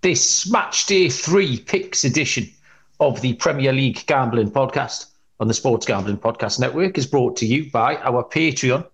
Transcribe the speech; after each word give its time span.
this 0.00 0.50
match 0.50 0.86
day 0.86 1.08
three 1.08 1.58
picks 1.58 2.04
edition 2.04 2.48
of 3.00 3.20
the 3.20 3.34
Premier 3.34 3.72
League 3.72 4.04
Gambling 4.06 4.50
Podcast 4.50 5.06
on 5.40 5.48
the 5.48 5.54
Sports 5.54 5.86
Gambling 5.86 6.18
Podcast 6.18 6.60
Network 6.60 6.98
is 6.98 7.06
brought 7.06 7.36
to 7.36 7.46
you 7.46 7.70
by 7.70 7.96
our 7.96 8.24
Patreon. 8.24 8.86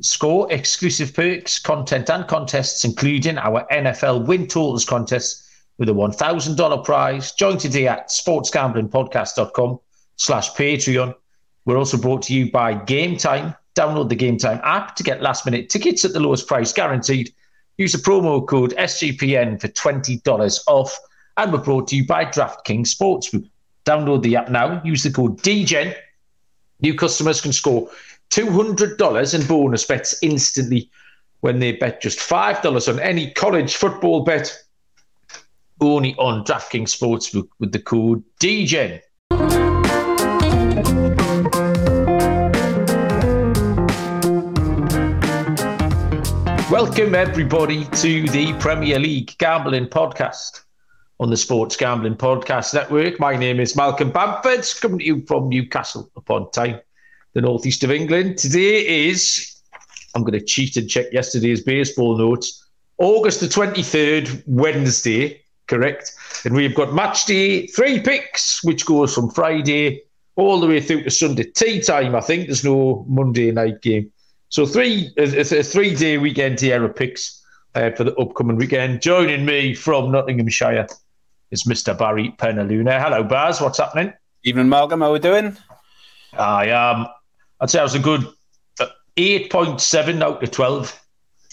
Score 0.00 0.50
exclusive 0.52 1.14
perks, 1.14 1.58
content, 1.58 2.10
and 2.10 2.26
contests, 2.26 2.84
including 2.84 3.38
our 3.38 3.66
NFL 3.70 4.26
win 4.26 4.46
totals 4.46 4.84
contest 4.84 5.46
with 5.78 5.88
a 5.88 5.92
$1,000 5.92 6.84
prize. 6.84 7.32
Join 7.32 7.58
today 7.58 7.86
at 7.86 8.08
sportsgamblingpodcast.com 8.08 9.78
slash 10.16 10.50
Patreon. 10.52 11.14
We're 11.64 11.78
also 11.78 11.98
brought 11.98 12.22
to 12.22 12.34
you 12.34 12.50
by 12.50 12.74
Game 12.74 13.16
Time. 13.16 13.54
Download 13.74 14.08
the 14.08 14.16
Game 14.16 14.38
Time 14.38 14.60
app 14.64 14.96
to 14.96 15.02
get 15.02 15.22
last 15.22 15.44
minute 15.44 15.68
tickets 15.68 16.04
at 16.04 16.12
the 16.12 16.20
lowest 16.20 16.46
price 16.46 16.72
guaranteed. 16.72 17.32
Use 17.78 17.92
the 17.92 17.98
promo 17.98 18.46
code 18.46 18.74
SGPN 18.78 19.60
for 19.60 19.68
$20 19.68 20.60
off. 20.66 20.98
And 21.36 21.52
we're 21.52 21.58
brought 21.58 21.88
to 21.88 21.96
you 21.96 22.06
by 22.06 22.24
DraftKings 22.24 22.94
Sportsbook. 22.96 23.48
Download 23.84 24.22
the 24.22 24.36
app 24.36 24.48
now. 24.50 24.80
Use 24.84 25.02
the 25.02 25.10
code 25.10 25.40
DEGEN. 25.42 25.94
New 26.80 26.94
customers 26.94 27.40
can 27.40 27.52
score 27.52 27.88
$200 28.30 29.40
in 29.40 29.46
bonus 29.46 29.84
bets 29.84 30.18
instantly 30.22 30.90
when 31.40 31.58
they 31.58 31.72
bet 31.72 32.00
just 32.00 32.18
$5 32.18 32.88
on 32.88 32.98
any 33.00 33.30
college 33.32 33.76
football 33.76 34.24
bet. 34.24 34.56
Only 35.78 36.14
on 36.14 36.44
DraftKings 36.44 36.96
Sportsbook 36.96 37.48
with 37.58 37.72
the 37.72 37.78
code 37.78 38.22
DEGEN. 38.40 39.02
Welcome, 46.70 47.14
everybody, 47.14 47.84
to 47.84 48.28
the 48.30 48.52
Premier 48.54 48.98
League 48.98 49.38
Gambling 49.38 49.86
Podcast 49.86 50.62
on 51.20 51.30
the 51.30 51.36
Sports 51.36 51.76
Gambling 51.76 52.16
Podcast 52.16 52.74
Network. 52.74 53.20
My 53.20 53.36
name 53.36 53.60
is 53.60 53.76
Malcolm 53.76 54.10
Bamford, 54.10 54.66
coming 54.80 54.98
to 54.98 55.04
you 55.04 55.24
from 55.26 55.48
Newcastle 55.48 56.10
upon 56.16 56.50
Tyne, 56.50 56.80
the 57.34 57.40
northeast 57.40 57.84
of 57.84 57.92
England. 57.92 58.38
Today 58.38 59.06
is, 59.06 59.62
I'm 60.16 60.22
going 60.22 60.32
to 60.32 60.44
cheat 60.44 60.76
and 60.76 60.90
check 60.90 61.06
yesterday's 61.12 61.62
baseball 61.62 62.18
notes, 62.18 62.66
August 62.98 63.38
the 63.38 63.46
23rd, 63.46 64.42
Wednesday, 64.48 65.40
correct? 65.68 66.14
And 66.44 66.56
we've 66.56 66.74
got 66.74 66.92
match 66.92 67.26
day 67.26 67.68
three 67.68 68.00
picks, 68.00 68.64
which 68.64 68.84
goes 68.84 69.14
from 69.14 69.30
Friday 69.30 70.02
all 70.34 70.58
the 70.58 70.66
way 70.66 70.80
through 70.80 71.04
to 71.04 71.10
Sunday 71.12 71.44
tea 71.44 71.80
time, 71.80 72.16
I 72.16 72.20
think. 72.20 72.46
There's 72.46 72.64
no 72.64 73.06
Monday 73.08 73.52
night 73.52 73.82
game. 73.82 74.10
So 74.48 74.66
three 74.66 75.12
a, 75.16 75.40
a 75.40 75.62
three 75.62 75.94
day 75.94 76.18
weekend 76.18 76.62
of 76.62 76.96
picks 76.96 77.42
uh, 77.74 77.90
for 77.90 78.04
the 78.04 78.14
upcoming 78.16 78.56
weekend. 78.56 79.02
Joining 79.02 79.44
me 79.44 79.74
from 79.74 80.12
Nottinghamshire 80.12 80.86
is 81.50 81.64
Mr. 81.64 81.96
Barry 81.96 82.34
Penaluna. 82.38 83.00
Hello, 83.00 83.22
Baz. 83.22 83.60
What's 83.60 83.78
happening? 83.78 84.12
Evening, 84.44 84.68
Malcolm. 84.68 85.00
How 85.00 85.08
are 85.08 85.12
we 85.12 85.18
doing? 85.18 85.56
I 86.32 86.70
um, 86.70 87.06
I'd 87.60 87.70
say 87.70 87.80
I 87.80 87.82
was 87.82 87.94
a 87.94 88.00
good 88.00 88.26
uh, 88.80 88.86
eight 89.16 89.50
point 89.50 89.80
seven 89.80 90.22
out 90.22 90.42
of 90.42 90.50
twelve. 90.50 90.98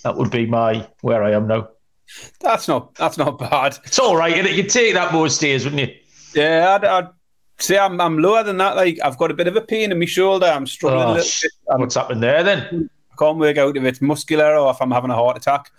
That 0.03 0.17
would 0.17 0.31
be 0.31 0.45
my 0.45 0.87
where 1.01 1.23
I 1.23 1.31
am 1.31 1.47
now. 1.47 1.69
That's 2.39 2.67
not 2.67 2.93
that's 2.95 3.17
not 3.17 3.39
bad. 3.39 3.77
It's 3.85 3.99
all 3.99 4.15
right. 4.15 4.35
You 4.53 4.63
take 4.63 4.93
that 4.93 5.13
most 5.13 5.41
days, 5.41 5.63
wouldn't 5.63 5.89
you? 5.89 5.95
Yeah, 6.35 6.75
I'd, 6.75 6.85
I'd 6.85 7.07
See, 7.59 7.77
I'm, 7.77 8.01
I'm 8.01 8.17
lower 8.17 8.43
than 8.43 8.57
that. 8.57 8.75
Like 8.75 8.99
I've 9.03 9.17
got 9.17 9.31
a 9.31 9.33
bit 9.33 9.47
of 9.47 9.55
a 9.55 9.61
pain 9.61 9.91
in 9.91 9.99
my 9.99 10.05
shoulder. 10.05 10.47
I'm 10.47 10.67
struggling 10.67 11.03
oh, 11.03 11.13
a 11.13 11.15
little 11.15 11.31
bit. 11.41 11.51
I'm, 11.71 11.79
What's 11.79 11.95
happened 11.95 12.23
there 12.23 12.43
then? 12.43 12.89
I 13.11 13.15
can't 13.17 13.37
work 13.37 13.57
out 13.57 13.77
if 13.77 13.83
it's 13.83 14.01
muscular 14.01 14.55
or 14.55 14.71
if 14.71 14.81
I'm 14.81 14.91
having 14.91 15.11
a 15.11 15.15
heart 15.15 15.37
attack. 15.37 15.71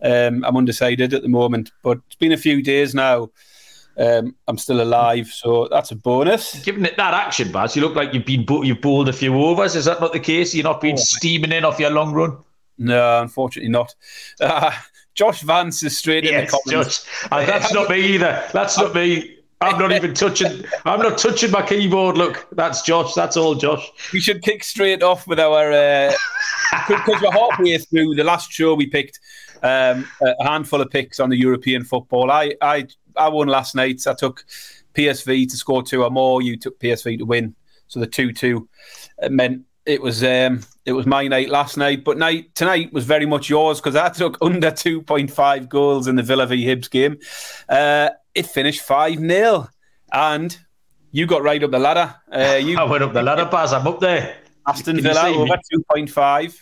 Um, 0.00 0.44
I'm 0.44 0.56
undecided 0.56 1.12
at 1.12 1.22
the 1.22 1.28
moment, 1.28 1.72
but 1.82 1.98
it's 2.06 2.16
been 2.16 2.32
a 2.32 2.36
few 2.36 2.62
days 2.62 2.94
now. 2.94 3.30
Um, 3.98 4.36
I'm 4.46 4.56
still 4.58 4.80
alive, 4.80 5.26
so 5.26 5.66
that's 5.72 5.90
a 5.90 5.96
bonus. 5.96 6.62
Given 6.62 6.86
it 6.86 6.96
that 6.98 7.14
action, 7.14 7.50
Baz, 7.50 7.74
you 7.74 7.82
look 7.82 7.96
like 7.96 8.14
you've 8.14 8.24
been 8.24 8.46
you've 8.64 8.80
bowled 8.80 9.08
a 9.08 9.12
few 9.12 9.34
overs. 9.34 9.74
Is 9.74 9.86
that 9.86 10.00
not 10.00 10.12
the 10.12 10.20
case? 10.20 10.54
You're 10.54 10.62
not 10.62 10.80
been 10.80 10.94
oh, 10.94 11.02
steaming 11.02 11.50
in 11.50 11.64
off 11.64 11.80
your 11.80 11.90
long 11.90 12.12
run. 12.12 12.38
No, 12.78 13.20
unfortunately 13.20 13.70
not. 13.70 13.92
Uh, 14.40 14.70
Josh 15.14 15.42
Vance 15.42 15.82
is 15.82 15.98
straight 15.98 16.22
yes, 16.22 16.32
in 16.32 16.44
the 16.44 16.50
comments. 16.52 17.04
Josh. 17.04 17.28
Uh, 17.32 17.44
that's 17.44 17.74
not 17.74 17.90
me 17.90 18.00
either. 18.14 18.48
That's 18.52 18.78
not 18.78 18.94
me. 18.94 19.37
I'm 19.60 19.78
not 19.78 19.92
even 19.92 20.14
touching. 20.14 20.64
I'm 20.84 21.00
not 21.00 21.18
touching 21.18 21.50
my 21.50 21.66
keyboard. 21.66 22.16
Look, 22.16 22.46
that's 22.52 22.82
Josh. 22.82 23.14
That's 23.14 23.36
all 23.36 23.56
Josh. 23.56 23.90
We 24.12 24.20
should 24.20 24.42
kick 24.42 24.62
straight 24.62 25.02
off 25.02 25.26
with 25.26 25.40
our 25.40 25.70
because 26.86 27.08
uh, 27.08 27.20
we're 27.22 27.32
halfway 27.32 27.78
through 27.78 28.14
the 28.14 28.24
last 28.24 28.52
show. 28.52 28.74
We 28.74 28.86
picked 28.86 29.18
um, 29.62 30.06
a 30.22 30.44
handful 30.44 30.80
of 30.80 30.90
picks 30.90 31.18
on 31.18 31.28
the 31.28 31.36
European 31.36 31.82
football. 31.82 32.30
I 32.30 32.54
I 32.60 32.86
I 33.16 33.28
won 33.28 33.48
last 33.48 33.74
night. 33.74 34.06
I 34.06 34.14
took 34.14 34.44
PSV 34.94 35.50
to 35.50 35.56
score 35.56 35.82
two 35.82 36.04
or 36.04 36.10
more. 36.10 36.40
You 36.40 36.56
took 36.56 36.78
PSV 36.78 37.18
to 37.18 37.24
win. 37.24 37.56
So 37.88 37.98
the 37.98 38.06
two 38.06 38.32
two 38.32 38.68
meant 39.28 39.64
it 39.86 40.02
was 40.02 40.22
um, 40.22 40.60
it 40.84 40.92
was 40.92 41.06
my 41.06 41.26
night 41.26 41.48
last 41.48 41.76
night, 41.76 42.04
but 42.04 42.18
night 42.18 42.54
tonight 42.54 42.92
was 42.92 43.06
very 43.06 43.26
much 43.26 43.48
yours 43.48 43.80
because 43.80 43.96
I 43.96 44.10
took 44.10 44.38
under 44.40 44.70
two 44.70 45.02
point 45.02 45.30
five 45.30 45.68
goals 45.68 46.06
in 46.06 46.14
the 46.14 46.22
Villa 46.22 46.46
v 46.46 46.64
Hibs 46.64 46.90
game. 46.90 47.18
Uh, 47.68 48.10
it 48.38 48.46
finished 48.46 48.82
5 48.82 49.18
0. 49.18 49.68
And 50.12 50.56
you 51.10 51.26
got 51.26 51.42
right 51.42 51.62
up 51.62 51.70
the 51.70 51.78
ladder. 51.78 52.14
Uh, 52.32 52.54
you, 52.62 52.78
I 52.78 52.84
went 52.84 53.02
up 53.02 53.12
the 53.12 53.22
ladder, 53.22 53.46
Baz. 53.46 53.72
I'm 53.72 53.86
up 53.86 54.00
there. 54.00 54.36
Aston 54.66 55.00
Villa 55.00 55.28
over 55.30 55.58
2.5. 55.92 56.58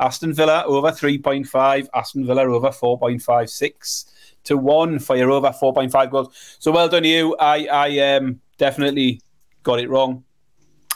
Aston 0.00 0.32
Villa 0.32 0.64
over 0.64 0.88
3.5. 0.88 1.88
Aston 1.94 2.26
Villa 2.26 2.42
over 2.44 2.68
4.56 2.68 4.04
to 4.44 4.56
1 4.56 4.98
for 4.98 5.16
your 5.16 5.30
over 5.30 5.50
4.5 5.50 6.10
goals. 6.10 6.56
So 6.58 6.72
well 6.72 6.88
done, 6.88 7.04
you. 7.04 7.36
I, 7.36 7.66
I 7.66 8.16
um, 8.16 8.40
definitely 8.58 9.20
got 9.62 9.80
it 9.80 9.90
wrong. 9.90 10.24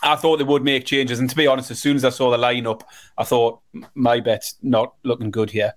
I 0.03 0.17
thought 0.17 0.39
they 0.39 0.45
would 0.45 0.63
make 0.63 0.87
changes. 0.87 1.19
And 1.19 1.29
to 1.29 1.37
be 1.37 1.47
honest, 1.47 1.71
as 1.71 1.81
soon 1.81 1.97
as 1.97 2.05
I 2.05 2.11
saw 2.11 2.31
the 2.31 2.37
lineup, 2.37 2.83
I 3.19 3.25
thought 3.25 3.61
my 3.95 4.21
bet's 4.21 4.57
not 4.63 4.95
looking 5.03 5.31
good 5.31 5.51
here. 5.51 5.73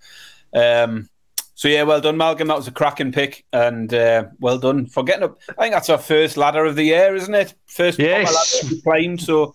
Um, 0.53 1.09
so 1.59 1.67
yeah, 1.67 1.83
well 1.83 1.99
done, 1.99 2.15
Malcolm. 2.15 2.47
That 2.47 2.55
was 2.55 2.69
a 2.69 2.71
cracking 2.71 3.11
pick, 3.11 3.43
and 3.51 3.93
uh, 3.93 4.27
well 4.39 4.57
done 4.57 4.85
for 4.85 5.03
getting 5.03 5.23
up. 5.23 5.41
I 5.49 5.63
think 5.63 5.73
that's 5.73 5.89
our 5.89 5.97
first 5.97 6.37
ladder 6.37 6.63
of 6.63 6.77
the 6.77 6.83
year, 6.83 7.13
isn't 7.13 7.35
it? 7.35 7.53
First 7.65 7.99
yes. 7.99 8.63
ladder 8.63 8.73
we 8.73 8.81
climbed, 8.81 9.21
so 9.21 9.53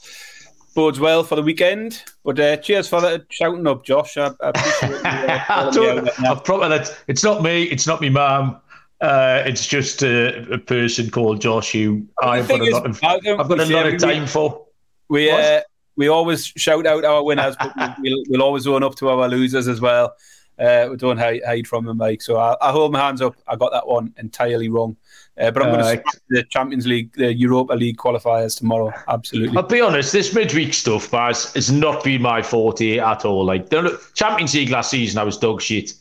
bodes 0.75 1.01
well 1.01 1.25
for 1.25 1.35
the 1.35 1.41
weekend. 1.41 2.03
But 2.23 2.39
uh, 2.39 2.59
cheers 2.59 2.89
for 2.89 3.01
that 3.01 3.25
shouting 3.31 3.67
up, 3.67 3.87
Josh. 3.87 4.19
I, 4.19 4.33
I 4.43 4.51
appreciate 4.51 4.91
you. 4.91 4.97
Uh, 4.97 5.45
I 5.49 5.71
don't, 5.71 6.45
probably, 6.45 6.79
it's 7.07 7.25
not 7.25 7.43
me. 7.43 7.63
It's 7.63 7.87
not 7.87 8.03
me, 8.03 8.11
mum. 8.11 8.61
Uh, 9.01 9.43
it's 9.47 9.67
just 9.67 10.03
a, 10.03 10.53
a, 10.53 10.59
person 10.59 11.09
called 11.09 11.41
Josh 11.41 11.73
who 11.73 12.07
I've 12.23 12.47
got, 12.47 12.61
a 12.61 12.65
lot 12.71 12.85
of, 12.85 13.03
I've 13.03 13.23
got 13.25 13.61
a 13.61 13.65
lot 13.65 13.87
of 13.87 13.99
time 13.99 14.25
we, 14.25 14.27
for. 14.27 14.67
We 15.09 15.31
uh, 15.31 15.63
we 15.97 16.09
always 16.09 16.45
shout 16.49 16.87
out 16.87 17.07
our 17.07 17.25
winners, 17.25 17.57
but 17.59 17.73
we'll, 18.03 18.23
we'll 18.29 18.43
always 18.43 18.67
own 18.67 18.83
up 18.83 18.95
to 18.97 19.09
our 19.09 19.27
losers 19.27 19.69
as 19.69 19.81
well. 19.81 20.15
Uh, 20.59 20.89
we 20.91 20.97
don't 20.97 21.19
hide, 21.19 21.43
hide 21.45 21.67
from 21.67 21.85
them, 21.85 21.97
Mike. 21.97 22.23
So 22.23 22.37
I, 22.37 22.57
I, 22.61 22.71
hold 22.71 22.93
my 22.93 23.01
hands 23.01 23.21
up. 23.21 23.35
I 23.47 23.57
got 23.57 23.73
that 23.73 23.87
one 23.87 24.15
entirely 24.19 24.69
wrong. 24.69 24.97
Uh, 25.39 25.51
but 25.51 25.65
I'm 25.65 25.73
going 25.73 25.99
to 25.99 26.21
the 26.29 26.45
Champions 26.45 26.87
League, 26.87 27.13
the 27.15 27.35
Europa 27.35 27.73
League 27.73 27.97
qualifiers 27.97 28.57
tomorrow. 28.57 28.93
Absolutely. 29.09 29.57
I'll 29.57 29.65
be 29.65 29.81
honest. 29.81 30.13
This 30.13 30.33
midweek 30.33 30.73
stuff, 30.73 31.11
Baz, 31.11 31.53
has 31.55 31.73
not 31.73 32.05
been 32.05 32.23
my 32.23 32.41
forte 32.41 32.99
at 32.99 33.25
all. 33.25 33.45
Like 33.45 33.69
the 33.69 34.01
Champions 34.15 34.55
League 34.55 34.71
last 34.71 34.91
season, 34.91 35.19
I 35.19 35.25
was 35.25 35.37
dog 35.37 35.61
shit. 35.61 35.93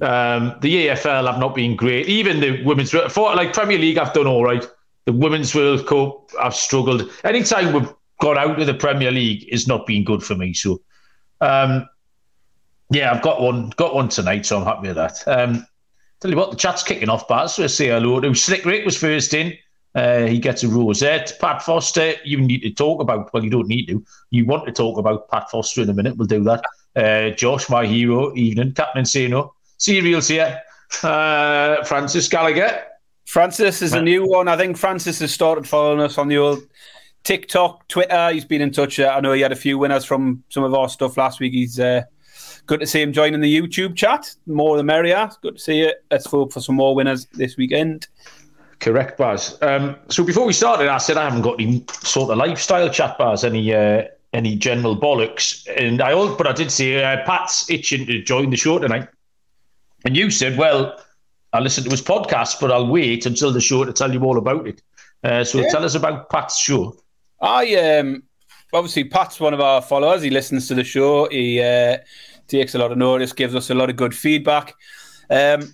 Um, 0.00 0.56
the 0.62 0.86
EFL 0.86 1.30
have 1.30 1.38
not 1.38 1.54
been 1.54 1.76
great. 1.76 2.08
Even 2.08 2.40
the 2.40 2.62
women's 2.64 2.90
for 2.90 3.34
like 3.34 3.52
Premier 3.52 3.76
League, 3.76 3.98
I've 3.98 4.14
done 4.14 4.26
all 4.26 4.44
right. 4.44 4.66
The 5.04 5.12
Women's 5.12 5.54
World 5.54 5.86
Cup, 5.86 6.30
I've 6.40 6.54
struggled. 6.54 7.10
Anytime 7.22 7.74
we've 7.74 7.92
got 8.18 8.38
out 8.38 8.58
of 8.58 8.66
the 8.66 8.74
Premier 8.74 9.10
League, 9.10 9.50
has 9.50 9.68
not 9.68 9.86
been 9.86 10.04
good 10.04 10.22
for 10.22 10.34
me. 10.34 10.54
So. 10.54 10.80
Um, 11.42 11.86
yeah, 12.90 13.12
I've 13.12 13.22
got 13.22 13.40
one, 13.40 13.70
got 13.70 13.94
one 13.94 14.08
tonight, 14.08 14.46
so 14.46 14.58
I'm 14.58 14.64
happy 14.64 14.88
with 14.88 14.96
that. 14.96 15.26
Um, 15.26 15.66
tell 16.20 16.30
you 16.30 16.36
what, 16.36 16.50
the 16.50 16.56
chat's 16.56 16.82
kicking 16.82 17.08
off, 17.08 17.28
Baz. 17.28 17.54
So 17.54 17.64
I 17.64 17.66
say 17.68 17.88
hello 17.88 18.20
to 18.20 18.34
Slick 18.34 18.64
Rick 18.64 18.84
was 18.84 18.96
first 18.96 19.32
in. 19.34 19.56
Uh, 19.94 20.26
he 20.26 20.38
gets 20.38 20.62
a 20.62 20.68
rosette. 20.68 21.32
Pat 21.40 21.62
Foster, 21.62 22.14
you 22.24 22.40
need 22.40 22.62
to 22.62 22.70
talk 22.70 23.00
about. 23.00 23.32
Well, 23.32 23.42
you 23.42 23.50
don't 23.50 23.68
need 23.68 23.86
to. 23.86 24.04
You 24.30 24.44
want 24.44 24.66
to 24.66 24.72
talk 24.72 24.98
about 24.98 25.28
Pat 25.28 25.50
Foster 25.50 25.82
in 25.82 25.90
a 25.90 25.94
minute. 25.94 26.16
We'll 26.16 26.28
do 26.28 26.44
that. 26.44 26.62
Uh, 26.94 27.30
Josh, 27.30 27.68
my 27.68 27.86
hero, 27.86 28.34
evening. 28.36 28.72
Captain 28.72 29.02
Insano. 29.02 29.50
Serials 29.78 30.28
here. 30.28 30.60
Uh, 31.02 31.82
Francis 31.84 32.28
Gallagher. 32.28 32.84
Francis 33.26 33.80
is 33.80 33.92
a 33.92 34.02
new 34.02 34.26
one. 34.26 34.48
I 34.48 34.56
think 34.56 34.76
Francis 34.76 35.20
has 35.20 35.32
started 35.32 35.66
following 35.66 36.00
us 36.00 36.18
on 36.18 36.26
the 36.28 36.36
old 36.36 36.62
TikTok, 37.22 37.86
Twitter. 37.86 38.30
He's 38.32 38.44
been 38.44 38.60
in 38.60 38.72
touch. 38.72 38.98
I 38.98 39.20
know 39.20 39.32
he 39.32 39.40
had 39.40 39.52
a 39.52 39.56
few 39.56 39.78
winners 39.78 40.04
from 40.04 40.42
some 40.48 40.64
of 40.64 40.74
our 40.74 40.88
stuff 40.88 41.16
last 41.16 41.38
week. 41.38 41.52
He's 41.52 41.78
uh, 41.78 42.02
Good 42.70 42.78
to 42.78 42.86
see 42.86 43.02
him 43.02 43.12
joining 43.12 43.40
the 43.40 43.52
YouTube 43.52 43.96
chat. 43.96 44.32
More 44.46 44.76
the 44.76 44.84
merrier. 44.84 45.28
Good 45.42 45.56
to 45.56 45.60
see 45.60 45.78
you. 45.80 45.92
Let's 46.08 46.26
hope 46.26 46.52
for 46.52 46.60
some 46.60 46.76
more 46.76 46.94
winners 46.94 47.26
this 47.32 47.56
weekend. 47.56 48.06
Correct, 48.78 49.18
Baz. 49.18 49.58
Um, 49.60 49.96
so 50.08 50.22
before 50.22 50.46
we 50.46 50.52
started, 50.52 50.86
I 50.86 50.98
said 50.98 51.16
I 51.16 51.24
haven't 51.24 51.42
got 51.42 51.60
any 51.60 51.84
sort 51.90 52.30
of 52.30 52.38
lifestyle 52.38 52.88
chat, 52.88 53.18
Baz. 53.18 53.42
Any 53.42 53.74
uh, 53.74 54.04
any 54.32 54.54
general 54.54 54.96
bollocks, 54.96 55.66
and 55.76 56.00
I 56.00 56.14
but 56.36 56.46
I 56.46 56.52
did 56.52 56.70
say 56.70 57.02
uh, 57.02 57.24
Pat's 57.26 57.68
itching 57.68 58.06
to 58.06 58.22
join 58.22 58.50
the 58.50 58.56
show 58.56 58.78
tonight, 58.78 59.08
and 60.04 60.16
you 60.16 60.30
said, 60.30 60.56
well, 60.56 60.96
I 61.52 61.58
listen 61.58 61.82
to 61.82 61.90
his 61.90 62.02
podcast, 62.02 62.60
but 62.60 62.70
I'll 62.70 62.86
wait 62.86 63.26
until 63.26 63.52
the 63.52 63.60
show 63.60 63.84
to 63.84 63.92
tell 63.92 64.12
you 64.12 64.22
all 64.22 64.38
about 64.38 64.68
it. 64.68 64.80
Uh, 65.24 65.42
so 65.42 65.58
yeah. 65.58 65.70
tell 65.70 65.84
us 65.84 65.96
about 65.96 66.30
Pat's 66.30 66.56
show. 66.56 66.96
I 67.40 67.74
um, 67.74 68.22
obviously 68.72 69.02
Pat's 69.02 69.40
one 69.40 69.54
of 69.54 69.60
our 69.60 69.82
followers. 69.82 70.22
He 70.22 70.30
listens 70.30 70.68
to 70.68 70.76
the 70.76 70.84
show. 70.84 71.28
He 71.30 71.60
uh, 71.60 71.98
takes 72.50 72.74
a 72.74 72.78
lot 72.78 72.92
of 72.92 72.98
notice, 72.98 73.32
gives 73.32 73.54
us 73.54 73.70
a 73.70 73.74
lot 73.74 73.90
of 73.90 73.96
good 73.96 74.14
feedback. 74.14 74.74
Um, 75.30 75.72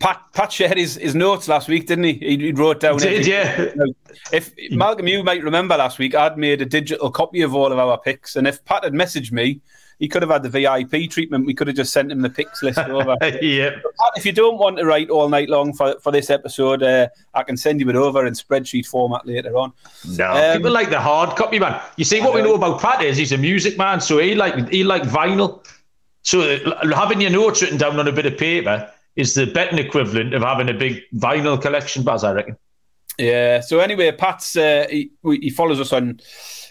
Pat 0.00 0.20
Pat 0.32 0.50
shared 0.50 0.76
his, 0.78 0.96
his 0.96 1.14
notes 1.14 1.46
last 1.46 1.68
week, 1.68 1.86
didn't 1.86 2.04
he? 2.04 2.14
He, 2.14 2.36
he 2.38 2.52
wrote 2.52 2.80
down. 2.80 2.98
Did 2.98 3.26
yeah. 3.26 3.70
If 4.32 4.52
Malcolm, 4.70 5.06
you 5.06 5.22
might 5.22 5.42
remember 5.42 5.76
last 5.76 5.98
week, 5.98 6.14
I'd 6.14 6.36
made 6.36 6.60
a 6.60 6.66
digital 6.66 7.10
copy 7.10 7.42
of 7.42 7.54
all 7.54 7.70
of 7.70 7.78
our 7.78 7.98
picks, 7.98 8.36
and 8.36 8.46
if 8.46 8.64
Pat 8.64 8.84
had 8.84 8.92
messaged 8.92 9.30
me, 9.30 9.60
he 10.00 10.08
could 10.08 10.22
have 10.22 10.30
had 10.30 10.42
the 10.42 10.48
VIP 10.48 11.10
treatment. 11.10 11.46
We 11.46 11.52
could 11.52 11.66
have 11.66 11.76
just 11.76 11.92
sent 11.92 12.10
him 12.10 12.22
the 12.22 12.30
picks 12.30 12.62
list 12.62 12.78
over. 12.88 13.16
yeah. 13.42 13.76
If 14.16 14.24
you 14.24 14.32
don't 14.32 14.58
want 14.58 14.78
to 14.78 14.86
write 14.86 15.10
all 15.10 15.28
night 15.28 15.50
long 15.50 15.74
for, 15.74 16.00
for 16.00 16.10
this 16.10 16.30
episode, 16.30 16.82
uh, 16.82 17.08
I 17.34 17.42
can 17.42 17.56
send 17.56 17.80
you 17.80 17.88
it 17.90 17.96
over 17.96 18.26
in 18.26 18.32
spreadsheet 18.32 18.86
format 18.86 19.26
later 19.26 19.56
on. 19.56 19.72
No, 20.16 20.32
um, 20.32 20.56
people 20.56 20.72
like 20.72 20.88
the 20.88 21.00
hard 21.00 21.36
copy, 21.36 21.58
man. 21.58 21.80
You 21.96 22.04
see, 22.04 22.20
what 22.20 22.34
we 22.34 22.40
know 22.40 22.54
about 22.54 22.80
Pat 22.80 23.02
is 23.02 23.18
he's 23.18 23.32
a 23.32 23.38
music 23.38 23.76
man, 23.76 24.00
so 24.00 24.18
he 24.18 24.34
like 24.34 24.70
he 24.70 24.82
like 24.82 25.02
vinyl. 25.02 25.64
So 26.22 26.40
uh, 26.42 26.94
having 26.94 27.20
your 27.20 27.30
notes 27.30 27.62
written 27.62 27.78
down 27.78 27.98
on 27.98 28.06
a 28.06 28.12
bit 28.12 28.26
of 28.26 28.36
paper 28.36 28.90
is 29.16 29.34
the 29.34 29.46
betting 29.46 29.78
equivalent 29.78 30.34
of 30.34 30.42
having 30.42 30.68
a 30.68 30.74
big 30.74 31.02
vinyl 31.14 31.60
collection, 31.60 32.02
Baz, 32.02 32.24
I 32.24 32.32
reckon. 32.32 32.56
Yeah. 33.18 33.60
So 33.60 33.80
anyway, 33.80 34.12
Pat's 34.12 34.56
uh, 34.56 34.86
he, 34.90 35.10
he 35.24 35.50
follows 35.50 35.80
us 35.80 35.92
on 35.92 36.20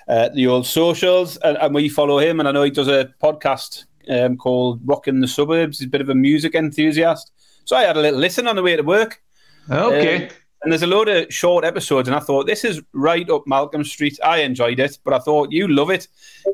uh, 0.08 0.30
the 0.30 0.48
old 0.48 0.66
socials, 0.66 1.38
and, 1.38 1.58
and, 1.58 1.76
we 1.76 1.90
follow 1.90 2.18
him. 2.18 2.40
And 2.40 2.50
I 2.50 2.52
know 2.52 2.64
he 2.64 2.72
does 2.72 2.88
a 2.88 3.14
podcast 3.22 3.86
um, 4.10 4.38
called 4.38 4.82
Rocking 4.84 5.20
the 5.20 5.28
Suburbs. 5.28 5.80
He's 5.80 5.88
a 5.88 5.92
bit 5.92 6.02
of 6.02 6.10
a 6.10 6.16
music 6.16 6.56
enthusiast. 6.56 7.32
So 7.66 7.76
I 7.76 7.84
had 7.84 7.98
a 7.98 8.02
little 8.02 8.20
listen 8.20 8.48
on 8.48 8.56
the 8.56 8.64
way 8.64 8.76
to 8.76 8.82
work. 8.82 9.22
Okay. 9.70 10.26
Um, 10.26 10.30
and 10.62 10.72
there's 10.72 10.84
a 10.84 10.88
load 10.88 11.08
of 11.08 11.32
short 11.32 11.64
episodes, 11.64 12.10
and 12.10 12.16
I 12.16 12.20
thought 12.20 12.46
this 12.46 12.66
is 12.66 12.82
right 12.92 13.30
up 13.30 13.44
Malcolm 13.46 13.84
Street. 13.84 14.20
I 14.24 14.40
enjoyed 14.40 14.80
it, 14.80 14.98
but 15.06 15.14
I 15.14 15.20
thought 15.20 15.52
you 15.52 15.68
love 15.68 15.90
it. 15.90 16.08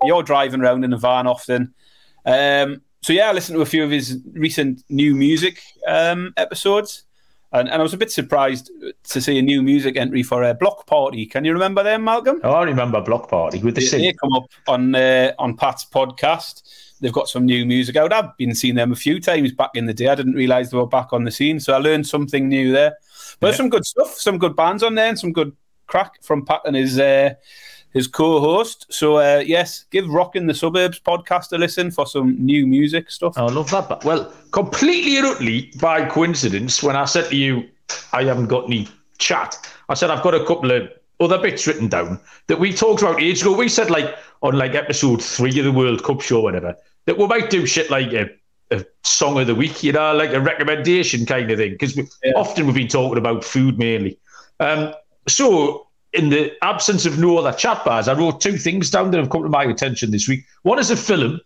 You're 0.04 0.22
driving 0.22 0.62
around 0.62 0.84
in 0.84 0.94
a 0.94 0.98
van 0.98 1.26
often. 1.26 1.74
Um, 2.26 2.82
so 3.06 3.13
yeah, 3.13 3.30
I 3.30 3.34
listened 3.34 3.56
to 3.57 3.62
a 3.62 3.68
few 3.68 3.84
of 3.84 3.92
his 3.92 4.19
recent 4.34 4.84
new 4.90 5.13
music 5.13 5.62
um, 5.86 6.34
episodes, 6.38 7.04
and, 7.52 7.69
and 7.69 7.80
I 7.80 7.84
was 7.84 7.94
a 7.94 7.98
bit 7.98 8.12
surprised 8.12 8.72
to 9.04 9.22
see 9.22 9.38
a 9.38 9.44
new 9.44 9.62
music 9.62 9.96
entry 9.96 10.24
for 10.24 10.42
a 10.42 10.56
Bloc 10.56 10.88
Party. 10.88 11.28
Can 11.28 11.46
you 11.46 11.54
remember 11.54 11.84
them, 11.84 12.06
Malcolm? 12.06 12.42
Oh, 12.44 12.54
I 12.54 12.63
remember 12.63 13.00
Bloc 13.02 13.30
Party 13.30 13.60
with 13.60 13.75
the 13.75 13.88
they, 13.88 14.07
they 14.07 14.13
come 14.13 14.34
up 14.34 14.46
on 14.68 14.96
uh, 14.96 15.34
on 15.38 15.56
Pat's 15.56 15.86
podcast. 15.86 16.63
They've 17.00 17.13
got 17.13 17.28
some 17.28 17.46
new 17.46 17.63
music 17.63 17.96
out. 17.96 18.12
I've 18.12 18.36
been 18.38 18.56
seeing 18.56 18.74
them 18.74 18.92
a 18.92 18.96
few 18.96 19.22
times 19.22 19.51
back 19.51 19.69
in 19.75 19.86
the 19.86 19.94
day. 19.94 20.08
I 20.08 20.16
didn't 20.16 20.34
realise 20.34 20.72
they 20.72 20.78
were 20.78 20.88
back 20.88 21.13
on 21.13 21.25
the 21.25 21.31
scene, 21.31 21.60
so 21.60 21.74
I 21.74 21.78
learned 21.78 22.08
something 22.08 22.50
new 22.50 22.72
there. 22.72 22.96
But 23.40 23.51
yeah. 23.51 23.58
some 23.58 23.69
good 23.69 23.86
stuff, 23.86 24.16
some 24.16 24.40
good 24.40 24.56
bands 24.56 24.81
on 24.81 24.96
there, 24.96 25.10
and 25.10 25.19
some 25.19 25.31
good 25.31 25.56
crack 25.86 26.24
from 26.24 26.44
Pat 26.44 26.62
and 26.66 26.75
his 26.75 26.98
uh, 26.98 27.36
his 27.96 28.08
co-host. 28.08 28.86
So 28.90 29.18
uh, 29.18 29.42
yes, 29.44 29.86
give 29.90 30.08
Rocking 30.08 30.46
the 30.46 30.54
Suburbs 30.54 31.00
podcast 31.00 31.52
a 31.54 31.58
listen 31.58 31.90
for 31.90 32.06
some 32.06 32.36
new 32.46 32.68
music 32.68 33.10
stuff. 33.10 33.38
I 33.38 33.44
love 33.44 33.72
that. 33.72 34.04
Well, 34.04 34.32
completely 34.52 35.18
and 35.18 35.26
utterly 35.26 35.72
by 35.82 36.06
coincidence, 36.06 36.84
when 36.84 36.96
I 36.96 37.06
said 37.06 37.30
to 37.30 37.36
you, 37.36 37.68
I 38.14 38.24
haven't 38.26 38.48
got 38.48 38.66
any 38.66 38.88
chat, 39.18 39.58
I 39.88 39.94
said 39.94 40.10
I've 40.10 40.24
got 40.24 40.36
a 40.36 40.46
couple 40.46 40.72
of 40.72 40.90
other 41.22 41.38
bits 41.38 41.66
written 41.66 41.88
down 41.88 42.20
that 42.48 42.60
we 42.60 42.74
talked 42.74 43.02
about 43.02 43.22
ages 43.22 43.42
ago. 43.42 43.56
We 43.56 43.70
said 43.70 43.90
like 43.90 44.14
on 44.42 44.58
like 44.58 44.76
episode 44.76 45.24
three 45.24 45.58
of 45.58 45.66
the 45.66 45.72
World 45.72 46.04
Cup 46.04 46.20
show, 46.20 46.42
whatever, 46.42 46.76
that 47.06 47.18
we 47.18 47.26
might 47.28 47.50
do 47.50 47.66
shit 47.66 47.90
like 47.90 48.12
a, 48.12 48.30
a 48.72 48.86
song 49.04 49.40
of 49.40 49.48
the 49.48 49.56
week, 49.56 49.84
you 49.84 49.94
know, 49.94 50.14
like 50.14 50.32
a 50.32 50.42
recommendation 50.42 51.26
kind 51.26 51.50
of 51.50 51.60
thing, 51.60 51.72
because 51.72 51.96
yeah. 51.96 52.34
often 52.36 52.66
we've 52.66 52.76
been 52.76 52.90
talking 52.90 53.18
about 53.18 53.46
food 53.46 53.80
mainly. 53.80 54.20
Um, 54.60 54.94
so 55.30 55.85
in 56.16 56.30
the 56.30 56.52
absence 56.64 57.06
of 57.06 57.20
no 57.20 57.38
other 57.38 57.56
chat 57.56 57.84
Baz, 57.86 58.08
I 58.08 58.14
wrote 58.14 58.42
two 58.42 58.58
things 58.58 58.90
down 58.90 59.12
that 59.12 59.20
have 59.20 59.30
come 59.30 59.44
to 59.44 59.50
my 59.50 59.64
attention 59.64 60.12
this 60.12 60.28
week. 60.28 60.46
One 60.64 60.80
is 60.80 60.92
a 60.92 60.96
film, 60.96 61.40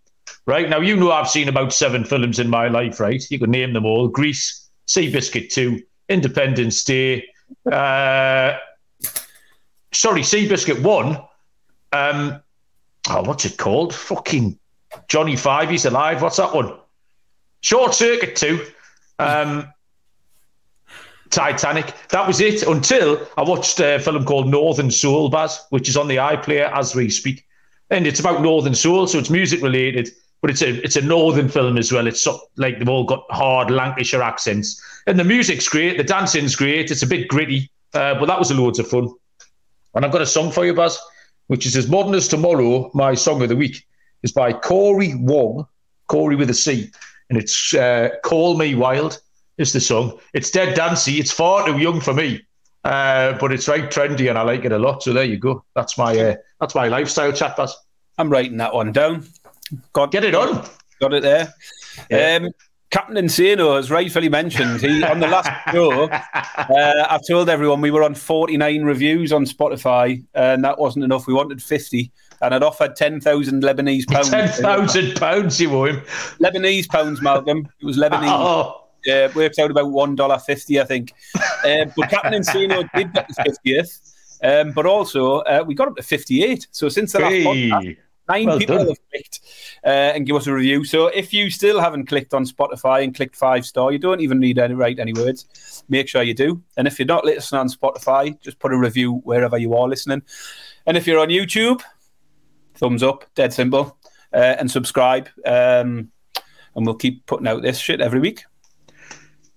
right? 0.45 0.69
Now, 0.69 0.79
you 0.79 0.95
know 0.95 1.11
I've 1.11 1.29
seen 1.29 1.49
about 1.49 1.73
seven 1.73 2.03
films 2.03 2.39
in 2.39 2.49
my 2.49 2.67
life, 2.67 2.99
right? 2.99 3.23
You 3.29 3.39
can 3.39 3.51
name 3.51 3.73
them 3.73 3.85
all 3.85 4.07
Grease, 4.07 4.69
Seabiscuit 4.87 5.49
2, 5.49 5.81
Independence 6.09 6.83
Day, 6.83 7.25
uh, 7.71 8.57
sorry, 9.91 10.21
Seabiscuit 10.21 10.81
1. 10.81 11.17
Um, 11.91 12.41
oh, 13.09 13.23
what's 13.23 13.45
it 13.45 13.57
called? 13.57 13.93
Fucking 13.93 14.57
Johnny 15.07 15.35
Five, 15.35 15.69
he's 15.69 15.85
alive. 15.85 16.21
What's 16.21 16.37
that 16.37 16.53
one? 16.53 16.77
Short 17.61 17.93
Circuit 17.93 18.35
2. 18.35 18.65
Um, 19.19 19.73
Titanic. 21.29 21.93
That 22.09 22.27
was 22.27 22.41
it 22.41 22.63
until 22.63 23.27
I 23.37 23.43
watched 23.43 23.79
a 23.79 23.99
film 23.99 24.25
called 24.25 24.47
Northern 24.47 24.91
Soul, 24.91 25.29
Baz, 25.29 25.65
which 25.69 25.89
is 25.89 25.97
on 25.97 26.07
the 26.07 26.17
iPlayer 26.17 26.71
as 26.75 26.95
we 26.95 27.09
speak. 27.09 27.45
And 27.89 28.05
it's 28.05 28.19
about 28.19 28.41
Northern 28.41 28.75
Soul, 28.75 29.07
so 29.07 29.17
it's 29.17 29.29
music 29.29 29.61
related, 29.61 30.09
but 30.41 30.49
it's 30.49 30.61
a 30.61 30.83
it's 30.83 30.95
a 30.95 31.01
Northern 31.01 31.49
film 31.49 31.77
as 31.77 31.91
well. 31.91 32.07
It's 32.07 32.21
so, 32.21 32.39
like 32.55 32.77
they've 32.77 32.89
all 32.89 33.03
got 33.03 33.25
hard 33.29 33.71
Lancashire 33.71 34.21
accents, 34.21 34.81
and 35.07 35.19
the 35.19 35.23
music's 35.23 35.67
great, 35.67 35.97
the 35.97 36.03
dancing's 36.03 36.55
great. 36.55 36.91
It's 36.91 37.01
a 37.01 37.07
bit 37.07 37.27
gritty, 37.27 37.71
uh, 37.93 38.15
but 38.19 38.27
that 38.27 38.39
was 38.39 38.51
a 38.51 38.53
loads 38.53 38.79
of 38.79 38.87
fun. 38.87 39.09
And 39.95 40.05
I've 40.05 40.11
got 40.11 40.21
a 40.21 40.27
song 40.27 40.51
for 40.51 40.65
you, 40.65 40.73
Baz, 40.73 40.99
which 41.47 41.65
is 41.65 41.75
as 41.75 41.87
modern 41.89 42.13
as 42.13 42.27
tomorrow. 42.27 42.91
My 42.93 43.15
song 43.15 43.41
of 43.41 43.49
the 43.49 43.55
week 43.55 43.87
is 44.21 44.31
by 44.31 44.53
Cory 44.53 45.15
Wong, 45.15 45.67
Cory 46.07 46.35
with 46.35 46.49
a 46.51 46.53
C, 46.53 46.91
and 47.29 47.39
it's 47.39 47.73
uh, 47.73 48.09
"Call 48.23 48.55
Me 48.55 48.75
Wild." 48.75 49.19
Is 49.59 49.73
the 49.73 49.79
song. 49.79 50.17
It's 50.33 50.49
dead 50.49 50.73
dancey. 50.73 51.19
It's 51.19 51.31
far 51.31 51.67
too 51.67 51.77
young 51.77 52.01
for 52.01 52.13
me, 52.13 52.41
uh, 52.83 53.33
but 53.33 53.51
it's 53.51 53.67
right 53.67 53.83
trendy, 53.83 54.29
and 54.29 54.37
I 54.37 54.41
like 54.41 54.65
it 54.65 54.71
a 54.71 54.79
lot. 54.79 55.03
So 55.03 55.13
there 55.13 55.25
you 55.25 55.37
go. 55.37 55.63
That's 55.75 55.97
my 55.97 56.17
uh, 56.17 56.35
that's 56.59 56.73
my 56.73 56.87
lifestyle 56.87 57.31
chat. 57.31 57.55
That's. 57.55 57.77
I'm 58.17 58.29
writing 58.29 58.57
that 58.57 58.73
one 58.73 58.91
down. 58.91 59.27
Got 59.93 60.11
get 60.11 60.23
it 60.23 60.33
on. 60.33 60.65
Got 60.99 61.13
it 61.13 61.21
there. 61.21 61.53
Yeah. 62.09 62.39
Um, 62.41 62.51
Captain 62.91 63.15
Insano, 63.15 63.77
as 63.77 63.91
rightfully 63.91 64.29
mentioned, 64.29 64.81
he 64.81 65.03
on 65.03 65.19
the 65.19 65.27
last 65.27 65.49
show, 65.71 66.09
uh, 66.09 67.07
I 67.07 67.19
told 67.27 67.47
everyone 67.47 67.81
we 67.81 67.91
were 67.91 68.03
on 68.03 68.15
49 68.15 68.83
reviews 68.83 69.31
on 69.31 69.45
Spotify, 69.45 70.23
and 70.33 70.63
that 70.63 70.79
wasn't 70.79 71.05
enough. 71.05 71.27
We 71.27 71.33
wanted 71.35 71.61
50, 71.61 72.11
and 72.41 72.55
I'd 72.55 72.63
offered 72.63 72.95
10,000 72.95 73.61
Lebanese 73.61 74.07
pounds. 74.07 74.29
10,000 74.31 75.15
pounds, 75.17 75.61
you 75.61 75.71
owe 75.71 75.85
him. 75.85 75.97
Lebanese 76.39 76.89
pounds, 76.89 77.21
Malcolm. 77.21 77.69
It 77.79 77.85
was 77.85 77.97
Lebanese. 77.97 78.29
Oh. 78.29 78.88
Uh, 79.07 79.29
worked 79.33 79.59
out 79.59 79.71
about 79.71 79.91
one 79.91 80.15
dollar 80.15 80.37
fifty, 80.39 80.79
I 80.79 80.83
think. 80.83 81.13
Uh, 81.63 81.85
but 81.95 82.09
Captain 82.09 82.33
Insano 82.33 82.89
did 82.93 83.13
get 83.13 83.27
the 83.29 83.43
fiftieth, 83.45 84.37
um, 84.43 84.73
but 84.73 84.85
also 84.85 85.39
uh, 85.39 85.63
we 85.65 85.73
got 85.73 85.87
up 85.87 85.95
to 85.95 86.03
fifty-eight. 86.03 86.67
So 86.71 86.89
since 86.89 87.13
the 87.13 87.19
last 87.19 87.31
hey, 87.31 87.43
podcast, 87.45 87.97
nine 88.27 88.45
well 88.45 88.59
people 88.59 88.77
done. 88.77 88.87
have 88.87 88.97
clicked 89.09 89.39
uh, 89.85 89.87
and 89.87 90.25
give 90.25 90.35
us 90.35 90.47
a 90.47 90.53
review. 90.53 90.83
So 90.83 91.07
if 91.07 91.33
you 91.33 91.49
still 91.49 91.79
haven't 91.79 92.07
clicked 92.07 92.33
on 92.33 92.43
Spotify 92.45 93.03
and 93.03 93.15
clicked 93.15 93.35
five 93.35 93.65
star, 93.65 93.91
you 93.91 93.99
don't 93.99 94.19
even 94.19 94.39
need 94.39 94.57
to 94.57 94.67
write 94.75 94.99
any 94.99 95.13
words. 95.13 95.83
Make 95.87 96.09
sure 96.09 96.21
you 96.21 96.33
do. 96.33 96.61
And 96.75 96.85
if 96.85 96.99
you're 96.99 97.05
not 97.05 97.23
listening 97.23 97.61
on 97.61 97.69
Spotify, 97.69 98.39
just 98.41 98.59
put 98.59 98.73
a 98.73 98.77
review 98.77 99.21
wherever 99.23 99.57
you 99.57 99.75
are 99.75 99.87
listening. 99.87 100.23
And 100.85 100.97
if 100.97 101.07
you're 101.07 101.19
on 101.19 101.29
YouTube, 101.29 101.81
thumbs 102.75 103.01
up, 103.01 103.25
dead 103.33 103.53
simple, 103.53 103.97
uh, 104.33 104.55
and 104.59 104.69
subscribe. 104.69 105.29
Um, 105.45 106.11
and 106.75 106.85
we'll 106.85 106.95
keep 106.95 107.25
putting 107.25 107.47
out 107.47 107.61
this 107.61 107.79
shit 107.79 108.01
every 108.01 108.19
week. 108.19 108.43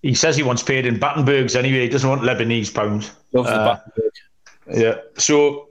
He 0.03 0.15
says 0.15 0.37
he 0.37 0.43
wants 0.43 0.63
paid 0.63 0.85
in 0.85 0.99
Battenbergs 0.99 1.55
anyway. 1.55 1.83
He 1.83 1.89
doesn't 1.89 2.09
want 2.09 2.23
Lebanese 2.23 2.75
pounds. 2.75 3.13
Loves 3.33 3.49
uh, 3.49 3.79
Yeah. 4.73 4.97
So, 5.17 5.71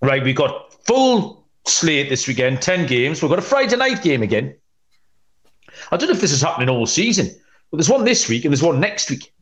right, 0.00 0.24
we 0.24 0.32
got 0.32 0.72
full 0.84 1.46
slate 1.66 2.08
this 2.08 2.26
weekend, 2.26 2.62
10 2.62 2.86
games. 2.86 3.20
We've 3.22 3.28
got 3.28 3.38
a 3.38 3.42
Friday 3.42 3.76
night 3.76 4.02
game 4.02 4.22
again. 4.22 4.56
I 5.92 5.96
don't 5.96 6.08
know 6.08 6.14
if 6.14 6.22
this 6.22 6.32
is 6.32 6.40
happening 6.40 6.70
all 6.70 6.86
season, 6.86 7.26
but 7.70 7.76
there's 7.76 7.90
one 7.90 8.04
this 8.04 8.28
week 8.28 8.44
and 8.44 8.52
there's 8.52 8.62
one 8.62 8.80
next 8.80 9.10
week 9.10 9.32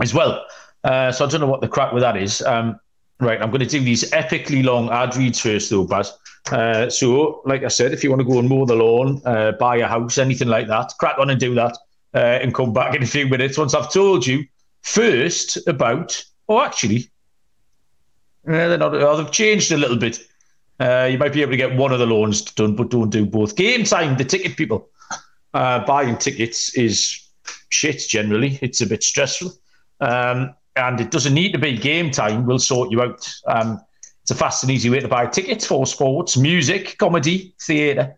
as 0.00 0.14
well. 0.14 0.44
Uh, 0.82 1.12
so 1.12 1.26
I 1.26 1.28
don't 1.28 1.40
know 1.40 1.46
what 1.46 1.60
the 1.60 1.68
crack 1.68 1.92
with 1.92 2.02
that 2.02 2.16
is. 2.16 2.40
Um, 2.42 2.80
right, 3.20 3.40
I'm 3.42 3.50
going 3.50 3.60
to 3.60 3.66
do 3.66 3.80
these 3.80 4.10
epically 4.12 4.64
long 4.64 4.88
ad 4.88 5.14
reads 5.16 5.38
first, 5.38 5.68
though, 5.68 5.84
Baz. 5.84 6.16
Uh, 6.50 6.88
so, 6.88 7.42
like 7.44 7.62
I 7.62 7.68
said, 7.68 7.92
if 7.92 8.02
you 8.02 8.10
want 8.10 8.20
to 8.20 8.26
go 8.26 8.38
and 8.38 8.48
mow 8.48 8.64
the 8.64 8.74
lawn, 8.74 9.20
uh, 9.26 9.52
buy 9.52 9.76
a 9.76 9.86
house, 9.86 10.16
anything 10.16 10.48
like 10.48 10.66
that, 10.68 10.92
crack 10.98 11.18
on 11.18 11.30
and 11.30 11.38
do 11.38 11.54
that 11.54 11.76
uh, 12.14 12.18
and 12.18 12.54
come 12.54 12.72
back 12.72 12.94
in 12.94 13.02
a 13.02 13.06
few 13.06 13.26
minutes 13.26 13.58
once 13.58 13.74
I've 13.74 13.92
told 13.92 14.26
you 14.26 14.44
first 14.82 15.58
about, 15.66 16.22
oh, 16.48 16.60
actually, 16.60 17.10
uh, 18.46 18.68
they're 18.68 18.78
not, 18.78 18.94
oh, 18.94 19.16
they've 19.16 19.30
changed 19.30 19.72
a 19.72 19.76
little 19.76 19.96
bit. 19.96 20.20
Uh, 20.80 21.08
you 21.10 21.18
might 21.18 21.32
be 21.32 21.42
able 21.42 21.52
to 21.52 21.56
get 21.56 21.76
one 21.76 21.92
of 21.92 22.00
the 22.00 22.06
loans 22.06 22.42
done, 22.42 22.74
but 22.74 22.90
don't 22.90 23.10
do 23.10 23.24
both. 23.24 23.54
Game 23.54 23.84
time, 23.84 24.16
the 24.16 24.24
ticket 24.24 24.56
people. 24.56 24.88
Uh, 25.54 25.84
buying 25.84 26.16
tickets 26.16 26.74
is 26.74 27.28
shit 27.68 28.00
generally. 28.08 28.58
It's 28.62 28.80
a 28.80 28.86
bit 28.86 29.02
stressful. 29.02 29.52
Um, 30.00 30.54
and 30.76 31.00
it 31.00 31.10
doesn't 31.10 31.34
need 31.34 31.52
to 31.52 31.58
be 31.58 31.76
game 31.76 32.10
time. 32.10 32.46
We'll 32.46 32.58
sort 32.58 32.90
you 32.90 33.02
out. 33.02 33.32
Um, 33.46 33.80
it's 34.22 34.30
a 34.30 34.34
fast 34.34 34.62
and 34.62 34.72
easy 34.72 34.88
way 34.88 35.00
to 35.00 35.08
buy 35.08 35.26
tickets 35.26 35.66
for 35.66 35.86
sports, 35.86 36.36
music, 36.36 36.96
comedy, 36.98 37.54
theatre, 37.60 38.16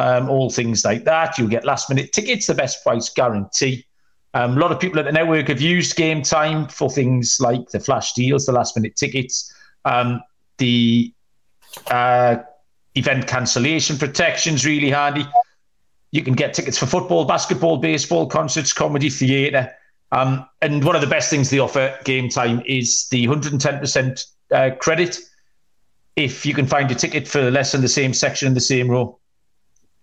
um, 0.00 0.30
all 0.30 0.48
things 0.48 0.82
like 0.82 1.04
that. 1.04 1.36
You'll 1.36 1.48
get 1.48 1.64
last 1.64 1.90
minute 1.90 2.12
tickets, 2.12 2.46
the 2.46 2.54
best 2.54 2.82
price 2.82 3.10
guarantee. 3.10 3.84
Um, 4.32 4.56
a 4.56 4.60
lot 4.60 4.72
of 4.72 4.80
people 4.80 4.98
at 4.98 5.04
the 5.04 5.12
network 5.12 5.48
have 5.48 5.60
used 5.60 5.94
game 5.94 6.22
time 6.22 6.68
for 6.68 6.88
things 6.88 7.36
like 7.38 7.68
the 7.68 7.80
flash 7.80 8.14
deals, 8.14 8.46
the 8.46 8.52
last 8.52 8.76
minute 8.76 8.96
tickets, 8.96 9.52
um, 9.84 10.22
the 10.56 11.12
uh, 11.90 12.36
event 12.94 13.26
cancellation 13.26 13.98
protections, 13.98 14.64
really 14.64 14.88
handy. 14.88 15.26
You 16.12 16.22
can 16.22 16.34
get 16.34 16.54
tickets 16.54 16.78
for 16.78 16.86
football, 16.86 17.26
basketball, 17.26 17.76
baseball, 17.76 18.26
concerts, 18.26 18.72
comedy, 18.72 19.10
theatre. 19.10 19.70
Um, 20.12 20.46
and 20.62 20.82
one 20.82 20.94
of 20.94 21.02
the 21.02 21.08
best 21.08 21.28
things 21.28 21.50
they 21.50 21.58
offer 21.58 21.96
game 22.04 22.30
time 22.30 22.62
is 22.64 23.06
the 23.10 23.26
110% 23.26 24.26
uh, 24.52 24.70
credit 24.80 25.18
if 26.16 26.46
you 26.46 26.54
can 26.54 26.66
find 26.66 26.90
a 26.90 26.94
ticket 26.94 27.28
for 27.28 27.50
less 27.50 27.74
in 27.74 27.82
the 27.82 27.88
same 27.88 28.14
section 28.14 28.48
in 28.48 28.54
the 28.54 28.60
same 28.60 28.88
row. 28.88 29.19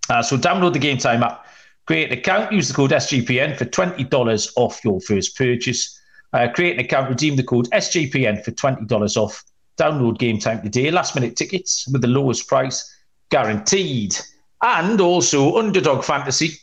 Uh, 0.10 0.22
so 0.22 0.38
download 0.38 0.74
the 0.74 0.80
Game 0.80 0.98
Time 0.98 1.24
app, 1.24 1.46
create 1.86 2.12
an 2.12 2.18
account, 2.18 2.52
use 2.52 2.68
the 2.68 2.74
code 2.74 2.92
SGPN 2.92 3.58
for 3.58 3.66
$20 3.66 4.52
off 4.56 4.84
your 4.84 5.00
first 5.02 5.38
purchase. 5.38 6.00
Uh, 6.34 6.48
create 6.54 6.74
an 6.74 6.86
account, 6.86 7.10
redeem 7.10 7.36
the 7.36 7.44
code 7.44 7.70
SGPN 7.72 8.44
for 8.44 8.52
$20 8.52 9.18
off. 9.18 9.44
Download 9.78 10.18
Game 10.18 10.40
Time 10.40 10.62
today. 10.62 10.92
Last 10.92 11.16
minute 11.16 11.36
tickets 11.36 11.88
with 11.92 12.02
the 12.02 12.08
lowest 12.08 12.48
price 12.48 12.96
guaranteed. 13.30 14.18
And 14.62 15.00
also 15.00 15.58
Underdog 15.58 16.04
Fantasy. 16.04 16.58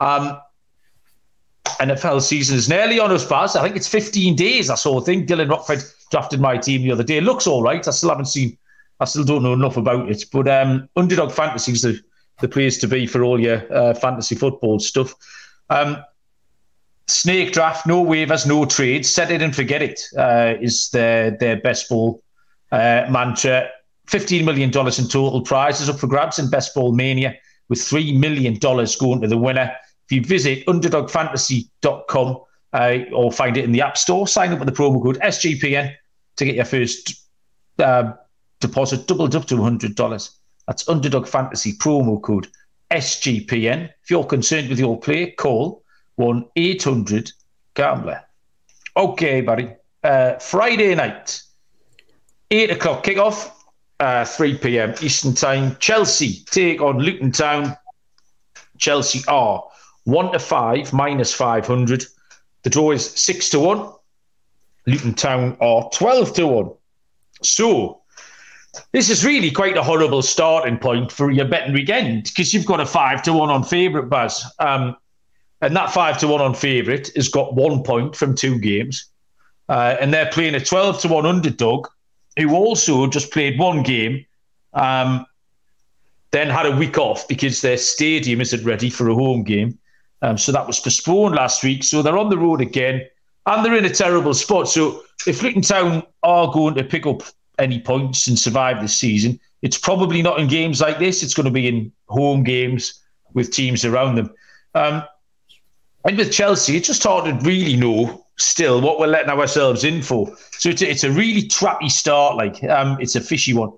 Um, 0.00 0.40
NFL 1.78 2.22
season 2.22 2.56
is 2.56 2.68
nearly 2.68 2.98
on 2.98 3.12
us, 3.12 3.24
Baz. 3.24 3.56
I 3.56 3.62
think 3.62 3.76
it's 3.76 3.88
15 3.88 4.34
days. 4.34 4.70
I 4.70 4.74
saw 4.74 4.98
a 4.98 5.04
thing. 5.04 5.26
Dylan 5.26 5.48
Rockford 5.48 5.82
drafted 6.10 6.40
my 6.40 6.56
team 6.56 6.82
the 6.82 6.92
other 6.92 7.04
day. 7.04 7.18
It 7.18 7.24
looks 7.24 7.46
all 7.46 7.62
right. 7.62 7.86
I 7.86 7.90
still 7.90 8.10
haven't 8.10 8.26
seen, 8.26 8.58
I 8.98 9.04
still 9.04 9.24
don't 9.24 9.42
know 9.42 9.52
enough 9.52 9.76
about 9.76 10.10
it. 10.10 10.24
But 10.32 10.48
um, 10.48 10.88
Underdog 10.96 11.32
Fantasy 11.32 11.72
is 11.72 11.82
the, 11.82 12.00
the 12.40 12.48
place 12.48 12.78
to 12.78 12.88
be 12.88 13.06
for 13.06 13.22
all 13.22 13.40
your 13.40 13.72
uh, 13.72 13.94
fantasy 13.94 14.34
football 14.34 14.78
stuff. 14.78 15.14
Um, 15.68 15.98
snake 17.06 17.52
draft, 17.52 17.86
no 17.86 18.04
waivers, 18.04 18.46
no 18.46 18.64
trades. 18.64 19.08
Set 19.08 19.30
it 19.30 19.42
and 19.42 19.54
forget 19.54 19.82
it 19.82 20.02
uh, 20.16 20.54
is 20.60 20.90
their, 20.90 21.30
their 21.32 21.60
best 21.60 21.88
ball 21.88 22.22
uh, 22.72 23.06
mantra. 23.10 23.68
$15 24.08 24.44
million 24.44 24.70
in 24.70 25.08
total 25.08 25.42
prizes 25.42 25.88
up 25.88 25.98
for 25.98 26.08
grabs 26.08 26.38
in 26.38 26.50
Best 26.50 26.74
Ball 26.74 26.92
Mania, 26.92 27.36
with 27.68 27.78
$3 27.78 28.18
million 28.18 28.54
going 28.58 29.20
to 29.20 29.28
the 29.28 29.38
winner. 29.38 29.72
If 30.08 30.12
you 30.16 30.24
visit 30.24 30.66
underdogfantasy.com 30.66 32.38
uh, 32.72 32.98
or 33.14 33.30
find 33.30 33.56
it 33.56 33.64
in 33.64 33.72
the 33.72 33.82
App 33.82 33.96
Store, 33.96 34.26
sign 34.26 34.52
up 34.52 34.58
with 34.58 34.68
the 34.68 34.74
promo 34.74 35.00
code 35.00 35.20
SGPN 35.20 35.94
to 36.36 36.44
get 36.44 36.56
your 36.56 36.64
first 36.64 37.24
uh, 37.78 38.14
deposit 38.58 39.06
doubled 39.06 39.36
up 39.36 39.46
to 39.46 39.54
$100. 39.54 40.30
That's 40.70 40.88
Underdog 40.88 41.26
Fantasy 41.26 41.72
promo 41.72 42.22
code 42.22 42.46
SGPN. 42.92 43.90
If 44.04 44.08
you're 44.08 44.22
concerned 44.22 44.68
with 44.68 44.78
your 44.78 45.00
play, 45.00 45.32
call 45.32 45.82
1 46.14 46.44
800 46.54 47.32
Gambler. 47.74 48.22
Okay, 48.96 49.40
buddy. 49.40 49.74
Uh, 50.04 50.34
Friday 50.34 50.94
night, 50.94 51.42
8 52.52 52.70
o'clock 52.70 53.02
kickoff, 53.02 53.50
uh, 53.98 54.24
3 54.24 54.58
p.m. 54.58 54.94
Eastern 55.02 55.34
Time. 55.34 55.76
Chelsea 55.80 56.44
take 56.52 56.80
on 56.80 57.00
Luton 57.00 57.32
Town. 57.32 57.76
Chelsea 58.78 59.24
are 59.26 59.64
1 60.04 60.30
to 60.30 60.38
5, 60.38 60.92
minus 60.92 61.34
500. 61.34 62.04
The 62.62 62.70
draw 62.70 62.92
is 62.92 63.10
6 63.10 63.50
to 63.50 63.58
1. 63.58 63.92
Luton 64.86 65.14
Town 65.14 65.56
are 65.60 65.90
12 65.92 66.32
to 66.34 66.46
1. 66.46 66.70
So, 67.42 67.99
this 68.92 69.10
is 69.10 69.24
really 69.24 69.50
quite 69.50 69.76
a 69.76 69.82
horrible 69.82 70.22
starting 70.22 70.78
point 70.78 71.10
for 71.10 71.30
your 71.30 71.46
betting 71.46 71.72
weekend 71.72 72.24
because 72.24 72.54
you've 72.54 72.66
got 72.66 72.80
a 72.80 72.86
5 72.86 73.22
to 73.24 73.32
1 73.32 73.50
on 73.50 73.64
favourite, 73.64 74.08
Baz. 74.08 74.44
Um, 74.58 74.96
and 75.60 75.76
that 75.76 75.92
5 75.92 76.18
to 76.18 76.28
1 76.28 76.40
on 76.40 76.54
favourite 76.54 77.10
has 77.14 77.28
got 77.28 77.54
one 77.54 77.82
point 77.82 78.16
from 78.16 78.34
two 78.34 78.58
games. 78.58 79.06
Uh, 79.68 79.96
and 80.00 80.12
they're 80.12 80.30
playing 80.30 80.54
a 80.54 80.60
12 80.60 81.00
to 81.02 81.08
1 81.08 81.26
underdog 81.26 81.86
who 82.36 82.54
also 82.54 83.06
just 83.06 83.32
played 83.32 83.58
one 83.58 83.82
game, 83.82 84.24
um, 84.74 85.26
then 86.30 86.48
had 86.48 86.66
a 86.66 86.76
week 86.76 86.96
off 86.96 87.26
because 87.28 87.60
their 87.60 87.76
stadium 87.76 88.40
isn't 88.40 88.64
ready 88.64 88.88
for 88.88 89.08
a 89.08 89.14
home 89.14 89.42
game. 89.42 89.78
Um, 90.22 90.38
so 90.38 90.52
that 90.52 90.66
was 90.66 90.78
postponed 90.78 91.34
last 91.34 91.62
week. 91.62 91.82
So 91.82 92.02
they're 92.02 92.18
on 92.18 92.30
the 92.30 92.38
road 92.38 92.60
again 92.60 93.06
and 93.46 93.64
they're 93.64 93.76
in 93.76 93.84
a 93.84 93.90
terrible 93.90 94.34
spot. 94.34 94.68
So 94.68 95.02
if 95.26 95.42
Luton 95.42 95.62
Town 95.62 96.02
are 96.22 96.52
going 96.52 96.74
to 96.74 96.84
pick 96.84 97.06
up 97.06 97.22
any 97.60 97.80
points 97.80 98.26
and 98.26 98.38
survive 98.38 98.80
this 98.80 98.96
season, 98.96 99.38
it's 99.62 99.78
probably 99.78 100.22
not 100.22 100.40
in 100.40 100.48
games 100.48 100.80
like 100.80 100.98
this. 100.98 101.22
It's 101.22 101.34
going 101.34 101.44
to 101.44 101.52
be 101.52 101.68
in 101.68 101.92
home 102.08 102.42
games 102.42 103.00
with 103.34 103.52
teams 103.52 103.84
around 103.84 104.16
them. 104.16 104.34
Um, 104.74 105.04
and 106.04 106.16
with 106.16 106.32
Chelsea, 106.32 106.76
it's 106.76 106.86
just 106.86 107.02
hard 107.02 107.26
to 107.26 107.46
really 107.46 107.76
know 107.76 108.24
still 108.38 108.80
what 108.80 108.98
we're 108.98 109.06
letting 109.06 109.30
ourselves 109.30 109.84
in 109.84 110.02
for. 110.02 110.34
So 110.52 110.70
it's 110.70 110.82
a, 110.82 110.90
it's 110.90 111.04
a 111.04 111.10
really 111.10 111.42
trappy 111.42 111.90
start. 111.90 112.36
Like 112.36 112.64
um, 112.64 112.96
it's 113.00 113.16
a 113.16 113.20
fishy 113.20 113.52
one. 113.52 113.72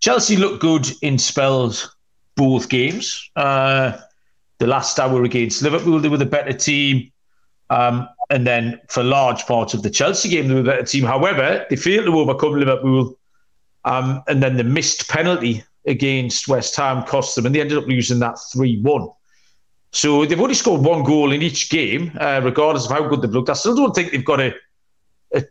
Chelsea 0.00 0.36
looked 0.36 0.60
good 0.60 0.86
in 1.00 1.18
spells 1.18 1.96
both 2.36 2.68
games. 2.68 3.30
Uh, 3.36 3.98
the 4.58 4.66
last 4.66 4.98
hour 4.98 5.22
against 5.24 5.62
Liverpool, 5.62 5.98
they 5.98 6.08
were 6.08 6.18
the 6.18 6.26
better 6.26 6.52
team. 6.52 7.10
Um, 7.70 8.08
and 8.30 8.46
then 8.46 8.80
for 8.88 9.02
large 9.02 9.46
parts 9.46 9.74
of 9.74 9.82
the 9.82 9.90
Chelsea 9.90 10.28
game, 10.28 10.48
they 10.48 10.54
were 10.54 10.62
the 10.62 10.70
better 10.70 10.84
team. 10.84 11.04
However, 11.04 11.64
they 11.70 11.76
failed 11.76 12.06
to 12.06 12.18
overcome 12.18 12.54
Liverpool. 12.54 13.18
Um, 13.84 14.22
and 14.28 14.42
then 14.42 14.56
the 14.56 14.64
missed 14.64 15.08
penalty 15.08 15.64
against 15.86 16.48
West 16.48 16.76
Ham 16.76 17.04
cost 17.04 17.34
them, 17.34 17.46
and 17.46 17.54
they 17.54 17.60
ended 17.60 17.78
up 17.78 17.86
losing 17.86 18.20
that 18.20 18.38
3 18.52 18.80
1. 18.80 19.08
So 19.92 20.24
they've 20.24 20.40
only 20.40 20.54
scored 20.54 20.80
one 20.80 21.02
goal 21.02 21.32
in 21.32 21.42
each 21.42 21.68
game, 21.68 22.12
uh, 22.18 22.40
regardless 22.42 22.86
of 22.86 22.92
how 22.92 23.06
good 23.08 23.20
they've 23.20 23.30
looked. 23.30 23.50
I 23.50 23.54
still 23.54 23.76
don't 23.76 23.94
think 23.94 24.12
they've 24.12 24.24
got 24.24 24.40
a, 24.40 24.54
a 25.34 25.44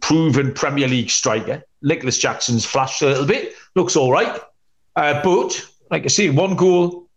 proven 0.00 0.54
Premier 0.54 0.86
League 0.86 1.10
striker. 1.10 1.64
Nicolas 1.82 2.18
Jackson's 2.18 2.64
flashed 2.64 3.02
a 3.02 3.06
little 3.06 3.26
bit, 3.26 3.54
looks 3.74 3.96
all 3.96 4.12
right. 4.12 4.40
Uh, 4.94 5.20
but, 5.24 5.66
like 5.90 6.04
I 6.04 6.08
say, 6.08 6.30
one 6.30 6.54
goal 6.54 7.08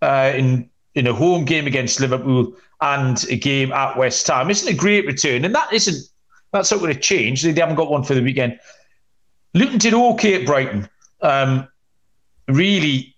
uh, 0.00 0.32
in, 0.34 0.70
in 0.94 1.06
a 1.06 1.12
home 1.12 1.44
game 1.44 1.66
against 1.66 2.00
Liverpool 2.00 2.54
and 2.80 3.22
a 3.28 3.36
game 3.36 3.72
at 3.72 3.98
West 3.98 4.26
Ham 4.28 4.50
isn't 4.50 4.72
a 4.72 4.76
great 4.76 5.06
return. 5.06 5.44
And 5.44 5.54
that 5.54 5.72
isn't, 5.72 6.08
that's 6.52 6.70
not 6.70 6.80
going 6.80 6.94
to 6.94 7.00
change. 7.00 7.42
They 7.42 7.52
haven't 7.52 7.74
got 7.74 7.90
one 7.90 8.04
for 8.04 8.14
the 8.14 8.22
weekend. 8.22 8.58
Luton 9.54 9.78
did 9.78 9.94
okay 9.94 10.34
at 10.34 10.46
Brighton. 10.46 10.88
Um, 11.22 11.68
really 12.48 13.14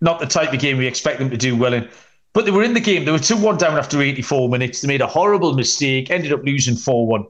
not 0.00 0.18
the 0.18 0.26
type 0.26 0.52
of 0.52 0.60
game 0.60 0.78
we 0.78 0.86
expect 0.86 1.18
them 1.18 1.30
to 1.30 1.36
do 1.36 1.56
well 1.56 1.72
in. 1.72 1.88
But 2.32 2.44
they 2.44 2.50
were 2.50 2.62
in 2.62 2.74
the 2.74 2.80
game. 2.80 3.04
They 3.04 3.12
were 3.12 3.18
2 3.18 3.36
1 3.36 3.58
down 3.58 3.76
after 3.76 4.00
84 4.00 4.48
minutes. 4.48 4.80
They 4.80 4.88
made 4.88 5.00
a 5.00 5.06
horrible 5.06 5.54
mistake, 5.54 6.10
ended 6.10 6.32
up 6.32 6.44
losing 6.44 6.76
4 6.76 7.06
1. 7.06 7.26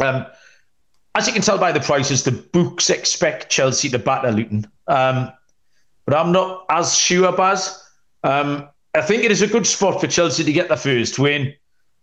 Um, 0.00 0.26
as 1.14 1.26
you 1.26 1.32
can 1.32 1.42
tell 1.42 1.58
by 1.58 1.72
the 1.72 1.80
prices, 1.80 2.24
the 2.24 2.32
books 2.32 2.90
expect 2.90 3.50
Chelsea 3.50 3.88
to 3.90 3.98
batter 3.98 4.30
Luton. 4.30 4.66
Um, 4.86 5.32
but 6.04 6.14
I'm 6.14 6.32
not 6.32 6.66
as 6.70 6.96
sure, 6.96 7.32
Baz. 7.32 7.82
Um, 8.22 8.68
I 8.94 9.02
think 9.02 9.24
it 9.24 9.30
is 9.30 9.42
a 9.42 9.46
good 9.46 9.66
spot 9.66 10.00
for 10.00 10.06
Chelsea 10.06 10.44
to 10.44 10.52
get 10.52 10.68
the 10.68 10.76
first 10.76 11.18
win. 11.18 11.54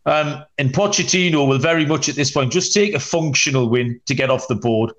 Um, 0.06 0.44
and 0.58 0.72
Pochettino 0.72 1.48
will 1.48 1.60
very 1.60 1.86
much 1.86 2.10
at 2.10 2.16
this 2.16 2.32
point 2.32 2.52
just 2.52 2.74
take 2.74 2.94
a 2.94 3.00
functional 3.00 3.70
win 3.70 4.00
to 4.06 4.14
get 4.14 4.30
off 4.30 4.48
the 4.48 4.56
board. 4.56 4.92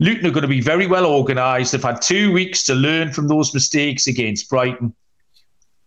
Luton 0.00 0.26
are 0.26 0.30
going 0.30 0.42
to 0.42 0.48
be 0.48 0.60
very 0.60 0.86
well 0.86 1.06
organised. 1.06 1.72
They've 1.72 1.82
had 1.82 2.00
two 2.00 2.32
weeks 2.32 2.62
to 2.64 2.74
learn 2.74 3.12
from 3.12 3.28
those 3.28 3.52
mistakes 3.52 4.06
against 4.06 4.48
Brighton. 4.48 4.94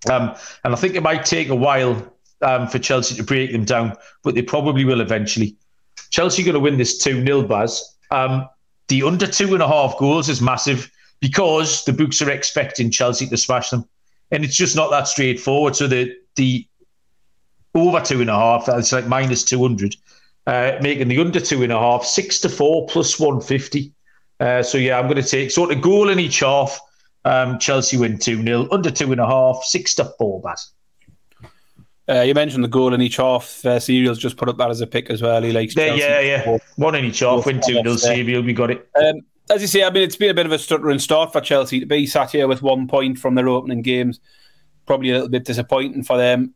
Um, 0.09 0.35
and 0.63 0.73
I 0.73 0.75
think 0.75 0.95
it 0.95 1.03
might 1.03 1.25
take 1.25 1.49
a 1.49 1.55
while 1.55 2.13
um, 2.41 2.67
for 2.67 2.79
Chelsea 2.79 3.15
to 3.15 3.23
break 3.23 3.51
them 3.51 3.65
down, 3.65 3.95
but 4.23 4.35
they 4.35 4.41
probably 4.41 4.83
will 4.83 5.01
eventually. 5.01 5.55
Chelsea 6.09 6.41
are 6.41 6.45
going 6.45 6.55
to 6.55 6.59
win 6.59 6.77
this 6.77 6.97
2 6.97 7.23
0, 7.23 7.43
Baz. 7.43 7.95
Um, 8.09 8.47
the 8.87 9.03
under 9.03 9.27
two 9.27 9.53
and 9.53 9.63
a 9.63 9.67
half 9.67 9.97
goals 9.97 10.27
is 10.27 10.41
massive 10.41 10.91
because 11.21 11.85
the 11.85 11.93
books 11.93 12.21
are 12.21 12.29
expecting 12.29 12.91
Chelsea 12.91 13.25
to 13.27 13.37
smash 13.37 13.69
them. 13.69 13.87
And 14.31 14.43
it's 14.43 14.55
just 14.55 14.75
not 14.75 14.91
that 14.91 15.07
straightforward. 15.07 15.75
So 15.75 15.87
the 15.87 16.13
the 16.35 16.67
over 17.73 18.01
two 18.01 18.19
and 18.19 18.29
a 18.29 18.35
half, 18.35 18.65
that's 18.65 18.91
like 18.91 19.07
minus 19.07 19.45
200, 19.45 19.95
uh, 20.47 20.73
making 20.81 21.07
the 21.07 21.19
under 21.19 21.39
two 21.39 21.63
and 21.63 21.71
a 21.71 21.79
half, 21.79 22.03
six 22.03 22.41
to 22.41 22.49
four 22.49 22.85
plus 22.87 23.17
150. 23.17 23.93
Uh, 24.41 24.63
so 24.63 24.79
yeah, 24.79 24.98
I'm 24.98 25.05
going 25.05 25.21
to 25.21 25.27
take 25.27 25.51
sort 25.51 25.71
of 25.71 25.81
goal 25.81 26.10
in 26.10 26.19
each 26.19 26.39
half. 26.39 26.79
Um, 27.24 27.60
Chelsea 27.60 27.98
win 27.98 28.17
2 28.17 28.41
0, 28.41 28.67
under 28.71 28.89
two 28.89 29.12
and 29.12 29.21
a 29.21 29.27
half, 29.27 29.63
six 29.63 29.93
to 29.95 30.05
four, 30.17 30.41
Bat. 30.41 30.60
Uh, 32.10 32.21
you 32.21 32.33
mentioned 32.33 32.63
the 32.63 32.67
goal 32.67 32.95
in 32.95 33.01
each 33.01 33.17
half. 33.17 33.63
Uh, 33.63 33.79
Serial's 33.79 34.17
just 34.17 34.38
put 34.38 34.50
up 34.50 34.57
that 34.57 34.71
as 34.71 34.81
a 34.81 34.88
pick 34.88 35.12
as 35.12 35.21
well. 35.21 35.43
He 35.43 35.51
likes 35.51 35.75
yeah, 35.75 35.93
yeah, 35.93 36.19
yeah. 36.19 36.57
One 36.77 36.95
in 36.95 37.05
each 37.05 37.19
half, 37.19 37.45
win 37.45 37.62
2 37.62 37.83
0. 37.83 37.95
Serial, 37.98 38.41
we 38.41 38.53
got 38.53 38.71
it. 38.71 38.89
Um, 39.00 39.21
as 39.51 39.62
you 39.62 39.67
say, 39.67 39.83
I 39.83 39.91
mean, 39.91 40.01
it's 40.01 40.15
been 40.15 40.31
a 40.31 40.33
bit 40.33 40.48
of 40.48 40.51
a 40.51 40.57
stuttering 40.57 40.98
start 40.98 41.31
for 41.31 41.39
Chelsea 41.39 41.79
to 41.79 41.86
be 41.86 42.07
sat 42.07 42.31
here 42.31 42.48
with 42.48 42.63
one 42.63 42.88
point 42.88 43.19
from 43.19 43.36
their 43.36 43.48
opening 43.48 43.83
games. 43.83 44.19
Probably 44.88 45.12
a 45.12 45.13
little 45.13 45.29
bit 45.29 45.45
disappointing 45.45 46.03
for 46.03 46.17
them, 46.17 46.55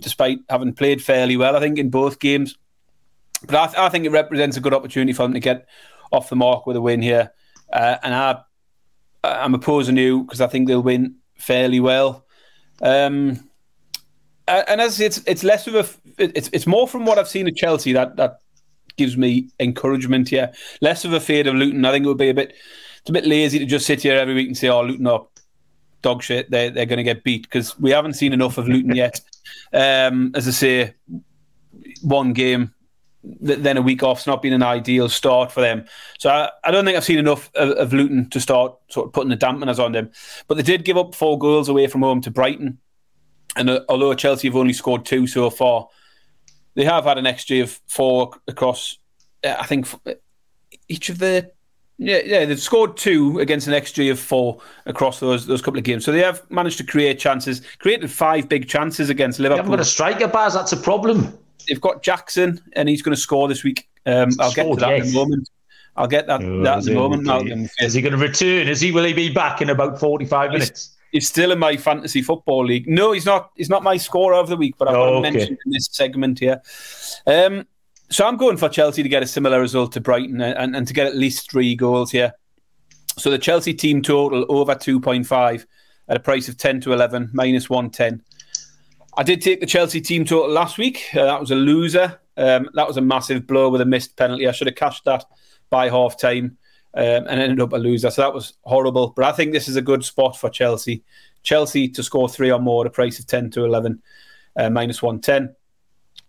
despite 0.00 0.38
having 0.48 0.72
played 0.72 1.02
fairly 1.02 1.36
well, 1.36 1.56
I 1.56 1.60
think, 1.60 1.78
in 1.78 1.90
both 1.90 2.20
games. 2.20 2.56
But 3.44 3.56
I, 3.56 3.66
th- 3.66 3.78
I 3.78 3.88
think 3.88 4.04
it 4.04 4.10
represents 4.10 4.56
a 4.56 4.60
good 4.60 4.72
opportunity 4.72 5.12
for 5.12 5.24
them 5.24 5.34
to 5.34 5.40
get 5.40 5.66
off 6.14 6.30
the 6.30 6.36
mark 6.36 6.66
with 6.66 6.76
a 6.76 6.80
win 6.80 7.02
here. 7.02 7.32
Uh, 7.72 7.96
and 8.02 8.14
I, 8.14 8.40
I'm 9.22 9.54
opposing 9.54 9.96
you 9.96 10.24
because 10.24 10.40
I 10.40 10.46
think 10.46 10.68
they'll 10.68 10.82
win 10.82 11.16
fairly 11.36 11.80
well. 11.80 12.24
Um, 12.82 13.48
and 14.46 14.80
as 14.80 15.00
it's 15.00 15.22
it's 15.26 15.42
less 15.42 15.66
of 15.66 15.74
a 15.74 15.86
it's 16.18 16.50
it's 16.52 16.66
more 16.66 16.86
from 16.86 17.06
what 17.06 17.18
I've 17.18 17.28
seen 17.28 17.46
at 17.48 17.56
Chelsea 17.56 17.92
that 17.94 18.16
that 18.16 18.40
gives 18.96 19.16
me 19.16 19.48
encouragement. 19.58 20.30
Yeah, 20.30 20.52
less 20.80 21.04
of 21.04 21.12
a 21.12 21.20
fear 21.20 21.48
of 21.48 21.54
Luton. 21.54 21.84
I 21.84 21.92
think 21.92 22.04
it 22.04 22.08
would 22.08 22.18
be 22.18 22.28
a 22.28 22.34
bit 22.34 22.54
it's 23.00 23.10
a 23.10 23.12
bit 23.12 23.26
lazy 23.26 23.58
to 23.58 23.66
just 23.66 23.86
sit 23.86 24.02
here 24.02 24.16
every 24.16 24.34
week 24.34 24.48
and 24.48 24.56
say, 24.56 24.68
"Oh, 24.68 24.82
Luton 24.82 25.06
are 25.06 25.26
dog 26.02 26.22
shit. 26.22 26.50
They're 26.50 26.70
they're 26.70 26.86
going 26.86 26.98
to 26.98 27.02
get 27.02 27.24
beat," 27.24 27.42
because 27.42 27.78
we 27.78 27.90
haven't 27.90 28.14
seen 28.14 28.32
enough 28.32 28.58
of 28.58 28.68
Luton 28.68 28.94
yet. 28.94 29.20
Um, 29.74 30.32
as 30.34 30.46
I 30.46 30.52
say, 30.52 30.94
one 32.00 32.32
game, 32.32 32.73
then 33.24 33.76
a 33.76 33.82
week 33.82 34.02
off's 34.02 34.26
not 34.26 34.42
been 34.42 34.52
an 34.52 34.62
ideal 34.62 35.08
start 35.08 35.50
for 35.50 35.60
them. 35.60 35.84
So 36.18 36.30
I, 36.30 36.50
I 36.62 36.70
don't 36.70 36.84
think 36.84 36.96
I've 36.96 37.04
seen 37.04 37.18
enough 37.18 37.50
of, 37.54 37.70
of, 37.70 37.92
Luton 37.92 38.28
to 38.30 38.40
start 38.40 38.76
sort 38.88 39.06
of 39.06 39.12
putting 39.12 39.30
the 39.30 39.36
dampeners 39.36 39.82
on 39.82 39.92
them. 39.92 40.10
But 40.46 40.56
they 40.56 40.62
did 40.62 40.84
give 40.84 40.96
up 40.96 41.14
four 41.14 41.38
goals 41.38 41.68
away 41.68 41.86
from 41.86 42.02
home 42.02 42.20
to 42.22 42.30
Brighton, 42.30 42.78
and 43.56 43.70
uh, 43.70 43.80
although 43.88 44.14
Chelsea 44.14 44.48
have 44.48 44.56
only 44.56 44.72
scored 44.72 45.04
two 45.04 45.26
so 45.26 45.48
far, 45.50 45.88
they 46.74 46.84
have 46.84 47.04
had 47.04 47.18
an 47.18 47.24
XG 47.24 47.62
of 47.62 47.80
four 47.88 48.32
across. 48.46 48.98
Uh, 49.42 49.56
I 49.58 49.66
think 49.66 49.86
each 50.88 51.08
of 51.08 51.18
the 51.18 51.50
yeah, 51.96 52.20
yeah, 52.24 52.44
they've 52.44 52.60
scored 52.60 52.96
two 52.96 53.38
against 53.38 53.68
an 53.68 53.72
XG 53.72 54.10
of 54.10 54.18
four 54.18 54.60
across 54.86 55.20
those 55.20 55.46
those 55.46 55.62
couple 55.62 55.78
of 55.78 55.84
games. 55.84 56.04
So 56.04 56.10
they 56.10 56.22
have 56.22 56.42
managed 56.50 56.78
to 56.78 56.84
create 56.84 57.18
chances, 57.20 57.62
created 57.78 58.10
five 58.10 58.48
big 58.48 58.68
chances 58.68 59.10
against 59.10 59.38
Liverpool. 59.38 59.56
They 59.56 59.62
haven't 59.62 59.78
got 59.78 59.80
a 59.80 59.88
striker, 59.88 60.28
Baz. 60.28 60.54
That's 60.54 60.72
a 60.72 60.76
problem. 60.76 61.38
They've 61.68 61.80
got 61.80 62.02
Jackson, 62.02 62.60
and 62.74 62.88
he's 62.88 63.02
going 63.02 63.14
to 63.14 63.20
score 63.20 63.48
this 63.48 63.64
week. 63.64 63.88
Um, 64.06 64.30
I'll 64.38 64.52
get 64.52 64.68
to 64.68 64.76
that 64.76 64.98
yes. 64.98 65.08
in 65.08 65.12
a 65.12 65.14
moment. 65.14 65.50
I'll 65.96 66.08
get 66.08 66.26
that, 66.26 66.42
oh, 66.42 66.62
that 66.62 66.86
in 66.86 66.96
a 66.96 67.22
moment. 67.22 67.70
Is 67.78 67.94
he 67.94 68.02
going 68.02 68.12
to 68.12 68.18
return? 68.18 68.68
Is 68.68 68.80
he? 68.80 68.92
Will 68.92 69.04
he 69.04 69.12
be 69.12 69.32
back 69.32 69.62
in 69.62 69.70
about 69.70 69.98
forty-five 69.98 70.50
minutes? 70.50 70.96
He's 71.12 71.28
still 71.28 71.52
in 71.52 71.60
my 71.60 71.76
fantasy 71.76 72.22
football 72.22 72.64
league. 72.64 72.88
No, 72.88 73.12
he's 73.12 73.26
not. 73.26 73.50
He's 73.56 73.70
not 73.70 73.82
my 73.82 73.96
scorer 73.96 74.34
of 74.34 74.48
the 74.48 74.56
week, 74.56 74.74
but 74.78 74.88
I've 74.88 74.96
oh, 74.96 75.18
okay. 75.18 75.30
mentioned 75.30 75.58
in 75.64 75.72
this 75.72 75.88
segment 75.92 76.40
here. 76.40 76.60
Um, 77.26 77.66
so 78.10 78.26
I'm 78.26 78.36
going 78.36 78.56
for 78.56 78.68
Chelsea 78.68 79.02
to 79.02 79.08
get 79.08 79.22
a 79.22 79.26
similar 79.26 79.60
result 79.60 79.92
to 79.92 80.00
Brighton 80.00 80.40
and, 80.40 80.76
and 80.76 80.86
to 80.86 80.92
get 80.92 81.06
at 81.06 81.16
least 81.16 81.50
three 81.50 81.74
goals 81.74 82.10
here. 82.10 82.32
So 83.16 83.30
the 83.30 83.38
Chelsea 83.38 83.74
team 83.74 84.02
total 84.02 84.44
over 84.48 84.74
2.5 84.74 85.66
at 86.08 86.16
a 86.16 86.20
price 86.20 86.48
of 86.48 86.58
10 86.58 86.80
to 86.82 86.92
11, 86.92 87.30
minus 87.32 87.70
110. 87.70 88.22
I 89.16 89.22
did 89.22 89.42
take 89.42 89.60
the 89.60 89.66
Chelsea 89.66 90.00
team 90.00 90.24
total 90.24 90.50
last 90.50 90.78
week. 90.78 91.08
Uh, 91.14 91.24
that 91.24 91.40
was 91.40 91.50
a 91.50 91.56
loser. 91.56 92.20
Um, 92.36 92.68
that 92.74 92.88
was 92.88 92.96
a 92.96 93.00
massive 93.00 93.46
blow 93.46 93.68
with 93.68 93.80
a 93.80 93.84
missed 93.84 94.16
penalty. 94.16 94.48
I 94.48 94.52
should 94.52 94.66
have 94.66 94.76
cashed 94.76 95.04
that 95.04 95.24
by 95.70 95.88
half 95.88 96.18
time 96.18 96.56
um, 96.94 97.02
and 97.02 97.40
ended 97.40 97.60
up 97.60 97.72
a 97.72 97.76
loser. 97.76 98.10
So 98.10 98.22
that 98.22 98.34
was 98.34 98.54
horrible. 98.62 99.12
But 99.14 99.26
I 99.26 99.32
think 99.32 99.52
this 99.52 99.68
is 99.68 99.76
a 99.76 99.82
good 99.82 100.04
spot 100.04 100.36
for 100.36 100.50
Chelsea. 100.50 101.04
Chelsea 101.42 101.88
to 101.90 102.02
score 102.02 102.28
three 102.28 102.50
or 102.50 102.58
more 102.58 102.84
at 102.84 102.88
a 102.88 102.90
price 102.90 103.18
of 103.18 103.26
10 103.26 103.50
to 103.50 103.64
11, 103.64 104.02
uh, 104.56 104.70
minus 104.70 105.02
110. 105.02 105.54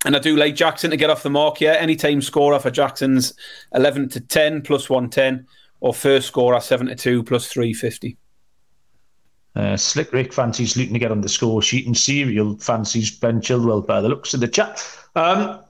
And 0.05 0.15
I 0.15 0.19
do 0.19 0.35
like 0.35 0.55
Jackson 0.55 0.91
to 0.91 0.97
get 0.97 1.09
off 1.09 1.23
the 1.23 1.29
mark 1.31 1.57
here. 1.57 1.71
Anytime 1.71 2.21
scorer 2.21 2.59
for 2.59 2.69
Jackson's 2.69 3.33
11 3.73 4.09
to 4.09 4.19
10 4.19 4.61
plus 4.61 4.89
110 4.89 5.47
or 5.79 5.93
first 5.93 6.27
scorer 6.27 6.59
7 6.59 6.87
to 6.87 6.95
2 6.95 7.23
plus 7.23 7.47
350. 7.47 8.17
Uh, 9.55 9.77
Slick 9.77 10.11
Rick 10.11 10.33
fancies 10.33 10.75
Luton 10.75 10.93
to 10.93 10.99
get 10.99 11.11
on 11.11 11.21
the 11.21 11.29
score 11.29 11.61
sheet, 11.61 11.85
and 11.85 11.95
Serial 11.95 12.57
fancies 12.57 13.11
Ben 13.11 13.39
Chilwell 13.39 13.85
by 13.85 14.01
the 14.01 14.09
looks 14.09 14.33
of 14.33 14.39
the 14.39 14.47
chat. 14.47 14.85
Um, 15.15 15.61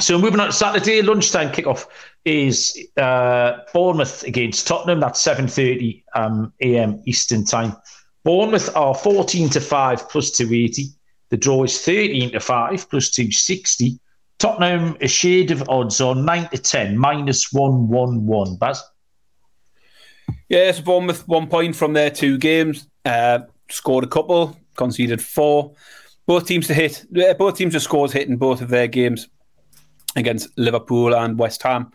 so 0.00 0.18
moving 0.18 0.40
on 0.40 0.46
to 0.46 0.52
Saturday 0.52 1.02
lunchtime 1.02 1.50
kickoff 1.50 1.86
is 2.24 2.78
uh, 2.96 3.58
Bournemouth 3.72 4.22
against 4.22 4.66
Tottenham. 4.66 5.00
That's 5.00 5.20
seven 5.20 5.48
thirty 5.48 6.04
um, 6.14 6.52
a.m. 6.60 7.02
Eastern 7.04 7.44
time. 7.44 7.76
Bournemouth 8.24 8.74
are 8.76 8.94
fourteen 8.94 9.48
to 9.50 9.60
five 9.60 10.08
plus 10.08 10.30
two 10.30 10.54
eighty. 10.54 10.92
The 11.32 11.38
draw 11.38 11.62
is 11.64 11.80
13 11.80 12.32
to 12.32 12.40
5 12.40 12.90
plus 12.90 13.08
260. 13.08 13.98
Tottenham, 14.38 14.98
a 15.00 15.08
shade 15.08 15.50
of 15.50 15.66
odds 15.66 15.98
on 15.98 16.26
9 16.26 16.50
to 16.50 16.58
10, 16.58 16.98
minus 16.98 17.54
111. 17.54 18.56
Baz? 18.56 18.82
Yeah, 20.48 20.70
so 20.72 20.82
Bournemouth, 20.82 21.26
one 21.26 21.48
point 21.48 21.76
from 21.76 21.92
their 21.92 22.10
two 22.10 22.38
games. 22.38 22.88
Uh, 23.04 23.40
scored 23.70 24.04
a 24.04 24.08
couple, 24.08 24.56
conceded 24.76 25.22
four. 25.22 25.72
Both 26.26 26.46
teams 26.46 26.66
to 26.68 26.74
hit. 26.74 27.04
Both 27.38 27.56
teams 27.56 27.72
have 27.72 27.82
scores 27.82 28.12
hit 28.12 28.28
in 28.28 28.36
both 28.36 28.60
of 28.60 28.68
their 28.68 28.86
games 28.86 29.28
against 30.14 30.56
Liverpool 30.58 31.14
and 31.14 31.38
West 31.38 31.62
Ham. 31.62 31.90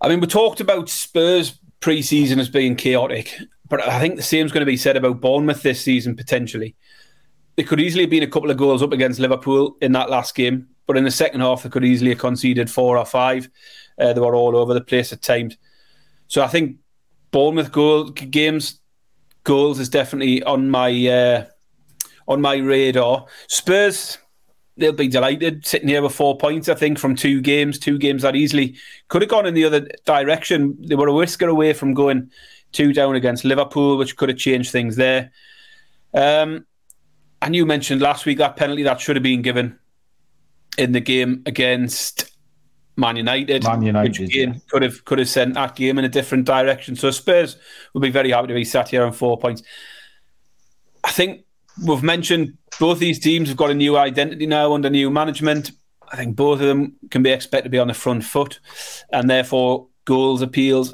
I 0.00 0.08
mean, 0.08 0.20
we 0.20 0.26
talked 0.26 0.60
about 0.60 0.88
Spurs 0.88 1.58
pre-season 1.80 2.38
as 2.38 2.48
being 2.48 2.76
chaotic, 2.76 3.34
but 3.68 3.86
I 3.86 4.00
think 4.00 4.16
the 4.16 4.22
same 4.22 4.46
is 4.46 4.52
going 4.52 4.62
to 4.62 4.66
be 4.66 4.76
said 4.76 4.96
about 4.96 5.20
Bournemouth 5.20 5.62
this 5.62 5.80
season 5.80 6.16
potentially. 6.16 6.74
It 7.56 7.64
could 7.64 7.80
easily 7.80 8.04
have 8.04 8.10
been 8.10 8.22
a 8.22 8.28
couple 8.28 8.50
of 8.50 8.56
goals 8.56 8.82
up 8.82 8.92
against 8.92 9.20
Liverpool 9.20 9.76
in 9.80 9.92
that 9.92 10.10
last 10.10 10.34
game, 10.34 10.68
but 10.86 10.96
in 10.96 11.04
the 11.04 11.10
second 11.10 11.40
half, 11.40 11.62
they 11.62 11.68
could 11.68 11.84
easily 11.84 12.10
have 12.10 12.18
conceded 12.18 12.70
four 12.70 12.96
or 12.96 13.04
five. 13.04 13.48
Uh, 13.98 14.12
they 14.12 14.20
were 14.20 14.34
all 14.34 14.56
over 14.56 14.74
the 14.74 14.80
place 14.80 15.12
at 15.12 15.22
times. 15.22 15.56
So 16.28 16.42
I 16.42 16.48
think 16.48 16.76
Bournemouth 17.30 17.72
goal 17.72 18.04
games 18.04 18.80
goals 19.44 19.78
is 19.78 19.88
definitely 19.88 20.42
on 20.42 20.70
my 20.70 20.90
uh, 21.06 21.44
on 22.26 22.40
my 22.40 22.56
radar. 22.56 23.26
Spurs 23.46 24.18
they'll 24.78 24.92
be 24.92 25.08
delighted 25.08 25.66
sitting 25.66 25.88
here 25.88 26.00
with 26.02 26.14
four 26.14 26.38
points. 26.38 26.68
I 26.68 26.74
think 26.74 26.98
from 26.98 27.16
two 27.16 27.40
games, 27.40 27.78
two 27.78 27.98
games 27.98 28.22
that 28.22 28.36
easily 28.36 28.76
could 29.08 29.22
have 29.22 29.30
gone 29.30 29.44
in 29.44 29.54
the 29.54 29.64
other 29.64 29.88
direction. 30.04 30.76
They 30.80 30.94
were 30.94 31.08
a 31.08 31.12
whisker 31.12 31.48
away 31.48 31.72
from 31.72 31.94
going 31.94 32.30
two 32.72 32.92
down 32.92 33.16
against 33.16 33.44
Liverpool, 33.44 33.98
which 33.98 34.16
could 34.16 34.28
have 34.28 34.38
changed 34.38 34.70
things 34.70 34.96
there. 34.96 35.32
Um, 36.14 36.66
and 37.42 37.54
you 37.54 37.66
mentioned 37.66 38.00
last 38.00 38.24
week 38.24 38.38
that 38.38 38.56
penalty 38.56 38.84
that 38.84 39.00
should 39.00 39.16
have 39.16 39.22
been 39.22 39.42
given 39.42 39.78
in 40.76 40.92
the 40.92 41.00
game 41.00 41.42
against 41.44 42.27
Man 42.98 43.16
United, 43.16 43.62
Man 43.62 43.82
United 43.82 44.08
which 44.08 44.20
again 44.20 44.54
yeah. 44.54 44.60
could 44.68 44.82
have 44.82 45.04
could 45.04 45.18
have 45.20 45.28
sent 45.28 45.54
that 45.54 45.76
game 45.76 45.98
in 45.98 46.04
a 46.04 46.08
different 46.08 46.44
direction. 46.44 46.96
So 46.96 47.12
Spurs 47.12 47.56
will 47.94 48.00
be 48.00 48.10
very 48.10 48.30
happy 48.30 48.48
to 48.48 48.54
be 48.54 48.64
sat 48.64 48.88
here 48.88 49.04
on 49.04 49.12
four 49.12 49.38
points. 49.38 49.62
I 51.04 51.12
think 51.12 51.44
we've 51.86 52.02
mentioned 52.02 52.58
both 52.80 52.98
these 52.98 53.20
teams 53.20 53.48
have 53.48 53.56
got 53.56 53.70
a 53.70 53.74
new 53.74 53.96
identity 53.96 54.46
now 54.46 54.74
under 54.74 54.90
new 54.90 55.10
management. 55.10 55.70
I 56.10 56.16
think 56.16 56.34
both 56.34 56.60
of 56.60 56.66
them 56.66 56.96
can 57.10 57.22
be 57.22 57.30
expected 57.30 57.64
to 57.64 57.70
be 57.70 57.78
on 57.78 57.86
the 57.86 57.94
front 57.94 58.24
foot, 58.24 58.58
and 59.12 59.30
therefore 59.30 59.86
goals 60.04 60.42
appeals. 60.42 60.92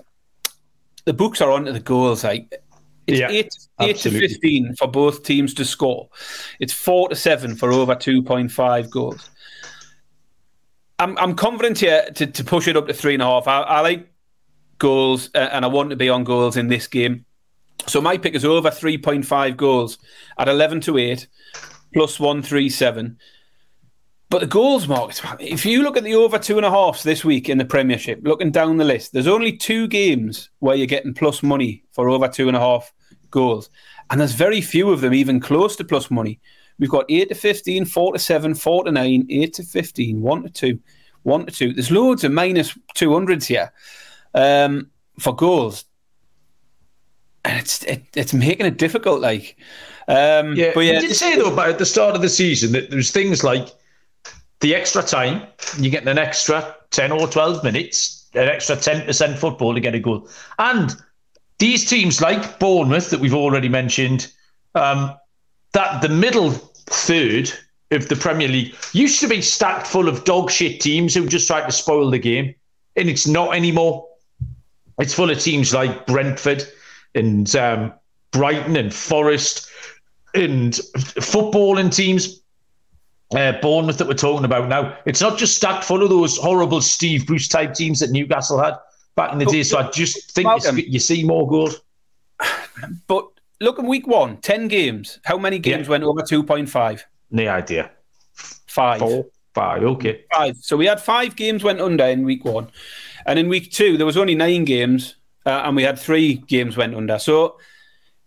The 1.07 1.15
books 1.15 1.41
are 1.41 1.51
onto 1.51 1.73
the 1.73 1.81
goals. 1.81 2.23
Like 2.23 2.53
it's 3.07 3.19
yeah, 3.19 3.31
eight, 3.31 3.55
eight 3.81 3.97
to 3.99 4.11
15 4.11 4.77
for 4.77 4.89
both 4.89 5.23
teams 5.23 5.55
to 5.55 5.65
score. 5.65 6.11
It's 6.61 6.73
four 6.73 7.09
to 7.09 7.17
seven 7.17 7.57
for 7.57 7.73
over 7.73 7.95
2.5 7.95 8.91
goals. 8.91 9.31
I'm, 10.99 11.19
I'm 11.19 11.35
confident 11.35 11.81
here 11.81 12.07
to, 12.15 12.27
to 12.27 12.45
push 12.45 12.69
it 12.69 12.77
up 12.77 12.87
to 12.87 12.95
three 12.95 13.15
and 13.15 13.23
a 13.23 13.27
half. 13.27 13.49
I, 13.49 13.63
I 13.63 13.81
like 13.81 14.09
goals 14.79 15.31
uh, 15.35 15.49
and 15.53 15.65
I 15.65 15.69
want 15.69 15.91
to 15.91 15.97
be 15.97 16.09
on 16.09 16.25
goals 16.25 16.57
in 16.57 16.69
this 16.69 16.87
game. 16.87 17.25
So 17.87 18.01
my 18.01 18.17
pick 18.17 18.35
is 18.35 18.45
over 18.45 18.71
3.5 18.71 19.57
goals 19.57 19.99
at 20.39 20.49
11 20.49 20.81
to 20.83 20.99
8 20.99 21.27
plus 21.93 22.19
137. 22.19 23.19
But 24.31 24.41
the 24.41 24.47
goals, 24.47 24.89
Mark, 24.89 25.13
if 25.39 25.65
you 25.67 25.83
look 25.83 25.97
at 25.97 26.03
the 26.03 26.15
over 26.15 26.39
two 26.39 26.57
and 26.57 26.67
a 26.67 26.71
halfs 26.71 27.03
this 27.03 27.25
week 27.25 27.49
in 27.49 27.59
the 27.59 27.65
Premiership, 27.65 28.21
looking 28.23 28.51
down 28.51 28.79
the 28.79 28.85
list, 28.85 29.13
there's 29.13 29.29
only 29.29 29.57
two 29.57 29.87
games 29.87 30.51
where 30.59 30.75
you're 30.75 30.87
getting 30.87 31.15
plus 31.15 31.43
money 31.43 31.85
for 31.93 32.09
over 32.09 32.27
two 32.27 32.49
and 32.49 32.57
a 32.57 32.61
half 32.61 32.93
goals. 33.31 33.71
And 34.11 34.21
there's 34.21 34.33
very 34.33 34.61
few 34.61 34.91
of 34.91 35.03
them 35.03 35.15
even 35.15 35.41
close 35.41 35.77
to 35.77 35.85
plus 35.85 36.11
money. 36.11 36.41
We've 36.79 36.91
got 36.91 37.07
8 37.09 37.29
to 37.29 37.35
15, 37.35 37.85
4 37.85 38.13
to 38.13 38.19
7, 38.19 38.55
4 38.55 38.85
to 38.85 38.93
9, 38.93 39.27
8 39.31 39.55
to 39.55 39.63
15, 39.63 40.21
1 40.21 40.43
to 40.43 40.51
2, 40.51 40.79
1 41.23 41.47
to 41.47 41.53
2. 41.53 41.73
There's 41.73 41.91
loads 41.91 42.25
of 42.25 42.33
minus 42.33 42.77
200s 42.97 43.47
here 43.47 43.73
um, 44.35 44.91
for 45.19 45.35
goals. 45.35 45.85
And 47.45 47.61
it's 47.61 47.85
it, 47.85 48.05
it's 48.15 48.33
making 48.33 48.67
it 48.67 48.79
difficult. 48.79 49.21
Like, 49.21 49.57
um, 50.09 50.57
yeah, 50.57 50.73
but 50.75 50.81
yeah, 50.81 51.01
did 51.01 51.15
say 51.15 51.37
though 51.37 51.53
about 51.53 51.69
at 51.69 51.79
the 51.79 51.85
start 51.85 52.15
of 52.15 52.23
the 52.23 52.29
season 52.29 52.73
that 52.73 52.91
there's 52.91 53.11
things 53.11 53.45
like 53.45 53.69
the 54.61 54.75
extra 54.75 55.03
time, 55.03 55.47
you're 55.79 55.91
getting 55.91 56.09
an 56.09 56.17
extra 56.17 56.75
10 56.91 57.13
or 57.13 57.29
12 57.29 57.63
minutes, 57.63 58.31
an 58.33 58.49
extra 58.49 58.77
10% 58.77 59.37
football 59.37 59.75
to 59.75 59.81
get 59.81 59.95
a 59.95 60.01
goal. 60.01 60.27
And 60.59 60.97
these 61.59 61.89
teams 61.89 62.23
like 62.23 62.59
Bournemouth 62.59 63.11
that 63.11 63.21
we've 63.21 63.35
already 63.35 63.69
mentioned, 63.69 64.33
um, 64.75 65.15
that 65.75 66.01
the 66.03 66.09
middle 66.09 66.51
third 66.51 67.53
of 67.91 68.09
the 68.09 68.17
Premier 68.17 68.49
League 68.49 68.75
used 68.93 69.21
to 69.21 69.29
be 69.29 69.43
stacked 69.43 69.87
full 69.87 70.09
of 70.09 70.25
dog 70.25 70.51
shit 70.51 70.81
teams 70.81 71.15
who 71.15 71.27
just 71.27 71.47
tried 71.47 71.67
to 71.67 71.73
spoil 71.73 72.11
the 72.11 72.19
game. 72.19 72.55
And 72.97 73.09
it's 73.09 73.27
not 73.27 73.55
anymore. 73.55 74.09
It's 74.99 75.13
full 75.13 75.31
of 75.31 75.39
teams 75.39 75.75
like 75.75 76.07
Brentford 76.07 76.65
and 77.15 77.55
um, 77.57 77.93
Brighton 78.31 78.77
and 78.77 78.95
Forest 78.95 79.69
and 80.35 80.73
footballing 80.95 81.95
teams. 81.95 82.41
Uh, 83.35 83.53
Bournemouth 83.61 83.99
that 83.99 84.07
we're 84.07 84.15
talking 84.15 84.45
about 84.45 84.69
now. 84.69 84.97
It's 85.07 85.21
not 85.21 85.39
just 85.39 85.57
stacked 85.57 85.83
full 85.83 86.03
of 86.05 86.11
those 86.11 86.37
horrible 86.37 86.81
Steve 86.81 87.27
Bruce 87.27 87.49
type 87.49 87.75
teams 87.75 87.99
that 87.99 88.11
Newcastle 88.11 88.63
had 88.63 88.75
back 89.17 89.33
in 89.33 89.39
the 89.39 89.47
day. 89.47 89.65
So 89.65 89.79
I 89.79 89.91
just 89.91 90.33
think 90.33 90.47
Malcolm, 90.47 90.79
you 90.79 91.01
see 91.01 91.25
more 91.25 91.49
goals. 91.49 91.81
But 93.07 93.29
look 93.61 93.79
at 93.79 93.85
week 93.85 94.07
one, 94.07 94.39
10 94.39 94.69
games. 94.69 95.19
How 95.25 95.39
many 95.39 95.59
games 95.59 95.87
yeah. 95.87 95.93
went 95.93 96.05
over 96.05 96.23
2.5? 96.23 97.03
No 97.31 97.49
idea. 97.49 97.91
Five. 98.35 99.01
Four, 99.01 99.27
five. 99.55 99.83
Okay. 99.83 100.25
Five. 100.35 100.57
So 100.57 100.77
we 100.77 100.87
had 100.87 101.01
five 101.01 101.37
games 101.37 101.63
went 101.63 101.81
under 101.81 102.05
in 102.05 102.25
week 102.25 102.45
one, 102.45 102.71
and 103.27 103.39
in 103.39 103.49
week 103.49 103.71
two 103.71 103.97
there 103.97 104.07
was 104.07 104.17
only 104.17 104.35
nine 104.35 104.65
games, 104.65 105.17
uh, 105.47 105.63
and 105.65 105.77
we 105.77 105.85
had 105.85 105.99
three 105.99 106.35
games 106.35 106.77
went 106.77 106.95
under. 106.95 107.19
So 107.19 107.59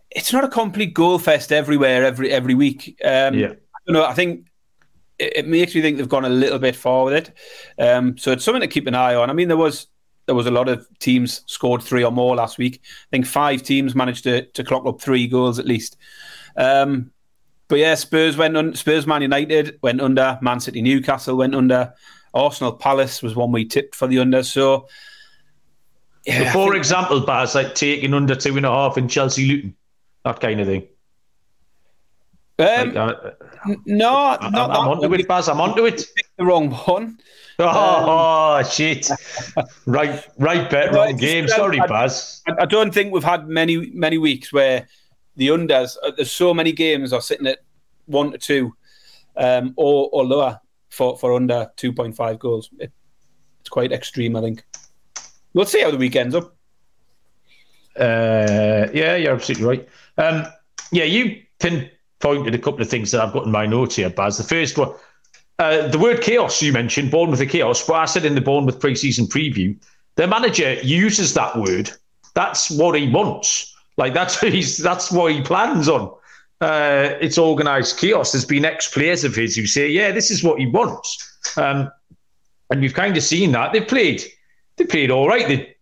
it's 0.09 0.31
not 0.31 0.43
a 0.43 0.47
complete 0.47 0.93
goal 0.93 1.19
fest 1.19 1.51
everywhere 1.51 2.05
every 2.05 2.31
every 2.31 2.53
week. 2.53 2.97
Um, 3.03 3.33
Yeah. 3.33 3.51
I 3.51 3.79
don't 3.85 3.93
know. 3.93 4.05
I 4.05 4.13
think 4.13 4.47
it, 5.19 5.37
it 5.37 5.47
makes 5.47 5.75
me 5.75 5.81
think 5.81 5.97
they've 5.97 6.09
gone 6.09 6.25
a 6.25 6.29
little 6.29 6.59
bit 6.59 6.75
far 6.75 7.05
with 7.05 7.13
it. 7.13 7.31
Um, 7.81 8.17
so 8.17 8.31
it's 8.31 8.43
something 8.43 8.61
to 8.61 8.67
keep 8.67 8.87
an 8.87 8.95
eye 8.95 9.15
on. 9.15 9.29
I 9.29 9.33
mean, 9.33 9.47
there 9.47 9.57
was 9.57 9.87
there 10.27 10.35
was 10.35 10.45
a 10.45 10.51
lot 10.51 10.69
of 10.69 10.85
teams 10.99 11.41
scored 11.47 11.81
three 11.81 12.03
or 12.03 12.11
more 12.11 12.35
last 12.35 12.57
week. 12.57 12.81
I 12.83 13.09
think 13.09 13.25
five 13.25 13.63
teams 13.63 13.95
managed 13.95 14.23
to 14.25 14.45
to 14.45 14.63
clock 14.63 14.85
up 14.85 15.01
three 15.01 15.27
goals 15.27 15.57
at 15.57 15.65
least. 15.65 15.97
Um, 16.55 17.11
but 17.69 17.79
yeah, 17.79 17.95
Spurs 17.95 18.37
went 18.37 18.55
on. 18.55 18.75
Spurs, 18.75 19.07
Man 19.07 19.21
United 19.21 19.79
went 19.81 20.01
under. 20.01 20.37
Man 20.41 20.59
City, 20.59 20.81
Newcastle 20.81 21.37
went 21.37 21.55
under. 21.55 21.93
Arsenal, 22.33 22.73
Palace 22.73 23.23
was 23.23 23.35
one 23.35 23.51
we 23.51 23.65
tipped 23.65 23.95
for 23.95 24.07
the 24.07 24.19
under. 24.19 24.43
So, 24.43 24.87
yeah, 26.25 26.43
I 26.43 26.53
For 26.53 26.75
example, 26.75 27.21
Baz, 27.21 27.55
like 27.55 27.73
taking 27.73 28.13
under 28.13 28.35
two 28.35 28.55
and 28.57 28.65
a 28.65 28.69
half 28.69 28.97
in 28.97 29.07
Chelsea 29.07 29.47
Luton, 29.47 29.75
that 30.23 30.39
kind 30.39 30.59
of 30.61 30.67
thing. 30.67 30.87
Um, 32.59 32.93
Like, 32.93 32.95
uh, 32.95 33.31
no, 33.85 34.37
I'm, 34.39 34.51
not 34.51 34.71
I'm 34.71 34.87
onto 34.89 35.13
it, 35.13 35.27
Baz. 35.27 35.47
I'm 35.49 35.61
onto 35.61 35.85
it. 35.85 36.03
The 36.37 36.45
wrong 36.45 36.71
one. 36.71 37.17
Oh, 37.59 38.61
shit! 38.63 39.09
Right, 39.87 40.23
right 40.37 40.69
bet, 40.69 40.93
wrong 40.93 41.15
game. 41.17 41.45
just- 41.45 41.55
Sorry, 41.55 41.79
I- 41.79 41.87
Baz. 41.87 42.41
I, 42.47 42.53
I 42.61 42.65
don't 42.65 42.93
think 42.93 43.11
we've 43.13 43.23
had 43.23 43.47
many 43.47 43.89
many 43.93 44.17
weeks 44.19 44.53
where 44.53 44.87
the 45.37 45.47
unders. 45.49 45.97
uh, 46.03 46.11
There's 46.15 46.31
so 46.31 46.53
many 46.53 46.71
games 46.71 47.13
are 47.13 47.21
sitting 47.21 47.47
at 47.47 47.59
one 48.05 48.31
to 48.31 48.37
two, 48.37 48.75
um, 49.37 49.73
or 49.75 50.09
or 50.11 50.23
lower 50.25 50.59
for 50.89 51.17
for 51.17 51.33
under 51.33 51.67
two 51.77 51.91
point 51.93 52.15
five 52.15 52.37
goals. 52.39 52.69
It, 52.79 52.91
it's 53.61 53.69
quite 53.69 53.91
extreme, 53.91 54.35
I 54.35 54.41
think. 54.41 54.63
We'll 55.53 55.65
see 55.65 55.81
how 55.81 55.89
the 55.91 55.97
weekend's 55.97 56.35
up. 56.35 56.55
Uh, 57.99 58.87
yeah, 58.93 59.15
you're 59.15 59.33
absolutely 59.33 59.65
right. 59.65 59.87
Um, 60.19 60.45
yeah, 60.91 61.05
you 61.05 61.41
pinpointed 62.19 62.55
a 62.55 62.59
couple 62.59 62.81
of 62.81 62.89
things 62.89 63.11
that 63.11 63.21
I've 63.21 63.33
got 63.33 63.45
in 63.45 63.51
my 63.51 63.65
notes 63.65 63.95
here, 63.95 64.09
Baz. 64.09 64.37
The 64.37 64.43
first 64.43 64.77
one, 64.77 64.91
uh, 65.59 65.87
the 65.87 65.99
word 65.99 66.21
chaos 66.21 66.61
you 66.61 66.71
mentioned, 66.71 67.11
Bournemouth 67.11 67.39
the 67.39 67.45
chaos. 67.45 67.85
But 67.85 67.93
I 67.93 68.05
said 68.05 68.25
in 68.25 68.35
the 68.35 68.41
Bournemouth 68.41 68.79
pre-season 68.79 69.27
preview, 69.27 69.75
their 70.15 70.27
manager 70.27 70.73
uses 70.83 71.33
that 71.33 71.57
word. 71.57 71.91
That's 72.33 72.69
what 72.69 72.95
he 72.95 73.09
wants. 73.09 73.75
Like 73.97 74.13
that's 74.13 74.41
what 74.41 74.53
he's 74.53 74.77
that's 74.77 75.11
what 75.11 75.31
he 75.31 75.41
plans 75.41 75.89
on. 75.89 76.13
Uh, 76.59 77.11
it's 77.21 77.37
organised 77.37 77.99
chaos. 77.99 78.31
There's 78.31 78.45
been 78.45 78.65
ex-players 78.65 79.23
of 79.23 79.35
his 79.35 79.55
who 79.55 79.65
say, 79.65 79.89
"Yeah, 79.89 80.11
this 80.11 80.29
is 80.31 80.43
what 80.43 80.59
he 80.59 80.67
wants," 80.67 81.37
um, 81.57 81.91
and 82.69 82.81
we've 82.81 82.93
kind 82.93 83.15
of 83.17 83.23
seen 83.23 83.51
that. 83.53 83.73
They 83.73 83.81
played, 83.81 84.23
they 84.75 84.85
played 84.85 85.09
all 85.09 85.27
right. 85.27 85.47
They 85.47 85.75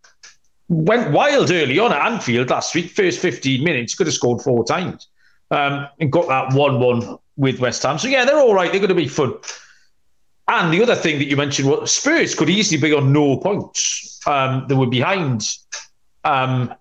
went 0.70 1.12
wild 1.12 1.52
early 1.52 1.78
on 1.80 1.92
at 1.92 2.06
Anfield 2.06 2.50
last 2.50 2.74
week. 2.74 2.92
First 2.92 3.20
15 3.20 3.64
minutes, 3.64 3.96
could 3.96 4.08
have 4.08 4.14
scored 4.14 4.42
four 4.42 4.66
times 4.66 5.08
um, 5.56 5.88
and 6.00 6.12
got 6.12 6.28
that 6.28 6.54
1 6.54 6.80
1 6.80 7.18
with 7.38 7.60
West 7.60 7.82
Ham. 7.84 7.98
So, 7.98 8.08
yeah, 8.08 8.26
they're 8.26 8.38
all 8.38 8.54
right. 8.54 8.72
They're 8.72 8.82
going 8.82 8.90
to 8.90 8.96
be 8.96 9.08
fun. 9.08 9.34
And 10.48 10.72
the 10.72 10.84
other 10.84 10.96
thing 10.96 11.18
that 11.20 11.26
you 11.26 11.38
mentioned 11.38 11.70
was 11.70 11.92
Spurs 11.92 12.36
could 12.36 12.50
easily 12.50 12.80
be 12.80 12.94
on 12.94 13.12
no 13.12 13.38
points. 13.38 14.20
Um, 14.28 14.66
they 14.68 14.76
were 14.76 14.86
behind 14.86 15.48
um, 16.24 16.74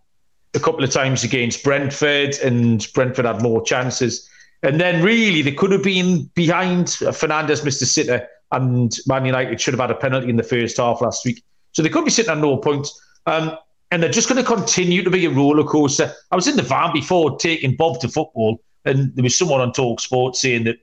a 0.54 0.60
couple 0.60 0.84
of 0.84 0.90
times 0.90 1.24
against 1.24 1.62
Brentford, 1.62 2.36
and 2.42 2.86
Brentford 2.92 3.24
had 3.24 3.42
more 3.42 3.62
chances. 3.64 4.28
And 4.62 4.80
then, 4.80 5.02
really, 5.02 5.40
they 5.40 5.52
could 5.52 5.70
have 5.70 5.82
been 5.82 6.24
behind. 6.34 6.86
Fernandes 6.86 7.64
missed 7.64 7.80
a 7.80 7.86
sitter, 7.86 8.26
and 8.50 8.98
Man 9.06 9.24
United 9.24 9.60
should 9.60 9.74
have 9.74 9.80
had 9.80 9.90
a 9.92 9.94
penalty 9.94 10.28
in 10.28 10.36
the 10.36 10.42
first 10.42 10.76
half 10.78 11.00
last 11.00 11.24
week. 11.24 11.42
So 11.72 11.82
they 11.82 11.88
could 11.88 12.04
be 12.04 12.10
sitting 12.10 12.30
on 12.30 12.40
no 12.40 12.56
points. 12.56 13.00
Um, 13.26 13.56
and 13.94 14.02
they're 14.02 14.10
just 14.10 14.28
going 14.28 14.42
to 14.42 14.54
continue 14.54 15.04
to 15.04 15.10
be 15.10 15.24
a 15.24 15.30
roller 15.30 15.62
coaster. 15.62 16.12
I 16.32 16.34
was 16.34 16.48
in 16.48 16.56
the 16.56 16.64
van 16.64 16.92
before 16.92 17.38
taking 17.38 17.76
Bob 17.76 18.00
to 18.00 18.08
football, 18.08 18.60
and 18.84 19.14
there 19.14 19.22
was 19.22 19.38
someone 19.38 19.60
on 19.60 19.72
Talk 19.72 20.00
Sport 20.00 20.34
saying 20.34 20.64
that 20.64 20.78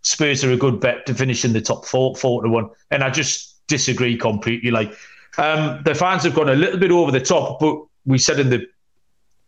Spurs 0.00 0.42
are 0.42 0.50
a 0.50 0.56
good 0.56 0.80
bet 0.80 1.04
to 1.04 1.12
finish 1.12 1.44
in 1.44 1.52
the 1.52 1.60
top 1.60 1.84
four, 1.84 2.16
four 2.16 2.42
to 2.42 2.48
one, 2.48 2.70
and 2.90 3.04
I 3.04 3.10
just 3.10 3.66
disagree 3.66 4.16
completely. 4.16 4.70
Like 4.70 4.94
um, 5.36 5.82
the 5.84 5.94
fans 5.94 6.22
have 6.22 6.34
gone 6.34 6.48
a 6.48 6.54
little 6.54 6.78
bit 6.78 6.90
over 6.90 7.12
the 7.12 7.20
top, 7.20 7.60
but 7.60 7.84
we 8.06 8.16
said 8.16 8.40
in 8.40 8.48
the 8.48 8.66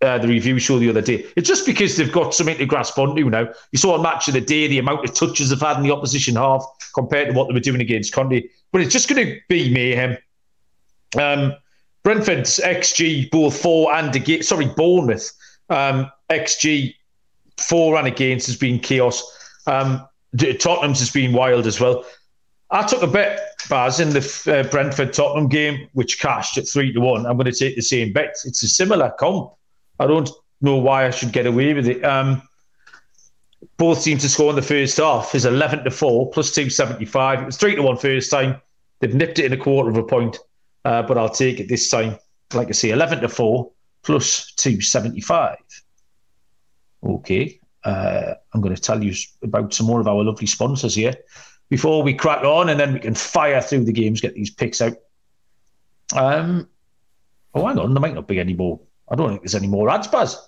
uh, 0.03 0.19
the 0.19 0.29
review 0.29 0.59
show 0.59 0.79
the 0.79 0.91
other 0.91 1.01
day, 1.01 1.25
it's 1.37 1.49
just 1.49 1.65
because 1.65 1.97
they've 1.97 2.13
got 2.13 2.35
something 2.35 2.59
to 2.59 2.67
grasp 2.67 2.99
onto 2.99 3.31
now. 3.31 3.49
You 3.73 3.79
saw 3.79 3.97
a 3.97 4.03
match 4.03 4.29
of 4.29 4.35
the 4.35 4.43
day, 4.43 4.67
the 4.67 4.79
amount 4.79 5.09
of 5.09 5.15
touches 5.15 5.49
they've 5.49 5.59
had 5.59 5.79
in 5.79 5.85
the 5.85 5.91
opposition 5.91 6.37
half 6.37 6.63
compared 6.95 7.29
to 7.29 7.33
what 7.33 7.49
they 7.49 7.55
were 7.55 7.61
doing 7.61 7.81
against 7.81 8.13
Conte, 8.13 8.47
but 8.73 8.83
it's 8.83 8.93
just 8.93 9.09
going 9.09 9.27
to 9.27 9.41
be 9.49 9.73
mayhem. 9.73 10.19
Um, 11.19 11.55
Brentford's 12.07 12.61
XG 12.63 13.29
both 13.33 13.61
for 13.61 13.93
and 13.93 14.15
against, 14.15 14.49
sorry, 14.49 14.67
Bournemouth 14.67 15.33
um, 15.71 16.09
XG 16.31 16.95
for 17.59 17.97
and 17.97 18.07
against 18.07 18.47
has 18.47 18.57
been 18.57 18.79
chaos. 18.79 19.25
Um, 19.67 20.07
Tottenham's 20.61 21.01
has 21.01 21.11
been 21.11 21.33
wild 21.33 21.67
as 21.67 21.81
well. 21.81 22.05
I 22.71 22.87
took 22.87 23.03
a 23.03 23.09
bet, 23.09 23.61
Baz, 23.69 23.99
in 23.99 24.11
the 24.11 24.21
uh, 24.47 24.71
Brentford 24.71 25.15
Tottenham 25.15 25.49
game, 25.49 25.89
which 25.95 26.21
cashed 26.21 26.57
at 26.59 26.69
three 26.69 26.93
to 26.93 27.01
one. 27.01 27.27
I'm 27.27 27.37
going 27.39 27.51
to 27.51 27.59
take 27.59 27.75
the 27.75 27.83
same 27.83 28.13
bet. 28.13 28.37
It's 28.45 28.63
a 28.63 28.69
similar 28.69 29.13
comp. 29.19 29.55
I 29.99 30.07
don't 30.07 30.31
know 30.61 30.77
why 30.77 31.07
I 31.07 31.11
should 31.11 31.33
get 31.33 31.47
away 31.47 31.75
with 31.75 31.89
it. 31.89 32.05
Um, 32.05 32.41
both 33.79 34.05
teams 34.05 34.23
to 34.23 34.29
score 34.29 34.51
in 34.51 34.55
the 34.55 34.63
first 34.63 34.99
half 34.99 35.35
is 35.35 35.45
11 35.45 35.83
to 35.83 35.91
4 35.91 36.31
plus 36.31 36.53
275. 36.53 37.43
It 37.43 37.47
was 37.47 37.57
3 37.57 37.75
to 37.75 37.83
1 37.83 37.97
first 37.97 38.31
time. 38.31 38.63
They've 39.01 39.13
nipped 39.13 39.41
it 39.41 39.47
in 39.47 39.53
a 39.53 39.57
quarter 39.57 39.91
of 39.91 39.97
a 39.97 40.05
point, 40.05 40.39
uh, 40.87 41.03
but 41.03 41.19
I'll 41.19 41.29
take 41.29 41.59
it 41.59 41.69
this 41.69 41.91
time. 41.91 42.17
Like 42.55 42.69
I 42.69 42.73
say, 42.73 42.91
11 42.91 43.21
to 43.23 43.29
4 43.29 43.71
plus 44.05 44.53
275. 44.53 45.57
Okay. 47.03 47.61
Uh, 47.83 48.35
I'm 48.53 48.61
going 48.61 48.75
to 48.75 48.81
tell 48.81 49.03
you 49.03 49.13
about 49.43 49.75
some 49.75 49.87
more 49.87 50.01
of 50.01 50.07
our 50.07 50.23
lovely 50.23 50.47
sponsors 50.47 50.95
here 50.95 51.15
before 51.69 52.05
we 52.05 52.15
crack 52.15 52.45
on, 52.45 52.69
and 52.69 52.79
then 52.79 52.93
we 52.93 53.01
can 53.01 53.15
fire 53.15 53.61
through 53.61 53.85
the 53.85 53.93
games, 53.93 54.21
get 54.21 54.35
these 54.35 54.51
picks 54.51 54.81
out. 54.81 54.97
Um, 56.15 56.69
oh, 57.53 57.67
hang 57.67 57.81
on, 57.81 57.93
there 57.93 58.01
might 58.01 58.15
not 58.15 58.29
be 58.29 58.39
any 58.39 58.55
more. 58.55 58.79
I 59.09 59.17
don't 59.17 59.31
think 59.31 59.41
there's 59.41 59.57
any 59.57 59.67
more 59.67 59.91
ads, 59.91 60.07
Baz. 60.07 60.39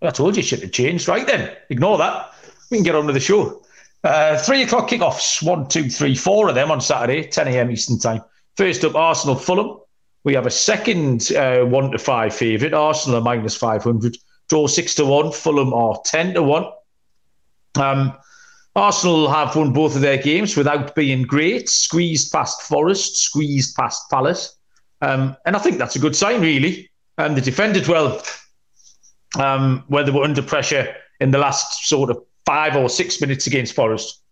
I 0.00 0.10
told 0.10 0.36
you 0.36 0.42
shit 0.42 0.62
had 0.62 0.72
changed. 0.72 1.06
Right 1.06 1.26
then, 1.26 1.56
ignore 1.70 1.98
that. 1.98 2.34
We 2.70 2.78
can 2.78 2.84
get 2.84 2.96
on 2.96 3.06
with 3.06 3.14
the 3.14 3.20
show. 3.20 3.62
Uh, 4.02 4.36
three 4.36 4.62
o'clock 4.62 4.90
kickoffs. 4.90 5.44
One, 5.44 5.68
two, 5.68 5.88
three, 5.88 6.16
four 6.16 6.48
of 6.48 6.56
them 6.56 6.72
on 6.72 6.80
Saturday, 6.80 7.28
10 7.28 7.46
a.m. 7.46 7.70
Eastern 7.70 8.00
Time. 8.00 8.22
First 8.56 8.84
up, 8.84 8.94
Arsenal 8.94 9.36
Fulham. 9.36 9.78
We 10.24 10.34
have 10.34 10.46
a 10.46 10.50
second 10.50 11.32
uh, 11.32 11.64
one 11.64 11.90
to 11.90 11.98
five 11.98 12.34
favourite. 12.34 12.74
Arsenal 12.74 13.18
are 13.18 13.22
minus 13.22 13.56
500. 13.56 14.16
Draw 14.48 14.66
six 14.66 14.94
to 14.96 15.04
one. 15.04 15.32
Fulham 15.32 15.72
are 15.72 15.98
10 16.04 16.34
to 16.34 16.42
one. 16.42 16.66
Um, 17.74 18.12
Arsenal 18.74 19.28
have 19.28 19.54
won 19.54 19.72
both 19.72 19.96
of 19.96 20.00
their 20.00 20.16
games 20.16 20.56
without 20.56 20.94
being 20.94 21.22
great. 21.22 21.68
Squeezed 21.68 22.32
past 22.32 22.62
Forest, 22.62 23.16
squeezed 23.16 23.74
past 23.76 24.08
Palace. 24.10 24.56
Um, 25.00 25.36
and 25.44 25.56
I 25.56 25.58
think 25.58 25.78
that's 25.78 25.96
a 25.96 25.98
good 25.98 26.16
sign, 26.16 26.40
really. 26.40 26.90
Um, 27.18 27.34
they 27.34 27.40
defended 27.40 27.88
well 27.88 28.22
um, 29.38 29.84
when 29.88 30.06
they 30.06 30.12
were 30.12 30.24
under 30.24 30.42
pressure 30.42 30.94
in 31.20 31.30
the 31.30 31.38
last 31.38 31.86
sort 31.86 32.10
of 32.10 32.22
five 32.46 32.76
or 32.76 32.88
six 32.88 33.20
minutes 33.20 33.46
against 33.46 33.74
Forest. 33.74 34.22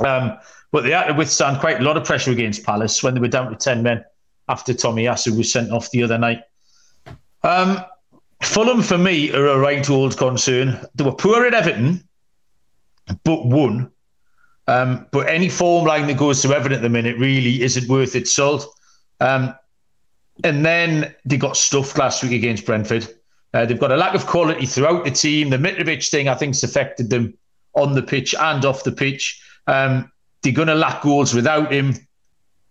Um, 0.00 0.38
but 0.72 0.82
they 0.82 0.90
had 0.90 1.06
to 1.06 1.14
withstand 1.14 1.60
quite 1.60 1.80
a 1.80 1.84
lot 1.84 1.96
of 1.96 2.04
pressure 2.04 2.32
against 2.32 2.64
Palace 2.64 3.02
when 3.02 3.14
they 3.14 3.20
were 3.20 3.28
down 3.28 3.50
to 3.50 3.56
10 3.56 3.82
men 3.82 4.04
after 4.48 4.72
Tomiyasu 4.72 5.36
was 5.36 5.52
sent 5.52 5.70
off 5.70 5.90
the 5.90 6.02
other 6.02 6.18
night. 6.18 6.40
Um, 7.42 7.78
Fulham, 8.42 8.82
for 8.82 8.98
me, 8.98 9.32
are 9.32 9.46
a 9.48 9.58
right 9.58 9.88
old 9.88 10.16
concern. 10.16 10.80
They 10.94 11.04
were 11.04 11.12
poor 11.12 11.44
at 11.44 11.54
Everton, 11.54 12.06
but 13.24 13.46
won. 13.46 13.90
Um, 14.66 15.06
but 15.12 15.28
any 15.28 15.48
form 15.48 15.86
line 15.86 16.06
that 16.06 16.16
goes 16.16 16.42
to 16.42 16.54
Everton 16.54 16.76
at 16.76 16.82
the 16.82 16.88
minute 16.88 17.18
really 17.18 17.62
isn't 17.62 17.88
worth 17.88 18.16
its 18.16 18.34
salt. 18.34 18.66
Um, 19.20 19.54
and 20.44 20.64
then 20.64 21.14
they 21.24 21.36
got 21.36 21.56
stuffed 21.56 21.98
last 21.98 22.22
week 22.22 22.32
against 22.32 22.64
Brentford. 22.64 23.08
Uh, 23.54 23.66
they've 23.66 23.78
got 23.78 23.92
a 23.92 23.96
lack 23.96 24.14
of 24.14 24.26
quality 24.26 24.66
throughout 24.66 25.04
the 25.04 25.10
team. 25.10 25.50
The 25.50 25.58
Mitrovic 25.58 26.08
thing, 26.08 26.28
I 26.28 26.34
think, 26.34 26.54
has 26.54 26.64
affected 26.64 27.10
them 27.10 27.34
on 27.74 27.94
the 27.94 28.02
pitch 28.02 28.34
and 28.34 28.64
off 28.64 28.84
the 28.84 28.92
pitch. 28.92 29.42
Um, 29.66 30.11
they're 30.42 30.52
going 30.52 30.68
to 30.68 30.74
lack 30.74 31.02
goals 31.02 31.34
without 31.34 31.72
him. 31.72 31.94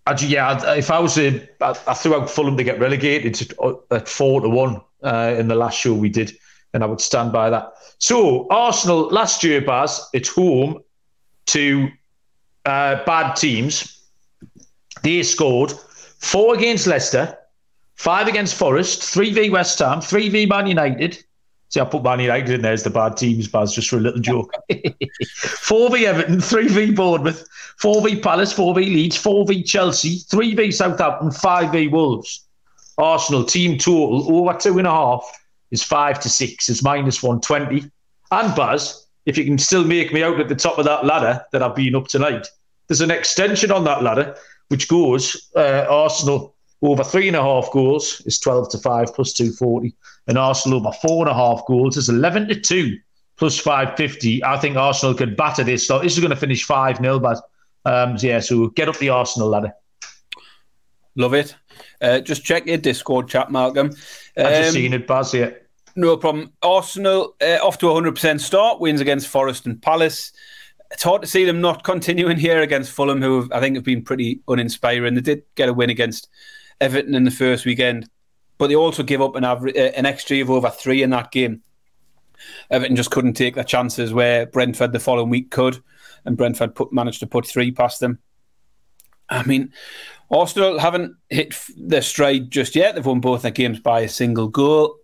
I, 0.06 0.18
yeah, 0.20 0.76
if 0.76 0.90
I 0.92 1.00
was 1.00 1.18
a, 1.18 1.48
I, 1.62 1.70
I 1.88 1.94
threw 1.94 2.16
out 2.16 2.30
Fulham 2.30 2.58
to 2.58 2.64
get 2.64 2.80
relegated 2.80 3.54
at 3.92 4.08
four 4.08 4.42
to 4.42 4.50
one 4.50 4.82
uh, 5.04 5.36
in 5.38 5.48
the 5.48 5.56
last 5.56 5.78
show 5.80 5.94
we 5.94 6.10
did, 6.10 6.36
and 6.74 6.84
I 6.84 6.88
would 6.88 7.02
stand 7.02 7.32
by 7.32 7.50
that. 7.50 7.74
So 8.00 8.48
Arsenal 8.50 9.10
last 9.10 9.44
year, 9.44 9.62
Baz, 9.62 10.10
it's 10.14 10.30
home 10.30 10.82
to 11.48 11.90
uh, 12.66 13.04
bad 13.06 13.36
teams. 13.36 14.02
They 15.04 15.24
scored 15.24 15.72
four 16.20 16.56
against 16.56 16.88
Leicester, 16.88 17.38
five 17.96 18.28
against 18.28 18.56
Forest, 18.56 19.04
three 19.04 19.32
v 19.32 19.50
West 19.50 19.80
Ham, 19.80 20.02
three 20.02 20.30
v 20.30 20.46
Man 20.46 20.68
United, 20.68 21.24
See, 21.72 21.80
I 21.80 21.86
put 21.86 22.04
Man 22.04 22.20
United 22.20 22.50
in 22.50 22.62
there 22.62 22.74
as 22.74 22.84
the 22.84 22.90
bad 22.90 23.16
teams, 23.16 23.48
Baz, 23.48 23.74
just 23.74 23.90
for 23.90 23.96
a 23.96 24.02
little 24.02 24.20
joke. 24.20 24.54
4v 24.72 26.04
Everton, 26.04 26.38
3v 26.38 26.96
Bournemouth, 26.96 27.48
4v 27.82 28.22
Palace, 28.22 28.54
4v 28.54 28.76
Leeds, 28.76 29.24
4v 29.24 29.66
Chelsea, 29.66 30.18
3v 30.18 30.74
Southampton, 30.74 31.30
5v 31.30 31.90
Wolves. 31.90 32.46
Arsenal 32.98 33.46
team 33.46 33.78
total 33.78 34.38
over 34.38 34.58
two 34.58 34.78
and 34.78 34.86
a 34.88 34.92
half 34.92 35.24
is 35.72 35.82
five 35.82 36.20
to 36.20 36.30
six, 36.30 36.68
is 36.68 36.84
minus 36.84 37.24
120. 37.24 37.90
And 38.32 38.56
Baz, 38.56 39.08
if 39.26 39.38
you 39.38 39.46
can 39.46 39.58
still 39.58 39.86
make 39.86 40.12
me 40.12 40.24
out 40.24 40.42
at 40.42 40.50
the 40.50 40.56
top 40.56 40.78
of 40.78 40.84
that 40.86 41.06
ladder 41.06 41.44
that 41.54 41.64
I've 41.64 41.76
been 41.76 41.96
up 41.96 42.10
tonight, 42.10 42.48
there's 42.88 43.02
an 43.02 43.12
extension 43.12 43.72
on 43.72 43.86
that 43.86 44.04
ladder 44.04 44.36
which 44.68 44.90
goes 44.90 45.50
uh, 45.56 45.86
Arsenal 45.90 46.54
over 46.82 47.04
three 47.04 47.28
and 47.28 47.38
a 47.38 47.42
half 47.42 47.72
goals 47.72 48.22
is 48.26 48.40
12 48.40 48.70
to 48.70 48.78
5 48.78 49.14
plus 49.14 49.34
240. 49.34 49.96
And 50.28 50.38
Arsenal 50.38 50.80
over 50.80 50.92
four 51.02 51.28
and 51.28 51.32
a 51.32 51.34
half 51.34 51.66
goals 51.68 51.98
is 51.98 52.10
11 52.10 52.48
to 52.50 52.60
2 52.60 52.98
plus 53.38 53.60
550. 53.60 54.44
I 54.44 54.58
think 54.58 54.78
Arsenal 54.78 55.16
could 55.16 55.38
batter 55.38 55.64
this. 55.64 55.86
So 55.86 56.00
this 56.00 56.14
is 56.14 56.20
going 56.20 56.32
to 56.32 56.36
finish 56.36 56.64
5 56.66 56.98
0, 56.98 57.20
but 57.20 57.42
um, 57.86 58.16
yeah, 58.20 58.40
so 58.40 58.68
get 58.70 58.90
up 58.90 58.98
the 58.98 59.10
Arsenal 59.10 59.50
ladder. 59.50 59.74
Love 61.16 61.34
it. 61.34 61.56
Uh, 62.02 62.20
just 62.20 62.44
check 62.44 62.66
your 62.66 62.78
Discord 62.78 63.28
chat, 63.28 63.52
Malcolm. 63.52 63.88
Um, 63.88 64.46
I've 64.46 64.64
just 64.64 64.74
seen 64.74 64.94
it, 64.94 65.08
Baz, 65.08 65.34
yeah. 65.34 65.52
No 65.96 66.16
problem. 66.18 66.54
Arsenal 66.62 67.36
uh, 67.42 67.58
off 67.62 67.78
to 67.80 67.90
a 67.90 67.94
100% 67.94 68.40
start, 68.40 68.80
wins 68.80 69.02
against 69.02 69.28
Forest 69.28 69.66
and 69.66 69.82
Palace. 69.82 70.32
It's 70.92 71.04
hard 71.04 71.22
to 71.22 71.28
see 71.28 71.46
them 71.46 71.62
not 71.62 71.84
continuing 71.84 72.38
here 72.38 72.62
against 72.62 72.92
Fulham, 72.92 73.22
who 73.22 73.42
have, 73.42 73.52
I 73.52 73.60
think 73.60 73.76
have 73.76 73.84
been 73.84 74.04
pretty 74.04 74.42
uninspiring. 74.48 75.16
They 75.16 75.22
did 75.22 75.44
get 75.56 75.70
a 75.70 75.74
win 75.74 75.90
against 75.90 76.30
Everton 76.82 77.16
in 77.16 77.24
the 77.24 77.32
first 77.32 77.66
weekend, 77.66 78.10
but 78.58 78.68
they 78.68 78.76
also 78.76 79.04
gave 79.04 79.22
up 79.22 79.36
an 79.36 79.46
average, 79.46 79.78
uh, 79.78 79.92
an 79.96 80.04
XG 80.04 80.42
of 80.42 80.50
over 80.50 80.70
three 80.70 81.04
in 81.04 81.12
that 81.12 81.32
game. 81.32 81.62
Everton 82.70 82.96
just 82.96 83.12
couldn't 83.12 83.34
take 83.34 83.56
their 83.56 83.64
chances 83.64 84.14
where 84.14 84.48
Brentford 84.48 84.92
the 84.92 85.00
following 85.00 85.30
week 85.30 85.52
could, 85.52 85.82
and 86.26 86.36
Brentford 86.36 86.76
put, 86.76 86.92
managed 86.92 87.20
to 87.22 87.28
put 87.28 87.46
three 87.46 87.72
past 87.72 88.00
them. 88.00 88.20
I 89.30 89.44
mean, 89.44 89.72
Arsenal 90.30 90.80
haven't 90.80 91.16
hit 91.30 91.56
their 91.78 92.02
stride 92.02 92.52
just 92.52 92.76
yet. 92.76 92.96
They've 92.96 93.06
won 93.06 93.22
both 93.22 93.44
their 93.44 93.52
games 93.52 93.80
by 93.80 94.02
a 94.02 94.10
single 94.10 94.48
goal, 94.48 94.98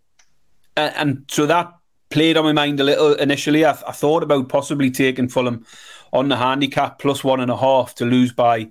and, 0.75 0.95
and 0.95 1.25
so 1.29 1.45
that 1.45 1.73
played 2.09 2.37
on 2.37 2.45
my 2.45 2.53
mind 2.53 2.79
a 2.79 2.83
little 2.83 3.13
initially. 3.13 3.65
I, 3.65 3.71
I, 3.71 3.91
thought 3.91 4.23
about 4.23 4.49
possibly 4.49 4.89
taking 4.89 5.29
Fulham 5.29 5.65
on 6.13 6.29
the 6.29 6.37
handicap 6.37 6.99
plus 6.99 7.23
one 7.23 7.39
and 7.39 7.51
a 7.51 7.57
half 7.57 7.95
to 7.95 8.05
lose 8.05 8.31
by 8.31 8.69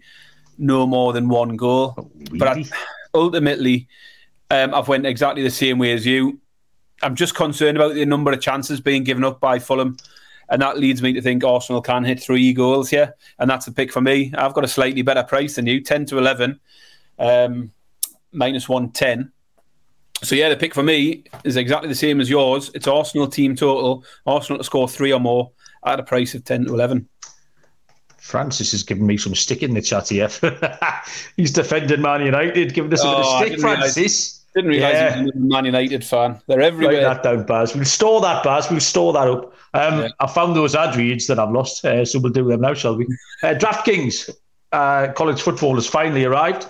no 0.59 0.87
more 0.87 1.13
than 1.13 1.29
one 1.29 1.57
goal, 1.57 2.11
really? 2.31 2.39
but 2.39 2.49
I, 2.49 2.65
ultimately, 3.17 3.89
um, 4.51 4.75
I've 4.75 4.89
went 4.89 5.07
exactly 5.07 5.43
the 5.43 5.51
same 5.51 5.79
way 5.79 5.93
as 5.93 6.07
you. 6.07 6.41
I'm 7.03 7.17
just 7.17 7.35
concerned 7.35 7.77
about 7.77 7.95
the 7.95 8.07
number 8.07 8.33
of 8.33 8.41
chances 8.41 8.81
being 8.81 9.05
given 9.05 9.25
up 9.25 9.41
by 9.41 9.59
Fulham, 9.59 9.97
and 10.49 10.63
that 10.63 10.79
leads 10.79 11.03
me 11.03 11.13
to 11.15 11.21
think 11.21 11.45
Arsenal 11.45 11.83
can 11.83 12.05
hit 12.05 12.23
three 12.23 12.53
goals 12.53 12.89
here, 12.89 13.15
and 13.39 13.51
that's 13.51 13.67
a 13.67 13.73
pick 13.73 13.93
for 13.93 14.01
me. 14.01 14.33
I've 14.37 14.55
got 14.55 14.65
a 14.65 14.69
slightly 14.69 15.03
better 15.03 15.23
price 15.23 15.57
than 15.57 15.67
you, 15.67 15.81
ten 15.81 16.07
to 16.07 16.19
eleven, 16.19 16.61
um, 17.19 17.73
minus 18.33 18.69
one 18.69 18.91
ten. 18.93 19.33
So 20.23 20.35
yeah, 20.35 20.49
the 20.49 20.57
pick 20.57 20.73
for 20.73 20.83
me 20.83 21.25
is 21.45 21.57
exactly 21.57 21.89
the 21.89 21.95
same 21.95 22.21
as 22.21 22.31
yours. 22.31 22.71
It's 22.75 22.87
Arsenal 22.87 23.27
team 23.27 23.55
total, 23.55 24.05
Arsenal 24.25 24.59
to 24.59 24.65
score 24.65 24.89
three 24.89 25.13
or 25.13 25.21
more 25.21 25.51
at 25.85 26.01
a 26.01 26.03
price 26.03 26.35
of 26.35 26.45
ten 26.45 26.65
to 26.65 26.73
eleven. 26.73 27.09
Francis 28.27 28.73
has 28.73 28.83
given 28.83 29.07
me 29.07 29.17
some 29.17 29.37
stick 29.37 29.63
in 29.63 29.73
the 29.73 29.81
chat 29.81 30.09
here. 30.09 30.29
He's 31.37 31.53
defending 31.53 32.03
Man 32.03 32.23
United, 32.23 32.75
giving 32.75 32.93
us 32.93 33.03
a 33.03 33.07
bit 33.07 33.15
of 33.15 33.25
oh, 33.25 33.45
stick, 33.45 33.61
Francis. 33.61 33.97
Realise, 33.97 34.45
didn't 34.55 34.71
realise 34.71 34.95
yeah. 34.95 35.17
he 35.17 35.25
was 35.27 35.35
a 35.37 35.39
Man 35.39 35.65
United 35.65 36.05
fan. 36.05 36.41
They're 36.49 36.61
everywhere. 36.61 37.07
Write 37.07 37.23
that 37.23 37.23
down, 37.23 37.47
Baz. 37.47 37.77
We'll 37.77 37.85
store 37.85 38.21
that, 38.23 38.43
Baz. 38.43 38.69
We'll 38.69 38.81
store 38.81 39.13
that 39.13 39.29
up. 39.29 39.55
Um, 39.75 40.01
yeah. 40.01 40.09
I 40.19 40.27
found 40.27 40.57
those 40.57 40.75
ad 40.75 40.97
reads 40.97 41.29
that 41.29 41.39
I've 41.39 41.53
lost, 41.53 41.85
uh, 41.85 42.05
so 42.05 42.19
we'll 42.19 42.33
do 42.33 42.49
them 42.49 42.63
now, 42.63 42.75
shall 42.75 42.97
we? 42.97 43.07
Uh, 43.45 43.55
DraftKings, 43.55 44.29
uh, 44.73 45.13
college 45.13 45.41
football 45.41 45.77
has 45.77 45.87
finally 45.87 46.25
arrived. 46.25 46.67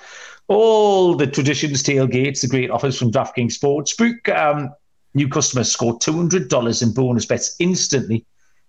All 0.48 1.14
the 1.14 1.26
traditions, 1.26 1.82
tailgates, 1.82 2.42
the 2.42 2.48
great 2.48 2.70
offers 2.70 2.98
from 2.98 3.12
DraftKings 3.12 3.58
Sportsbook. 3.58 4.28
Um, 4.36 4.74
new 5.14 5.28
customers 5.28 5.72
score 5.72 5.98
$200 5.98 6.82
in 6.82 6.92
bonus 6.92 7.24
bets 7.24 7.56
instantly 7.58 8.26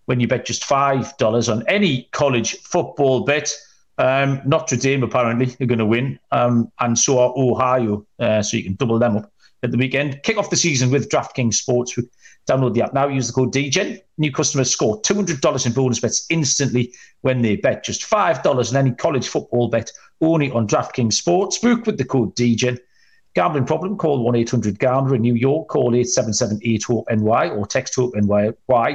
when 0.08 0.20
you 0.20 0.28
bet 0.28 0.46
just 0.46 0.64
$5 0.64 1.52
on 1.52 1.64
any 1.68 2.10
college 2.12 2.58
football 2.60 3.24
bet. 3.24 3.54
Um, 4.00 4.42
Notre 4.46 4.78
Dame 4.78 5.04
apparently 5.04 5.56
are 5.60 5.66
going 5.66 5.80
to 5.80 5.86
win, 5.86 6.20
um, 6.32 6.72
and 6.80 6.98
so 6.98 7.20
are 7.20 7.34
Ohio. 7.36 8.06
Uh, 8.20 8.42
so 8.42 8.58
you 8.58 8.64
can 8.64 8.76
double 8.76 9.00
them 9.00 9.18
up 9.18 9.32
at 9.64 9.72
the 9.72 9.78
weekend. 9.78 10.22
Kick 10.24 10.38
off 10.38 10.50
the 10.50 10.56
season 10.56 10.92
with 10.92 11.10
DraftKings 11.10 11.62
Sportsbook. 11.62 12.08
Download 12.50 12.74
the 12.74 12.84
app 12.84 12.94
now. 12.94 13.08
Use 13.08 13.28
the 13.28 13.34
code 13.34 13.52
DEGEN. 13.52 14.00
New 14.18 14.32
customers 14.32 14.72
score 14.72 15.02
$200 15.02 15.66
in 15.66 15.74
bonus 15.74 16.00
bets 16.00 16.26
instantly 16.30 16.94
when 17.22 17.42
they 17.42 17.58
bet 17.58 17.84
just 17.84 18.10
$5 18.10 18.70
on 18.70 18.78
any 18.78 18.92
college 18.92 19.28
football 19.28 19.68
bet 19.68 19.92
only 20.22 20.52
on 20.52 20.68
DraftKings 20.68 21.22
Sportsbook 21.22 21.86
with 21.86 21.98
the 21.98 22.06
code 22.06 22.34
DEGEN. 22.36 22.80
Gambling 23.38 23.68
problem, 23.68 23.98
call 23.98 24.24
1 24.24 24.36
800 24.36 24.80
Gambler 24.80 25.14
in 25.14 25.22
New 25.22 25.36
York, 25.36 25.68
call 25.68 25.94
877 25.94 26.60
8 26.64 26.90
NY 27.20 27.50
or 27.52 27.68
text 27.68 27.94
HOPE 27.94 28.16
NY 28.16 28.54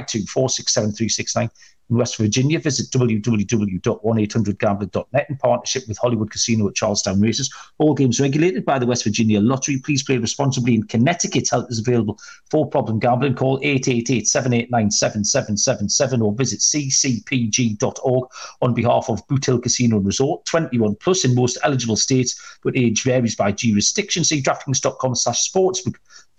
to 0.09 0.25
467369. 0.25 1.49
West 1.89 2.17
Virginia, 2.17 2.59
visit 2.59 2.89
www.1800gambler.net 2.91 5.25
in 5.29 5.37
partnership 5.37 5.83
with 5.87 5.97
Hollywood 5.97 6.29
Casino 6.31 6.67
at 6.67 6.75
Charlestown 6.75 7.21
Races. 7.21 7.49
All 7.77 7.93
games 7.93 8.19
regulated 8.19 8.65
by 8.65 8.79
the 8.79 8.85
West 8.85 9.03
Virginia 9.03 9.39
Lottery. 9.39 9.79
Please 9.79 10.03
play 10.03 10.17
responsibly 10.17 10.75
in 10.75 10.83
Connecticut. 10.83 11.49
Help 11.49 11.71
is 11.71 11.79
available 11.79 12.19
for 12.49 12.69
problem 12.69 12.99
gambling. 12.99 13.35
Call 13.35 13.61
888-789-7777 13.61 16.23
or 16.23 16.33
visit 16.33 16.59
ccpg.org 16.59 18.27
on 18.61 18.73
behalf 18.73 19.09
of 19.09 19.25
Boot 19.27 19.45
Hill 19.45 19.59
Casino 19.59 19.97
and 19.97 20.05
Resort. 20.05 20.45
21 20.45 20.95
plus 20.95 21.25
in 21.25 21.35
most 21.35 21.57
eligible 21.63 21.95
states, 21.95 22.57
but 22.63 22.75
age 22.77 23.03
varies 23.03 23.35
by 23.35 23.51
jurisdiction. 23.51 24.23
See 24.23 24.41
DraftKings.com 24.41 25.15
slash 25.15 25.51
sportsbook 25.51 25.95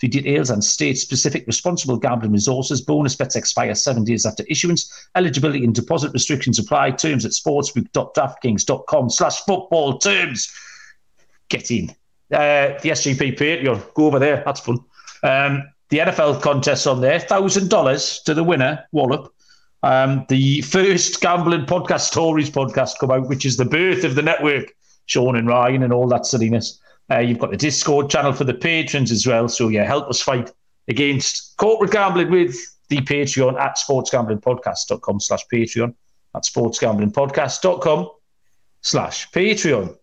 details 0.09 0.51
and 0.51 0.63
state-specific 0.63 1.47
responsible 1.47 1.97
gambling 1.97 2.33
resources. 2.33 2.81
Bonus 2.81 3.15
bets 3.15 3.37
expire 3.37 3.75
seven 3.75 4.05
days 4.05 4.27
after 4.27 4.45
issuance. 4.49 5.09
Eligibility 5.15 5.65
and 5.65 5.75
deposit 5.75 6.13
restrictions 6.13 6.59
apply. 6.59 6.93
Terms 6.93 7.25
at 7.25 7.33
sportsbook.draftkings.com 7.33 9.11
slash 9.11 9.41
football 9.41 9.99
terms. 9.99 10.53
Get 11.49 11.71
in. 11.71 11.91
Uh, 12.33 12.79
the 12.83 12.91
SGP 12.91 13.39
Patreon. 13.39 13.95
Go 13.95 14.07
over 14.07 14.19
there. 14.19 14.43
That's 14.45 14.61
fun. 14.61 14.79
Um, 15.23 15.65
the 15.91 15.99
NFL 15.99 16.43
contest 16.43 16.87
on 16.87 17.01
there. 17.01 17.19
$1,000 17.19 18.25
to 18.25 18.35
the 18.35 18.45
winner, 18.45 18.85
Wallop. 18.93 19.33
Um, 19.83 20.25
the 20.29 20.63
first 20.63 21.21
gambling 21.21 21.67
podcast 21.67 22.01
stories 22.01 22.51
podcast 22.51 22.99
come 22.99 23.11
out, 23.11 23.29
which 23.29 23.45
is 23.45 23.59
the 23.59 23.67
birth 23.67 24.03
of 24.05 24.15
the 24.15 24.23
network. 24.23 24.73
Sean 25.07 25.37
and 25.37 25.47
Ryan 25.47 25.83
and 25.83 25.93
all 25.93 26.09
that 26.09 26.25
silliness. 26.27 26.81
Uh, 27.11 27.19
you've 27.19 27.39
got 27.39 27.51
the 27.51 27.57
Discord 27.57 28.11
channel 28.11 28.33
for 28.33 28.45
the 28.45 28.55
patrons 28.55 29.13
as 29.13 29.27
well. 29.27 29.49
So, 29.49 29.69
yeah, 29.69 29.85
help 29.85 30.09
us 30.09 30.21
fight 30.21 30.51
against 30.89 31.57
corporate 31.57 31.91
gambling 31.91 32.31
with 32.31 32.57
the 32.89 32.99
Patreon 32.99 33.61
at 33.61 33.77
sportsgamblingpodcast.com 33.77 35.21
slash 35.21 35.43
Patreon. 35.53 35.95
At 36.35 36.45
sportsgamblingpodcast.com 36.45 38.11
slash 38.81 39.31
Patreon. 39.31 39.97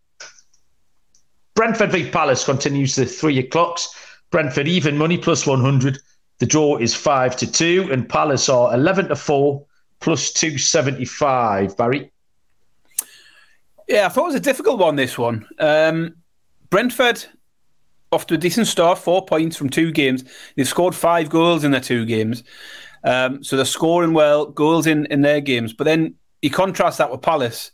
Brentford 1.55 1.91
v 1.91 2.09
Palace 2.09 2.45
continues 2.45 2.95
the 2.95 3.05
three 3.05 3.39
o'clocks. 3.39 3.93
Brentford 4.31 4.67
even 4.67 4.97
money 4.97 5.17
plus 5.17 5.45
100. 5.45 5.99
The 6.39 6.45
draw 6.45 6.77
is 6.77 6.95
5 6.95 7.35
to 7.37 7.51
2, 7.51 7.89
and 7.91 8.09
Palace 8.09 8.49
are 8.49 8.73
11 8.73 9.09
to 9.09 9.15
4 9.15 9.63
plus 9.99 10.31
275. 10.31 11.77
Barry? 11.77 12.11
Yeah, 13.87 14.05
I 14.05 14.09
thought 14.09 14.23
it 14.23 14.27
was 14.27 14.35
a 14.35 14.39
difficult 14.39 14.79
one, 14.79 14.95
this 14.95 15.17
one. 15.17 15.45
Um, 15.59 16.15
Brentford, 16.71 17.23
off 18.11 18.25
to 18.27 18.33
a 18.33 18.37
decent 18.37 18.65
start, 18.65 18.97
four 18.97 19.23
points 19.25 19.55
from 19.55 19.69
two 19.69 19.91
games. 19.91 20.23
They've 20.55 20.67
scored 20.67 20.95
five 20.95 21.29
goals 21.29 21.63
in 21.63 21.71
their 21.71 21.81
two 21.81 22.05
games. 22.05 22.43
Um, 23.03 23.43
so 23.43 23.55
they're 23.55 23.65
scoring 23.65 24.13
well, 24.13 24.47
goals 24.47 24.87
in, 24.87 25.05
in 25.07 25.21
their 25.21 25.41
games. 25.41 25.73
But 25.73 25.83
then 25.83 26.15
you 26.41 26.49
contrast 26.49 26.97
that 26.97 27.11
with 27.11 27.21
Palace, 27.21 27.71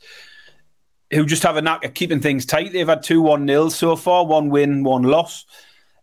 who 1.12 1.26
just 1.26 1.44
have 1.44 1.58
a 1.58 1.62
knack 1.62 1.86
of 1.86 1.94
keeping 1.94 2.20
things 2.20 2.46
tight. 2.46 2.74
They've 2.74 2.88
had 2.88 3.04
two 3.04 3.22
1 3.22 3.46
nils 3.46 3.76
so 3.76 3.96
far, 3.96 4.26
one 4.26 4.50
win, 4.50 4.84
one 4.84 5.04
loss. 5.04 5.46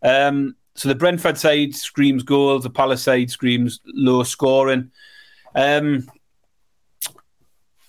Um, 0.03 0.55
so 0.77 0.89
the 0.89 0.95
Brentford 0.95 1.37
side 1.37 1.75
screams 1.75 2.23
goals, 2.23 2.63
the 2.63 2.71
Palace 2.71 3.03
side 3.03 3.31
screams 3.31 3.81
low 3.87 4.23
scoring. 4.23 4.91
Um, 5.55 6.09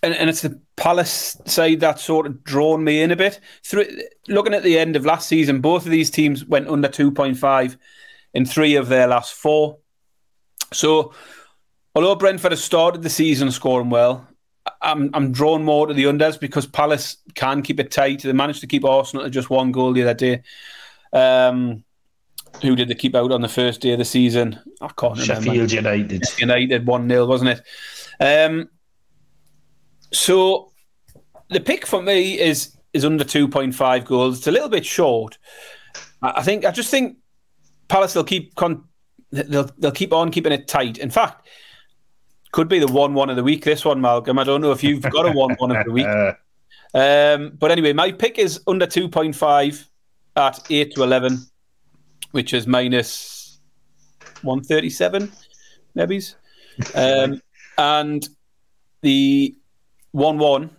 and, 0.04 0.14
and 0.14 0.30
it's 0.30 0.42
the 0.42 0.60
Palace 0.78 1.38
side 1.46 1.80
that 1.80 2.00
sort 2.00 2.26
of 2.26 2.44
drawn 2.44 2.84
me 2.84 3.02
in 3.02 3.12
a 3.12 3.16
bit. 3.16 3.40
Through, 3.64 3.88
looking 4.28 4.54
at 4.54 4.64
the 4.64 4.78
end 4.78 4.96
of 4.96 5.06
last 5.06 5.28
season, 5.28 5.62
both 5.62 5.86
of 5.86 5.92
these 5.92 6.10
teams 6.12 6.46
went 6.46 6.68
under 6.68 6.90
2.5 6.90 7.78
in 8.34 8.46
three 8.46 8.76
of 8.76 8.90
their 8.90 9.08
last 9.08 9.34
four. 9.34 9.78
So, 10.74 11.14
although 11.96 12.16
Brentford 12.16 12.52
has 12.52 12.64
started 12.64 13.04
the 13.04 13.10
season 13.10 13.52
scoring 13.52 13.90
well, 13.90 14.28
I'm 14.82 15.10
I'm 15.14 15.32
drawn 15.32 15.64
more 15.64 15.88
to 15.88 15.94
the 15.94 16.06
unders 16.06 16.40
because 16.40 16.66
Palace 16.66 17.18
can 17.36 17.62
keep 17.62 17.80
it 17.80 17.92
tight. 17.92 18.24
They 18.24 18.34
managed 18.34 18.62
to 18.62 18.68
keep 18.68 18.84
Arsenal 18.84 19.24
to 19.24 19.30
just 19.30 19.50
one 19.50 19.72
goal 19.72 19.94
the 19.94 20.02
other 20.02 20.14
day. 20.14 20.42
Um, 21.14 21.84
who 22.62 22.76
did 22.76 22.88
they 22.88 22.96
keep 22.96 23.16
out 23.16 23.32
on 23.32 23.42
the 23.42 23.50
first 23.50 23.82
day 23.82 23.92
of 23.92 24.00
the 24.00 24.06
season? 24.06 24.60
I 24.82 24.88
can't 24.98 25.18
Sheffield 25.18 25.72
remember. 25.72 25.76
United. 25.76 26.24
United 26.40 26.88
1 26.88 27.10
0, 27.10 27.26
wasn't 27.26 27.52
it? 27.52 27.62
Um, 28.20 28.70
so 30.16 30.72
the 31.50 31.60
pick 31.60 31.86
for 31.86 32.02
me 32.02 32.40
is 32.40 32.76
is 32.94 33.04
under 33.04 33.26
2.5 33.26 34.06
goals. 34.06 34.38
It's 34.38 34.48
a 34.48 34.52
little 34.52 34.70
bit 34.70 34.86
short. 34.86 35.38
I 36.22 36.42
think 36.42 36.66
I 36.66 36.72
just 36.72 36.90
think 36.90 37.18
Palace 37.88 38.16
will 38.16 38.24
keep 38.24 38.56
con- 38.56 38.86
they'll 39.32 39.70
they'll 39.78 39.92
keep 39.92 40.14
on 40.14 40.32
keeping 40.32 40.54
it 40.54 40.68
tight. 40.68 40.98
In 40.98 41.10
fact, 41.10 41.48
could 42.52 42.68
be 42.68 42.80
the 42.80 42.88
one 42.88 43.14
one 43.14 43.30
of 43.30 43.36
the 43.36 43.44
week. 43.44 43.64
This 43.66 43.84
one, 43.84 44.02
Malcolm. 44.02 44.40
I 44.40 44.44
don't 44.44 44.62
know 44.62 44.72
if 44.72 44.84
you've 44.84 45.02
got 45.02 45.28
a 45.28 45.32
one 45.32 45.56
one 45.56 45.76
of 45.76 45.86
the 45.86 45.92
week. 45.92 46.08
Um, 46.94 47.58
but 47.60 47.72
anyway, 47.72 47.92
my 47.92 48.14
pick 48.14 48.40
is 48.40 48.62
under 48.68 48.88
2.5 48.88 49.86
at 50.38 50.66
8 50.70 50.96
to 50.96 51.04
11, 51.04 51.46
which 52.32 52.54
is 52.54 52.68
minus 52.68 53.60
137, 54.44 55.30
maybe. 55.94 56.22
Um, 56.94 57.42
and 57.78 58.26
the 59.02 59.58
1 60.16 60.38
1 60.38 60.70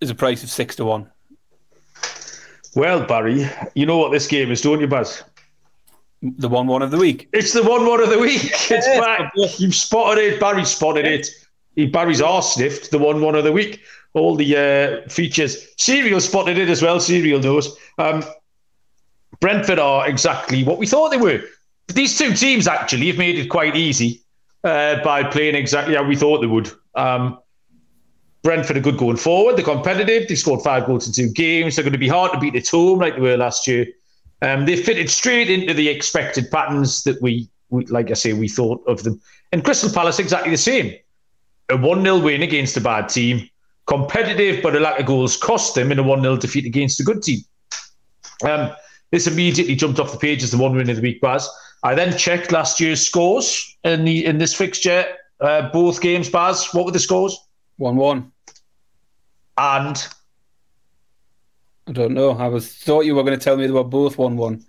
is 0.00 0.08
a 0.08 0.14
price 0.14 0.42
of 0.42 0.48
6 0.48 0.76
to 0.76 0.84
1. 0.86 1.10
well, 2.74 3.04
Barry, 3.04 3.46
you 3.74 3.84
know 3.84 3.98
what 3.98 4.10
this 4.10 4.26
game 4.26 4.50
is, 4.50 4.62
don't 4.62 4.80
you, 4.80 4.86
Baz? 4.86 5.22
The 6.22 6.48
1 6.48 6.66
1 6.66 6.80
of 6.80 6.90
the 6.90 6.96
week. 6.96 7.28
It's 7.34 7.52
the 7.52 7.62
one 7.62 7.84
one 7.84 8.02
of 8.02 8.08
the 8.08 8.18
week. 8.18 8.40
It's 8.70 8.86
back. 9.00 9.30
You've 9.58 9.74
spotted 9.74 10.24
it. 10.24 10.40
Barry 10.40 10.64
spotted 10.64 11.04
it. 11.04 11.28
He, 11.76 11.86
Barry's 11.86 12.22
arse 12.22 12.54
sniffed 12.54 12.90
the 12.90 12.98
one 12.98 13.20
one 13.20 13.34
of 13.34 13.44
the 13.44 13.52
week. 13.52 13.82
All 14.14 14.34
the 14.34 14.56
uh, 14.56 15.08
features. 15.10 15.66
Serial 15.76 16.18
spotted 16.18 16.56
it 16.56 16.70
as 16.70 16.80
well. 16.80 16.98
Serial 17.00 17.40
knows. 17.40 17.76
Um, 17.98 18.24
Brentford 19.40 19.78
are 19.78 20.08
exactly 20.08 20.64
what 20.64 20.78
we 20.78 20.86
thought 20.86 21.10
they 21.10 21.18
were. 21.18 21.42
These 21.88 22.16
two 22.16 22.32
teams 22.32 22.66
actually 22.66 23.08
have 23.08 23.18
made 23.18 23.38
it 23.38 23.48
quite 23.50 23.76
easy 23.76 24.22
uh, 24.64 25.04
by 25.04 25.22
playing 25.22 25.54
exactly 25.54 25.94
how 25.94 26.02
we 26.02 26.16
thought 26.16 26.40
they 26.40 26.46
would. 26.46 26.72
Um, 26.94 27.38
Brentford 28.42 28.76
are 28.76 28.80
good 28.80 28.96
going 28.96 29.16
forward. 29.16 29.56
They're 29.56 29.64
competitive. 29.64 30.28
They 30.28 30.34
scored 30.34 30.62
five 30.62 30.86
goals 30.86 31.06
in 31.06 31.12
two 31.12 31.32
games. 31.32 31.76
They're 31.76 31.82
going 31.82 31.92
to 31.92 31.98
be 31.98 32.08
hard 32.08 32.32
to 32.32 32.38
beat 32.38 32.54
at 32.54 32.68
home 32.68 33.00
like 33.00 33.16
they 33.16 33.20
were 33.20 33.36
last 33.36 33.66
year. 33.66 33.86
Um, 34.42 34.66
they 34.66 34.76
fitted 34.76 35.10
straight 35.10 35.50
into 35.50 35.74
the 35.74 35.88
expected 35.88 36.50
patterns 36.50 37.02
that 37.02 37.20
we, 37.20 37.48
we, 37.70 37.84
like 37.86 38.10
I 38.10 38.14
say, 38.14 38.32
we 38.32 38.48
thought 38.48 38.82
of 38.86 39.02
them. 39.02 39.20
And 39.52 39.64
Crystal 39.64 39.90
Palace 39.90 40.18
exactly 40.18 40.50
the 40.50 40.56
same. 40.56 40.94
A 41.70 41.76
1 41.76 42.02
0 42.02 42.18
win 42.20 42.42
against 42.42 42.76
a 42.76 42.80
bad 42.80 43.08
team, 43.08 43.48
competitive, 43.86 44.62
but 44.62 44.76
a 44.76 44.80
lack 44.80 45.00
of 45.00 45.06
goals 45.06 45.36
cost 45.36 45.74
them 45.74 45.90
in 45.90 45.98
a 45.98 46.02
1 46.02 46.22
0 46.22 46.36
defeat 46.36 46.64
against 46.64 47.00
a 47.00 47.02
good 47.02 47.22
team. 47.22 47.40
Um, 48.44 48.70
this 49.10 49.26
immediately 49.26 49.74
jumped 49.74 49.98
off 49.98 50.12
the 50.12 50.18
page 50.18 50.42
as 50.42 50.50
the 50.50 50.58
one 50.58 50.76
win 50.76 50.88
of 50.90 50.96
the 50.96 51.02
week, 51.02 51.20
Baz. 51.20 51.48
I 51.82 51.94
then 51.94 52.16
checked 52.16 52.52
last 52.52 52.80
year's 52.80 53.04
scores 53.04 53.76
in 53.84 54.04
the 54.04 54.26
in 54.26 54.38
this 54.38 54.54
fixture, 54.54 55.04
uh, 55.40 55.70
both 55.70 56.00
games, 56.00 56.28
Baz. 56.28 56.68
What 56.72 56.84
were 56.84 56.92
the 56.92 56.98
scores? 56.98 57.38
1 57.78 57.96
1. 57.96 58.32
And 59.56 60.06
I 61.88 61.92
don't 61.92 62.12
know. 62.14 62.30
I 62.32 62.48
was 62.48 62.72
thought 62.72 63.06
you 63.06 63.14
were 63.14 63.22
going 63.22 63.38
to 63.38 63.42
tell 63.42 63.56
me 63.56 63.66
they 63.66 63.72
were 63.72 63.82
both 63.84 64.18
1 64.18 64.36
1. 64.36 64.64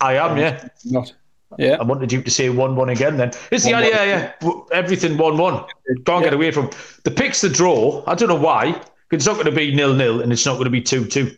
I 0.00 0.14
am, 0.14 0.36
yeah. 0.38 0.68
Not. 0.86 1.12
Yeah. 1.58 1.76
I 1.78 1.82
wanted 1.84 2.10
you 2.10 2.22
to 2.22 2.30
say 2.30 2.48
1 2.48 2.76
1 2.76 2.88
again 2.88 3.18
then. 3.18 3.30
It's 3.50 3.64
the 3.64 3.72
1-1. 3.72 3.74
idea, 3.74 4.06
yeah. 4.06 4.32
W- 4.40 4.66
Everything 4.72 5.18
1 5.18 5.36
1. 5.36 5.64
Can't 6.06 6.24
get 6.24 6.32
away 6.32 6.50
from 6.50 6.70
the 7.04 7.10
picks, 7.10 7.42
the 7.42 7.50
draw. 7.50 8.02
I 8.06 8.14
don't 8.14 8.28
know 8.28 8.34
why. 8.40 8.80
It's 9.10 9.26
not 9.26 9.34
going 9.34 9.46
to 9.46 9.52
be 9.52 9.74
nil 9.74 9.92
nil 9.94 10.22
and 10.22 10.32
it's 10.32 10.46
not 10.46 10.54
going 10.54 10.64
to 10.64 10.70
be 10.70 10.80
2 10.80 11.04
2. 11.06 11.30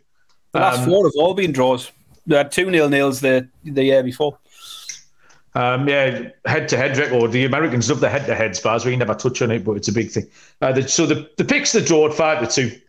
The 0.53 0.61
last 0.61 0.81
Um, 0.81 0.85
four 0.89 1.05
have 1.05 1.13
all 1.17 1.35
been 1.35 1.51
draws. 1.51 1.91
They 2.27 2.37
had 2.37 2.53
2 2.53 2.71
nil 2.71 2.89
nils 2.89 3.21
the, 3.21 3.49
the 3.65 3.83
year 3.83 4.03
before. 4.05 4.39
Um, 5.57 5.89
yeah, 5.89 6.31
head 6.47 6.69
to 6.71 6.77
head 6.77 6.97
record. 6.97 7.31
The 7.31 7.45
Americans 7.45 7.89
love 7.89 8.01
the 8.01 8.09
head 8.09 8.27
to 8.27 8.35
heads, 8.35 8.61
Baz. 8.61 8.85
We 8.85 8.97
never 8.97 9.15
touch 9.15 9.41
on 9.41 9.53
it, 9.53 9.65
but 9.65 9.77
it's 9.77 9.89
a 9.89 9.93
big 9.93 10.11
thing. 10.11 10.27
Uh, 10.61 10.73
the, 10.73 10.89
so 10.89 11.07
the, 11.07 11.31
the 11.37 11.45
picks, 11.45 11.73
the 11.73 11.81
draw 11.81 12.09
at 12.09 12.15
5 12.15 12.49
to 12.49 12.69
2. 12.69 12.81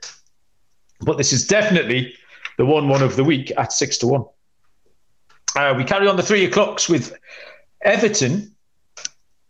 But 1.01 1.17
this 1.17 1.31
is 1.31 1.45
definitely 1.45 2.15
the 2.57 2.65
1 2.65 2.89
1 2.89 3.03
of 3.03 3.15
the 3.15 3.23
week 3.23 3.51
at 3.57 3.71
6 3.71 3.97
to 3.99 4.07
1. 4.07 4.25
Uh, 5.55 5.73
we 5.77 5.83
carry 5.83 6.07
on 6.07 6.17
the 6.17 6.23
three 6.23 6.45
o'clocks 6.45 6.89
with 6.89 7.15
Everton 7.83 8.53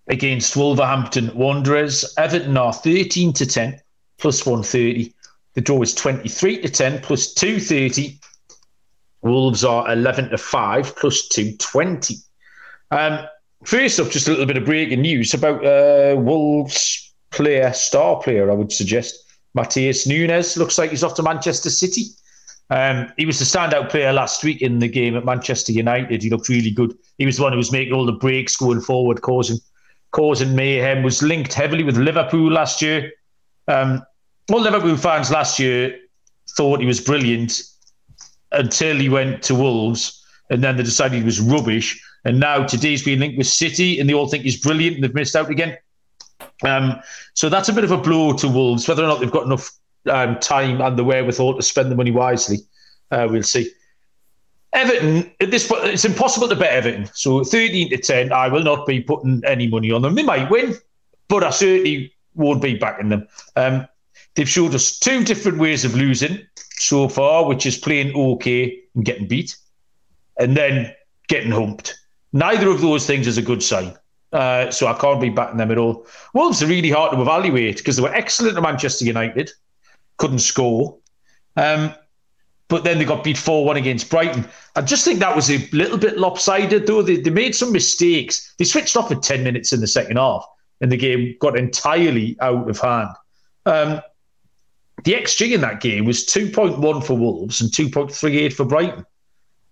against 0.07 0.55
Wolverhampton 0.55 1.35
Wanderers. 1.35 2.13
Everton 2.17 2.57
are 2.57 2.73
13 2.73 3.33
to 3.33 3.45
10 3.45 3.81
plus 4.19 4.45
130. 4.45 5.13
The 5.53 5.61
draw 5.61 5.81
is 5.81 5.95
23 5.95 6.61
to 6.61 6.69
10 6.69 7.01
plus 7.01 7.33
230. 7.33 8.19
Wolves 9.21 9.63
are 9.63 9.91
11 9.91 10.29
to 10.29 10.37
5 10.37 10.95
plus 10.95 11.27
220. 11.29 12.17
Um, 12.95 13.27
first 13.65 13.99
up, 13.99 14.09
just 14.09 14.27
a 14.27 14.31
little 14.31 14.45
bit 14.45 14.57
of 14.57 14.65
breaking 14.65 15.01
news 15.01 15.33
about 15.33 15.65
uh, 15.65 16.15
Wolves 16.17 17.13
player, 17.31 17.73
star 17.73 18.21
player, 18.21 18.49
I 18.49 18.53
would 18.53 18.71
suggest. 18.71 19.21
Matheus 19.55 20.07
Nunes 20.07 20.57
looks 20.57 20.77
like 20.77 20.91
he's 20.91 21.03
off 21.03 21.15
to 21.15 21.23
Manchester 21.23 21.69
City. 21.69 22.05
Um, 22.69 23.11
he 23.17 23.25
was 23.25 23.37
the 23.39 23.45
standout 23.45 23.89
player 23.89 24.11
last 24.11 24.43
week 24.43 24.61
in 24.61 24.79
the 24.79 24.87
game 24.87 25.15
at 25.15 25.25
Manchester 25.25 25.71
United. 25.71 26.23
He 26.23 26.29
looked 26.29 26.49
really 26.49 26.71
good. 26.71 26.97
He 27.17 27.25
was 27.25 27.37
the 27.37 27.43
one 27.43 27.51
who 27.51 27.57
was 27.57 27.71
making 27.71 27.93
all 27.93 28.05
the 28.05 28.13
breaks 28.13 28.55
going 28.55 28.81
forward, 28.81 29.21
causing 29.21 29.57
causing 30.11 30.55
mayhem. 30.55 31.03
Was 31.03 31.21
linked 31.21 31.53
heavily 31.53 31.83
with 31.83 31.97
Liverpool 31.97 32.51
last 32.51 32.81
year. 32.81 33.11
Um, 33.67 34.03
all 34.51 34.61
Liverpool 34.61 34.97
fans 34.97 35.31
last 35.31 35.59
year 35.59 35.97
thought 36.57 36.79
he 36.79 36.85
was 36.85 37.01
brilliant 37.01 37.61
until 38.51 38.95
he 38.95 39.09
went 39.09 39.43
to 39.43 39.55
Wolves, 39.55 40.24
and 40.49 40.63
then 40.63 40.77
they 40.77 40.83
decided 40.83 41.17
he 41.17 41.23
was 41.23 41.39
rubbish. 41.39 42.01
And 42.23 42.39
now 42.39 42.65
today's 42.65 43.03
being 43.03 43.19
linked 43.19 43.37
with 43.37 43.47
City, 43.47 43.99
and 43.99 44.09
they 44.09 44.13
all 44.13 44.27
think 44.27 44.43
he's 44.43 44.59
brilliant, 44.59 44.95
and 44.95 45.03
they've 45.03 45.13
missed 45.13 45.35
out 45.35 45.49
again. 45.49 45.77
Um, 46.63 46.99
so 47.33 47.49
that's 47.49 47.69
a 47.69 47.73
bit 47.73 47.83
of 47.83 47.91
a 47.91 47.97
blow 47.97 48.33
to 48.33 48.47
Wolves. 48.47 48.87
Whether 48.87 49.03
or 49.03 49.07
not 49.07 49.19
they've 49.19 49.31
got 49.31 49.45
enough 49.45 49.69
um, 50.09 50.39
time 50.39 50.81
and 50.81 50.97
the 50.97 51.03
wherewithal 51.03 51.55
to 51.55 51.61
spend 51.61 51.91
the 51.91 51.95
money 51.95 52.11
wisely, 52.11 52.59
uh, 53.11 53.27
we'll 53.29 53.43
see. 53.43 53.71
Everton, 54.73 55.31
at 55.39 55.51
this 55.51 55.67
point, 55.67 55.85
it's 55.85 56.03
impossible 56.03 56.49
to 56.49 56.55
bet 56.55 56.73
Everton. 56.73 57.09
So 57.13 57.43
13 57.43 57.89
to 57.91 57.97
10, 57.97 58.33
I 58.33 58.49
will 58.49 58.63
not 58.63 58.85
be 58.85 58.99
putting 59.01 59.41
any 59.45 59.67
money 59.67 59.89
on 59.89 60.01
them. 60.01 60.15
They 60.15 60.23
might 60.23 60.49
win, 60.49 60.75
but 61.29 61.43
I 61.43 61.49
certainly 61.49 62.13
won't 62.33 62.61
be 62.61 62.75
backing 62.75 63.09
them. 63.09 63.27
Um, 63.55 63.87
they've 64.35 64.49
showed 64.49 64.75
us 64.75 64.99
two 64.99 65.23
different 65.23 65.59
ways 65.59 65.85
of 65.85 65.95
losing 65.95 66.45
so 66.71 67.07
far, 67.07 67.45
which 67.45 67.65
is 67.65 67.77
playing 67.77 68.13
okay 68.15 68.77
and 68.95 69.05
getting 69.05 69.27
beat, 69.27 69.55
and 70.39 70.55
then 70.55 70.93
getting 71.27 71.51
humped. 71.51 71.97
Neither 72.33 72.69
of 72.69 72.81
those 72.81 73.07
things 73.07 73.27
is 73.27 73.37
a 73.37 73.41
good 73.41 73.63
sign. 73.63 73.93
Uh, 74.33 74.69
so 74.69 74.87
I 74.87 74.93
can't 74.93 75.21
be 75.21 75.29
backing 75.29 75.57
them 75.57 75.71
at 75.71 75.77
all. 75.77 76.05
Wolves 76.33 76.61
are 76.61 76.67
really 76.67 76.89
hard 76.89 77.13
to 77.13 77.21
evaluate 77.21 77.77
because 77.77 77.95
they 77.95 78.03
were 78.03 78.13
excellent 78.13 78.57
at 78.57 78.63
Manchester 78.63 79.05
United, 79.05 79.51
couldn't 80.17 80.39
score. 80.39 80.97
Um, 81.55 81.93
but 82.67 82.83
then 82.83 82.97
they 82.97 83.05
got 83.05 83.23
beat 83.23 83.37
4 83.37 83.63
1 83.63 83.77
against 83.77 84.09
Brighton. 84.09 84.45
I 84.75 84.81
just 84.81 85.05
think 85.05 85.19
that 85.19 85.35
was 85.35 85.49
a 85.49 85.65
little 85.71 85.97
bit 85.97 86.17
lopsided, 86.17 86.87
though. 86.87 87.01
They, 87.01 87.17
they 87.17 87.29
made 87.29 87.55
some 87.55 87.71
mistakes. 87.71 88.53
They 88.57 88.65
switched 88.65 88.97
off 88.97 89.11
at 89.11 89.23
10 89.23 89.43
minutes 89.43 89.71
in 89.71 89.79
the 89.79 89.87
second 89.87 90.17
half, 90.17 90.45
and 90.81 90.91
the 90.91 90.97
game 90.97 91.35
got 91.39 91.57
entirely 91.57 92.35
out 92.41 92.69
of 92.69 92.79
hand. 92.79 93.09
Um, 93.65 94.01
the 95.03 95.13
XG 95.13 95.53
in 95.53 95.61
that 95.61 95.79
game 95.79 96.05
was 96.05 96.25
2.1 96.25 97.03
for 97.05 97.13
Wolves 97.15 97.61
and 97.61 97.71
2.38 97.71 98.53
for 98.53 98.65
Brighton. 98.65 99.05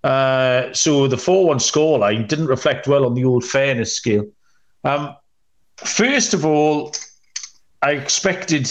Uh, 0.04 0.74
so 0.74 1.08
the 1.08 1.18
4 1.18 1.46
1 1.46 1.58
scoreline 1.60 2.28
didn't 2.28 2.48
reflect 2.48 2.88
well 2.88 3.06
on 3.06 3.14
the 3.14 3.24
old 3.24 3.44
fairness 3.44 3.96
scale. 3.96 4.26
Um, 4.84 5.16
first 5.78 6.34
of 6.34 6.46
all, 6.46 6.94
I 7.82 7.92
expected 7.92 8.70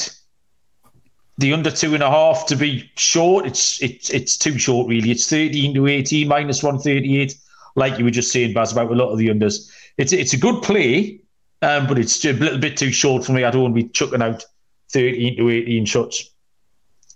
the 1.38 1.52
under 1.52 1.70
two 1.70 1.94
and 1.94 2.02
a 2.02 2.10
half 2.10 2.46
to 2.46 2.56
be 2.56 2.90
short. 2.96 3.46
It's 3.46 3.82
it's 3.82 4.10
it's 4.10 4.36
too 4.36 4.58
short, 4.58 4.88
really. 4.88 5.10
It's 5.10 5.28
thirteen 5.28 5.74
to 5.74 5.86
eighteen 5.86 6.28
minus 6.28 6.62
one 6.62 6.78
thirty 6.78 7.18
eight, 7.18 7.34
like 7.74 7.98
you 7.98 8.04
were 8.04 8.10
just 8.10 8.32
saying, 8.32 8.54
Baz, 8.54 8.72
about 8.72 8.90
a 8.90 8.94
lot 8.94 9.10
of 9.10 9.18
the 9.18 9.28
unders. 9.28 9.70
It's 9.98 10.12
it's 10.12 10.32
a 10.32 10.38
good 10.38 10.62
play, 10.62 11.20
um, 11.62 11.86
but 11.86 11.98
it's 11.98 12.24
a 12.24 12.32
little 12.32 12.58
bit 12.58 12.76
too 12.76 12.92
short 12.92 13.24
for 13.24 13.32
me. 13.32 13.44
I 13.44 13.50
don't 13.50 13.62
want 13.62 13.76
to 13.76 13.82
be 13.82 13.88
chucking 13.88 14.22
out 14.22 14.44
thirteen 14.90 15.36
to 15.36 15.50
eighteen 15.50 15.84
shots. 15.84 16.30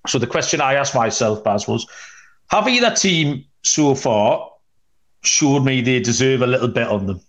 So 0.07 0.19
the 0.19 0.27
question 0.27 0.61
I 0.61 0.75
asked 0.75 0.95
myself, 0.95 1.45
Baz, 1.45 1.69
was: 1.69 1.87
Have 2.51 2.69
either 2.69 2.95
team 2.95 3.45
so 3.63 3.95
far 3.95 4.51
showed 5.23 5.65
me 5.65 5.81
they 5.81 6.01
deserve 6.01 6.43
a 6.43 6.47
little 6.47 6.69
bit 6.69 6.89
on 6.89 7.07
them? 7.07 7.21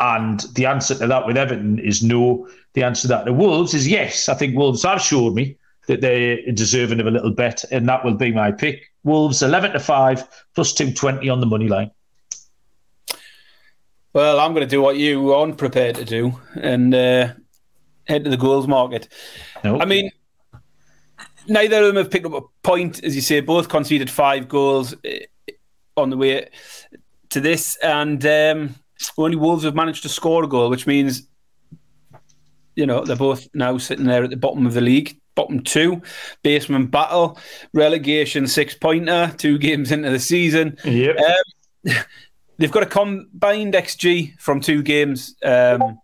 And 0.00 0.40
the 0.54 0.66
answer 0.66 0.94
to 0.94 1.06
that 1.06 1.26
with 1.26 1.36
Everton 1.36 1.78
is 1.80 2.02
no. 2.02 2.48
The 2.74 2.84
answer 2.84 3.02
to 3.02 3.08
that 3.08 3.24
to 3.24 3.32
Wolves 3.32 3.74
is 3.74 3.88
yes. 3.88 4.28
I 4.28 4.34
think 4.34 4.56
Wolves 4.56 4.84
have 4.84 5.00
showed 5.00 5.34
me 5.34 5.56
that 5.88 6.00
they're 6.00 6.38
deserving 6.52 7.00
of 7.00 7.06
a 7.06 7.10
little 7.10 7.32
bet, 7.32 7.64
and 7.72 7.88
that 7.88 8.04
will 8.04 8.14
be 8.14 8.30
my 8.30 8.52
pick. 8.52 8.84
Wolves 9.02 9.42
eleven 9.42 9.72
to 9.72 9.80
five 9.80 10.28
plus 10.54 10.72
two 10.72 10.92
twenty 10.92 11.28
on 11.28 11.40
the 11.40 11.46
money 11.46 11.66
line. 11.66 11.90
Well, 14.12 14.38
I'm 14.40 14.52
going 14.54 14.66
to 14.66 14.70
do 14.70 14.82
what 14.82 14.96
you 14.96 15.34
aren't 15.34 15.58
prepared 15.58 15.96
to 15.96 16.04
do 16.04 16.40
and 16.54 16.94
uh, 16.94 17.32
head 18.06 18.24
to 18.24 18.30
the 18.30 18.36
goals 18.36 18.66
market. 18.66 19.08
No. 19.62 19.80
I 19.80 19.84
mean, 19.84 20.10
neither 21.48 21.78
of 21.78 21.86
them 21.86 21.96
have 21.96 22.10
picked 22.10 22.26
up 22.26 22.32
a 22.32 22.40
point, 22.62 23.02
as 23.02 23.14
you 23.14 23.22
say. 23.22 23.40
Both 23.40 23.68
conceded 23.68 24.10
five 24.10 24.48
goals 24.48 24.94
eh, 25.04 25.20
on 25.96 26.10
the 26.10 26.16
way. 26.16 26.48
to 27.30 27.40
this, 27.40 27.76
and 27.82 28.24
um, 28.24 28.74
only 29.16 29.36
Wolves 29.36 29.64
have 29.64 29.74
managed 29.74 30.02
to 30.02 30.08
score 30.08 30.44
a 30.44 30.48
goal, 30.48 30.70
which 30.70 30.86
means 30.86 31.22
you 32.76 32.86
know 32.86 33.04
they're 33.04 33.16
both 33.16 33.48
now 33.54 33.78
sitting 33.78 34.06
there 34.06 34.24
at 34.24 34.30
the 34.30 34.36
bottom 34.36 34.66
of 34.66 34.74
the 34.74 34.80
league, 34.80 35.20
bottom 35.34 35.62
two, 35.62 36.00
basement 36.42 36.90
battle, 36.90 37.38
relegation 37.74 38.46
six 38.46 38.74
pointer, 38.74 39.34
two 39.36 39.58
games 39.66 39.92
into 39.92 40.10
the 40.10 40.18
season. 40.18 40.76
Yep. 40.84 41.16
Um, 41.18 41.94
they've 42.58 42.72
got 42.72 42.82
a 42.82 42.86
combined 42.86 43.74
XG 43.74 44.38
from 44.38 44.60
two 44.60 44.82
games 44.82 45.36
um, 45.44 45.98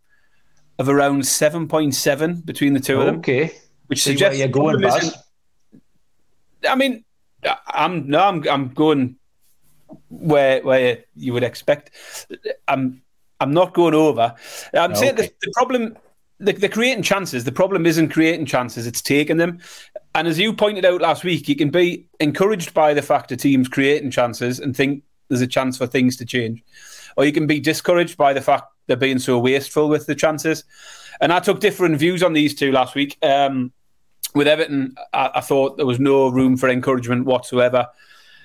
of 0.79 0.89
around 0.89 1.27
seven 1.27 1.69
point 1.69 1.95
seven 1.95 2.41
between 2.41 2.75
the 2.75 2.81
two 2.81 3.01
of 3.01 3.07
them. 3.07 3.19
Okay. 3.19 3.53
which 3.87 4.03
See 4.03 4.13
suggests 4.13 4.39
you're 4.39 4.49
going, 4.49 4.79
problem 4.79 4.91
Baz. 4.91 5.24
I 6.69 6.75
mean, 6.75 7.05
I'm 7.67 8.09
no, 8.09 8.21
I'm 8.21 8.49
I'm 8.49 8.69
going 8.69 9.17
where 10.09 10.63
where 10.63 11.05
you 11.17 11.33
would 11.33 11.43
expect. 11.43 11.91
I'm 12.69 13.03
I'm 13.41 13.53
not 13.53 13.75
going 13.75 13.95
over. 13.95 14.35
I'm 14.75 14.95
saying 14.95 15.17
the, 15.17 15.25
Okay. 15.25 15.33
the 15.43 15.53
problem. 15.53 15.97
The, 16.41 16.53
they're 16.53 16.69
creating 16.69 17.05
chances. 17.05 17.45
The 17.45 17.53
problem 17.53 17.87
isn't 17.87 18.09
creating 18.09 18.47
chances; 18.47 18.87
it's 18.87 19.01
taking 19.03 19.37
them. 19.37 19.61
And 20.15 20.29
as 20.29 20.39
you 20.39 20.53
pointed 20.53 20.85
out 20.85 21.01
last 21.01 21.25
week, 21.25 21.49
you 21.49 21.57
can 21.57 21.71
be 21.71 22.07
encouraged 22.21 22.75
by 22.75 22.95
the 22.95 23.03
fact 23.03 23.33
of 23.33 23.39
teams 23.39 23.69
creating 23.69 24.11
chances 24.11 24.61
and 24.61 24.77
think 24.77 25.03
there's 25.29 25.41
a 25.41 25.47
chance 25.47 25.79
for 25.79 25.87
things 25.87 26.17
to 26.19 26.25
change, 26.25 26.63
or 27.17 27.25
you 27.25 27.33
can 27.33 27.47
be 27.47 27.61
discouraged 27.61 28.17
by 28.17 28.33
the 28.33 28.41
fact 28.41 28.65
they're 28.87 28.97
being 28.97 29.19
so 29.19 29.39
wasteful 29.39 29.89
with 29.89 30.07
the 30.07 30.15
chances. 30.15 30.65
And 31.21 31.33
I 31.33 31.41
took 31.41 31.61
different 31.61 31.97
views 31.99 32.23
on 32.23 32.33
these 32.33 32.55
two 32.55 32.73
last 32.73 32.95
week. 32.95 33.17
Um, 33.23 33.73
with 34.35 34.49
Everton, 34.49 34.95
I, 35.13 35.31
I 35.37 35.41
thought 35.41 35.77
there 35.77 35.87
was 35.87 36.01
no 36.01 36.29
room 36.29 36.57
for 36.57 36.69
encouragement 36.69 37.25
whatsoever. 37.25 37.89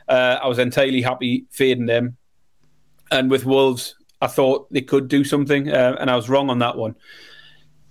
Uh, 0.08 0.40
I 0.42 0.48
was 0.48 0.60
entirely 0.60 1.02
happy 1.02 1.46
fading 1.52 1.86
them. 1.86 2.18
And 3.12 3.30
with 3.30 3.46
Wolves, 3.46 3.96
I 4.22 4.28
thought 4.28 4.72
they 4.72 4.82
could 4.82 5.08
do 5.08 5.24
something, 5.24 5.70
uh, 5.70 5.96
and 6.00 6.10
I 6.12 6.16
was 6.16 6.30
wrong 6.30 6.50
on 6.50 6.60
that 6.60 6.78
one. 6.78 6.96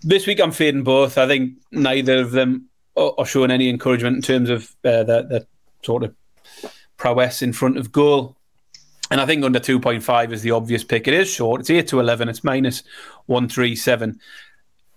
This 0.03 0.27
week, 0.27 0.41
I'm 0.41 0.53
fading 0.53 0.85
both. 0.85 1.19
I 1.19 1.27
think 1.27 1.55
neither 1.73 2.21
of 2.21 2.31
them 2.31 2.69
are, 2.97 3.13
are 3.19 3.27
showing 3.27 3.51
any 3.51 3.69
encouragement 3.69 4.17
in 4.17 4.23
terms 4.23 4.51
of 4.51 4.77
uh, 4.85 5.03
their, 5.03 5.23
their 5.23 5.47
sort 5.83 6.05
of 6.05 6.15
prowess 6.97 7.43
in 7.43 7.53
front 7.53 7.79
of 7.79 7.91
goal. 7.91 8.37
And 9.11 9.21
I 9.21 9.27
think 9.27 9.43
under 9.43 9.59
2.5 9.59 10.33
is 10.33 10.43
the 10.43 10.51
obvious 10.51 10.85
pick. 10.85 11.09
It 11.09 11.15
is 11.15 11.29
short. 11.29 11.63
It's 11.63 11.71
8 11.71 11.89
to 11.89 12.01
11. 12.01 12.29
It's 12.29 12.45
minus 12.45 12.83
137 13.27 14.21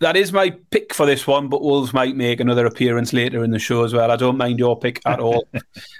that 0.01 0.17
is 0.17 0.33
my 0.33 0.49
pick 0.71 0.93
for 0.93 1.05
this 1.05 1.25
one, 1.25 1.47
but 1.47 1.61
Wolves 1.61 1.93
might 1.93 2.15
make 2.15 2.39
another 2.39 2.65
appearance 2.65 3.13
later 3.13 3.43
in 3.43 3.51
the 3.51 3.59
show 3.59 3.83
as 3.83 3.93
well. 3.93 4.11
I 4.11 4.15
don't 4.15 4.37
mind 4.37 4.59
your 4.59 4.77
pick 4.77 5.01
at 5.05 5.19
all. 5.21 5.47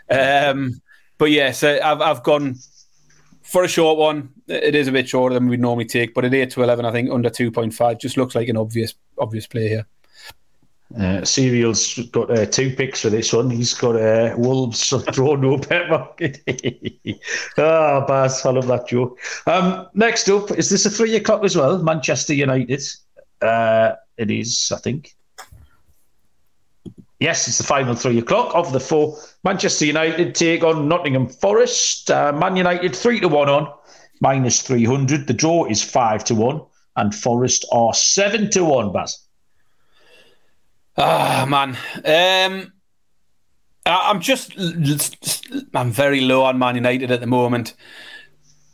um, 0.09 0.81
but 1.17 1.31
yes, 1.31 1.63
uh, 1.63 1.79
I've, 1.83 2.01
I've 2.01 2.23
gone 2.23 2.55
for 3.43 3.63
a 3.63 3.67
short 3.67 3.97
one. 3.97 4.29
It 4.47 4.75
is 4.75 4.87
a 4.87 4.91
bit 4.91 5.07
shorter 5.07 5.35
than 5.35 5.47
we'd 5.47 5.59
normally 5.59 5.85
take, 5.85 6.13
but 6.13 6.25
at 6.25 6.33
8 6.33 6.49
to 6.51 6.63
11, 6.63 6.83
I 6.83 6.91
think 6.91 7.11
under 7.11 7.29
2.5 7.29 7.99
just 7.99 8.17
looks 8.17 8.35
like 8.35 8.49
an 8.49 8.57
obvious 8.57 8.95
obvious 9.19 9.45
play 9.45 9.69
here. 9.69 9.85
Uh, 10.99 11.23
Serial's 11.23 11.97
got 12.11 12.29
uh, 12.37 12.45
two 12.45 12.75
picks 12.75 13.01
for 13.01 13.09
this 13.09 13.31
one. 13.31 13.49
He's 13.49 13.73
got 13.73 13.95
uh, 13.95 14.35
Wolves 14.37 14.93
draw 15.11 15.35
no 15.35 15.57
bet 15.57 15.89
market. 15.89 16.41
Ah, 17.57 18.05
Baz, 18.05 18.45
I 18.45 18.51
love 18.51 18.67
that 18.67 18.87
joke. 18.87 19.19
Um, 19.45 19.87
next 19.93 20.29
up, 20.29 20.51
is 20.51 20.69
this 20.69 20.85
a 20.85 20.89
three 20.89 21.15
o'clock 21.15 21.43
as 21.43 21.55
well? 21.55 21.81
Manchester 21.81 22.33
United. 22.33 22.81
Uh, 23.41 23.95
it 24.17 24.29
is, 24.31 24.71
I 24.75 24.77
think. 24.79 25.15
Yes, 27.19 27.47
it's 27.47 27.59
the 27.59 27.63
final 27.63 27.93
three 27.93 28.17
o'clock 28.17 28.51
of 28.55 28.73
the 28.73 28.79
four. 28.79 29.15
Manchester 29.43 29.85
United 29.85 30.33
take 30.33 30.63
on 30.63 30.87
Nottingham 30.87 31.27
Forest. 31.29 32.09
Uh, 32.09 32.31
Man 32.33 32.55
United 32.55 32.95
three 32.95 33.19
to 33.19 33.27
one 33.27 33.47
on, 33.47 33.71
minus 34.21 34.61
three 34.61 34.85
hundred. 34.85 35.27
The 35.27 35.33
draw 35.33 35.65
is 35.65 35.83
five 35.83 36.23
to 36.25 36.35
one, 36.35 36.61
and 36.95 37.13
Forest 37.13 37.65
are 37.71 37.93
seven 37.93 38.49
to 38.51 38.65
one. 38.65 38.91
Baz. 38.91 39.19
Ah, 40.97 41.45
man. 41.47 41.69
Um, 41.97 42.73
I- 43.85 44.09
I'm 44.09 44.19
just, 44.19 44.53
I'm 45.73 45.91
very 45.91 46.21
low 46.21 46.43
on 46.43 46.57
Man 46.57 46.75
United 46.75 47.11
at 47.11 47.19
the 47.21 47.27
moment. 47.27 47.75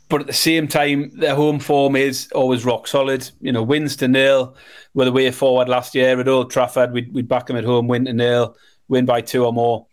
But 0.08 0.22
at 0.22 0.26
the 0.26 0.32
same 0.32 0.68
time, 0.68 1.10
their 1.10 1.34
home 1.34 1.58
form 1.58 1.94
is 1.94 2.30
always 2.32 2.64
rock 2.64 2.86
solid. 2.86 3.30
You 3.40 3.52
know, 3.52 3.62
wins 3.62 3.96
to 3.96 4.08
nil 4.08 4.56
were 4.94 5.04
the 5.04 5.12
way 5.12 5.30
forward 5.30 5.68
last 5.68 5.94
year 5.94 6.18
at 6.18 6.28
Old 6.28 6.50
Trafford. 6.50 6.92
We'd, 6.92 7.12
we'd 7.12 7.28
back 7.28 7.46
them 7.46 7.56
at 7.56 7.64
home, 7.64 7.88
win 7.88 8.06
to 8.06 8.12
nil, 8.12 8.56
win 8.88 9.04
by 9.04 9.20
two 9.20 9.44
or 9.44 9.52
more. 9.52 9.86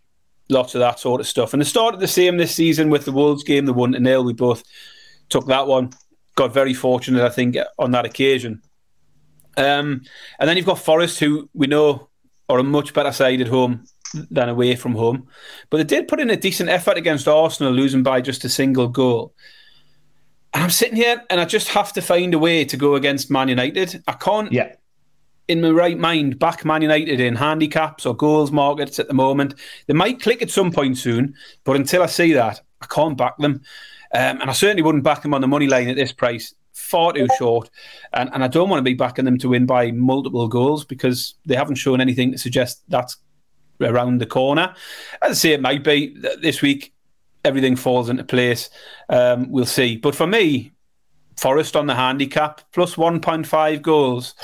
Lots 0.48 0.76
of 0.76 0.80
that 0.80 1.00
sort 1.00 1.20
of 1.20 1.28
stuff. 1.28 1.54
And 1.54 1.62
it 1.62 1.66
started 1.66 2.00
the 2.00 2.08
same 2.08 2.38
this 2.38 2.56
season 2.56 2.90
with 2.90 3.04
the 3.04 3.12
Wolves 3.12 3.44
game, 3.44 3.66
the 3.66 3.74
one 3.74 3.92
to 3.92 4.00
nil. 4.00 4.24
We 4.24 4.34
both 4.34 4.64
took 5.28 5.48
that 5.48 5.68
one. 5.68 5.92
Got 6.36 6.54
very 6.54 6.74
fortunate, 6.74 7.24
I 7.24 7.30
think, 7.30 7.58
on 7.78 7.92
that 7.92 8.06
occasion. 8.06 8.62
Um, 9.58 10.02
and 10.40 10.48
then 10.48 10.56
you've 10.56 10.66
got 10.66 10.80
Forest, 10.80 11.20
who 11.20 11.50
we 11.54 11.68
know 11.68 12.10
are 12.48 12.60
a 12.60 12.64
much 12.64 12.94
better 12.94 13.12
side 13.12 13.42
at 13.42 13.48
home 13.48 13.86
than 14.30 14.50
away 14.50 14.76
from 14.76 14.96
home. 14.96 15.28
But 15.70 15.78
they 15.78 15.84
did 15.84 16.08
put 16.08 16.20
in 16.20 16.30
a 16.30 16.38
decent 16.38 16.70
effort 16.70 16.98
against 16.98 17.28
Arsenal, 17.28 17.74
losing 17.74 18.04
by 18.04 18.22
just 18.22 18.46
a 18.46 18.50
single 18.50 18.88
goal. 18.88 19.34
And 20.56 20.64
I'm 20.64 20.70
sitting 20.70 20.96
here 20.96 21.22
and 21.30 21.40
I 21.42 21.46
just 21.46 21.68
have 21.68 21.92
to 21.94 22.02
find 22.02 22.34
a 22.34 22.40
way 22.40 22.64
to 22.66 22.78
go 22.78 22.96
against 22.96 23.30
Man 23.30 23.50
United. 23.50 24.02
I 24.08 24.14
can't, 24.14 24.52
Yeah. 24.54 24.74
in 25.50 25.60
my 25.62 25.70
right 25.70 25.98
mind, 26.00 26.40
back 26.40 26.64
Man 26.64 26.82
United 26.82 27.20
in 27.20 27.36
handicaps 27.36 28.06
or 28.06 28.16
goals 28.16 28.52
markets 28.54 28.98
at 28.98 29.10
the 29.10 29.14
moment. 29.14 29.56
They 29.88 29.94
might 29.94 30.22
click 30.22 30.42
at 30.42 30.50
some 30.50 30.72
point 30.72 30.98
soon, 30.98 31.36
but 31.66 31.76
until 31.76 32.02
I 32.02 32.06
see 32.08 32.32
that, 32.34 32.62
I 32.82 32.86
can't 32.88 33.18
back 33.18 33.38
them. 33.38 33.62
Um, 34.14 34.40
and 34.42 34.50
I 34.50 34.54
certainly 34.54 34.82
wouldn't 34.82 35.04
back 35.04 35.22
them 35.24 35.34
on 35.34 35.42
the 35.42 35.48
money 35.48 35.68
line 35.68 35.90
at 35.90 35.98
this 35.98 36.14
price. 36.14 36.54
Far 36.72 37.12
too 37.12 37.28
short. 37.38 37.70
And, 38.14 38.30
and 38.34 38.42
I 38.44 38.48
don't 38.48 38.70
want 38.70 38.80
to 38.80 38.84
be 38.84 38.94
backing 38.94 39.26
them 39.26 39.38
to 39.40 39.50
win 39.50 39.66
by 39.66 39.92
multiple 39.92 40.48
goals 40.48 40.86
because 40.86 41.36
they 41.46 41.56
haven't 41.56 41.76
shown 41.76 42.00
anything 42.00 42.32
to 42.32 42.38
suggest 42.38 42.82
that's 42.88 43.18
around 43.82 44.20
the 44.22 44.26
corner. 44.26 44.74
As 45.22 45.32
I 45.32 45.34
say, 45.34 45.52
it 45.52 45.62
might 45.62 45.84
be 45.84 46.14
th- 46.16 46.40
this 46.42 46.62
week. 46.62 46.94
Everything 47.46 47.76
falls 47.76 48.10
into 48.10 48.24
place. 48.24 48.70
Um, 49.08 49.50
we'll 49.52 49.66
see. 49.66 49.96
But 49.98 50.16
for 50.16 50.28
me, 50.28 50.72
Forest 51.38 51.76
on 51.76 51.86
the 51.88 51.96
handicap 51.96 52.62
plus 52.74 52.96
1.5 52.96 53.82
goals 53.82 54.36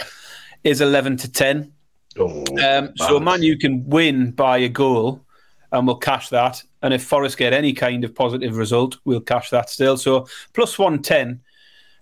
is 0.63 0.81
11 0.81 1.17
to 1.17 1.31
10. 1.31 1.73
Oh, 2.19 2.43
Um, 2.63 2.91
so 2.97 3.19
man. 3.19 3.41
You 3.41 3.57
can 3.57 3.87
win 3.89 4.31
by 4.31 4.57
a 4.59 4.69
goal, 4.69 5.25
and 5.71 5.87
we'll 5.87 5.95
cash 5.97 6.29
that. 6.29 6.61
And 6.81 6.93
if 6.93 7.03
Forest 7.05 7.37
get 7.37 7.53
any 7.53 7.71
kind 7.73 8.03
of 8.03 8.13
positive 8.13 8.57
result, 8.57 8.97
we'll 9.05 9.21
cash 9.21 9.49
that 9.51 9.69
still. 9.69 9.95
So 9.97 10.27
plus 10.53 10.77
one 10.77 11.01
ten. 11.01 11.41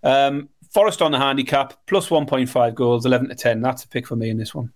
Um, 0.04 0.50
Forest 0.74 1.02
on 1.02 1.12
the 1.12 1.18
handicap 1.20 1.74
plus 1.86 2.10
one 2.10 2.26
point 2.26 2.50
five 2.50 2.74
goals, 2.76 3.06
eleven 3.06 3.30
to 3.30 3.36
ten. 3.36 3.62
That's 3.62 3.84
a 3.84 3.88
pick 3.88 4.08
for 4.08 4.16
me 4.16 4.30
in 4.32 4.38
this 4.38 4.54
one. 4.56 4.72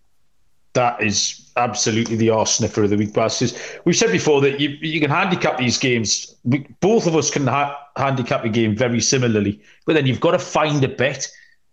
that 0.73 1.01
is 1.03 1.42
absolutely 1.57 2.15
the 2.15 2.29
arse 2.29 2.55
sniffer 2.55 2.83
of 2.83 2.89
the 2.89 2.97
week. 2.97 3.13
'Cause 3.13 3.53
We've 3.85 3.95
said 3.95 4.11
before 4.11 4.41
that 4.41 4.59
you 4.59 4.69
you 4.81 4.99
can 4.99 5.09
handicap 5.09 5.57
these 5.57 5.77
games. 5.77 6.35
We, 6.43 6.65
both 6.81 7.07
of 7.07 7.15
us 7.15 7.29
can 7.29 7.47
ha- 7.47 7.77
handicap 7.95 8.43
a 8.45 8.49
game 8.49 8.75
very 8.75 9.01
similarly, 9.01 9.59
but 9.85 9.93
then 9.93 10.05
you've 10.05 10.19
got 10.19 10.31
to 10.31 10.39
find 10.39 10.83
a 10.83 10.87
bet. 10.87 11.27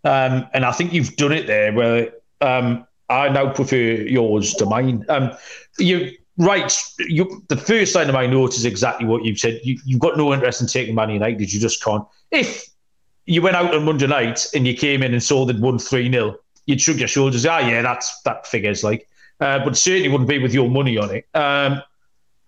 Um, 0.04 0.46
and 0.54 0.64
I 0.64 0.72
think 0.72 0.92
you've 0.92 1.16
done 1.16 1.32
it 1.32 1.46
there. 1.46 1.72
Where 1.72 2.10
um, 2.40 2.86
I 3.08 3.28
now 3.28 3.52
prefer 3.52 3.76
yours 3.76 4.54
to 4.54 4.66
mine. 4.66 5.04
Um, 5.08 5.32
you 5.78 6.12
right. 6.38 6.72
You, 6.98 7.42
the 7.48 7.56
first 7.56 7.94
line 7.94 8.08
of 8.08 8.14
my 8.14 8.26
note 8.26 8.54
is 8.56 8.64
exactly 8.64 9.06
what 9.06 9.24
you've 9.24 9.38
said. 9.38 9.60
You, 9.62 9.78
you've 9.84 10.00
got 10.00 10.16
no 10.16 10.32
interest 10.32 10.60
in 10.60 10.66
taking 10.66 10.94
Man 10.94 11.10
United. 11.10 11.52
You 11.52 11.60
just 11.60 11.82
can't. 11.84 12.04
If 12.30 12.66
you 13.26 13.42
went 13.42 13.56
out 13.56 13.74
on 13.74 13.84
Monday 13.84 14.06
night 14.06 14.46
and 14.54 14.66
you 14.66 14.74
came 14.74 15.02
in 15.02 15.12
and 15.12 15.22
saw 15.22 15.44
they'd 15.44 15.60
won 15.60 15.78
3 15.78 16.10
0, 16.10 16.36
you'd 16.66 16.80
shrug 16.80 16.98
your 16.98 17.08
shoulders. 17.08 17.44
Ah, 17.44 17.58
yeah, 17.58 17.82
that's 17.82 18.22
that 18.22 18.46
figures 18.46 18.82
like. 18.82 19.06
Uh, 19.40 19.64
but 19.64 19.76
certainly 19.76 20.08
wouldn't 20.08 20.28
be 20.28 20.38
with 20.38 20.52
your 20.52 20.68
money 20.68 20.98
on 20.98 21.14
it. 21.14 21.26
Um, 21.34 21.82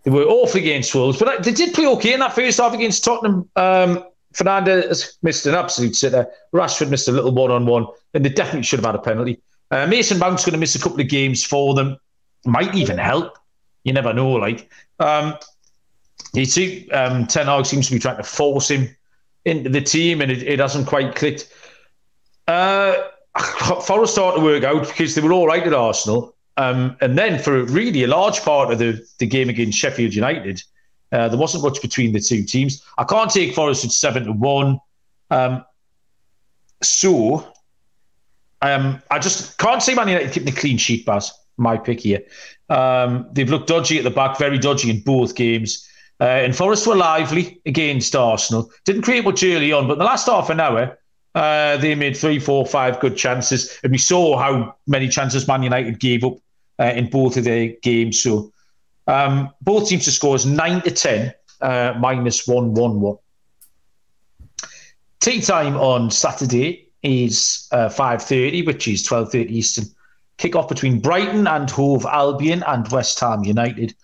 they 0.02 0.10
were 0.10 0.24
off 0.24 0.54
against 0.54 0.94
Wolves, 0.94 1.18
but 1.18 1.42
they 1.42 1.52
did 1.52 1.74
play 1.74 1.86
okay 1.86 2.12
in 2.12 2.20
that 2.20 2.34
first 2.34 2.58
half 2.58 2.74
against 2.74 3.04
Tottenham. 3.04 3.48
Um, 3.56 4.04
Fernandes 4.34 5.16
missed 5.22 5.46
an 5.46 5.54
absolute 5.54 5.94
sitter. 5.94 6.26
Rashford 6.52 6.90
missed 6.90 7.08
a 7.08 7.12
little 7.12 7.32
one 7.32 7.50
on 7.50 7.66
one, 7.66 7.86
and 8.14 8.24
they 8.24 8.28
definitely 8.28 8.62
should 8.62 8.80
have 8.80 8.86
had 8.86 8.94
a 8.94 8.98
penalty. 8.98 9.40
Uh, 9.70 9.86
Mason 9.86 10.18
Mount's 10.18 10.44
going 10.44 10.52
to 10.52 10.58
miss 10.58 10.74
a 10.74 10.78
couple 10.78 11.00
of 11.00 11.08
games 11.08 11.44
for 11.44 11.74
them. 11.74 11.96
Might 12.44 12.74
even 12.74 12.98
help. 12.98 13.38
You 13.84 13.92
never 13.92 14.12
know. 14.12 14.32
Like 14.32 14.70
um, 14.98 15.34
you 16.34 16.44
see, 16.44 16.90
um, 16.90 17.26
Ten 17.26 17.46
Hag 17.46 17.66
seems 17.66 17.88
to 17.88 17.92
be 17.92 17.98
trying 17.98 18.16
to 18.16 18.22
force 18.22 18.70
him 18.70 18.94
into 19.44 19.70
the 19.70 19.80
team, 19.80 20.20
and 20.20 20.30
it, 20.30 20.42
it 20.42 20.58
hasn't 20.58 20.86
quite 20.86 21.14
clicked. 21.14 21.48
Uh, 22.48 22.96
Forest 23.82 24.14
started 24.14 24.40
to 24.40 24.44
work 24.44 24.64
out 24.64 24.86
because 24.86 25.14
they 25.14 25.22
were 25.22 25.32
all 25.32 25.46
right 25.46 25.66
at 25.66 25.74
Arsenal. 25.74 26.34
Um, 26.56 26.96
and 27.00 27.16
then 27.16 27.38
for 27.38 27.64
really 27.64 28.04
a 28.04 28.08
large 28.08 28.40
part 28.40 28.72
of 28.72 28.78
the, 28.78 29.04
the 29.18 29.26
game 29.26 29.48
against 29.48 29.78
Sheffield 29.78 30.14
United, 30.14 30.62
uh, 31.10 31.28
there 31.28 31.38
wasn't 31.38 31.62
much 31.62 31.80
between 31.82 32.12
the 32.12 32.20
two 32.20 32.42
teams. 32.42 32.82
I 32.98 33.04
can't 33.04 33.30
take 33.30 33.54
Forest 33.54 33.84
at 33.84 33.92
seven 33.92 34.24
to 34.24 34.32
one. 34.32 34.78
Um, 35.30 35.64
so 36.82 37.46
um, 38.60 39.02
I 39.10 39.18
just 39.18 39.58
can't 39.58 39.82
see 39.82 39.94
Man 39.94 40.08
United 40.08 40.32
keeping 40.32 40.48
a 40.48 40.56
clean 40.56 40.78
sheet, 40.78 41.06
Baz. 41.06 41.32
My 41.58 41.76
pick 41.76 42.00
here. 42.00 42.22
Um, 42.70 43.28
they've 43.32 43.48
looked 43.48 43.68
dodgy 43.68 43.98
at 43.98 44.04
the 44.04 44.10
back, 44.10 44.38
very 44.38 44.58
dodgy 44.58 44.90
in 44.90 45.00
both 45.00 45.34
games. 45.34 45.86
Uh, 46.18 46.24
and 46.24 46.56
Forest 46.56 46.86
were 46.86 46.96
lively 46.96 47.60
against 47.66 48.16
Arsenal. 48.16 48.70
Didn't 48.84 49.02
create 49.02 49.24
much 49.24 49.42
early 49.42 49.72
on, 49.72 49.86
but 49.86 49.94
in 49.94 49.98
the 49.98 50.04
last 50.04 50.26
half 50.26 50.48
an 50.50 50.60
hour, 50.60 50.98
uh, 51.34 51.76
they 51.78 51.94
made 51.94 52.16
three, 52.16 52.38
four, 52.38 52.66
five 52.66 53.00
good 53.00 53.16
chances. 53.16 53.78
And 53.82 53.92
we 53.92 53.98
saw 53.98 54.36
how 54.36 54.76
many 54.86 55.08
chances 55.08 55.48
Man 55.48 55.62
United 55.62 55.98
gave 55.98 56.24
up 56.24 56.34
uh, 56.78 56.92
in 56.94 57.08
both 57.08 57.36
of 57.36 57.44
their 57.44 57.68
games. 57.82 58.22
So 58.22 58.52
um, 59.06 59.50
both 59.60 59.88
teams 59.88 60.04
to 60.04 60.10
score 60.10 60.36
is 60.36 60.46
9 60.46 60.82
to 60.82 60.90
10, 60.90 61.34
uh, 61.60 61.94
minus 61.98 62.46
1 62.46 62.74
1 62.74 63.00
1. 63.00 63.16
Tea 65.20 65.40
time 65.40 65.76
on 65.76 66.10
Saturday 66.10 66.88
is 67.02 67.68
uh, 67.72 67.88
5.30, 67.88 68.66
which 68.66 68.88
is 68.88 69.06
12.30 69.06 69.50
Eastern. 69.50 69.84
Kick-off 70.38 70.68
between 70.68 70.98
Brighton 70.98 71.46
and 71.46 71.70
Hove 71.70 72.04
Albion 72.06 72.64
and 72.66 72.88
West 72.88 73.20
Ham 73.20 73.44
United. 73.44 73.94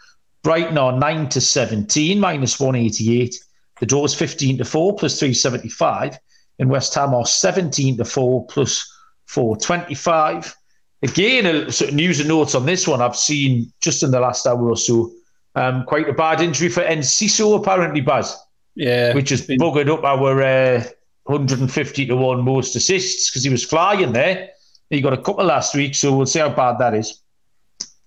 Brighton 0.43 0.79
are 0.79 0.93
9 0.93 1.29
to 1.31 1.41
17, 1.41 2.21
minus 2.21 2.61
188. 2.61 3.35
The 3.81 3.87
draw 3.87 4.05
is 4.05 4.15
15 4.15 4.59
to 4.59 4.65
4, 4.65 4.97
plus 4.97 5.19
375. 5.19 6.19
And 6.59 6.71
West 6.71 6.95
Ham 6.95 7.15
are 7.15 7.27
17 7.27 7.99
to 7.99 8.05
4, 8.05 8.47
plus 8.47 8.91
425. 9.27 10.55
Again, 11.03 11.47
a 11.47 11.71
sort 11.71 11.91
of 11.91 11.95
news 11.95 12.19
and 12.19 12.29
notes 12.29 12.55
on 12.55 12.67
this 12.67 12.89
one. 12.89 13.01
I've 13.01 13.17
seen 13.17 13.73
just 13.81 14.03
in 14.03 14.11
the 14.11 14.21
last 14.21 14.47
hour 14.47 14.69
or 14.69 14.77
so 14.77 15.13
um, 15.55 15.85
quite 15.85 16.09
a 16.09 16.13
bad 16.13 16.41
injury 16.41 16.69
for 16.69 16.83
Enciso, 16.83 17.57
apparently, 17.57 18.01
Baz. 18.01 18.37
Yeah. 18.75 19.15
Which 19.15 19.31
has 19.31 19.47
been... 19.47 19.59
buggered 19.59 19.89
up 19.89 20.05
our 20.05 20.43
uh, 20.43 20.85
150 21.25 22.07
to 22.07 22.17
1 22.17 22.43
most 22.43 22.77
assists 22.77 23.31
because 23.31 23.45
he 23.45 23.51
was 23.51 23.65
flying 23.65 24.13
there. 24.13 24.51
He 24.91 25.01
got 25.01 25.13
a 25.13 25.21
couple 25.21 25.45
last 25.45 25.75
week, 25.75 25.95
so 25.95 26.17
we'll 26.17 26.27
see 26.27 26.39
how 26.39 26.49
bad 26.49 26.79
that 26.79 26.95
is. 26.95 27.21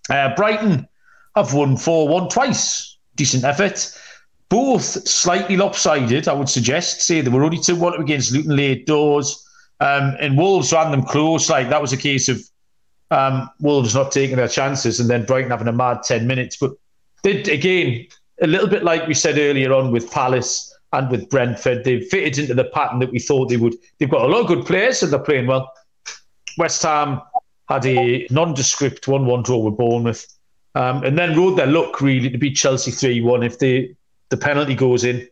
Uh, 0.10 0.34
Brighton 0.36 0.88
have 1.36 1.54
won 1.54 1.78
4 1.78 2.08
1 2.08 2.30
twice. 2.30 2.98
Decent 3.16 3.44
effort. 3.44 3.96
Both 4.52 5.08
slightly 5.08 5.56
lopsided, 5.56 6.28
I 6.28 6.34
would 6.34 6.50
suggest. 6.50 7.02
Say 7.02 7.22
they 7.22 7.30
were 7.30 7.46
only 7.46 7.58
2 7.58 7.74
1 7.74 8.02
against 8.02 8.34
Luton 8.34 8.58
late 8.58 8.86
doors. 8.86 9.48
Um, 9.80 10.16
and 10.20 10.38
Wolves 10.38 10.74
ran 10.74 10.92
them 10.92 11.04
close. 11.04 11.50
Like 11.50 11.70
that 11.70 11.82
was 11.82 11.94
a 11.94 11.98
case 11.98 12.28
of 12.28 12.42
um, 13.12 13.50
Wolves 13.62 13.96
not 13.96 14.12
taking 14.12 14.36
their 14.36 14.50
chances 14.50 15.00
and 15.00 15.10
then 15.10 15.24
Brighton 15.24 15.52
having 15.52 15.70
a 15.70 15.72
mad 15.72 16.04
10 16.04 16.28
minutes. 16.28 16.58
But 16.58 16.74
did 17.24 17.48
again, 17.48 18.08
a 18.42 18.48
little 18.48 18.68
bit 18.68 18.84
like 18.84 19.08
we 19.08 19.14
said 19.14 19.38
earlier 19.38 19.72
on 19.72 19.90
with 19.90 20.12
Palace 20.12 20.78
and 20.92 21.10
with 21.10 21.30
Brentford, 21.30 21.86
they've 21.86 22.06
fitted 22.06 22.38
into 22.38 22.54
the 22.54 22.66
pattern 22.66 23.00
that 23.00 23.12
we 23.12 23.20
thought 23.20 23.48
they 23.48 23.56
would. 23.56 23.76
They've 23.98 24.10
got 24.10 24.24
a 24.24 24.28
lot 24.28 24.42
of 24.42 24.48
good 24.48 24.66
players, 24.66 25.02
and 25.02 25.14
they're 25.14 25.20
playing 25.20 25.48
well. 25.48 25.72
West 26.58 26.84
Ham 26.84 27.22
had 27.70 27.86
a 27.86 28.28
nondescript 28.30 29.08
1 29.08 29.26
1 29.26 29.44
draw 29.44 29.60
with 29.60 29.78
Bournemouth. 29.78 30.28
Um, 30.76 31.04
and 31.04 31.18
then 31.18 31.38
rode 31.38 31.58
their 31.58 31.68
luck 31.68 32.02
really 32.02 32.30
to 32.30 32.38
beat 32.38 32.56
Chelsea 32.56 32.92
3 32.92 33.22
1. 33.22 33.44
If 33.44 33.60
the, 33.60 33.96
the 34.32 34.38
penalty 34.38 34.74
goes 34.74 35.04
in 35.04 35.28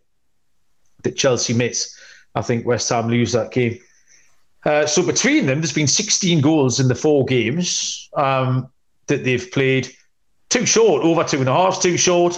that 1.04 1.16
Chelsea 1.16 1.54
miss, 1.54 1.98
I 2.36 2.42
think 2.42 2.68
West 2.68 2.90
Ham 2.90 3.08
lose 3.08 3.32
that 3.32 3.52
game. 3.52 3.80
Uh, 4.66 4.86
so 4.86 5.02
between 5.02 5.46
them, 5.46 5.62
there's 5.62 5.74
been 5.74 5.88
16 5.88 6.42
goals 6.42 6.80
in 6.80 6.90
the 6.90 6.96
four 6.96 7.26
games 7.26 8.10
um, 8.14 8.70
that 9.08 9.24
they've 9.24 9.50
played. 9.52 9.90
Too 10.50 10.66
short, 10.66 11.04
over 11.04 11.24
two 11.24 11.40
and 11.40 11.48
a 11.48 11.54
half, 11.54 11.82
too 11.82 11.98
short. 11.98 12.38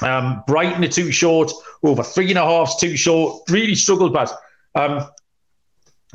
Um, 0.00 0.44
Brighton 0.46 0.84
are 0.84 0.88
too 0.88 1.10
short, 1.10 1.50
over 1.82 2.04
three 2.04 2.30
and 2.30 2.38
a 2.38 2.44
half, 2.44 2.78
too 2.78 2.96
short. 2.96 3.42
Really 3.50 3.74
struggled, 3.74 4.12
but 4.12 4.32
um, 4.76 5.06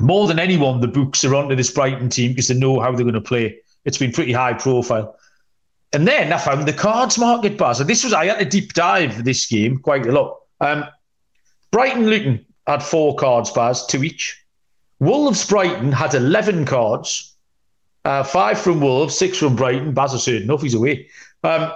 more 0.00 0.26
than 0.26 0.38
anyone, 0.38 0.80
the 0.80 0.88
books 0.88 1.22
are 1.24 1.34
onto 1.34 1.54
this 1.54 1.70
Brighton 1.70 2.08
team 2.08 2.32
because 2.32 2.48
they 2.48 2.54
know 2.54 2.80
how 2.80 2.92
they're 2.92 3.04
going 3.04 3.12
to 3.12 3.20
play. 3.20 3.58
It's 3.84 3.98
been 3.98 4.12
pretty 4.12 4.32
high 4.32 4.54
profile. 4.54 5.16
And 5.92 6.06
then 6.06 6.32
I 6.32 6.38
found 6.38 6.68
the 6.68 6.72
cards 6.72 7.18
market 7.18 7.56
Baz. 7.56 7.80
And 7.80 7.88
this 7.88 8.04
was 8.04 8.12
I 8.12 8.26
had 8.26 8.42
a 8.42 8.44
deep 8.44 8.74
dive 8.74 9.24
this 9.24 9.46
game 9.46 9.78
quite 9.78 10.06
a 10.06 10.12
lot. 10.12 10.38
Um, 10.60 10.84
Brighton 11.70 12.06
Luton 12.08 12.44
had 12.66 12.82
four 12.82 13.16
cards 13.16 13.50
Baz, 13.50 13.86
two 13.86 14.04
each. 14.04 14.44
Wolves 15.00 15.46
Brighton 15.46 15.92
had 15.92 16.14
11 16.14 16.66
cards, 16.66 17.36
uh, 18.04 18.22
five 18.24 18.58
from 18.58 18.80
Wolves, 18.80 19.16
six 19.16 19.38
from 19.38 19.56
Brighton. 19.56 19.94
Baz 19.94 20.12
is 20.12 20.24
certain 20.24 20.42
enough, 20.42 20.62
he's 20.62 20.74
away. 20.74 21.08
Um, 21.44 21.72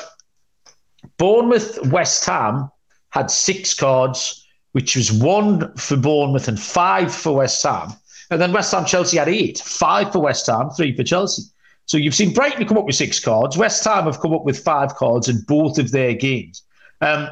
Bournemouth 1.18 1.78
West 1.86 2.24
Ham 2.26 2.70
had 3.10 3.30
six 3.30 3.74
cards, 3.74 4.46
which 4.72 4.96
was 4.96 5.12
one 5.12 5.74
for 5.76 5.96
Bournemouth 5.96 6.48
and 6.48 6.60
five 6.60 7.14
for 7.14 7.36
West 7.36 7.62
Ham. 7.62 7.92
And 8.30 8.40
then 8.40 8.52
West 8.52 8.72
Ham 8.72 8.84
Chelsea 8.84 9.18
had 9.18 9.28
eight, 9.28 9.58
five 9.58 10.12
for 10.12 10.20
West 10.20 10.46
Ham, 10.46 10.70
three 10.70 10.96
for 10.96 11.04
Chelsea. 11.04 11.42
So 11.86 11.96
you've 11.96 12.14
seen 12.14 12.32
Brighton 12.32 12.66
come 12.66 12.78
up 12.78 12.84
with 12.84 12.94
six 12.94 13.20
cards. 13.20 13.56
West 13.56 13.84
Ham 13.84 14.04
have 14.04 14.20
come 14.20 14.32
up 14.32 14.44
with 14.44 14.62
five 14.62 14.94
cards 14.94 15.28
in 15.28 15.40
both 15.46 15.78
of 15.78 15.90
their 15.90 16.14
games. 16.14 16.62
Um, 17.00 17.28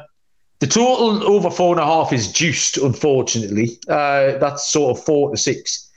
the 0.59 0.67
total 0.67 1.23
over 1.23 1.49
four 1.49 1.73
and 1.73 1.81
a 1.81 1.85
half 1.85 2.13
is 2.13 2.31
juiced, 2.31 2.77
unfortunately. 2.77 3.79
Uh, 3.87 4.37
that's 4.37 4.69
sort 4.69 4.97
of 4.97 5.03
four 5.03 5.31
to 5.31 5.37
six. 5.37 5.89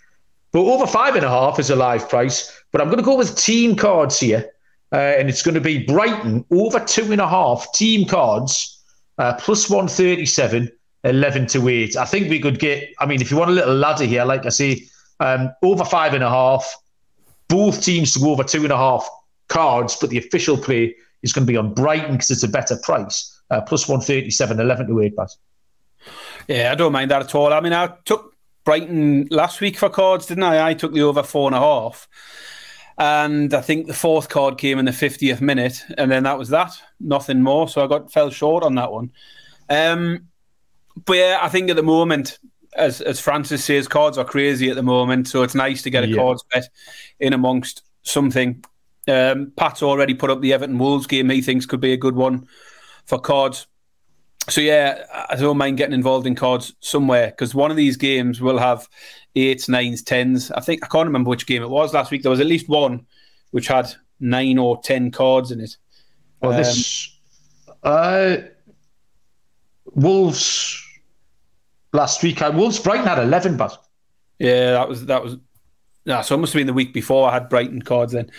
But 0.53 0.61
over 0.61 0.87
five 0.87 1.17
and 1.17 1.25
a 1.25 1.29
half 1.29 1.59
is 1.59 1.69
a 1.69 1.77
live 1.77 2.09
price. 2.09 2.51
But 2.73 2.81
I'm 2.81 2.87
going 2.87 2.99
to 2.99 3.05
go 3.05 3.17
with 3.17 3.37
team 3.37 3.77
cards 3.77 4.19
here. 4.19 4.51
Uh, 4.93 5.17
and 5.19 5.29
it's 5.29 5.43
going 5.43 5.55
to 5.57 5.61
be 5.61 5.85
Brighton 5.85 6.45
over 6.53 6.79
two 6.79 7.11
and 7.11 7.21
a 7.21 7.29
half 7.29 7.73
team 7.73 8.07
cards, 8.07 8.81
uh, 9.19 9.35
plus 9.35 9.69
137, 9.69 10.71
11 11.03 11.47
to 11.49 11.69
8. 11.69 11.97
I 11.97 12.05
think 12.05 12.31
we 12.31 12.39
could 12.39 12.61
get, 12.61 12.89
I 13.01 13.07
mean, 13.07 13.21
if 13.21 13.31
you 13.31 13.37
want 13.37 13.51
a 13.51 13.55
little 13.55 13.75
ladder 13.75 14.05
here, 14.05 14.25
like 14.25 14.47
I 14.47 14.51
say, 14.51 14.85
um, 15.19 15.53
over 15.63 15.85
five 15.85 16.15
and 16.15 16.23
a 16.23 16.31
half, 16.31 16.77
both 17.49 17.83
teams 17.83 18.13
to 18.13 18.21
go 18.21 18.31
over 18.31 18.45
two 18.45 18.63
and 18.63 18.73
a 18.73 18.77
half 18.77 19.09
cards, 19.49 19.97
but 20.01 20.11
the 20.11 20.19
official 20.19 20.57
play 20.57 20.95
is 21.23 21.33
going 21.33 21.47
to 21.47 21.53
be 21.53 21.57
on 21.57 21.75
Brighton 21.75 22.13
because 22.13 22.31
it's 22.31 22.43
a 22.43 22.49
better 22.49 22.77
price, 22.83 23.41
uh, 23.51 23.61
plus 23.63 23.89
137, 23.89 24.61
11 24.61 24.87
to 24.89 25.01
8, 25.01 25.17
Baz. 25.17 25.37
Yeah, 26.49 26.73
I 26.73 26.75
don't 26.75 26.93
mind 26.93 27.11
that 27.11 27.23
at 27.23 27.35
all. 27.35 27.53
I 27.53 27.61
mean, 27.61 27.73
I 27.73 27.89
took 28.05 28.35
Brighton 28.65 29.29
last 29.31 29.61
week 29.61 29.79
for 29.79 29.89
cards, 29.89 30.27
didn't 30.27 30.45
I? 30.45 30.71
I 30.71 30.75
took 30.75 30.93
the 30.93 31.03
over 31.03 31.23
four 31.23 31.49
and 31.49 31.55
a 31.55 31.61
half. 31.61 32.09
And 32.97 33.53
I 33.53 33.61
think 33.61 33.87
the 33.87 33.95
fourth 33.95 34.29
card 34.29 34.59
came 34.59 34.79
in 34.79 34.85
the 34.85 34.93
50th 34.93 35.41
minute, 35.41 35.83
and 35.99 36.11
then 36.11 36.23
that 36.25 36.39
was 36.39 36.51
that. 36.51 36.73
Nothing 37.01 37.43
more. 37.43 37.69
So 37.69 37.83
I 37.83 37.89
got 37.89 38.13
fell 38.13 38.31
short 38.31 38.63
on 38.63 38.77
that 38.77 38.93
one. 38.93 39.11
Um, 39.69 40.29
but 41.05 41.17
yeah, 41.17 41.39
I 41.43 41.49
think 41.49 41.71
at 41.71 41.77
the 41.77 41.83
moment, 41.83 42.39
as 42.77 43.01
as 43.01 43.21
Francis 43.21 43.65
says, 43.65 43.89
cards 43.89 44.19
are 44.19 44.25
crazy 44.25 44.71
at 44.71 44.77
the 44.77 44.83
moment. 44.83 45.29
So 45.29 45.43
it's 45.43 45.55
nice 45.55 45.83
to 45.83 45.91
get 45.91 46.05
a 46.05 46.09
yeah. 46.09 46.17
cards 46.17 46.45
bet 46.53 46.69
in 47.21 47.33
amongst 47.33 47.83
something. 48.03 48.65
Um, 49.07 49.53
Pat's 49.57 49.83
already 49.83 50.15
put 50.15 50.31
up 50.31 50.41
the 50.41 50.53
Everton 50.53 50.79
Wolves 50.79 51.07
game. 51.07 51.29
He 51.29 51.43
thinks 51.43 51.67
could 51.67 51.81
be 51.81 51.93
a 51.93 51.99
good 51.99 52.17
one 52.17 52.49
for 53.07 53.19
cards. 53.19 53.67
So 54.49 54.61
yeah, 54.61 55.05
I 55.31 55.37
don't 55.37 55.57
mind 55.57 55.79
getting 55.79 55.95
involved 55.95 56.27
in 56.27 56.35
cards 56.35 56.75
somewhere 56.81 57.29
because 57.29 57.55
one 57.55 57.71
of 57.71 57.77
these 57.77 57.97
games 57.97 58.41
will 58.41 58.59
have 58.59 58.89
eights, 59.37 59.69
nines, 59.69 60.03
tens. 60.03 60.51
I 60.51 60.61
think 60.61 60.85
I 60.85 60.89
can't 60.89 61.07
remember 61.07 61.31
which 61.31 61.47
game 61.47 61.63
it 61.63 61.71
was 61.71 61.95
last 61.95 62.11
week. 62.11 62.23
There 62.23 62.31
was 62.31 62.41
at 62.41 62.47
least 62.47 62.69
one 62.69 63.07
which 63.53 63.69
had 63.69 63.95
nine 64.21 64.59
or 64.59 64.81
ten 64.83 65.11
cards 65.11 65.51
in 65.51 65.61
it. 65.61 65.77
Well, 66.41 66.53
um, 66.53 66.59
this 66.59 67.19
uh, 67.83 68.37
Wolves 69.95 70.83
last 71.95 72.23
week. 72.23 72.43
Uh, 72.43 72.53
Wolves 72.55 72.79
Brighton 72.79 73.07
had 73.07 73.19
eleven, 73.19 73.57
but 73.57 73.83
yeah, 74.39 74.73
that 74.73 74.89
was 74.89 75.07
that 75.07 75.25
was. 75.25 75.37
Yeah, 76.05 76.21
so 76.21 76.35
it 76.35 76.39
must 76.39 76.53
have 76.53 76.61
been 76.61 76.67
the 76.67 76.75
week 76.75 76.93
before 76.93 77.31
I 77.31 77.33
had 77.33 77.49
Brighton 77.49 77.81
cards 77.81 78.13
then. 78.13 78.31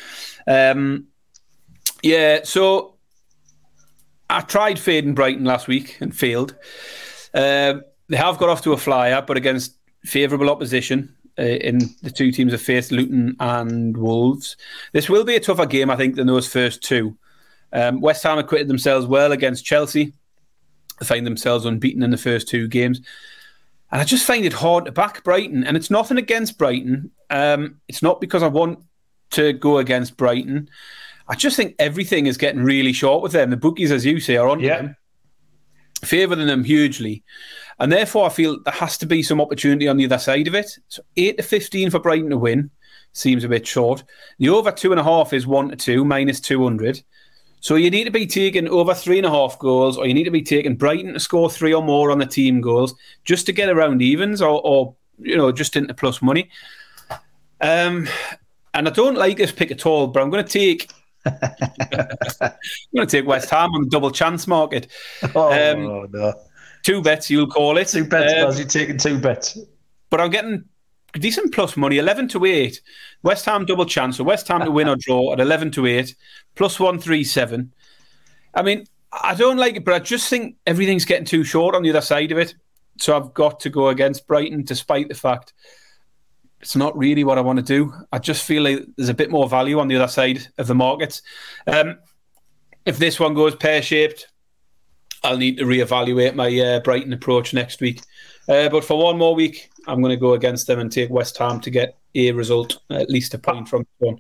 Um, 0.46 1.08
yeah, 2.04 2.42
so 2.44 2.98
I 4.30 4.42
tried 4.42 4.78
fading 4.78 5.16
Brighton 5.16 5.46
last 5.46 5.68
week 5.68 5.98
and 6.00 6.16
failed. 6.16 6.56
Uh, 7.34 7.76
they 8.08 8.18
have 8.18 8.38
got 8.38 8.50
off 8.50 8.62
to 8.64 8.74
a 8.74 8.78
flyer, 8.78 9.24
but 9.26 9.36
against 9.36 9.80
favourable 10.04 10.52
opposition 10.52 11.16
uh, 11.40 11.42
in 11.42 11.80
the 12.04 12.12
two 12.12 12.32
teams 12.32 12.52
have 12.52 12.62
faced 12.62 12.92
Luton 12.92 13.36
and 13.40 13.98
Wolves. 13.98 14.58
This 14.94 15.10
will 15.10 15.24
be 15.24 15.36
a 15.36 15.40
tougher 15.40 15.66
game, 15.66 15.90
I 15.90 15.96
think, 15.96 16.16
than 16.16 16.28
those 16.28 16.48
first 16.48 16.84
two. 16.84 17.18
Um, 17.74 18.00
West 18.00 18.22
Ham 18.24 18.38
acquitted 18.38 18.68
themselves 18.68 19.08
well 19.08 19.32
against 19.32 19.66
Chelsea. 19.66 20.14
They 21.00 21.06
find 21.06 21.26
themselves 21.26 21.66
unbeaten 21.66 22.04
in 22.04 22.12
the 22.12 22.18
first 22.18 22.48
two 22.48 22.68
games. 22.68 23.02
And 23.92 24.02
I 24.02 24.04
just 24.04 24.26
find 24.26 24.46
it 24.46 24.54
hard 24.54 24.86
to 24.86 24.92
back 24.92 25.24
Brighton. 25.24 25.64
And 25.64 25.78
it's 25.78 25.92
nothing 25.92 26.18
against 26.18 26.58
Brighton. 26.58 27.12
Um, 27.30 27.80
it's 27.88 28.02
not 28.02 28.20
because 28.20 28.44
I 28.44 28.48
want 28.48 28.80
to 29.32 29.54
go 29.54 29.78
against 29.78 30.18
Brighton. 30.18 30.70
I 31.28 31.36
just 31.36 31.56
think 31.56 31.76
everything 31.80 32.28
is 32.28 32.38
getting 32.38 32.64
really 32.64 32.94
short 32.94 33.24
with 33.24 33.32
them. 33.32 33.50
The 33.50 33.58
bookies, 33.58 33.92
as 33.92 34.06
you 34.06 34.20
say, 34.20 34.38
are 34.38 34.48
on 34.48 34.60
yeah. 34.60 34.78
them, 34.78 34.96
favouring 36.04 36.48
them 36.48 36.64
hugely. 36.64 37.24
And 37.80 37.92
therefore, 37.92 38.26
I 38.26 38.30
feel 38.30 38.62
there 38.64 38.74
has 38.74 38.98
to 39.00 39.06
be 39.06 39.24
some 39.24 39.42
opportunity 39.42 39.88
on 39.88 39.98
the 39.98 40.06
other 40.06 40.18
side 40.18 40.48
of 40.48 40.56
it. 40.56 40.78
So 40.88 41.02
8 41.18 41.38
to 41.38 41.44
15 41.44 41.90
for 41.90 42.00
Brighton 42.00 42.30
to 42.30 42.38
win 42.38 42.70
seems 43.14 43.44
a 43.44 43.50
bit 43.50 43.66
short. 43.66 44.04
The 44.40 44.50
over 44.50 44.72
two 44.72 44.92
and 44.92 45.00
a 45.00 45.04
half 45.04 45.34
is 45.34 45.48
1 45.48 45.70
to 45.70 45.76
2, 45.76 46.06
minus 46.06 46.40
200. 46.40 47.02
So 47.66 47.78
you 47.78 47.90
need 47.90 48.04
to 48.04 48.12
be 48.12 48.28
taking 48.28 48.68
over 48.68 48.94
three 48.94 49.18
and 49.18 49.26
a 49.26 49.32
half 49.32 49.58
goals, 49.58 49.98
or 49.98 50.06
you 50.06 50.14
need 50.14 50.26
to 50.26 50.30
be 50.30 50.44
taking 50.44 50.76
Brighton 50.76 51.14
to 51.14 51.20
score 51.20 51.50
three 51.50 51.74
or 51.74 51.82
more 51.82 52.12
on 52.12 52.20
the 52.20 52.26
team 52.28 52.62
goals 52.62 52.94
just 53.24 53.48
to 53.48 53.54
get 53.54 53.70
around 53.70 54.04
evens 54.04 54.40
or, 54.40 54.62
or 54.64 54.94
you 55.18 55.36
know, 55.36 55.52
just 55.52 55.76
into 55.76 55.96
plus 55.96 56.22
money. 56.22 56.52
Um, 57.62 58.08
and 58.76 58.88
I 58.88 58.92
don't 58.92 59.18
like 59.18 59.38
this 59.38 59.52
pick 59.52 59.72
at 59.72 59.84
all, 59.88 60.06
but 60.06 60.22
I'm 60.22 60.30
going 60.30 60.46
to 60.46 60.52
take 60.52 60.92
I'm 61.26 62.54
going 62.94 63.08
to 63.08 63.18
take 63.18 63.26
West 63.26 63.50
Ham 63.50 63.74
on 63.74 63.82
the 63.82 63.90
double 63.90 64.12
chance 64.12 64.46
market. 64.46 64.86
Oh, 65.34 65.52
um, 65.52 66.12
no. 66.12 66.36
Two 66.84 67.02
bets, 67.02 67.32
you'll 67.32 67.48
call 67.48 67.80
it. 67.80 67.88
Two 67.88 68.06
bets, 68.06 68.32
um, 68.32 68.56
you're 68.60 68.68
taking 68.68 69.00
two 69.00 69.18
bets. 69.18 69.58
But 70.12 70.22
I'm 70.22 70.30
getting 70.30 70.66
decent 71.20 71.52
plus 71.52 71.76
money, 71.78 71.98
11 71.98 72.28
to 72.30 72.46
8. 72.46 72.82
West 73.26 73.46
Ham 73.46 73.66
double 73.66 73.86
chance. 73.86 74.18
So 74.18 74.24
West 74.24 74.48
Ham 74.48 74.64
to 74.64 74.72
win 74.72 74.88
or 74.88 74.96
draw 74.96 75.34
at 75.34 75.40
11 75.40 75.72
to 75.72 75.88
8, 75.88 76.16
plus 76.54 76.80
137. 76.80 77.74
I 78.54 78.62
mean, 78.62 78.86
I 79.12 79.34
don't 79.34 79.58
like 79.58 79.76
it, 79.76 79.84
but 79.84 79.96
I 79.96 80.00
just 80.00 80.30
think 80.30 80.58
everything's 80.68 81.06
getting 81.06 81.26
too 81.26 81.44
short 81.44 81.74
on 81.74 81.82
the 81.82 81.90
other 81.90 82.02
side 82.02 82.32
of 82.32 82.38
it. 82.38 82.54
So 83.00 83.18
I've 83.18 83.34
got 83.34 83.60
to 83.62 83.72
go 83.72 83.90
against 83.90 84.28
Brighton, 84.28 84.64
despite 84.64 85.10
the 85.10 85.16
fact 85.16 85.54
it's 86.62 86.76
not 86.76 86.96
really 86.96 87.24
what 87.24 87.40
I 87.40 87.42
want 87.42 87.58
to 87.58 87.66
do. 87.66 87.92
I 88.12 88.20
just 88.20 88.46
feel 88.46 88.62
like 88.62 88.86
there's 88.96 89.10
a 89.10 89.14
bit 89.16 89.32
more 89.32 89.50
value 89.50 89.80
on 89.80 89.88
the 89.88 89.96
other 89.96 90.08
side 90.08 90.48
of 90.60 90.68
the 90.68 90.76
market. 90.76 91.20
Um, 91.66 91.98
if 92.86 93.00
this 93.00 93.20
one 93.20 93.34
goes 93.34 93.56
pear 93.56 93.82
shaped, 93.82 94.28
I'll 95.24 95.38
need 95.38 95.58
to 95.58 95.66
reevaluate 95.66 96.36
my 96.36 96.56
uh, 96.60 96.80
Brighton 96.82 97.12
approach 97.12 97.56
next 97.56 97.82
week. 97.82 98.02
Uh, 98.48 98.70
but 98.70 98.84
for 98.84 98.98
one 98.98 99.18
more 99.18 99.34
week, 99.34 99.70
I'm 99.88 100.02
going 100.02 100.12
to 100.12 100.20
go 100.20 100.34
against 100.34 100.68
them 100.68 100.80
and 100.80 100.92
take 100.92 101.10
West 101.10 101.38
Ham 101.38 101.60
to 101.62 101.70
get 101.70 101.98
a 102.16 102.32
result, 102.32 102.80
at 102.90 103.10
least 103.10 103.34
a 103.34 103.38
point 103.38 103.68
from 103.68 103.86
one. 104.00 104.20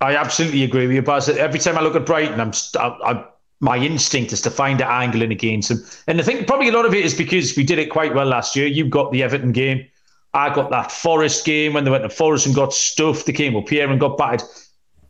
I 0.00 0.16
absolutely 0.16 0.62
agree 0.62 0.86
with 0.86 0.94
you, 0.94 1.02
Baz. 1.02 1.28
Every 1.28 1.58
time 1.58 1.78
I 1.78 1.80
look 1.80 1.96
at 1.96 2.04
Brighton, 2.04 2.40
I'm, 2.40 2.52
I, 2.78 3.12
I, 3.12 3.24
my 3.60 3.78
instinct 3.78 4.32
is 4.32 4.42
to 4.42 4.50
find 4.50 4.80
an 4.80 4.88
angle 4.88 5.22
in 5.22 5.32
against 5.32 5.70
them. 5.70 5.82
And 6.06 6.20
I 6.20 6.24
think 6.24 6.46
probably 6.46 6.68
a 6.68 6.72
lot 6.72 6.84
of 6.84 6.94
it 6.94 7.04
is 7.04 7.14
because 7.14 7.56
we 7.56 7.64
did 7.64 7.78
it 7.78 7.90
quite 7.90 8.14
well 8.14 8.26
last 8.26 8.54
year. 8.54 8.66
You 8.66 8.86
got 8.86 9.10
the 9.10 9.22
Everton 9.22 9.52
game. 9.52 9.86
I 10.34 10.54
got 10.54 10.70
that 10.70 10.92
Forest 10.92 11.46
game 11.46 11.72
when 11.72 11.84
they 11.84 11.90
went 11.90 12.04
to 12.04 12.10
Forest 12.10 12.46
and 12.46 12.54
got 12.54 12.74
stuffed. 12.74 13.24
They 13.24 13.32
came 13.32 13.56
up 13.56 13.68
here 13.70 13.90
and 13.90 13.98
got 13.98 14.18
battered. 14.18 14.46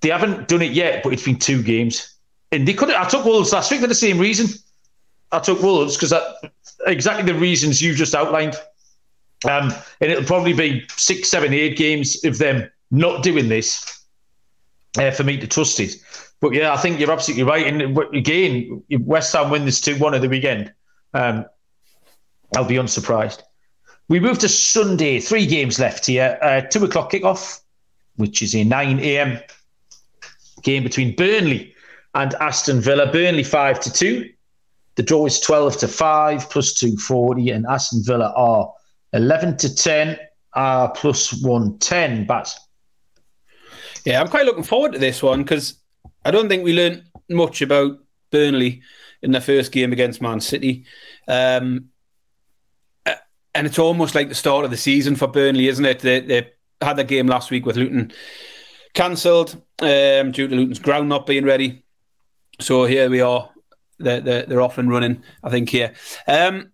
They 0.01 0.11
haven't 0.11 0.47
done 0.47 0.63
it 0.63 0.71
yet, 0.71 1.03
but 1.03 1.13
it's 1.13 1.25
been 1.25 1.39
two 1.39 1.63
games. 1.63 2.15
And 2.53 2.69
they 2.69 2.75
could 2.75 2.91
I 2.91 3.09
took 3.09 3.25
Wolves 3.25 3.53
last 3.53 3.73
week 3.73 3.81
for 3.81 3.89
the 3.89 3.95
same 3.95 4.19
reason. 4.19 4.47
I 5.33 5.41
took 5.41 5.61
Wolves 5.61 5.97
because 5.97 6.13
exactly 6.87 7.31
the 7.31 7.39
reasons 7.39 7.81
you 7.81 7.95
just 7.95 8.15
outlined. 8.15 8.55
Um, 9.49 9.73
and 10.01 10.11
it'll 10.11 10.25
probably 10.25 10.53
be 10.53 10.85
six, 10.97 11.29
seven, 11.29 11.53
eight 11.53 11.77
games 11.77 12.25
of 12.25 12.39
them 12.39 12.71
not 12.91 13.23
doing 13.23 13.49
this 13.49 14.05
uh, 14.99 15.11
for 15.11 15.25
me 15.25 15.37
to 15.39 15.47
trust 15.47 15.79
it. 15.81 15.97
But 16.41 16.53
yeah, 16.53 16.73
I 16.73 16.77
think 16.77 16.99
you're 17.01 17.11
absolutely 17.11 17.45
right. 17.45 17.67
And 17.67 17.99
again, 18.15 18.83
if 18.89 19.01
West 19.03 19.33
Ham 19.35 19.51
win 19.51 19.65
this 19.65 19.81
2 19.81 19.99
1 19.99 20.15
at 20.15 20.21
the 20.21 20.29
weekend, 20.29 20.73
um, 21.15 21.47
I'll 22.55 22.65
be 22.65 22.77
unsurprised. 22.77 23.43
We 24.09 24.21
move 24.21 24.39
to 24.41 24.49
Sunday, 24.49 25.19
three 25.19 25.47
games 25.47 25.81
left 25.81 26.07
here. 26.07 26.39
Uh, 26.41 26.61
two 26.61 26.85
o'clock 26.85 27.11
kickoff, 27.11 27.61
which 28.17 28.43
is 28.43 28.55
a 28.55 28.63
9 28.63 29.01
a.m. 29.01 29.41
game 30.63 30.83
between 30.85 31.17
Burnley 31.17 31.75
and 32.15 32.35
Aston 32.35 32.81
Villa. 32.81 33.11
Burnley 33.11 33.43
5 33.43 33.81
to 33.81 33.93
2. 33.93 34.31
The 34.97 35.03
draw 35.03 35.27
is 35.27 35.41
12 35.41 35.79
to 35.79 35.89
5 35.89 36.51
plus 36.51 36.75
240, 36.75 37.51
and 37.51 37.67
Aston 37.67 38.03
Villa 38.05 38.33
are 38.37 38.73
11 39.13 39.59
to 39.59 39.75
10 39.75 40.19
uh, 40.55 40.89
plus 40.89 41.33
110. 41.43 42.27
But 42.27 42.55
yeah, 44.05 44.21
I'm 44.21 44.29
quite 44.29 44.47
looking 44.47 44.63
forward 44.63 44.93
to 44.93 44.99
this 44.99 45.23
one 45.23 45.43
because 45.43 45.79
I 46.25 46.31
don't 46.31 46.49
think 46.49 46.65
we 46.65 46.73
learned 46.73 47.05
much 47.29 47.63
about 47.63 47.99
Burnley 48.31 48.83
in 49.23 49.33
their 49.33 49.41
first 49.41 49.73
game 49.73 49.93
against 49.93 50.23
Man 50.23 50.41
City. 50.41 50.87
Um, 51.29 51.91
and 53.55 53.67
it's 53.67 53.79
almost 53.79 54.15
like 54.15 54.29
the 54.29 54.35
start 54.35 54.65
of 54.65 54.71
the 54.71 54.77
season 54.77 55.17
for 55.17 55.27
Burnley, 55.27 55.69
isn't 55.69 55.85
it? 55.85 56.01
They, 56.01 56.21
they 56.21 56.51
had 56.83 56.97
their 56.97 57.05
game 57.05 57.27
last 57.27 57.51
week 57.51 57.65
with 57.65 57.77
Luton 57.77 58.13
cancelled 58.93 59.63
um, 59.81 60.33
due 60.33 60.49
to 60.49 60.55
Luton's 60.55 60.79
ground 60.79 61.09
not 61.09 61.27
being 61.27 61.45
ready. 61.45 61.85
So 62.61 62.85
here 62.85 63.09
we 63.11 63.21
are. 63.21 63.51
They're, 63.99 64.21
they're, 64.21 64.47
they're 64.47 64.61
off 64.61 64.79
and 64.79 64.91
running, 64.91 65.23
I 65.43 65.51
think, 65.51 65.71
here. 65.71 65.95
Um, 66.27 66.73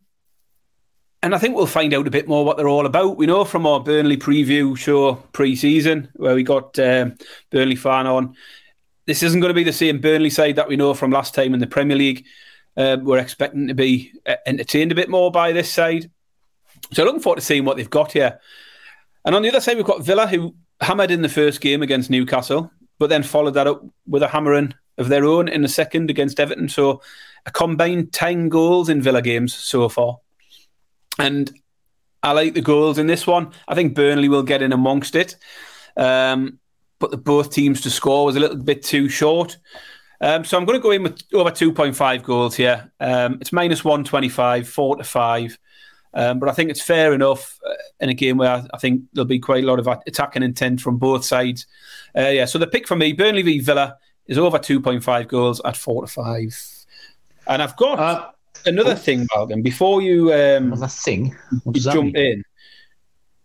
and 1.22 1.34
I 1.34 1.38
think 1.38 1.54
we'll 1.54 1.66
find 1.66 1.94
out 1.94 2.08
a 2.08 2.10
bit 2.10 2.26
more 2.26 2.44
what 2.44 2.56
they're 2.56 2.68
all 2.68 2.86
about. 2.86 3.16
We 3.16 3.26
know 3.26 3.44
from 3.44 3.64
our 3.64 3.78
Burnley 3.78 4.16
preview 4.16 4.76
show 4.76 5.14
pre 5.32 5.54
season, 5.54 6.08
where 6.14 6.34
we 6.34 6.42
got 6.42 6.76
um, 6.80 7.16
Burnley 7.50 7.76
fan 7.76 8.08
on, 8.08 8.34
this 9.06 9.22
isn't 9.22 9.40
going 9.40 9.50
to 9.50 9.54
be 9.54 9.64
the 9.64 9.72
same 9.72 10.00
Burnley 10.00 10.30
side 10.30 10.56
that 10.56 10.68
we 10.68 10.76
know 10.76 10.94
from 10.94 11.12
last 11.12 11.34
time 11.34 11.54
in 11.54 11.60
the 11.60 11.66
Premier 11.66 11.96
League. 11.96 12.26
Uh, 12.76 12.96
we're 13.00 13.18
expecting 13.18 13.68
to 13.68 13.74
be 13.74 14.12
uh, 14.26 14.36
entertained 14.46 14.90
a 14.90 14.96
bit 14.96 15.08
more 15.08 15.30
by 15.30 15.52
this 15.52 15.70
side. 15.70 16.10
So 16.92 17.04
looking 17.04 17.20
forward 17.20 17.36
to 17.36 17.46
seeing 17.46 17.64
what 17.64 17.76
they've 17.76 17.88
got 17.88 18.12
here. 18.12 18.40
And 19.24 19.36
on 19.36 19.42
the 19.42 19.48
other 19.48 19.60
side, 19.60 19.76
we've 19.76 19.86
got 19.86 20.04
Villa, 20.04 20.26
who 20.26 20.54
hammered 20.80 21.12
in 21.12 21.22
the 21.22 21.28
first 21.28 21.60
game 21.60 21.82
against 21.82 22.10
Newcastle, 22.10 22.70
but 22.98 23.08
then 23.08 23.22
followed 23.22 23.54
that 23.54 23.68
up 23.68 23.84
with 24.06 24.22
a 24.22 24.28
hammering 24.28 24.74
of 25.02 25.08
their 25.08 25.24
own 25.24 25.48
in 25.48 25.60
the 25.60 25.68
second 25.68 26.08
against 26.08 26.40
Everton. 26.40 26.68
So 26.68 27.02
a 27.44 27.50
combined 27.50 28.12
10 28.12 28.48
goals 28.48 28.88
in 28.88 29.02
Villa 29.02 29.20
games 29.20 29.52
so 29.52 29.88
far. 29.88 30.18
And 31.18 31.52
I 32.22 32.32
like 32.32 32.54
the 32.54 32.62
goals 32.62 32.98
in 32.98 33.06
this 33.06 33.26
one. 33.26 33.52
I 33.68 33.74
think 33.74 33.94
Burnley 33.94 34.28
will 34.28 34.42
get 34.42 34.62
in 34.62 34.72
amongst 34.72 35.14
it. 35.14 35.36
Um, 35.96 36.58
but 36.98 37.10
the 37.10 37.16
both 37.16 37.50
teams 37.50 37.80
to 37.82 37.90
score 37.90 38.24
was 38.24 38.36
a 38.36 38.40
little 38.40 38.56
bit 38.56 38.82
too 38.82 39.08
short. 39.08 39.58
Um, 40.20 40.44
so 40.44 40.56
I'm 40.56 40.64
going 40.64 40.78
to 40.78 40.82
go 40.82 40.92
in 40.92 41.02
with 41.02 41.20
over 41.34 41.50
2.5 41.50 42.22
goals 42.22 42.54
here. 42.54 42.92
Um, 43.00 43.38
it's 43.40 43.52
minus 43.52 43.84
125, 43.84 44.68
4 44.68 44.96
to 44.96 45.04
5. 45.04 45.58
Um, 46.14 46.38
but 46.38 46.48
I 46.48 46.52
think 46.52 46.70
it's 46.70 46.82
fair 46.82 47.12
enough 47.12 47.58
uh, 47.66 47.74
in 48.00 48.08
a 48.08 48.14
game 48.14 48.36
where 48.36 48.50
I, 48.50 48.66
I, 48.74 48.78
think 48.78 49.02
there'll 49.12 49.26
be 49.26 49.38
quite 49.38 49.64
a 49.64 49.66
lot 49.66 49.78
of 49.78 49.88
attacking 50.06 50.42
intent 50.42 50.80
from 50.80 50.98
both 50.98 51.24
sides. 51.24 51.66
Uh, 52.16 52.28
yeah, 52.28 52.44
so 52.44 52.58
the 52.58 52.66
pick 52.66 52.86
for 52.86 52.96
me, 52.96 53.14
Burnley 53.14 53.42
v 53.42 53.60
Villa, 53.60 53.96
is 54.26 54.38
over 54.38 54.58
2.5 54.58 55.28
goals 55.28 55.60
at 55.64 55.76
4 55.76 56.06
to 56.06 56.12
5. 56.12 56.86
And 57.48 57.62
I've 57.62 57.76
got 57.76 57.98
uh, 57.98 58.30
another 58.66 58.92
oh. 58.92 58.96
thing, 58.96 59.26
Malcolm, 59.34 59.62
before 59.62 60.02
you, 60.02 60.32
um, 60.32 60.72
another 60.72 60.88
thing? 60.88 61.36
you 61.66 61.80
jump 61.80 62.14
mean? 62.14 62.16
in. 62.16 62.44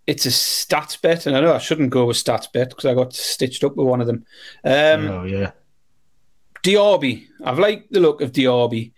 It's 0.05 0.25
a 0.25 0.29
stats 0.29 1.01
bet, 1.01 1.25
and 1.25 1.35
I 1.35 1.41
know 1.41 1.53
I 1.53 1.57
shouldn't 1.57 1.89
go 1.89 2.05
with 2.05 2.17
stats 2.17 2.51
bet 2.51 2.69
because 2.69 2.85
I 2.85 2.93
got 2.93 3.13
stitched 3.13 3.63
up 3.63 3.75
with 3.75 3.87
one 3.87 3.99
of 3.99 4.07
them. 4.07 4.25
Um, 4.63 5.07
oh, 5.07 5.23
yeah. 5.25 5.51
Diaby. 6.63 7.27
I've 7.43 7.59
liked 7.59 7.91
the 7.91 7.99
look 7.99 8.21
of 8.21 8.31
Diaby 8.31 8.91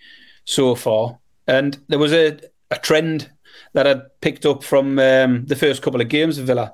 so 0.45 0.75
far. 0.75 1.17
And 1.47 1.79
there 1.87 1.99
was 1.99 2.13
a, 2.13 2.39
a 2.71 2.77
trend 2.77 3.31
that 3.73 3.87
I'd 3.87 4.21
picked 4.21 4.45
up 4.45 4.63
from 4.63 4.99
um, 4.99 5.45
the 5.45 5.55
first 5.55 5.81
couple 5.81 6.01
of 6.01 6.09
games 6.09 6.37
of 6.37 6.45
Villa. 6.45 6.73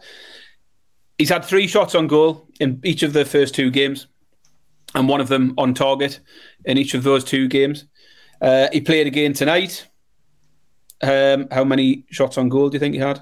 He's 1.18 1.30
had 1.30 1.46
three 1.46 1.68
shots 1.68 1.96
on 1.96 2.08
goal 2.08 2.48
in 2.60 2.80
each 2.84 3.04
of 3.04 3.14
the 3.14 3.26
first 3.26 3.56
two 3.56 3.72
games, 3.72 4.08
and 4.96 5.08
one 5.10 5.22
of 5.22 5.28
them 5.28 5.54
on 5.58 5.74
target 5.74 6.20
in 6.64 6.78
each 6.78 6.94
of 6.94 7.04
those 7.04 7.24
two 7.24 7.48
games. 7.48 7.86
Uh, 8.42 8.68
he 8.72 8.82
played 8.82 9.08
again 9.08 9.34
tonight. 9.34 9.88
Um, 11.02 11.48
how 11.52 11.64
many 11.64 12.06
shots 12.10 12.38
on 12.38 12.50
goal 12.50 12.70
do 12.70 12.76
you 12.76 12.80
think 12.80 12.96
he 12.96 13.00
had? 13.00 13.22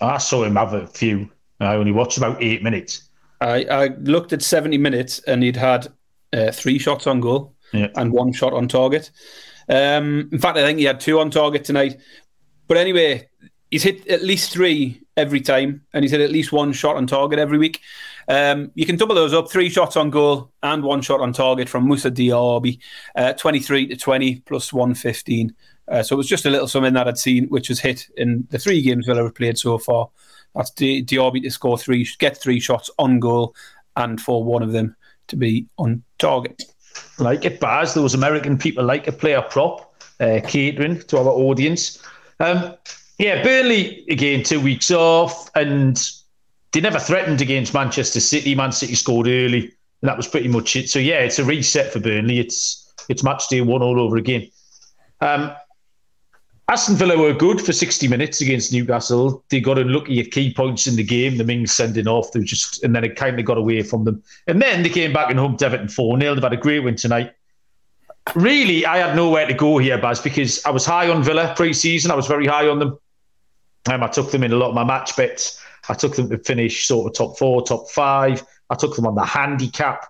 I 0.00 0.18
saw 0.18 0.44
him 0.44 0.56
have 0.56 0.72
a 0.72 0.86
few. 0.86 1.28
I 1.60 1.74
only 1.74 1.92
watched 1.92 2.16
about 2.16 2.42
eight 2.42 2.62
minutes. 2.62 3.08
I, 3.40 3.64
I 3.64 3.86
looked 3.98 4.32
at 4.32 4.42
70 4.42 4.78
minutes 4.78 5.18
and 5.26 5.42
he'd 5.42 5.56
had 5.56 5.88
uh, 6.32 6.50
three 6.50 6.78
shots 6.78 7.06
on 7.06 7.20
goal 7.20 7.54
yeah. 7.72 7.88
and 7.96 8.12
one 8.12 8.32
shot 8.32 8.52
on 8.52 8.68
target. 8.68 9.10
Um, 9.68 10.28
in 10.32 10.38
fact, 10.38 10.56
I 10.56 10.62
think 10.62 10.78
he 10.78 10.84
had 10.84 11.00
two 11.00 11.20
on 11.20 11.30
target 11.30 11.64
tonight. 11.64 11.98
But 12.66 12.76
anyway, 12.76 13.28
he's 13.70 13.82
hit 13.82 14.06
at 14.08 14.22
least 14.22 14.52
three 14.52 15.02
every 15.16 15.40
time, 15.40 15.82
and 15.92 16.04
he's 16.04 16.12
hit 16.12 16.20
at 16.20 16.30
least 16.30 16.52
one 16.52 16.72
shot 16.72 16.96
on 16.96 17.06
target 17.06 17.38
every 17.38 17.58
week. 17.58 17.80
Um, 18.28 18.70
you 18.74 18.86
can 18.86 18.96
double 18.96 19.14
those 19.14 19.34
up: 19.34 19.50
three 19.50 19.68
shots 19.68 19.96
on 19.96 20.10
goal 20.10 20.50
and 20.62 20.82
one 20.82 21.02
shot 21.02 21.20
on 21.20 21.32
target 21.32 21.68
from 21.68 21.86
Moussa 21.86 22.10
Diaby, 22.10 22.78
uh, 23.16 23.32
twenty-three 23.34 23.88
to 23.88 23.96
twenty 23.96 24.40
plus 24.40 24.72
one 24.72 24.94
fifteen. 24.94 25.54
Uh, 25.86 26.02
so 26.02 26.14
it 26.14 26.18
was 26.18 26.28
just 26.28 26.46
a 26.46 26.50
little 26.50 26.68
something 26.68 26.94
that 26.94 27.06
I'd 27.06 27.18
seen, 27.18 27.46
which 27.48 27.68
was 27.68 27.80
hit 27.80 28.08
in 28.16 28.46
the 28.50 28.58
three 28.58 28.80
games 28.80 29.06
Villa 29.06 29.22
have 29.22 29.34
played 29.34 29.58
so 29.58 29.76
far. 29.78 30.08
That's 30.54 30.70
Di- 30.70 31.04
Diaby 31.04 31.42
to 31.42 31.50
score 31.50 31.76
three, 31.76 32.08
get 32.18 32.36
three 32.38 32.60
shots 32.60 32.90
on 32.98 33.20
goal, 33.20 33.54
and 33.96 34.20
for 34.20 34.42
one 34.42 34.62
of 34.62 34.72
them 34.72 34.96
to 35.28 35.36
be 35.36 35.66
on 35.78 36.02
target. 36.18 36.62
Like 37.18 37.44
it, 37.44 37.60
Baz. 37.60 37.94
Those 37.94 38.14
American 38.14 38.56
people 38.56 38.84
like 38.84 39.06
a 39.06 39.12
player 39.12 39.42
prop, 39.42 39.94
uh, 40.20 40.40
catering 40.46 41.00
to 41.00 41.18
our 41.18 41.28
audience. 41.28 42.02
Um, 42.40 42.74
yeah, 43.18 43.42
Burnley 43.42 44.04
again, 44.08 44.42
two 44.42 44.60
weeks 44.60 44.90
off, 44.90 45.50
and 45.54 46.00
they 46.74 46.80
never 46.80 46.98
threatened 46.98 47.40
against 47.40 47.72
Manchester 47.72 48.20
City. 48.20 48.54
Man 48.54 48.72
City 48.72 48.94
scored 48.94 49.26
early, 49.26 49.60
and 50.02 50.08
that 50.08 50.16
was 50.16 50.28
pretty 50.28 50.48
much 50.48 50.76
it. 50.76 50.90
So 50.90 50.98
yeah, 50.98 51.20
it's 51.20 51.38
a 51.38 51.44
reset 51.44 51.92
for 51.92 52.00
Burnley. 52.00 52.38
It's 52.38 52.92
it's 53.08 53.22
match 53.22 53.48
day 53.48 53.62
one 53.62 53.82
all 53.82 53.98
over 53.98 54.16
again. 54.16 54.50
Um, 55.20 55.52
Aston 56.68 56.96
Villa 56.96 57.18
were 57.18 57.34
good 57.34 57.60
for 57.60 57.74
60 57.74 58.08
minutes 58.08 58.40
against 58.40 58.72
Newcastle. 58.72 59.44
They 59.50 59.60
got 59.60 59.78
unlucky 59.78 60.18
at 60.20 60.30
key 60.30 60.52
points 60.52 60.86
in 60.86 60.96
the 60.96 61.04
game. 61.04 61.36
The 61.36 61.44
Mings 61.44 61.72
sending 61.72 62.08
off, 62.08 62.32
they 62.32 62.40
just 62.40 62.82
and 62.82 62.94
then 62.94 63.04
it 63.04 63.16
kind 63.16 63.38
of 63.38 63.44
got 63.44 63.58
away 63.58 63.82
from 63.82 64.04
them. 64.04 64.22
And 64.46 64.60
then 64.60 64.82
they 64.82 64.88
came 64.88 65.12
back 65.12 65.30
and 65.30 65.38
humped 65.38 65.62
Everton 65.62 65.88
4 65.88 66.20
0. 66.20 66.34
They've 66.34 66.42
had 66.42 66.52
a 66.52 66.58
great 66.58 66.80
win 66.80 66.96
tonight 66.96 67.34
really, 68.34 68.86
I 68.86 68.98
had 68.98 69.16
nowhere 69.16 69.46
to 69.46 69.54
go 69.54 69.78
here, 69.78 69.98
Baz, 69.98 70.20
because 70.20 70.64
I 70.64 70.70
was 70.70 70.86
high 70.86 71.08
on 71.10 71.22
Villa 71.22 71.52
pre-season. 71.56 72.10
I 72.10 72.14
was 72.14 72.26
very 72.26 72.46
high 72.46 72.68
on 72.68 72.78
them. 72.78 72.98
Um, 73.90 74.02
I 74.02 74.08
took 74.08 74.30
them 74.30 74.42
in 74.42 74.52
a 74.52 74.56
lot 74.56 74.70
of 74.70 74.74
my 74.74 74.84
match 74.84 75.14
bets. 75.16 75.60
I 75.88 75.94
took 75.94 76.16
them 76.16 76.30
to 76.30 76.38
finish 76.38 76.86
sort 76.86 77.06
of 77.06 77.16
top 77.16 77.38
four, 77.38 77.62
top 77.62 77.90
five. 77.90 78.42
I 78.70 78.74
took 78.74 78.96
them 78.96 79.06
on 79.06 79.14
the 79.14 79.24
handicap. 79.24 80.06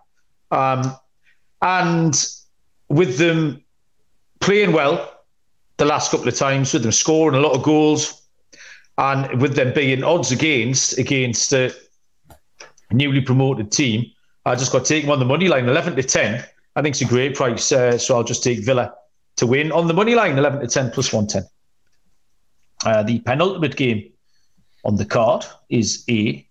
Um, 0.51 0.97
and 1.63 2.15
with 2.89 3.19
them 3.19 3.63
playing 4.41 4.73
well 4.73 5.11
the 5.77 5.85
last 5.85 6.11
couple 6.11 6.29
of 6.29 6.37
times, 6.37 6.73
with 6.73 6.83
them 6.83 6.93
scoring 6.93 7.37
a 7.37 7.41
lot 7.41 7.57
of 7.57 7.63
goals, 7.63 8.23
and 8.97 9.41
with 9.41 9.57
them 9.57 9.73
being 9.75 10.05
odds 10.05 10.31
against 10.31 10.99
against 10.99 11.53
a 11.53 11.75
newly 12.93 13.21
promoted 13.21 13.73
team, 13.73 14.05
I 14.47 14.55
just 14.55 14.71
got 14.71 14.85
taken 14.85 15.11
on 15.11 15.19
the 15.19 15.25
money 15.25 15.49
line, 15.49 15.69
eleven 15.69 15.97
to 15.97 16.03
ten. 16.03 16.45
I 16.77 16.83
think 16.83 16.93
it's 16.93 17.03
a 17.03 17.07
great 17.07 17.35
price, 17.35 17.73
uh, 17.73 17.99
so 17.99 18.17
I'll 18.17 18.25
just 18.25 18.45
take 18.45 18.61
Villa 18.61 18.95
to 19.37 19.47
win 19.47 19.73
on 19.73 19.89
the 19.89 19.95
money 19.95 20.15
line, 20.15 20.39
eleven 20.39 20.61
to 20.61 20.69
ten 20.69 20.91
plus 20.93 21.13
one 21.13 21.27
ten. 21.27 21.43
Uh, 22.85 23.03
the 23.03 23.19
penultimate 23.21 23.75
game 23.75 24.13
on 24.85 24.97
the 24.97 25.05
card 25.05 25.45
is 25.69 26.05
a. 26.09 26.47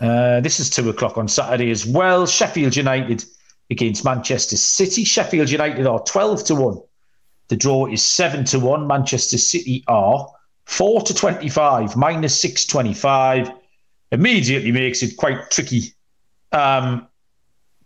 Uh, 0.00 0.40
this 0.40 0.60
is 0.60 0.70
two 0.70 0.88
o'clock 0.88 1.18
on 1.18 1.28
Saturday 1.28 1.70
as 1.70 1.84
well. 1.84 2.26
Sheffield 2.26 2.74
United 2.74 3.24
against 3.68 4.04
Manchester 4.04 4.56
City. 4.56 5.04
Sheffield 5.04 5.50
United 5.50 5.86
are 5.86 6.02
twelve 6.04 6.44
to 6.44 6.54
one. 6.54 6.80
The 7.48 7.56
draw 7.56 7.86
is 7.86 8.04
seven 8.04 8.44
to 8.46 8.58
one. 8.58 8.86
Manchester 8.86 9.36
City 9.38 9.84
are 9.88 10.26
four 10.64 11.02
to 11.02 11.12
twenty-five, 11.12 11.96
minus 11.96 12.40
six 12.40 12.64
twenty-five. 12.64 13.50
Immediately 14.12 14.72
makes 14.72 15.02
it 15.02 15.16
quite 15.16 15.50
tricky 15.50 15.94
um, 16.52 17.06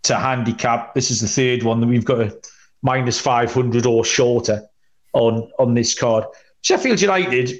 to 0.03 0.15
handicap. 0.15 0.95
This 0.95 1.11
is 1.11 1.21
the 1.21 1.27
third 1.27 1.63
one 1.63 1.81
that 1.81 1.87
we've 1.87 2.05
got 2.05 2.21
a 2.21 2.37
minus 2.81 3.19
five 3.19 3.53
hundred 3.53 3.85
or 3.85 4.05
shorter 4.05 4.63
on 5.13 5.51
on 5.59 5.73
this 5.73 5.93
card. 5.93 6.23
Sheffield 6.61 7.01
United, 7.01 7.59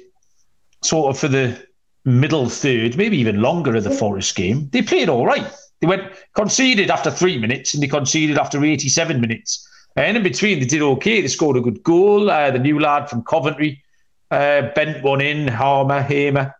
sort 0.86 1.14
of 1.14 1.18
for 1.20 1.28
the 1.28 1.66
middle 2.04 2.48
third, 2.48 2.96
maybe 2.96 3.18
even 3.18 3.42
longer 3.42 3.74
of 3.74 3.84
the 3.84 3.90
Forest 3.90 4.36
game, 4.36 4.68
they 4.70 4.82
played 4.82 5.08
all 5.08 5.26
right. 5.26 5.46
They 5.80 5.86
went 5.86 6.12
conceded 6.34 6.90
after 6.90 7.10
three 7.10 7.38
minutes 7.38 7.74
and 7.74 7.82
they 7.82 7.88
conceded 7.88 8.38
after 8.38 8.64
87 8.64 9.20
minutes. 9.20 9.68
And 9.96 10.16
in 10.16 10.22
between, 10.22 10.60
they 10.60 10.66
did 10.66 10.82
okay. 10.82 11.20
They 11.20 11.28
scored 11.28 11.56
a 11.56 11.60
good 11.60 11.82
goal. 11.82 12.30
Uh, 12.30 12.50
the 12.50 12.58
new 12.58 12.78
lad 12.78 13.08
from 13.10 13.24
Coventry 13.24 13.82
uh, 14.30 14.70
bent 14.74 15.02
one 15.02 15.20
in, 15.20 15.48
Harmer, 15.48 16.02
Hamer. 16.02 16.54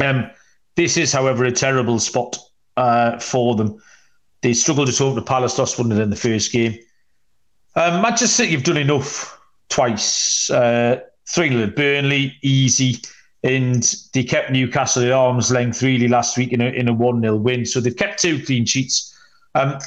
Um, 0.00 0.30
this 0.76 0.96
is, 0.96 1.12
however, 1.12 1.44
a 1.44 1.52
terrible 1.52 1.98
spot 1.98 2.38
uh, 2.76 3.18
for 3.18 3.54
them. 3.54 3.80
They 4.42 4.54
struggled 4.54 4.88
at 4.88 4.96
home 4.96 5.16
to 5.16 5.22
Palace, 5.22 5.58
lost 5.58 5.78
one 5.78 5.90
in 5.90 6.10
the 6.10 6.16
first 6.16 6.52
game. 6.52 6.78
Um, 7.74 8.00
Manchester 8.02 8.28
City 8.28 8.52
have 8.52 8.64
done 8.64 8.76
enough 8.76 9.38
twice. 9.68 10.50
Uh, 10.50 11.00
3 11.28 11.50
0 11.50 11.66
Burnley, 11.68 12.36
easy. 12.42 13.00
And 13.44 13.94
they 14.14 14.24
kept 14.24 14.50
Newcastle 14.50 15.04
at 15.04 15.12
arm's 15.12 15.50
length 15.50 15.82
really 15.82 16.08
last 16.08 16.36
week 16.36 16.52
in 16.52 16.60
a, 16.60 16.66
in 16.66 16.88
a 16.88 16.92
1 16.92 17.20
0 17.20 17.36
win. 17.36 17.64
So 17.64 17.80
they've 17.80 17.94
kept 17.94 18.20
two 18.20 18.42
clean 18.44 18.66
sheets. 18.66 19.14
Um, 19.54 19.78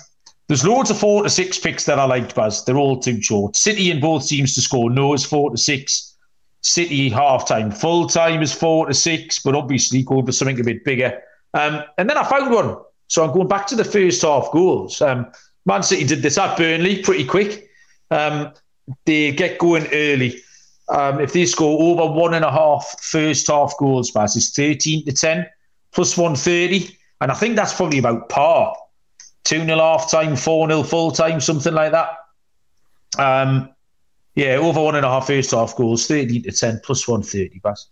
there's 0.48 0.66
loads 0.66 0.90
of 0.90 0.98
four 0.98 1.24
to 1.24 1.30
six 1.30 1.58
picks 1.60 1.86
that 1.86 2.00
I 2.00 2.04
liked, 2.06 2.36
Baz. 2.36 2.66
They're 2.66 2.78
all 2.78 3.00
too 3.00 3.22
short. 3.22 3.56
City 3.56 3.90
in 3.90 4.00
both 4.00 4.28
teams 4.28 4.54
to 4.56 4.62
score. 4.62 4.90
No 4.90 5.14
is 5.14 5.26
four 5.26 5.50
to 5.52 5.58
six. 5.58 6.18
City 6.62 7.10
half 7.10 7.48
time. 7.48 7.72
Full 7.72 8.08
time 8.08 8.42
is 8.42 8.54
four 8.54 8.88
to 8.88 8.94
six, 8.94 9.40
but 9.40 9.56
obviously 9.56 10.04
go 10.04 10.22
for 10.26 10.32
something 10.32 10.60
a 10.60 10.64
bit 10.64 10.84
bigger. 10.84 11.22
Um, 11.54 11.84
and 11.98 12.10
then 12.10 12.18
I 12.18 12.24
found 12.24 12.54
one. 12.54 12.78
So 13.08 13.24
I'm 13.24 13.34
going 13.34 13.48
back 13.48 13.68
to 13.68 13.76
the 13.76 13.84
first 13.84 14.22
half 14.22 14.52
goals. 14.52 15.02
Um, 15.02 15.32
Man 15.66 15.84
City 15.84 16.06
did 16.06 16.22
this 16.22 16.38
at 16.38 16.58
Burnley 16.58 17.02
pretty 17.02 17.26
quick. 17.26 17.70
Um, 18.10 18.54
they 19.06 19.32
get 19.32 19.58
going 19.58 19.88
early 19.94 20.42
um, 20.92 21.22
if 21.22 21.32
they 21.32 21.46
score 21.46 21.82
over 21.82 22.14
one 22.14 22.34
and 22.34 22.44
a 22.44 22.52
half 22.52 22.98
first 23.02 23.48
half 23.48 23.74
goals, 23.80 24.12
Baz, 24.12 24.36
is 24.36 24.52
13 24.52 25.06
to 25.06 25.14
10 25.14 25.48
plus 25.94 26.18
130. 26.18 26.98
And 27.22 27.32
I 27.32 27.36
think 27.36 27.56
that's 27.56 27.74
probably 27.74 28.00
about 28.00 28.30
par. 28.30 28.76
2 29.46 29.64
0 29.66 29.78
half 29.78 30.12
time, 30.12 30.36
4 30.36 30.68
0 30.68 30.84
full 30.84 31.12
time, 31.12 31.40
something 31.40 31.74
like 31.74 31.94
that. 31.94 32.10
Um, 33.18 33.70
yeah, 34.36 34.56
over 34.56 34.82
one 34.82 34.96
and 34.96 35.06
a 35.06 35.10
half 35.10 35.28
first 35.28 35.52
half 35.52 35.76
goals, 35.76 36.08
13 36.08 36.44
to 36.44 36.52
10 36.52 36.82
plus 36.84 37.08
130, 37.08 37.60
Baz. 37.60 37.88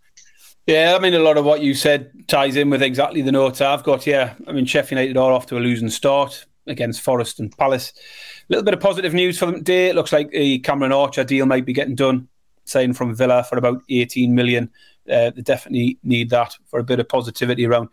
Yeah, 0.68 0.96
I 0.96 1.02
mean, 1.02 1.14
a 1.14 1.20
lot 1.20 1.38
of 1.38 1.46
what 1.46 1.62
you 1.62 1.74
said 1.74 2.12
ties 2.28 2.56
in 2.56 2.70
with 2.70 2.84
exactly 2.84 3.22
the 3.22 3.32
notes 3.32 3.62
I've 3.62 3.84
got. 3.84 4.06
Yeah, 4.06 4.34
I 4.46 4.52
mean, 4.52 4.66
Sheffield 4.66 5.00
United 5.00 5.18
are 5.18 5.32
off 5.32 5.48
to 5.48 5.58
a 5.58 5.60
losing 5.60 5.90
start 5.90 6.46
against 6.68 7.02
Forest 7.02 7.40
and 7.40 7.58
Palace. 7.58 7.94
A 7.96 8.02
little 8.50 8.64
bit 8.64 8.74
of 8.74 8.80
positive 8.80 9.14
news 9.14 9.40
for 9.40 9.46
them 9.46 9.56
today. 9.56 9.88
It 9.88 9.96
looks 9.96 10.14
like 10.14 10.30
the 10.32 10.60
Cameron 10.60 10.92
Archer 10.92 11.24
deal 11.24 11.46
might 11.46 11.66
be 11.66 11.74
getting 11.74 11.96
done 11.96 12.28
signed 12.70 12.98
from 12.98 13.16
Villa 13.16 13.44
for 13.44 13.58
about 13.58 13.82
18 13.90 14.34
million. 14.34 14.70
Uh, 15.10 15.32
they 15.32 15.42
definitely 15.42 15.98
need 16.04 16.30
that 16.30 16.56
for 16.68 16.80
a 16.80 16.84
bit 16.84 17.00
of 17.00 17.10
positivity 17.10 17.66
around. 17.66 17.90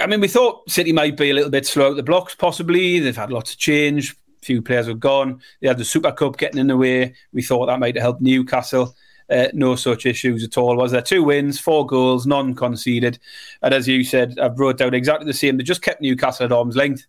I 0.00 0.06
mean, 0.06 0.20
we 0.20 0.28
thought 0.28 0.68
City 0.70 0.92
might 0.92 1.16
be 1.16 1.30
a 1.30 1.34
little 1.34 1.50
bit 1.50 1.66
slow 1.66 1.90
out 1.90 1.96
the 1.96 2.02
blocks, 2.02 2.34
possibly. 2.34 3.00
They've 3.00 3.16
had 3.16 3.32
lots 3.32 3.52
of 3.52 3.58
change. 3.58 4.12
A 4.42 4.46
few 4.46 4.62
players 4.62 4.86
have 4.86 5.00
gone. 5.00 5.40
They 5.60 5.68
had 5.68 5.78
the 5.78 5.84
Super 5.84 6.12
Cup 6.12 6.38
getting 6.38 6.60
in 6.60 6.68
the 6.68 6.76
way. 6.76 7.14
We 7.32 7.42
thought 7.42 7.66
that 7.66 7.80
might 7.80 7.96
helped 7.96 8.22
Newcastle. 8.22 8.94
Uh, 9.30 9.48
no 9.52 9.76
such 9.76 10.06
issues 10.06 10.42
at 10.42 10.56
all. 10.56 10.76
Was 10.76 10.92
there 10.92 11.02
two 11.02 11.22
wins, 11.22 11.60
four 11.60 11.84
goals, 11.84 12.26
none 12.26 12.54
conceded, 12.54 13.18
and 13.60 13.74
as 13.74 13.86
you 13.86 14.02
said, 14.02 14.38
I've 14.38 14.58
wrote 14.58 14.78
down 14.78 14.94
exactly 14.94 15.26
the 15.26 15.34
same. 15.34 15.58
They 15.58 15.64
just 15.64 15.82
kept 15.82 16.00
Newcastle 16.00 16.46
at 16.46 16.52
arm's 16.52 16.76
length. 16.76 17.06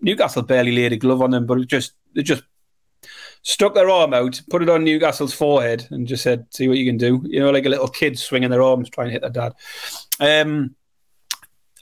Newcastle 0.00 0.42
barely 0.42 0.72
laid 0.72 0.92
a 0.92 0.96
glove 0.96 1.22
on 1.22 1.30
them, 1.30 1.46
but 1.46 1.60
it 1.60 1.68
just 1.68 1.92
they 2.16 2.24
just 2.24 2.42
stuck 3.42 3.74
their 3.74 3.90
arm 3.90 4.14
out, 4.14 4.40
put 4.50 4.62
it 4.62 4.68
on 4.68 4.84
Newcastle's 4.84 5.34
forehead, 5.34 5.86
and 5.90 6.06
just 6.06 6.22
said, 6.22 6.46
"See 6.50 6.68
what 6.68 6.78
you 6.78 6.86
can 6.86 6.98
do." 6.98 7.22
You 7.24 7.40
know, 7.40 7.50
like 7.50 7.66
a 7.66 7.70
little 7.70 7.88
kid 7.88 8.18
swinging 8.18 8.50
their 8.50 8.62
arms, 8.62 8.90
trying 8.90 9.08
to 9.08 9.12
hit 9.12 9.22
their 9.22 9.30
dad. 9.30 9.54
Um, 10.18 10.74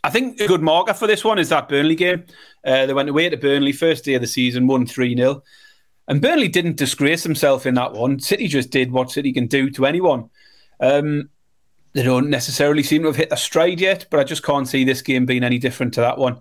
I 0.04 0.10
think 0.10 0.40
a 0.40 0.46
good 0.46 0.62
marker 0.62 0.94
for 0.94 1.06
this 1.06 1.24
one 1.24 1.38
is 1.38 1.48
that 1.48 1.68
Burnley 1.68 1.96
game. 1.96 2.24
Uh, 2.64 2.86
they 2.86 2.94
went 2.94 3.08
away 3.08 3.28
to 3.28 3.36
Burnley 3.36 3.72
first 3.72 4.04
day 4.04 4.14
of 4.14 4.20
the 4.20 4.26
season, 4.26 4.66
won 4.66 4.86
three 4.86 5.16
0 5.16 5.42
and 6.08 6.22
Burnley 6.22 6.48
didn't 6.48 6.76
disgrace 6.76 7.22
himself 7.22 7.66
in 7.66 7.74
that 7.74 7.92
one. 7.92 8.18
City 8.18 8.48
just 8.48 8.70
did 8.70 8.90
what 8.90 9.10
City 9.10 9.32
can 9.32 9.46
do 9.46 9.70
to 9.70 9.84
anyone. 9.84 10.30
Um, 10.80 11.28
they 11.92 12.02
don't 12.02 12.30
necessarily 12.30 12.82
seem 12.82 13.02
to 13.02 13.08
have 13.08 13.16
hit 13.16 13.32
a 13.32 13.36
stride 13.36 13.78
yet, 13.78 14.06
but 14.10 14.18
I 14.18 14.24
just 14.24 14.42
can't 14.42 14.66
see 14.66 14.84
this 14.84 15.02
game 15.02 15.26
being 15.26 15.44
any 15.44 15.58
different 15.58 15.94
to 15.94 16.00
that 16.00 16.16
one. 16.16 16.40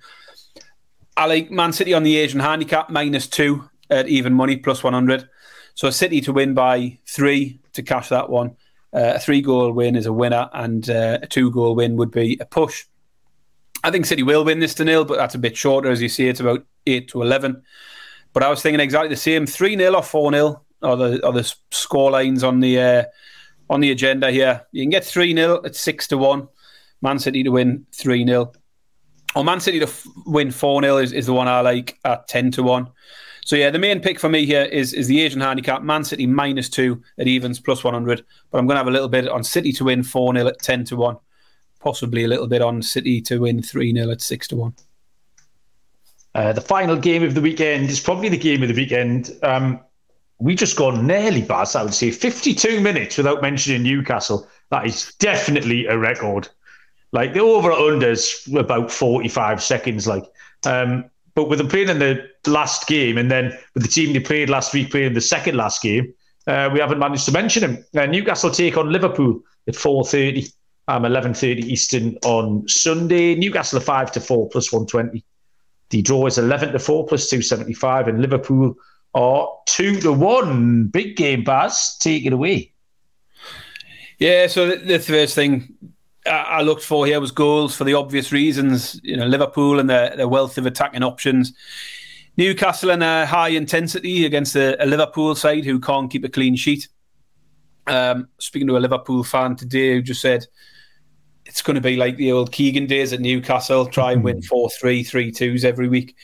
I 1.18 1.26
like 1.26 1.52
Man 1.52 1.74
City 1.74 1.94
on 1.94 2.04
the 2.04 2.16
Asian 2.16 2.40
handicap 2.40 2.90
minus 2.90 3.28
two 3.28 3.70
at 3.90 4.08
even 4.08 4.34
money 4.34 4.58
plus 4.58 4.84
100. 4.84 5.28
So 5.76 5.88
a 5.88 5.92
City 5.92 6.22
to 6.22 6.34
win 6.34 6.54
by 6.54 6.98
three 7.06 7.60
to 7.74 7.84
cash 7.84 8.10
that 8.10 8.30
one. 8.30 8.56
Uh, 8.94 9.14
a 9.16 9.20
three 9.20 9.42
goal 9.42 9.72
win 9.74 9.96
is 9.96 10.06
a 10.06 10.14
winner, 10.14 10.50
and 10.54 10.90
uh, 10.90 11.20
a 11.22 11.28
two 11.28 11.52
goal 11.52 11.76
win 11.76 11.98
would 11.98 12.12
be 12.12 12.38
a 12.40 12.46
push. 12.46 12.86
I 13.84 13.92
think 13.92 14.06
City 14.06 14.24
will 14.24 14.44
win 14.44 14.60
this 14.60 14.74
to 14.76 14.86
nil, 14.86 15.06
but 15.06 15.18
that's 15.18 15.36
a 15.36 15.40
bit 15.40 15.56
shorter. 15.56 15.92
As 15.92 16.02
you 16.02 16.10
see, 16.10 16.28
it's 16.28 16.40
about 16.40 16.66
8 16.88 17.08
to 17.10 17.22
11. 17.22 17.62
But 18.34 18.44
I 18.44 18.50
was 18.50 18.62
thinking 18.62 18.80
exactly 18.80 19.10
the 19.10 19.16
same 19.16 19.46
3 19.46 19.78
0 19.78 19.94
or 19.94 20.04
4 20.04 20.32
0 20.32 20.62
are 20.82 20.96
the, 20.96 21.26
are 21.26 21.34
the 21.34 21.54
score 21.72 22.12
lines 22.12 22.44
on 22.44 22.60
the, 22.60 22.80
uh, 22.80 23.04
on 23.70 23.80
the 23.80 23.92
agenda 23.92 24.32
here. 24.32 24.66
You 24.72 24.84
can 24.84 24.90
get 24.90 25.06
3 25.06 25.34
0 25.36 25.62
at 25.64 25.76
6 25.76 26.08
to 26.08 26.18
1. 26.18 26.48
Man 27.02 27.20
City 27.20 27.44
to 27.44 27.50
win 27.50 27.86
3 27.94 28.26
0. 28.26 28.52
Or 29.36 29.44
Man 29.44 29.60
City 29.60 29.80
to 29.80 29.86
f- 29.86 30.08
win 30.26 30.52
4 30.52 30.82
0 30.82 30.98
is, 30.98 31.14
is 31.14 31.26
the 31.28 31.34
one 31.34 31.48
I 31.48 31.62
like 31.62 32.00
at 32.04 32.28
10 32.28 32.52
to 32.52 32.64
1. 32.64 32.88
So 33.48 33.56
yeah, 33.56 33.70
the 33.70 33.80
main 33.80 34.02
pick 34.02 34.20
for 34.20 34.28
me 34.28 34.46
here 34.46 34.64
is 34.64 34.92
is 34.92 35.08
the 35.08 35.22
Asian 35.22 35.40
handicap, 35.40 35.82
Man 35.82 36.04
City 36.04 36.28
minus 36.28 36.68
two 36.68 37.02
at 37.18 37.28
evens 37.28 37.62
plus 37.62 37.82
one 37.82 37.94
hundred. 37.94 38.26
But 38.52 38.58
I'm 38.58 38.68
going 38.68 38.76
to 38.76 38.80
have 38.80 38.90
a 38.90 38.92
little 38.92 39.08
bit 39.08 39.26
on 39.30 39.42
City 39.42 39.72
to 39.72 39.86
win 39.86 40.04
four 40.04 40.34
0 40.36 40.48
at 40.48 40.60
ten 40.60 40.84
to 40.84 40.98
one, 40.98 41.16
possibly 41.80 42.26
a 42.26 42.28
little 42.28 42.48
bit 42.48 42.62
on 42.62 42.82
City 42.82 43.22
to 43.22 43.40
win 43.40 43.62
three 43.62 43.94
0 43.94 44.12
at 44.12 44.20
six 44.20 44.50
to 44.50 44.58
one. 44.58 44.74
Uh, 46.36 46.52
the 46.52 46.60
final 46.60 46.98
game 46.98 47.24
of 47.24 47.36
the 47.36 47.42
weekend 47.42 47.90
is 47.90 48.02
probably 48.02 48.28
the 48.28 48.38
game 48.38 48.64
of 48.64 48.68
the 48.68 48.76
weekend. 48.76 49.32
Um, 49.44 49.80
we 50.40 50.54
just 50.54 50.76
gone 50.76 51.08
nearly 51.08 51.42
Baz, 51.42 51.74
I 51.74 51.84
would 51.84 51.94
say, 51.94 52.12
52 52.12 52.82
minutes 52.82 53.16
without 53.16 53.42
mentioning 53.42 53.82
Newcastle. 53.82 54.46
That 54.72 54.86
is 54.86 55.14
definitely 55.20 55.86
a 55.86 55.98
record. 55.98 56.50
Like 57.14 57.34
the 57.34 57.40
over 57.40 57.72
unders 57.72 58.54
about 58.60 58.92
45 58.92 59.64
seconds. 59.64 60.06
Like, 60.06 60.26
um, 60.66 61.10
but 61.38 61.50
with 61.50 61.60
them 61.60 61.68
playing 61.68 61.88
in 61.88 62.00
the 62.00 62.28
last 62.48 62.88
game, 62.88 63.16
and 63.16 63.30
then 63.30 63.56
with 63.76 63.84
the 63.84 63.90
team 63.90 64.12
they 64.12 64.20
played 64.20 64.50
last 64.50 64.74
week 64.74 64.90
playing 64.90 65.06
in 65.06 65.14
the 65.14 65.22
second 65.22 65.56
last 65.56 65.84
game, 65.84 66.12
uh, 66.48 66.68
we 66.74 66.80
haven't 66.80 66.98
managed 66.98 67.26
to 67.26 67.32
mention 67.32 67.64
him. 67.64 67.86
Uh, 67.96 68.08
Newcastle 68.08 68.50
take 68.50 68.76
on 68.76 68.92
Liverpool 68.92 69.42
at 69.68 69.76
4.30, 69.76 70.52
um, 70.88 71.04
11.30 71.04 71.60
Eastern 71.60 72.18
on 72.24 72.68
Sunday. 72.68 73.36
Newcastle 73.36 73.78
are 73.78 73.82
5 73.82 74.14
to 74.14 74.20
4 74.20 74.50
plus 74.50 74.74
120. 74.74 75.24
The 75.92 76.02
draw 76.02 76.26
is 76.26 76.40
11 76.40 76.72
to 76.72 76.80
4 76.80 77.06
plus 77.06 77.30
275, 77.30 78.08
and 78.08 78.20
Liverpool 78.20 78.74
are 79.14 79.48
2 79.68 80.02
to 80.02 80.12
1. 80.12 80.88
Big 80.88 81.18
game, 81.18 81.44
Baz. 81.44 81.98
Take 82.00 82.26
it 82.26 82.34
away. 82.34 82.74
Yeah, 84.18 84.48
so 84.48 84.70
the, 84.70 84.78
the 84.78 84.98
first 84.98 85.36
thing 85.36 85.78
I 86.28 86.62
looked 86.62 86.84
for 86.84 87.06
here 87.06 87.20
was 87.20 87.32
goals 87.32 87.76
for 87.76 87.84
the 87.84 87.94
obvious 87.94 88.32
reasons. 88.32 89.00
You 89.04 89.18
know, 89.18 89.26
Liverpool 89.26 89.80
and 89.80 89.90
their, 89.90 90.16
their 90.16 90.28
wealth 90.28 90.58
of 90.58 90.66
attacking 90.66 91.04
options. 91.04 91.54
Newcastle 92.38 92.92
and 92.92 93.04
a 93.04 93.26
high 93.26 93.50
intensity 93.50 94.26
against 94.26 94.56
a, 94.56 94.82
a 94.84 94.86
Liverpool 94.86 95.34
side 95.36 95.66
who 95.66 95.80
can't 95.80 96.12
keep 96.12 96.24
a 96.24 96.30
clean 96.30 96.56
sheet. 96.56 96.88
Um, 97.88 98.28
speaking 98.38 98.68
to 98.68 98.78
a 98.78 98.80
Liverpool 98.80 99.24
fan 99.24 99.56
today 99.56 99.94
who 99.94 100.02
just 100.02 100.22
said 100.22 100.46
it's 101.46 101.62
going 101.62 101.76
to 101.76 101.82
be 101.82 101.96
like 101.96 102.18
the 102.18 102.32
old 102.32 102.52
Keegan 102.52 102.86
days 102.86 103.14
at 103.14 103.22
Newcastle, 103.22 103.86
try 103.86 104.12
and 104.12 104.24
win 104.24 104.42
4 104.42 104.70
3, 104.70 105.04
3 105.04 105.32
2s 105.32 105.64
every 105.64 105.88
week. 105.88 106.16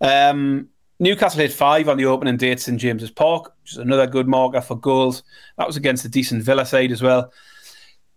Um, 0.00 0.68
Newcastle 1.00 1.40
hit 1.40 1.52
five 1.52 1.88
on 1.88 1.96
the 1.96 2.04
opening 2.04 2.36
day 2.36 2.52
at 2.52 2.60
St 2.60 2.78
James's 2.78 3.10
Park, 3.10 3.54
which 3.62 3.72
is 3.72 3.78
another 3.78 4.06
good 4.06 4.28
marker 4.28 4.60
for 4.60 4.78
goals. 4.78 5.24
That 5.58 5.66
was 5.66 5.76
against 5.76 6.04
a 6.04 6.08
decent 6.08 6.44
Villa 6.44 6.64
side 6.64 6.92
as 6.92 7.02
well. 7.02 7.32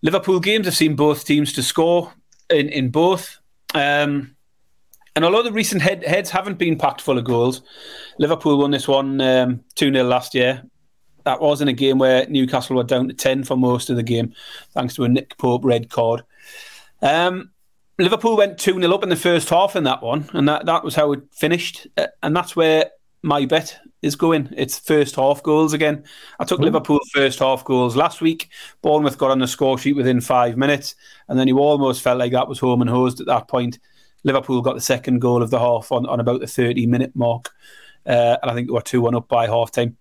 Liverpool 0.06 0.40
games 0.40 0.68
have 0.68 0.76
seen 0.76 0.96
both 0.96 1.26
teams 1.26 1.52
to 1.54 1.64
score 1.64 2.14
in, 2.52 2.70
in 2.70 2.90
both. 2.90 3.40
Um, 3.74 4.36
and 5.16 5.26
although 5.26 5.42
the 5.42 5.52
recent 5.52 5.82
head, 5.82 6.06
heads 6.06 6.30
haven't 6.30 6.60
been 6.60 6.78
packed 6.78 7.02
full 7.02 7.18
of 7.18 7.24
goals, 7.24 7.64
Liverpool 8.20 8.60
won 8.60 8.70
this 8.70 8.88
one 8.88 9.20
um, 9.20 9.64
2 9.74 9.88
um, 9.88 9.94
0 9.96 10.06
last 10.06 10.36
year. 10.36 10.64
That 11.24 11.42
was 11.42 11.60
in 11.60 11.70
a 11.70 11.74
game 11.74 11.98
where 11.98 12.28
Newcastle 12.28 12.76
were 12.76 12.84
down 12.84 13.08
to 13.08 13.16
10 13.16 13.46
for 13.46 13.58
most 13.58 13.90
of 13.90 13.96
the 13.96 14.04
game, 14.04 14.32
thanks 14.76 14.94
to 14.94 15.06
a 15.06 15.10
Nick 15.10 15.40
Pope 15.40 15.66
red 15.66 15.90
card. 15.90 16.22
Um, 17.02 17.50
Liverpool 17.98 18.38
went 18.38 18.60
2 18.60 18.80
0 18.80 18.94
up 18.94 19.02
in 19.02 19.10
the 19.10 19.16
first 19.16 19.50
half 19.50 19.76
in 19.76 19.86
that 19.86 20.04
one, 20.04 20.30
and 20.34 20.48
that, 20.48 20.68
that 20.68 20.84
was 20.84 20.94
how 20.94 21.14
it 21.14 21.24
finished. 21.32 21.88
Uh, 21.98 22.08
and 22.22 22.36
that's 22.36 22.56
where 22.56 22.92
my 23.24 23.46
bet 23.46 23.80
is 24.06 24.16
going. 24.16 24.54
It's 24.56 24.78
first 24.78 25.16
half 25.16 25.42
goals 25.42 25.74
again. 25.74 26.04
I 26.40 26.46
took 26.46 26.60
mm. 26.60 26.66
Liverpool 26.66 27.00
first 27.12 27.40
half 27.40 27.66
goals 27.66 27.96
last 27.96 28.22
week. 28.22 28.50
Bournemouth 28.82 29.18
got 29.18 29.32
on 29.32 29.40
the 29.40 29.48
score 29.48 29.78
sheet 29.78 29.96
within 29.96 30.22
five 30.22 30.58
minutes, 30.58 30.96
and 31.28 31.40
then 31.40 31.48
you 31.48 31.60
almost 31.60 32.02
felt 32.02 32.20
like 32.20 32.32
that 32.32 32.48
was 32.48 32.60
home 32.60 32.82
and 32.82 32.90
hosed 32.90 33.20
at 33.20 33.28
that 33.28 33.48
point. 33.48 33.80
Liverpool 34.24 34.62
got 34.62 34.76
the 34.76 34.82
second 34.82 35.20
goal 35.20 35.42
of 35.42 35.50
the 35.50 35.60
half 35.60 35.92
on, 35.92 36.06
on 36.06 36.20
about 36.20 36.40
the 36.40 36.48
30 36.48 36.86
minute 36.86 37.16
mark, 37.16 37.52
uh, 38.06 38.38
and 38.42 38.52
I 38.52 38.54
think 38.54 38.68
we 38.68 38.74
were 38.74 38.82
2 38.82 39.02
1 39.02 39.16
up 39.16 39.28
by 39.28 39.48
half 39.48 39.72
time. 39.72 39.98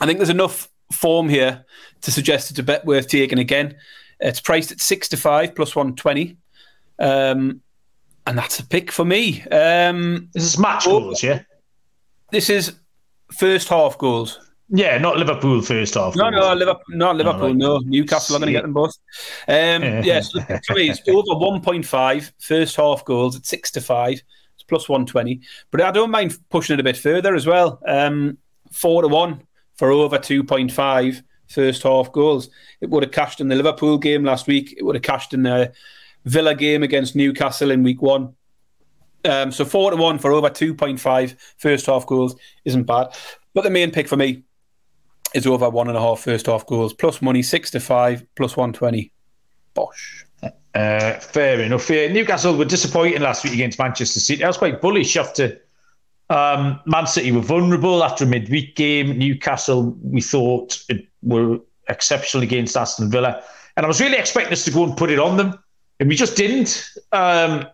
I 0.00 0.06
think 0.06 0.18
there's 0.18 0.30
enough 0.30 0.68
form 0.92 1.28
here 1.28 1.64
to 2.00 2.10
suggest 2.10 2.50
it's 2.50 2.58
a 2.58 2.62
bet 2.62 2.86
worth 2.86 3.08
taking 3.08 3.38
again. 3.38 3.76
It's 4.20 4.40
priced 4.40 4.72
at 4.72 4.80
6 4.80 5.08
to 5.08 5.16
5 5.16 5.54
plus 5.54 5.76
120. 5.76 6.36
Um, 6.98 7.60
and 8.26 8.36
that's 8.36 8.58
a 8.58 8.66
pick 8.66 8.92
for 8.92 9.04
me. 9.04 9.42
Um, 9.44 10.28
this 10.34 10.44
is 10.44 10.58
match 10.58 10.84
goals, 10.84 11.22
yeah? 11.22 11.42
This 12.30 12.50
is 12.50 12.74
first 13.32 13.68
half 13.68 13.98
goals. 13.98 14.38
Yeah, 14.70 14.98
not 14.98 15.16
Liverpool 15.16 15.62
first 15.62 15.94
half. 15.94 16.14
No, 16.14 16.30
goals. 16.30 16.34
no, 16.34 16.54
Liverpool, 16.54 16.84
not 16.96 17.16
Liverpool. 17.16 17.54
No, 17.54 17.76
right. 17.76 17.84
no. 17.84 17.90
Newcastle 17.90 18.36
are 18.36 18.38
going 18.38 18.48
to 18.48 18.52
get 18.52 18.62
them 18.62 18.74
both. 18.74 18.94
Um, 19.46 19.82
yeah, 20.04 20.20
so 20.20 20.40
it's 20.48 21.00
over 21.08 21.60
1.5 21.60 22.32
first 22.38 22.76
half 22.76 23.04
goals 23.04 23.36
at 23.36 23.46
six 23.46 23.70
to 23.72 23.80
five. 23.80 24.20
It's 24.54 24.62
plus 24.66 24.88
120. 24.88 25.40
But 25.70 25.80
I 25.80 25.90
don't 25.90 26.10
mind 26.10 26.36
pushing 26.50 26.74
it 26.74 26.80
a 26.80 26.84
bit 26.84 26.98
further 26.98 27.34
as 27.34 27.46
well. 27.46 27.80
Um, 27.86 28.36
four 28.70 29.02
to 29.02 29.08
one 29.08 29.42
for 29.76 29.90
over 29.90 30.18
2.5 30.18 31.22
first 31.48 31.82
half 31.82 32.12
goals. 32.12 32.50
It 32.80 32.90
would 32.90 33.02
have 33.02 33.12
cashed 33.12 33.40
in 33.40 33.48
the 33.48 33.56
Liverpool 33.56 33.96
game 33.96 34.24
last 34.24 34.46
week. 34.46 34.74
It 34.76 34.82
would 34.82 34.96
have 34.96 35.02
cashed 35.02 35.32
in 35.32 35.44
the 35.44 35.72
Villa 36.24 36.54
game 36.54 36.82
against 36.82 37.16
Newcastle 37.16 37.70
in 37.70 37.82
week 37.82 38.02
one. 38.02 38.34
Um, 39.28 39.52
so 39.52 39.64
four 39.64 39.90
to 39.90 39.96
one 39.96 40.18
for 40.18 40.32
over 40.32 40.48
2.5 40.48 41.36
first 41.58 41.86
half 41.86 42.06
goals 42.06 42.36
isn't 42.64 42.84
bad. 42.84 43.08
But 43.54 43.64
the 43.64 43.70
main 43.70 43.90
pick 43.90 44.08
for 44.08 44.16
me 44.16 44.42
is 45.34 45.46
over 45.46 45.68
one 45.68 45.88
and 45.88 45.96
a 45.96 46.00
half 46.00 46.20
first 46.20 46.46
half 46.46 46.66
goals, 46.66 46.92
plus 46.92 47.20
money 47.20 47.42
six 47.42 47.70
to 47.72 47.80
five, 47.80 48.24
plus 48.36 48.56
120. 48.56 49.12
Bosh. 49.74 50.24
Uh, 50.74 51.14
fair 51.14 51.60
enough. 51.60 51.88
Yeah, 51.90 52.08
Newcastle 52.08 52.56
were 52.56 52.64
disappointing 52.64 53.20
last 53.20 53.44
week 53.44 53.52
against 53.52 53.78
Manchester 53.78 54.20
City. 54.20 54.44
I 54.44 54.46
was 54.46 54.56
quite 54.56 54.80
bullish 54.80 55.16
after 55.16 55.60
um, 56.30 56.80
Man 56.86 57.06
City 57.06 57.32
were 57.32 57.40
vulnerable 57.40 58.04
after 58.04 58.24
a 58.24 58.26
midweek 58.26 58.76
game. 58.76 59.16
Newcastle, 59.18 59.96
we 60.02 60.20
thought, 60.20 60.78
were 61.22 61.58
exceptional 61.88 62.42
against 62.42 62.76
Aston 62.76 63.10
Villa. 63.10 63.42
And 63.76 63.84
I 63.84 63.88
was 63.88 64.00
really 64.00 64.18
expecting 64.18 64.52
us 64.52 64.64
to 64.64 64.70
go 64.70 64.84
and 64.84 64.96
put 64.96 65.10
it 65.10 65.18
on 65.18 65.36
them. 65.36 65.58
And 66.00 66.08
we 66.08 66.16
just 66.16 66.36
didn't. 66.36 66.90
Um, 67.12 67.66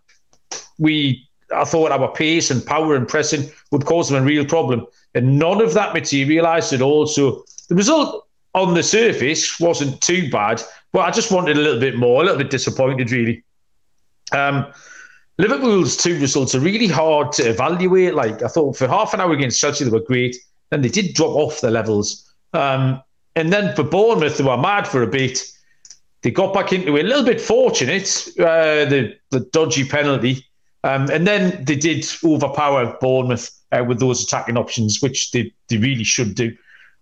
we, 0.78 1.28
I 1.54 1.64
thought 1.64 1.92
our 1.92 2.12
pace 2.12 2.50
and 2.50 2.64
power 2.64 2.94
and 2.94 3.08
pressing 3.08 3.50
would 3.70 3.84
cause 3.84 4.08
them 4.08 4.22
a 4.22 4.26
real 4.26 4.44
problem. 4.44 4.86
And 5.14 5.38
none 5.38 5.60
of 5.60 5.74
that 5.74 5.94
materialised 5.94 6.72
at 6.72 6.82
all. 6.82 7.06
So 7.06 7.44
the 7.68 7.74
result 7.74 8.26
on 8.54 8.74
the 8.74 8.82
surface 8.82 9.58
wasn't 9.58 10.00
too 10.00 10.30
bad, 10.30 10.62
but 10.92 11.00
I 11.00 11.10
just 11.10 11.30
wanted 11.30 11.56
a 11.56 11.60
little 11.60 11.80
bit 11.80 11.96
more, 11.96 12.22
a 12.22 12.24
little 12.24 12.38
bit 12.38 12.50
disappointed, 12.50 13.10
really. 13.10 13.42
Um, 14.32 14.66
Liverpool's 15.38 15.96
two 15.96 16.18
results 16.20 16.54
are 16.54 16.60
really 16.60 16.86
hard 16.86 17.32
to 17.32 17.48
evaluate. 17.48 18.14
Like 18.14 18.42
I 18.42 18.48
thought 18.48 18.76
for 18.76 18.86
half 18.86 19.14
an 19.14 19.20
hour 19.20 19.32
against 19.32 19.60
Chelsea, 19.60 19.84
they 19.84 19.90
were 19.90 20.00
great. 20.00 20.36
Then 20.70 20.82
they 20.82 20.88
did 20.88 21.14
drop 21.14 21.30
off 21.30 21.60
the 21.60 21.70
levels. 21.70 22.32
Um, 22.52 23.02
and 23.36 23.52
then 23.52 23.74
for 23.74 23.82
Bournemouth, 23.82 24.38
they 24.38 24.44
were 24.44 24.56
mad 24.56 24.86
for 24.86 25.02
a 25.02 25.06
bit. 25.08 25.44
They 26.22 26.30
got 26.30 26.54
back 26.54 26.72
into 26.72 26.96
it 26.96 27.04
a 27.04 27.08
little 27.08 27.24
bit 27.24 27.40
fortunate, 27.40 28.28
uh, 28.38 28.86
the, 28.86 29.16
the 29.30 29.40
dodgy 29.40 29.84
penalty. 29.84 30.46
Um, 30.84 31.10
and 31.10 31.26
then 31.26 31.64
they 31.64 31.76
did 31.76 32.06
overpower 32.22 32.96
Bournemouth 33.00 33.50
uh, 33.72 33.82
with 33.84 33.98
those 33.98 34.22
attacking 34.22 34.58
options, 34.58 35.00
which 35.00 35.30
they, 35.32 35.52
they 35.68 35.78
really 35.78 36.04
should 36.04 36.34
do. 36.34 36.54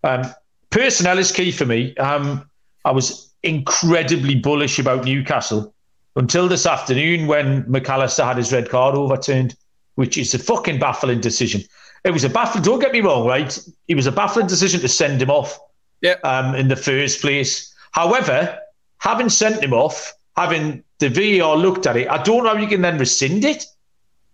Um, 0.05 0.23
personnel 0.71 1.19
is 1.19 1.33
key 1.33 1.51
for 1.51 1.67
me. 1.67 1.95
Um, 1.97 2.49
I 2.85 2.93
was 2.93 3.31
incredibly 3.43 4.37
bullish 4.37 4.79
about 4.79 5.05
Newcastle 5.05 5.75
until 6.15 6.47
this 6.47 6.65
afternoon 6.65 7.27
when 7.27 7.69
Mac 7.69 7.89
Allister 7.89 8.25
had 8.25 8.37
his 8.37 8.53
red 8.53 8.71
card 8.71 8.95
overturned, 8.95 9.57
which 9.97 10.17
is 10.17 10.33
a 10.33 10.39
fucking 10.39 10.79
baffling 10.79 11.21
decision. 11.21 11.63
It 12.05 12.13
was 12.13 12.23
a 12.23 12.29
baffling. 12.29 12.63
Don't 12.63 12.81
get 12.81 12.93
me 12.93 13.01
wrong, 13.01 13.27
right? 13.27 13.59
It 13.89 13.97
was 13.97 14.07
a 14.07 14.13
baffling 14.13 14.47
decision 14.47 14.81
to 14.81 14.89
send 14.89 15.21
him 15.21 15.31
off. 15.31 15.59
Yeah. 16.03 16.17
Um, 16.25 16.55
in 16.55 16.69
the 16.69 16.77
first 16.77 17.21
place. 17.21 17.73
However, 17.93 18.59
having 18.99 19.29
sent 19.29 19.63
him 19.63 19.73
off, 19.73 20.13
having 20.37 20.83
the 20.99 21.09
VAR 21.09 21.57
looked 21.57 21.87
at 21.87 21.97
it, 21.97 22.09
I 22.09 22.23
don't 22.23 22.45
know 22.45 22.55
how 22.55 22.61
you 22.61 22.67
can 22.67 22.83
then 22.83 22.99
rescind 22.99 23.45
it. 23.45 23.65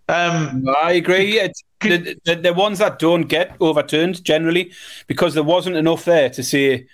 Um, 0.08 0.64
I 0.82 0.92
agree. 0.92 1.38
It's, 1.38 1.62
the, 1.80 2.18
the, 2.24 2.34
the 2.36 2.54
ones 2.54 2.78
that 2.78 2.98
don't 2.98 3.28
get 3.28 3.56
overturned 3.60 4.24
generally 4.24 4.72
because 5.06 5.34
there 5.34 5.42
wasn't 5.42 5.76
enough 5.76 6.04
there 6.04 6.30
to 6.30 6.42
say 6.42 6.86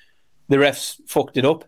the 0.49 0.57
refs 0.57 0.97
fucked 1.07 1.37
it 1.37 1.45
up. 1.45 1.65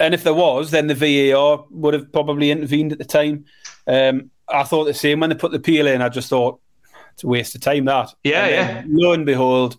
And 0.00 0.14
if 0.14 0.24
there 0.24 0.34
was, 0.34 0.70
then 0.70 0.88
the 0.88 0.94
VAR 0.94 1.64
would 1.70 1.94
have 1.94 2.12
probably 2.12 2.50
intervened 2.50 2.92
at 2.92 2.98
the 2.98 3.04
time. 3.04 3.44
Um, 3.86 4.30
I 4.48 4.64
thought 4.64 4.84
the 4.84 4.94
same 4.94 5.20
when 5.20 5.30
they 5.30 5.36
put 5.36 5.52
the 5.52 5.58
appeal 5.58 5.86
in. 5.86 6.02
I 6.02 6.08
just 6.08 6.28
thought 6.28 6.60
it's 7.12 7.22
a 7.22 7.28
waste 7.28 7.54
of 7.54 7.60
time. 7.60 7.84
That 7.84 8.12
yeah, 8.24 8.48
yeah. 8.48 8.82
Lo 8.88 9.12
and 9.12 9.24
behold, 9.24 9.76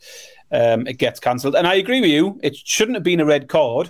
um, 0.51 0.87
it 0.87 0.97
gets 0.97 1.19
cancelled. 1.19 1.55
And 1.55 1.67
I 1.67 1.75
agree 1.75 1.99
with 1.99 2.09
you. 2.09 2.39
It 2.41 2.55
shouldn't 2.55 2.95
have 2.95 3.03
been 3.03 3.19
a 3.19 3.25
red 3.25 3.49
card, 3.49 3.89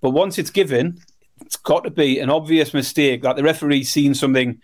but 0.00 0.10
once 0.10 0.38
it's 0.38 0.50
given, 0.50 1.00
it's 1.40 1.56
got 1.56 1.84
to 1.84 1.90
be 1.90 2.20
an 2.20 2.30
obvious 2.30 2.72
mistake 2.72 3.22
that 3.22 3.36
the 3.36 3.42
referee's 3.42 3.90
seen 3.90 4.14
something 4.14 4.60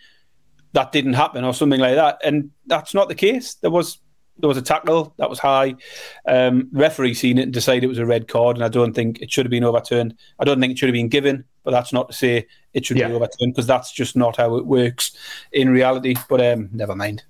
that 0.73 0.93
didn't 0.93 1.14
happen 1.14 1.45
or 1.45 1.55
something 1.55 1.81
like 1.81 1.97
that, 1.97 2.21
and 2.25 2.51
that's 2.66 2.95
not 2.95 3.09
the 3.09 3.14
case. 3.14 3.55
There 3.55 3.71
was 3.71 3.99
there 4.39 4.49
was 4.49 4.57
a 4.57 4.62
tackle 4.62 5.14
that 5.18 5.29
was 5.29 5.39
high. 5.39 5.75
Um, 6.27 6.68
referee 6.73 7.14
seen 7.14 7.39
it 7.39 7.43
and 7.43 7.53
decided 7.53 7.85
it 7.85 7.89
was 7.89 7.99
a 7.99 8.07
red 8.07 8.29
card, 8.29 8.57
and 8.57 8.64
I 8.64 8.68
don't 8.68 8.95
think 8.95 9.21
it 9.21 9.31
should 9.31 9.47
have 9.47 9.51
been 9.51 9.64
overturned. 9.64 10.16
I 10.39 10.45
don't 10.45 10.61
think 10.61 10.73
it 10.73 10.79
should 10.79 10.89
have 10.89 10.95
been 10.95 11.09
given, 11.09 11.45
but 11.64 11.73
that's 11.73 11.93
not 11.93 12.09
to 12.09 12.14
say 12.14 12.47
it 12.73 12.85
should 12.85 12.99
yeah. 12.99 13.09
be 13.09 13.14
overturned 13.14 13.55
because 13.55 13.66
that's 13.66 13.93
just 13.93 14.16
not 14.16 14.37
how 14.37 14.57
it 14.57 14.66
works 14.66 15.16
in 15.53 15.71
reality. 15.71 16.14
But 16.29 16.41
um, 16.41 16.68
never 16.73 16.97
mind. 16.97 17.23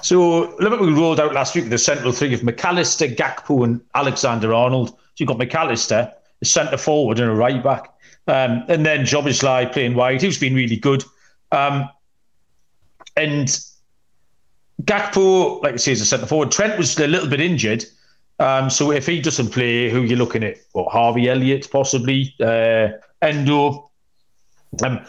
So 0.00 0.56
Liverpool 0.56 0.92
rolled 0.92 1.20
out 1.20 1.34
last 1.34 1.54
week 1.54 1.68
the 1.68 1.78
central 1.78 2.12
three 2.12 2.32
of 2.32 2.42
Mac 2.42 2.64
Allister, 2.64 3.08
Gakpo, 3.08 3.64
and 3.64 3.80
Alexander 3.94 4.54
Arnold. 4.54 4.90
So 4.90 4.96
you've 5.18 5.28
got 5.28 5.38
Mac 5.38 5.54
Allister, 5.54 6.12
a 6.40 6.44
centre 6.44 6.78
forward, 6.78 7.18
and 7.18 7.30
a 7.30 7.34
right 7.34 7.62
back, 7.62 7.92
um, 8.26 8.64
and 8.68 8.86
then 8.86 9.00
Szoboszlai 9.04 9.72
playing 9.72 9.94
wide, 9.94 10.22
He's 10.22 10.38
been 10.38 10.54
really 10.54 10.76
good. 10.76 11.04
Um, 11.50 11.88
and 13.16 13.48
Gakpo, 14.84 15.62
like 15.62 15.74
I 15.74 15.76
say, 15.76 15.92
is 15.92 16.00
a 16.00 16.06
centre 16.06 16.26
forward. 16.26 16.50
Trent 16.50 16.78
was 16.78 16.98
a 16.98 17.06
little 17.06 17.28
bit 17.28 17.40
injured. 17.40 17.84
Um, 18.38 18.70
so 18.70 18.90
if 18.90 19.06
he 19.06 19.20
doesn't 19.20 19.50
play, 19.50 19.88
who 19.88 20.02
are 20.02 20.04
you're 20.04 20.18
looking 20.18 20.42
at? 20.42 20.56
What 20.72 20.90
Harvey 20.90 21.28
Elliott 21.28 21.68
possibly, 21.70 22.34
uh, 22.40 22.88
Endo, 23.20 23.90
um, 24.84 25.04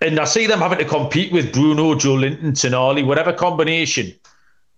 and 0.00 0.18
I 0.18 0.24
see 0.24 0.46
them 0.46 0.58
having 0.58 0.78
to 0.78 0.84
compete 0.84 1.32
with 1.32 1.52
Bruno, 1.52 1.94
Joelinton, 1.94 2.52
Tonali, 2.52 3.06
whatever 3.06 3.32
combination 3.32 4.12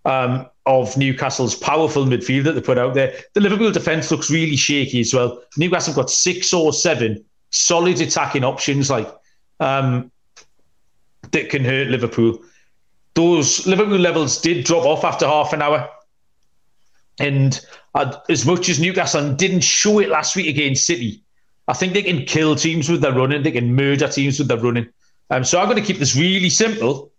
um, 0.05 0.47
of 0.66 0.97
Newcastle's 0.97 1.55
powerful 1.55 2.05
midfield 2.05 2.45
that 2.45 2.53
they 2.53 2.61
put 2.61 2.78
out 2.78 2.95
there. 2.95 3.14
The 3.32 3.40
Liverpool 3.40 3.72
defence 3.72 4.11
looks 4.11 4.30
really 4.30 4.57
shaky 4.57 5.01
as 5.01 5.14
well. 5.14 5.42
Newcastle 5.57 5.95
have 5.95 5.97
got 5.97 6.11
six 6.11 6.53
or 6.53 6.72
seven 6.72 7.24
solid 7.51 8.01
attacking 8.01 8.45
options 8.45 8.90
like 8.90 9.09
um, 9.61 10.11
that 11.35 11.51
can 11.51 11.64
hurt 11.64 11.89
Liverpool 11.89 12.39
those 13.14 13.66
Liverpool 13.66 13.99
levels 13.99 14.41
did 14.41 14.64
drop 14.64 14.85
off 14.85 15.05
after 15.05 15.26
half 15.26 15.53
an 15.53 15.62
hour. 15.62 15.89
And 17.18 17.64
uh, 17.95 18.16
as 18.28 18.45
much 18.45 18.68
as 18.68 18.80
Newcastle 18.80 19.32
didn't 19.35 19.61
show 19.61 20.01
it 20.01 20.09
last 20.09 20.35
week 20.35 20.49
against 20.49 20.85
City, 20.85 21.22
I 21.68 21.72
think 21.72 21.95
they 21.95 22.03
can 22.03 22.24
kill 22.24 22.57
teams 22.57 22.89
with 22.89 23.01
their 23.01 23.12
running. 23.12 23.43
They 23.43 23.53
can 23.53 23.74
murder 23.74 24.09
teams 24.09 24.39
with 24.39 24.49
their 24.49 24.59
running. 24.59 24.89
Um, 25.30 25.45
so 25.45 25.61
I'm 25.61 25.66
going 25.66 25.80
to 25.80 25.87
keep 25.87 25.99
this 25.99 26.16
really 26.16 26.51
simple. 26.51 27.12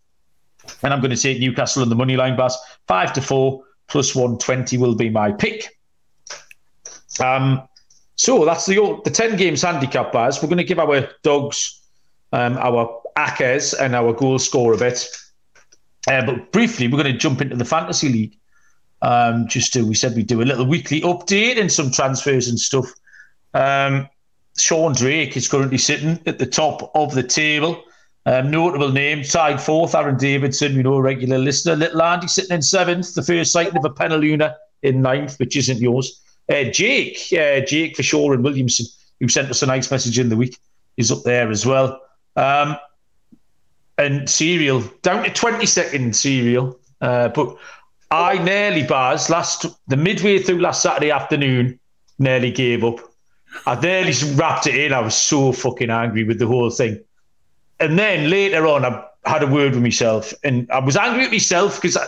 And 0.83 0.93
I'm 0.93 0.99
going 0.99 1.15
to 1.15 1.21
take 1.21 1.39
Newcastle 1.39 1.81
on 1.81 1.89
the 1.89 1.95
money 1.95 2.17
line, 2.17 2.35
Baz. 2.35 2.57
Five 2.87 3.13
to 3.13 3.21
four 3.21 3.63
plus 3.87 4.15
120 4.15 4.77
will 4.77 4.95
be 4.95 5.09
my 5.09 5.31
pick. 5.31 5.77
Um, 7.23 7.67
so 8.15 8.45
that's 8.45 8.65
the 8.65 8.99
the 9.03 9.11
10 9.11 9.37
games 9.37 9.61
handicap, 9.61 10.11
Baz. 10.11 10.41
We're 10.41 10.49
going 10.49 10.57
to 10.57 10.63
give 10.63 10.79
our 10.79 11.07
dogs, 11.23 11.81
um, 12.33 12.57
our 12.57 13.01
Akers, 13.17 13.73
and 13.73 13.95
our 13.95 14.13
goal 14.13 14.39
score 14.39 14.73
a 14.73 14.77
bit. 14.77 15.07
Uh, 16.07 16.25
but 16.25 16.51
briefly, 16.51 16.87
we're 16.87 17.01
going 17.01 17.11
to 17.11 17.17
jump 17.17 17.41
into 17.41 17.55
the 17.55 17.65
fantasy 17.65 18.09
league. 18.09 18.37
Um, 19.01 19.47
just 19.47 19.73
to, 19.73 19.85
we 19.85 19.95
said 19.95 20.15
we'd 20.15 20.27
do 20.27 20.41
a 20.41 20.43
little 20.43 20.65
weekly 20.65 21.01
update 21.01 21.59
and 21.59 21.71
some 21.71 21.91
transfers 21.91 22.47
and 22.47 22.59
stuff. 22.59 22.87
Um, 23.53 24.07
Sean 24.57 24.93
Drake 24.93 25.35
is 25.35 25.47
currently 25.47 25.77
sitting 25.77 26.19
at 26.25 26.39
the 26.39 26.45
top 26.45 26.91
of 26.95 27.13
the 27.13 27.23
table. 27.23 27.83
Um, 28.25 28.49
notable 28.49 28.91
name, 28.91 29.23
tied 29.23 29.61
fourth, 29.61 29.93
Aaron 29.93 30.17
Davidson, 30.17 30.73
you 30.73 30.83
know, 30.83 30.95
a 30.95 31.01
regular 31.01 31.37
listener. 31.37 31.75
Little 31.75 32.01
Andy 32.01 32.27
sitting 32.27 32.55
in 32.55 32.61
seventh, 32.61 33.13
the 33.13 33.21
first 33.21 33.51
sighting 33.51 33.77
of 33.77 33.85
a 33.85 33.89
Penaluna 33.89 34.55
in 34.81 35.01
ninth, 35.01 35.37
which 35.37 35.55
isn't 35.55 35.79
yours. 35.79 36.21
Uh, 36.49 36.63
Jake, 36.63 37.17
uh, 37.33 37.59
Jake 37.61 37.95
for 37.95 38.03
sure, 38.03 38.33
and 38.33 38.43
Williamson, 38.43 38.85
who 39.19 39.27
sent 39.27 39.49
us 39.49 39.61
a 39.61 39.67
nice 39.67 39.91
message 39.91 40.17
in 40.17 40.29
the 40.29 40.37
week, 40.37 40.57
is 40.97 41.11
up 41.11 41.23
there 41.23 41.51
as 41.51 41.65
well. 41.65 42.01
Um, 42.35 42.77
and 43.97 44.29
Serial, 44.29 44.81
down 45.01 45.23
to 45.23 45.29
22nd 45.29 46.13
Serial. 46.13 46.77
Uh, 47.01 47.29
but 47.29 47.57
I 48.11 48.37
nearly, 48.43 48.83
Baz, 48.83 49.29
last 49.29 49.65
the 49.87 49.97
midway 49.97 50.39
through 50.39 50.59
last 50.59 50.81
Saturday 50.81 51.11
afternoon, 51.11 51.79
nearly 52.19 52.51
gave 52.51 52.83
up. 52.83 52.99
I 53.65 53.79
nearly 53.79 54.13
wrapped 54.35 54.67
it 54.67 54.75
in. 54.75 54.93
I 54.93 54.99
was 54.99 55.15
so 55.15 55.51
fucking 55.51 55.89
angry 55.89 56.23
with 56.23 56.39
the 56.39 56.47
whole 56.47 56.69
thing. 56.69 56.99
And 57.79 57.97
then 57.97 58.29
later 58.29 58.67
on, 58.67 58.85
I 58.85 59.03
had 59.25 59.43
a 59.43 59.47
word 59.47 59.73
with 59.73 59.83
myself, 59.83 60.33
and 60.43 60.69
I 60.71 60.79
was 60.79 60.95
angry 60.95 61.25
at 61.25 61.31
myself 61.31 61.81
because 61.81 61.97
I, 61.97 62.05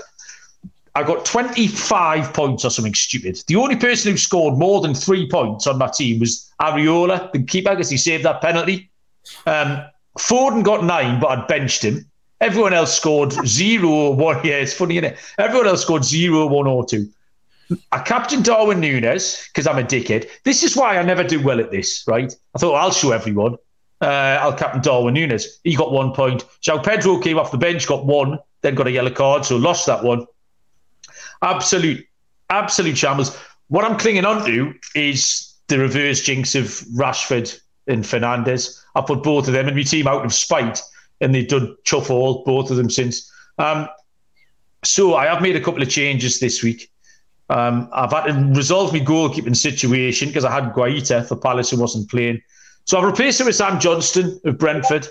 I 0.96 1.04
got 1.04 1.26
25 1.26 2.34
points 2.34 2.64
or 2.64 2.70
something 2.70 2.94
stupid. 2.94 3.42
The 3.48 3.56
only 3.56 3.76
person 3.76 4.12
who 4.12 4.18
scored 4.18 4.58
more 4.58 4.82
than 4.82 4.94
three 4.94 5.28
points 5.28 5.68
on 5.68 5.78
my 5.78 5.88
team 5.88 6.20
was 6.20 6.52
Areola, 6.62 7.32
the 7.32 7.44
keeper, 7.44 7.72
because 7.72 7.90
he 7.90 7.98
saved 7.98 8.24
that 8.26 8.42
penalty. 8.42 8.90
Um, 9.46 9.84
Foden 10.18 10.64
got 10.64 10.84
nine, 10.84 11.20
but 11.20 11.28
I'd 11.28 11.48
benched 11.48 11.84
him. 11.84 12.06
Everyone 12.42 12.74
else 12.74 12.96
scored 12.96 13.32
zero, 13.46 14.12
one. 14.12 14.46
Yeah, 14.46 14.56
it's 14.56 14.74
funny, 14.74 14.98
isn't 14.98 15.14
it? 15.14 15.20
Everyone 15.38 15.68
else 15.68 15.82
scored 15.82 16.04
zero, 16.04 16.46
one, 16.48 16.68
or 16.68 16.86
two. 16.86 17.10
I 17.92 18.00
captained 18.00 18.46
Darwin 18.46 18.80
Nunez 18.80 19.48
because 19.48 19.68
I'm 19.68 19.78
a 19.78 19.84
dickhead. 19.84 20.30
This 20.44 20.64
is 20.64 20.76
why 20.76 20.98
I 20.98 21.04
never 21.04 21.24
do 21.24 21.42
well 21.42 21.60
at 21.60 21.72
this, 21.72 22.04
right? 22.08 22.34
I 22.56 22.60
thought 22.60 22.76
I'll 22.76 22.92
show 22.92 23.12
everyone. 23.12 23.56
Uh, 24.00 24.38
I'll 24.42 24.54
captain 24.54 24.82
Darwin 24.82 25.16
Nunez. 25.16 25.60
He 25.64 25.76
got 25.76 25.92
one 25.92 26.14
point. 26.14 26.46
João 26.62 26.84
Pedro 26.84 27.20
came 27.20 27.38
off 27.38 27.52
the 27.52 27.58
bench, 27.58 27.88
got 27.88 28.06
one, 28.06 28.40
then 28.62 28.76
got 28.76 28.88
a 28.88 28.92
yellow 28.92 29.10
card, 29.12 29.44
so 29.44 29.58
lost 29.58 29.86
that 29.88 30.04
one. 30.04 30.26
Absolute, 31.42 32.06
absolute 32.50 32.98
shambles. 32.98 33.38
What 33.68 33.84
I'm 33.84 33.98
clinging 33.98 34.26
on 34.26 34.46
to 34.46 34.74
is 34.96 35.54
the 35.68 35.80
reverse 35.80 36.22
jinx 36.22 36.56
of 36.56 36.66
Rashford 36.96 37.60
and 37.88 38.04
Fernandes. 38.04 38.82
I 38.98 39.02
put 39.02 39.24
both 39.24 39.48
of 39.48 39.54
them 39.54 39.68
in 39.68 39.76
my 39.76 39.84
team 39.84 40.08
out 40.08 40.26
of 40.26 40.34
spite, 40.34 40.82
and 41.22 41.34
they've 41.34 41.48
done 41.48 41.78
chuff 41.84 42.10
all, 42.10 42.44
both 42.44 42.72
of 42.72 42.78
them 42.78 42.90
since. 42.90 43.32
Um, 43.60 43.88
so 44.84 45.16
I 45.16 45.26
have 45.26 45.42
made 45.42 45.56
a 45.56 45.62
couple 45.62 45.82
of 45.82 45.90
changes 45.90 46.40
this 46.40 46.64
week. 46.64 46.92
Um, 47.50 47.90
I've 47.94 48.12
had 48.12 48.26
to 48.26 48.34
resolve 48.56 48.92
my 48.92 49.00
goalkeeping 49.00 49.56
situation 49.56 50.30
because 50.30 50.46
I 50.46 50.52
had 50.52 50.74
Guaita 50.74 51.28
for 51.28 51.36
Palace 51.36 51.70
who 51.70 51.80
wasn't 51.80 52.10
playing. 52.10 52.42
So 52.86 52.98
I've 52.98 53.06
replaced 53.06 53.40
him 53.40 53.48
with 53.48 53.56
Sam 53.56 53.80
Johnstone 53.80 54.40
of 54.46 54.58
Brentford 54.58 55.08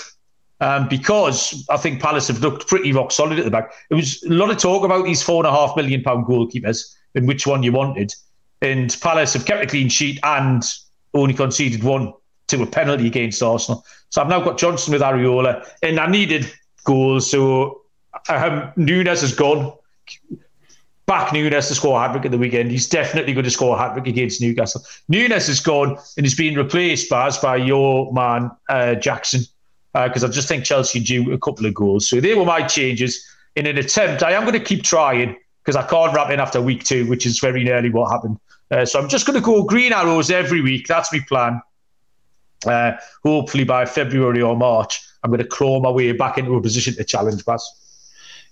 um, 0.61 0.89
because 0.89 1.65
I 1.71 1.77
think 1.77 2.03
Palace 2.03 2.29
have 2.29 2.41
looked 2.41 2.67
pretty 2.67 2.93
rock 2.93 3.13
solid 3.13 3.39
at 3.39 3.45
the 3.45 3.51
back. 3.51 3.73
There 3.89 3.97
was 3.97 4.23
a 4.25 4.31
lot 4.31 4.51
of 4.51 4.59
talk 4.59 4.85
about 4.85 5.05
these 5.05 5.23
four 5.23 5.45
and 5.45 5.55
a 5.55 5.57
half 5.57 5.77
million 5.77 6.03
pound 6.03 6.27
goalkeepers 6.27 6.95
and 7.15 7.27
which 7.29 7.47
one 7.47 7.63
you 7.63 7.73
wanted. 7.73 8.13
And 8.63 8.95
Palace 9.01 9.33
have 9.35 9.47
kept 9.47 9.63
a 9.63 9.67
clean 9.67 9.89
sheet 9.89 10.19
and 10.23 10.63
only 11.15 11.35
conceded 11.35 11.85
one 11.85 12.13
to 12.49 12.63
a 12.63 12.67
penalty 12.67 13.07
against 13.07 13.43
Arsenal. 13.43 13.85
So 14.11 14.23
I've 14.23 14.29
now 14.29 14.41
got 14.41 14.59
Johnson 14.59 14.93
with 14.93 15.03
Areola, 15.03 15.69
and 15.83 15.99
I 15.99 16.07
needed 16.07 16.51
goals. 16.85 17.31
So 17.31 17.83
um, 18.29 18.73
Nunez 18.77 19.21
has 19.21 19.35
gone. 19.35 19.73
Back 21.07 21.33
Nunez 21.33 21.69
to 21.69 21.75
score 21.77 21.97
a 21.97 22.03
hat 22.03 22.13
trick 22.13 22.25
at 22.25 22.31
the 22.33 22.39
weekend. 22.39 22.73
He's 22.73 22.89
definitely 22.89 23.33
going 23.33 23.45
to 23.45 23.51
score 23.51 23.77
a 23.77 23.79
hat 23.79 23.93
trick 23.93 24.09
against 24.09 24.41
Newcastle. 24.41 24.83
Nunez 25.09 25.49
is 25.49 25.61
gone 25.61 25.97
and 26.17 26.27
he's 26.27 26.35
been 26.35 26.57
replaced 26.57 27.09
by, 27.09 27.31
by 27.41 27.57
your 27.57 28.13
man 28.13 28.51
uh, 28.69 28.97
Jackson 28.97 29.43
because 29.93 30.25
uh, 30.25 30.27
I 30.27 30.31
just 30.31 30.49
think 30.49 30.65
Chelsea 30.65 30.99
due 30.99 31.33
a 31.33 31.39
couple 31.39 31.65
of 31.65 31.75
goals. 31.75 32.09
So 32.09 32.21
they 32.21 32.35
were 32.35 32.45
my 32.45 32.67
changes 32.67 33.25
in 33.55 33.67
an 33.67 33.79
attempt. 33.79 34.25
I 34.25 34.33
am 34.33 34.43
going 34.43 34.59
to 34.59 34.65
keep 34.65 34.83
trying 34.83 35.37
because 35.65 35.77
I 35.77 35.87
can't 35.87 36.13
wrap 36.13 36.31
in 36.31 36.41
after 36.41 36.61
week 36.61 36.83
two, 36.83 37.07
which 37.07 37.25
is 37.25 37.39
very 37.39 37.63
nearly 37.63 37.91
what 37.91 38.11
happened. 38.11 38.39
Uh, 38.71 38.85
so 38.85 39.01
I'm 39.01 39.09
just 39.09 39.27
going 39.27 39.39
to 39.39 39.45
go 39.45 39.63
green 39.63 39.93
arrows 39.93 40.31
every 40.31 40.61
week. 40.61 40.89
That's 40.89 41.13
my 41.13 41.21
plan. 41.29 41.63
Uh, 42.65 42.93
hopefully 43.23 43.65
by 43.65 43.85
February 43.85 44.41
or 44.41 44.57
March, 44.57 45.01
I'm 45.23 45.31
going 45.31 45.43
to 45.43 45.47
claw 45.47 45.81
my 45.81 45.91
way 45.91 46.13
back 46.13 46.39
into 46.39 46.55
a 46.55 46.63
position 46.63 46.95
to 46.95 47.05
challenge 47.05 47.45
Baz. 47.45 47.69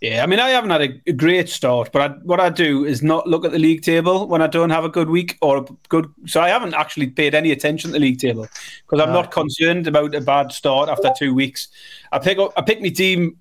Yeah, 0.01 0.23
I 0.23 0.27
mean, 0.27 0.39
I 0.39 0.51
haven't 0.51 0.71
had 0.71 0.83
a, 0.83 1.01
a 1.07 1.13
great 1.13 1.49
start, 1.49 1.91
but 1.91 2.03
I, 2.03 2.15
what 2.25 2.39
I 2.39 2.51
do 2.51 2.85
is 2.85 3.03
not 3.03 3.27
look 3.27 3.45
at 3.45 3.53
the 3.53 3.59
league 3.59 3.83
table 3.83 4.27
when 4.27 4.43
I 4.43 4.47
don't 4.47 4.71
have 4.71 4.85
a 4.85 4.89
good 4.89 5.09
week 5.09 5.39
or 5.41 5.59
a 5.59 5.67
good. 5.89 6.13
So 6.27 6.43
I 6.43 6.51
haven't 6.51 6.75
actually 6.75 7.07
paid 7.07 7.35
any 7.35 7.53
attention 7.53 7.89
to 7.89 7.93
the 7.93 8.01
league 8.01 8.19
table 8.19 8.47
because 8.85 9.01
I'm 9.01 9.15
not 9.15 9.31
concerned 9.31 9.87
about 9.87 10.15
a 10.15 10.21
bad 10.21 10.53
start 10.53 10.91
after 10.91 11.11
two 11.17 11.33
weeks. 11.33 11.69
I 12.13 12.19
pick 12.19 12.39
up, 12.39 12.53
I 12.57 12.61
pick 12.61 12.83
my 12.83 12.91
team 12.91 13.39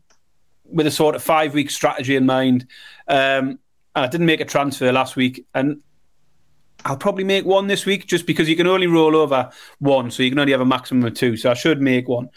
with 0.64 0.88
a 0.88 0.92
sort 0.92 1.16
of 1.16 1.24
five 1.24 1.54
week 1.54 1.70
strategy 1.70 2.16
in 2.16 2.26
mind, 2.26 2.68
um, 3.10 3.60
and 3.96 4.06
I 4.06 4.08
didn't 4.08 4.28
make 4.28 4.40
a 4.40 4.46
transfer 4.46 4.92
last 4.94 5.18
week, 5.18 5.46
and 5.54 5.82
I'll 6.86 6.98
probably 6.98 7.24
make 7.24 7.46
one 7.46 7.68
this 7.68 7.86
week 7.86 8.08
just 8.08 8.26
because 8.26 8.50
you 8.50 8.56
can 8.56 8.68
only 8.68 8.88
roll 8.88 9.16
over 9.16 9.50
one, 9.80 10.12
so 10.12 10.24
you 10.24 10.30
can 10.30 10.40
only 10.40 10.52
have 10.52 10.62
a 10.62 10.66
maximum 10.66 11.06
of 11.06 11.14
two. 11.14 11.38
So 11.38 11.52
I 11.52 11.54
should 11.54 11.82
make 11.82 12.08
one. 12.08 12.30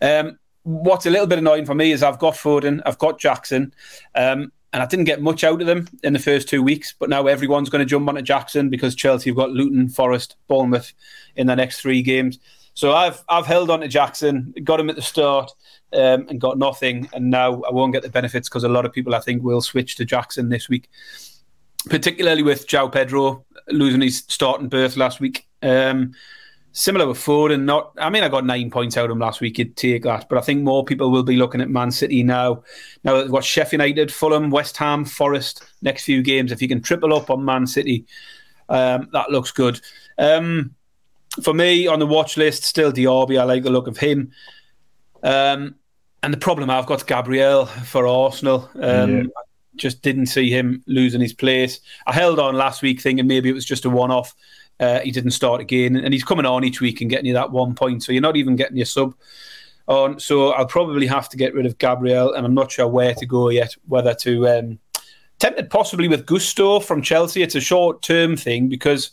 Um, 0.00 0.38
what's 0.62 1.06
a 1.06 1.10
little 1.10 1.26
bit 1.26 1.38
annoying 1.38 1.66
for 1.66 1.74
me 1.74 1.92
is 1.92 2.02
I've 2.02 2.18
got 2.18 2.34
Foden, 2.34 2.80
I've 2.84 2.98
got 2.98 3.18
Jackson, 3.18 3.74
um, 4.14 4.52
and 4.72 4.82
I 4.82 4.86
didn't 4.86 5.06
get 5.06 5.22
much 5.22 5.44
out 5.44 5.60
of 5.60 5.66
them 5.66 5.88
in 6.02 6.12
the 6.12 6.18
first 6.18 6.48
two 6.48 6.62
weeks. 6.62 6.94
But 6.98 7.08
now 7.08 7.26
everyone's 7.26 7.70
going 7.70 7.80
to 7.80 7.86
jump 7.86 8.08
onto 8.08 8.22
Jackson 8.22 8.68
because 8.68 8.94
Chelsea 8.94 9.30
have 9.30 9.36
got 9.36 9.50
Luton, 9.50 9.88
Forest, 9.88 10.36
Bournemouth 10.46 10.92
in 11.36 11.46
the 11.46 11.56
next 11.56 11.80
three 11.80 12.02
games. 12.02 12.38
So 12.74 12.92
I've 12.92 13.24
I've 13.28 13.46
held 13.46 13.70
on 13.70 13.80
to 13.80 13.88
Jackson, 13.88 14.54
got 14.62 14.78
him 14.78 14.90
at 14.90 14.94
the 14.94 15.02
start, 15.02 15.50
um, 15.92 16.26
and 16.28 16.40
got 16.40 16.58
nothing. 16.58 17.08
And 17.12 17.30
now 17.30 17.62
I 17.62 17.72
won't 17.72 17.92
get 17.92 18.02
the 18.02 18.08
benefits 18.08 18.48
because 18.48 18.62
a 18.62 18.68
lot 18.68 18.84
of 18.84 18.92
people 18.92 19.14
I 19.14 19.20
think 19.20 19.42
will 19.42 19.62
switch 19.62 19.96
to 19.96 20.04
Jackson 20.04 20.48
this 20.48 20.68
week, 20.68 20.88
particularly 21.86 22.42
with 22.42 22.66
João 22.66 22.92
Pedro 22.92 23.44
losing 23.68 24.00
his 24.00 24.24
starting 24.28 24.68
berth 24.68 24.96
last 24.96 25.20
week. 25.20 25.46
Um, 25.62 26.12
similar 26.72 27.06
with 27.06 27.18
Foden 27.18 27.64
Not, 27.64 27.92
I 27.98 28.10
mean, 28.10 28.22
I 28.22 28.28
got 28.28 28.44
nine 28.44 28.70
points 28.70 28.96
out 28.96 29.06
of 29.06 29.10
him 29.10 29.18
last 29.18 29.40
week. 29.40 29.58
You'd 29.58 29.76
take 29.76 30.02
that, 30.04 30.28
but 30.28 30.38
I 30.38 30.42
think 30.42 30.62
more 30.62 30.84
people 30.84 31.10
will 31.10 31.22
be 31.22 31.36
looking 31.36 31.60
at 31.60 31.70
Man 31.70 31.90
City 31.90 32.22
now. 32.22 32.62
Now 33.04 33.16
they've 33.16 33.30
got 33.30 33.44
Sheffield 33.44 33.82
United, 33.82 34.12
Fulham, 34.12 34.50
West 34.50 34.76
Ham, 34.76 35.04
Forest 35.04 35.64
next 35.82 36.04
few 36.04 36.22
games. 36.22 36.52
If 36.52 36.62
you 36.62 36.68
can 36.68 36.82
triple 36.82 37.14
up 37.14 37.30
on 37.30 37.44
Man 37.44 37.66
City, 37.66 38.06
um, 38.68 39.08
that 39.12 39.30
looks 39.30 39.50
good. 39.50 39.80
Um, 40.18 40.74
for 41.42 41.54
me, 41.54 41.86
on 41.86 41.98
the 41.98 42.06
watch 42.06 42.36
list, 42.36 42.64
still 42.64 42.92
Diaby. 42.92 43.40
I 43.40 43.44
like 43.44 43.62
the 43.62 43.70
look 43.70 43.86
of 43.86 43.96
him. 43.96 44.32
Um, 45.22 45.76
and 46.22 46.32
the 46.32 46.38
problem 46.38 46.68
I've 46.68 46.86
got 46.86 47.06
Gabriel 47.06 47.66
for 47.66 48.06
Arsenal. 48.06 48.68
Um, 48.74 49.16
yeah. 49.16 49.22
Just 49.78 50.02
didn't 50.02 50.26
see 50.26 50.50
him 50.50 50.82
losing 50.86 51.20
his 51.20 51.32
place. 51.32 51.80
I 52.06 52.12
held 52.12 52.38
on 52.38 52.54
last 52.54 52.82
week 52.82 53.00
thinking 53.00 53.26
maybe 53.26 53.48
it 53.48 53.54
was 53.54 53.64
just 53.64 53.84
a 53.84 53.90
one 53.90 54.10
off. 54.10 54.34
Uh, 54.80 55.00
he 55.00 55.10
didn't 55.10 55.32
start 55.32 55.60
again, 55.60 55.96
and 55.96 56.12
he's 56.12 56.24
coming 56.24 56.46
on 56.46 56.64
each 56.64 56.80
week 56.80 57.00
and 57.00 57.10
getting 57.10 57.26
you 57.26 57.34
that 57.34 57.50
one 57.50 57.74
point. 57.74 58.02
So 58.02 58.12
you're 58.12 58.22
not 58.22 58.36
even 58.36 58.56
getting 58.56 58.76
your 58.76 58.86
sub 58.86 59.14
on. 59.88 60.20
So 60.20 60.50
I'll 60.50 60.66
probably 60.66 61.06
have 61.06 61.28
to 61.30 61.36
get 61.36 61.54
rid 61.54 61.66
of 61.66 61.78
Gabriel, 61.78 62.34
and 62.34 62.46
I'm 62.46 62.54
not 62.54 62.70
sure 62.70 62.86
where 62.86 63.14
to 63.14 63.26
go 63.26 63.48
yet. 63.48 63.74
Whether 63.86 64.14
to 64.14 64.48
um, 64.48 64.78
tempted 65.38 65.70
possibly 65.70 66.08
with 66.08 66.26
Gusto 66.26 66.80
from 66.80 67.02
Chelsea. 67.02 67.42
It's 67.42 67.54
a 67.54 67.60
short 67.60 68.02
term 68.02 68.36
thing 68.36 68.68
because 68.68 69.10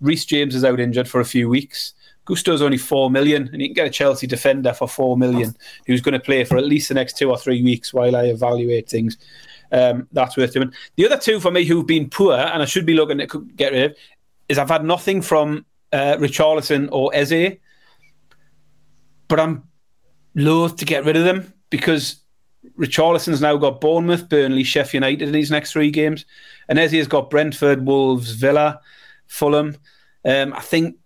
Reece 0.00 0.24
James 0.24 0.54
is 0.54 0.64
out 0.64 0.80
injured 0.80 1.08
for 1.08 1.20
a 1.20 1.24
few 1.24 1.48
weeks. 1.48 1.94
Gusto's 2.24 2.62
only 2.62 2.78
four 2.78 3.10
million, 3.10 3.48
and 3.52 3.60
you 3.60 3.68
can 3.68 3.74
get 3.74 3.86
a 3.86 3.90
Chelsea 3.90 4.26
defender 4.26 4.72
for 4.72 4.88
four 4.88 5.16
million 5.16 5.54
who's 5.86 6.00
going 6.00 6.14
to 6.14 6.20
play 6.20 6.44
for 6.44 6.56
at 6.56 6.64
least 6.64 6.88
the 6.88 6.94
next 6.94 7.18
two 7.18 7.30
or 7.30 7.36
three 7.36 7.62
weeks 7.62 7.92
while 7.92 8.16
I 8.16 8.24
evaluate 8.24 8.88
things. 8.88 9.18
Um, 9.74 10.06
that's 10.12 10.36
worth 10.36 10.52
doing. 10.52 10.72
The 10.96 11.04
other 11.04 11.18
two 11.18 11.40
for 11.40 11.50
me 11.50 11.64
who've 11.64 11.86
been 11.86 12.08
poor, 12.08 12.34
and 12.34 12.62
I 12.62 12.64
should 12.64 12.86
be 12.86 12.94
looking 12.94 13.18
to 13.18 13.48
get 13.56 13.72
rid 13.72 13.90
of, 13.90 13.96
is 14.48 14.56
I've 14.56 14.68
had 14.68 14.84
nothing 14.84 15.20
from 15.20 15.66
uh, 15.92 16.16
Richarlison 16.18 16.88
or 16.92 17.12
Eze, 17.12 17.56
but 19.26 19.40
I'm 19.40 19.64
loath 20.36 20.76
to 20.76 20.84
get 20.84 21.04
rid 21.04 21.16
of 21.16 21.24
them 21.24 21.52
because 21.70 22.20
Richarlison's 22.78 23.40
now 23.40 23.56
got 23.56 23.80
Bournemouth, 23.80 24.28
Burnley, 24.28 24.62
Sheffield 24.62 25.02
United 25.02 25.26
in 25.26 25.32
these 25.32 25.50
next 25.50 25.72
three 25.72 25.90
games, 25.90 26.24
and 26.68 26.78
Eze 26.78 26.92
has 26.92 27.08
got 27.08 27.30
Brentford, 27.30 27.84
Wolves, 27.84 28.30
Villa, 28.30 28.80
Fulham. 29.26 29.76
Um, 30.24 30.52
I 30.52 30.60
think 30.60 30.96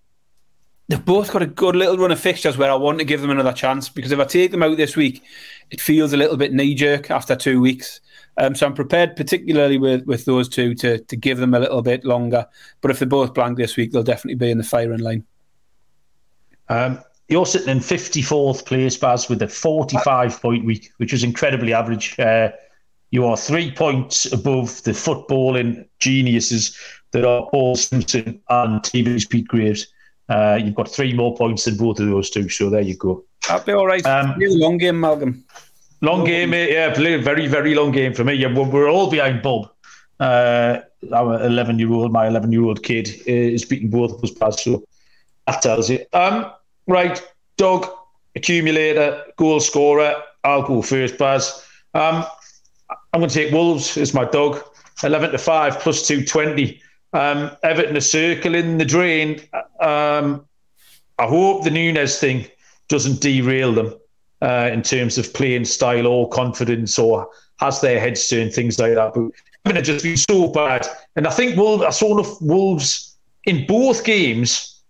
they've 0.88 1.04
both 1.04 1.32
got 1.32 1.42
a 1.42 1.46
good 1.46 1.74
little 1.74 1.96
run 1.96 2.12
of 2.12 2.20
fixtures 2.20 2.58
where 2.58 2.70
I 2.70 2.74
want 2.74 2.98
to 2.98 3.04
give 3.04 3.22
them 3.22 3.30
another 3.30 3.52
chance 3.52 3.88
because 3.88 4.12
if 4.12 4.18
I 4.18 4.24
take 4.24 4.50
them 4.50 4.62
out 4.62 4.76
this 4.76 4.94
week, 4.94 5.22
it 5.70 5.80
feels 5.80 6.12
a 6.12 6.18
little 6.18 6.36
bit 6.36 6.52
knee 6.52 6.74
jerk 6.74 7.10
after 7.10 7.34
two 7.34 7.60
weeks. 7.60 8.00
Um, 8.38 8.54
so 8.54 8.66
I'm 8.66 8.74
prepared, 8.74 9.16
particularly 9.16 9.78
with, 9.78 10.06
with 10.06 10.24
those 10.24 10.48
two, 10.48 10.74
to 10.76 10.98
to 10.98 11.16
give 11.16 11.38
them 11.38 11.54
a 11.54 11.58
little 11.58 11.82
bit 11.82 12.04
longer. 12.04 12.46
But 12.80 12.90
if 12.90 13.00
they're 13.00 13.08
both 13.08 13.34
blank 13.34 13.58
this 13.58 13.76
week, 13.76 13.92
they'll 13.92 14.02
definitely 14.02 14.36
be 14.36 14.50
in 14.50 14.58
the 14.58 14.64
firing 14.64 15.00
line. 15.00 15.24
Um, 16.68 17.00
you're 17.28 17.46
sitting 17.46 17.68
in 17.68 17.78
54th 17.80 18.64
place, 18.64 18.96
Baz, 18.96 19.28
with 19.28 19.42
a 19.42 19.48
45 19.48 20.40
point 20.40 20.64
week, 20.64 20.90
which 20.96 21.12
is 21.12 21.24
incredibly 21.24 21.72
average. 21.72 22.18
Uh, 22.18 22.50
You 23.10 23.24
are 23.24 23.36
three 23.36 23.70
points 23.70 24.30
above 24.32 24.82
the 24.82 24.92
footballing 24.92 25.86
geniuses 25.98 26.78
that 27.12 27.24
are 27.24 27.48
Paul 27.50 27.74
Simpson 27.74 28.40
and 28.48 28.82
TV's 28.82 29.24
Pete 29.24 29.48
Graves. 29.48 29.88
Uh, 30.28 30.58
you've 30.62 30.74
got 30.74 30.90
three 30.90 31.14
more 31.14 31.34
points 31.34 31.64
than 31.64 31.76
both 31.76 32.00
of 32.00 32.06
those 32.06 32.28
two, 32.28 32.48
so 32.50 32.68
there 32.68 32.82
you 32.82 32.96
go. 32.96 33.24
That'll 33.46 33.64
be 33.64 33.72
all 33.72 33.86
right. 33.86 34.04
Um, 34.04 34.34
long 34.38 34.76
game, 34.76 35.00
Malcolm. 35.00 35.44
Long 36.00 36.24
game, 36.24 36.50
mate. 36.50 36.72
Yeah, 36.72 36.94
very, 36.94 37.46
very 37.46 37.74
long 37.74 37.90
game 37.90 38.14
for 38.14 38.24
me. 38.24 38.34
Yeah, 38.34 38.52
we're, 38.54 38.68
we're 38.68 38.88
all 38.88 39.10
behind 39.10 39.42
Bob. 39.42 39.70
Uh, 40.20 40.80
our 41.12 41.44
11 41.44 41.78
year 41.78 41.92
old, 41.92 42.12
my 42.12 42.26
11 42.26 42.52
year 42.52 42.64
old 42.64 42.82
kid 42.82 43.08
uh, 43.08 43.32
is 43.32 43.64
beating 43.64 43.90
both 43.90 44.12
of 44.12 44.22
us, 44.22 44.30
Baz, 44.30 44.62
so 44.62 44.84
that 45.46 45.62
tells 45.62 45.90
you. 45.90 46.04
Um, 46.12 46.52
right, 46.86 47.20
dog, 47.56 47.88
accumulator, 48.36 49.24
goal 49.36 49.60
scorer. 49.60 50.14
I'll 50.44 50.62
go 50.62 50.82
first, 50.82 51.18
Baz. 51.18 51.64
Um, 51.94 52.24
I'm 53.12 53.20
going 53.20 53.28
to 53.28 53.34
take 53.34 53.52
Wolves 53.52 53.96
as 53.96 54.14
my 54.14 54.24
dog. 54.24 54.62
11 55.02 55.30
to 55.30 55.38
5 55.38 55.78
plus 55.78 56.06
220. 56.06 56.80
Um, 57.12 57.50
Everton 57.62 57.96
are 57.96 58.00
circling 58.00 58.78
the 58.78 58.84
drain. 58.84 59.40
Um, 59.80 60.44
I 61.18 61.26
hope 61.26 61.64
the 61.64 61.70
Nunez 61.70 62.18
thing 62.18 62.46
doesn't 62.88 63.20
derail 63.20 63.72
them 63.72 63.94
uh, 64.42 64.70
in 64.72 64.82
terms 64.82 65.18
of 65.18 65.32
playing 65.32 65.64
style 65.64 66.06
or 66.06 66.28
confidence 66.28 66.98
or 66.98 67.28
has 67.58 67.80
their 67.80 68.00
heads 68.00 68.28
turned, 68.28 68.52
things 68.52 68.78
like 68.78 68.94
that. 68.94 69.14
But 69.14 69.30
Everton 69.64 69.84
just 69.84 70.04
been 70.04 70.16
so 70.16 70.48
bad. 70.48 70.86
And 71.16 71.26
I 71.26 71.30
think 71.30 71.56
Wolves, 71.56 71.84
I 71.84 71.90
saw 71.90 72.18
enough 72.18 72.40
Wolves 72.40 73.16
in 73.44 73.66
both 73.66 74.04
games 74.04 74.80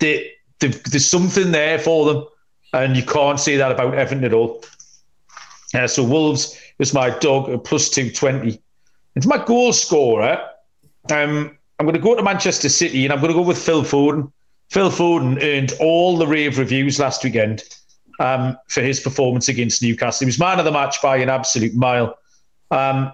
that 0.00 0.24
there's 0.60 1.06
something 1.06 1.52
there 1.52 1.78
for 1.78 2.06
them. 2.06 2.26
And 2.72 2.96
you 2.96 3.02
can't 3.02 3.40
say 3.40 3.56
that 3.56 3.72
about 3.72 3.94
Everton 3.94 4.24
at 4.24 4.34
all. 4.34 4.64
Uh, 5.74 5.86
so 5.86 6.02
Wolves 6.02 6.60
is 6.78 6.92
my 6.92 7.10
dog, 7.18 7.48
at 7.50 7.64
plus 7.64 7.88
220. 7.90 8.60
It's 9.14 9.26
my 9.26 9.42
goal 9.44 9.72
scorer, 9.72 10.44
um, 11.10 11.56
I'm 11.78 11.86
going 11.86 11.94
to 11.94 12.00
go 12.00 12.14
to 12.14 12.22
Manchester 12.22 12.68
City 12.68 13.04
and 13.04 13.12
I'm 13.12 13.20
going 13.20 13.32
to 13.32 13.38
go 13.38 13.42
with 13.42 13.58
Phil 13.58 13.82
Foden. 13.82 14.30
Phil 14.70 14.90
Foden 14.90 15.42
earned 15.42 15.72
all 15.80 16.16
the 16.18 16.26
rave 16.26 16.58
reviews 16.58 16.98
last 16.98 17.22
weekend 17.24 17.62
um, 18.18 18.58
for 18.68 18.82
his 18.82 19.00
performance 19.00 19.48
against 19.48 19.82
Newcastle. 19.82 20.24
He 20.24 20.28
was 20.28 20.38
man 20.38 20.58
of 20.58 20.64
the 20.64 20.72
match 20.72 21.00
by 21.02 21.16
an 21.18 21.28
absolute 21.28 21.74
mile. 21.74 22.18
Um, 22.70 23.12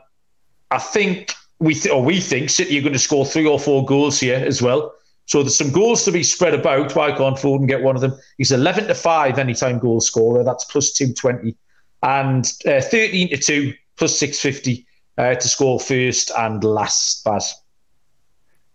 I 0.71 0.79
think 0.79 1.33
we 1.59 1.75
th- 1.75 1.93
or 1.93 2.03
we 2.03 2.21
think 2.21 2.51
City 2.51 2.79
are 2.79 2.83
going 2.83 2.93
to 2.93 2.99
score 2.99 3.25
three 3.25 3.47
or 3.47 3.59
four 3.59 3.85
goals 3.85 4.19
here 4.21 4.37
as 4.37 4.61
well. 4.61 4.95
So 5.27 5.43
there's 5.43 5.57
some 5.57 5.71
goals 5.73 6.05
to 6.05 6.13
be 6.13 6.23
spread 6.23 6.55
about. 6.55 6.95
Why 6.95 7.11
can't 7.13 7.37
Foden 7.37 7.67
get 7.67 7.83
one 7.83 7.95
of 7.95 8.03
them? 8.03 8.15
He's 8.37 8.53
11 8.53 8.89
to 8.89 8.95
five 8.95 9.39
anytime 9.39 9.79
goal 9.79 10.01
scorer. 10.01 10.45
That's 10.45 10.65
plus 10.65 10.93
220 10.93 11.57
and 12.03 12.45
uh, 12.67 12.83
13 12.83 13.31
to 13.31 13.37
2 13.39 13.75
plus 13.97 14.19
650 14.19 14.87
uh, 15.17 15.35
to 15.35 15.49
score 15.49 15.81
first 15.81 16.31
and 16.37 16.63
last, 16.63 17.25
Baz. 17.25 17.55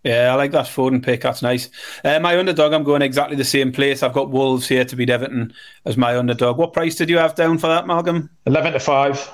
Yeah, 0.02 0.32
I 0.32 0.34
like 0.34 0.52
that 0.52 0.66
Foden 0.66 1.02
pick. 1.04 1.20
That's 1.20 1.42
nice. 1.42 1.68
Uh, 2.02 2.18
my 2.20 2.38
underdog, 2.38 2.72
I'm 2.72 2.84
going 2.84 3.02
exactly 3.02 3.36
the 3.36 3.44
same 3.44 3.70
place. 3.70 4.02
I've 4.02 4.14
got 4.14 4.30
Wolves 4.30 4.66
here 4.66 4.84
to 4.84 4.96
beat 4.96 5.10
Everton 5.10 5.52
as 5.84 5.98
my 5.98 6.16
underdog. 6.16 6.56
What 6.56 6.72
price 6.72 6.94
did 6.94 7.10
you 7.10 7.18
have 7.18 7.34
down 7.34 7.58
for 7.58 7.66
that, 7.66 7.86
Malcolm? 7.86 8.30
11 8.46 8.72
to 8.72 8.80
5. 8.80 9.30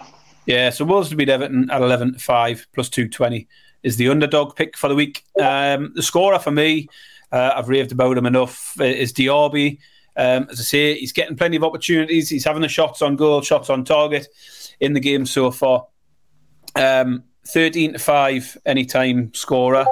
Yeah, 0.47 0.71
so 0.71 0.85
Wolves 0.85 1.11
to 1.11 1.17
beat 1.17 1.29
Everton 1.29 1.71
at 1.71 1.83
11 1.83 2.15
to 2.15 2.19
5 2.19 2.67
plus 2.73 2.89
220 2.89 3.47
is 3.85 3.97
the 3.97 4.09
underdog 4.09 4.57
pick 4.57 4.77
for 4.77 4.89
the 4.89 4.95
week. 4.97 5.23
Um, 5.41 5.93
the 5.95 6.03
scorer 6.03 6.41
for 6.41 6.51
me, 6.51 6.89
uh, 7.31 7.53
I've 7.55 7.69
raved 7.69 7.93
about 7.93 8.19
him 8.19 8.27
enough, 8.27 8.75
uh, 8.81 8.85
is 8.85 9.13
Diaby. 9.13 9.79
Um, 10.17 10.49
as 10.51 10.59
I 10.59 10.65
say, 10.65 10.95
he's 10.99 11.13
getting 11.13 11.37
plenty 11.37 11.57
of 11.57 11.63
opportunities. 11.65 12.29
He's 12.29 12.45
having 12.45 12.63
the 12.63 12.69
shots 12.69 13.03
on 13.03 13.15
goal, 13.15 13.43
shots 13.43 13.71
on 13.71 13.85
target 13.85 14.27
in 14.81 14.95
the 14.95 15.01
game 15.01 15.27
so 15.27 15.53
far. 15.53 15.87
Um, 16.75 17.23
13 17.47 17.93
to 17.93 17.99
5 17.99 18.59
anytime 18.67 19.33
scorer, 19.35 19.87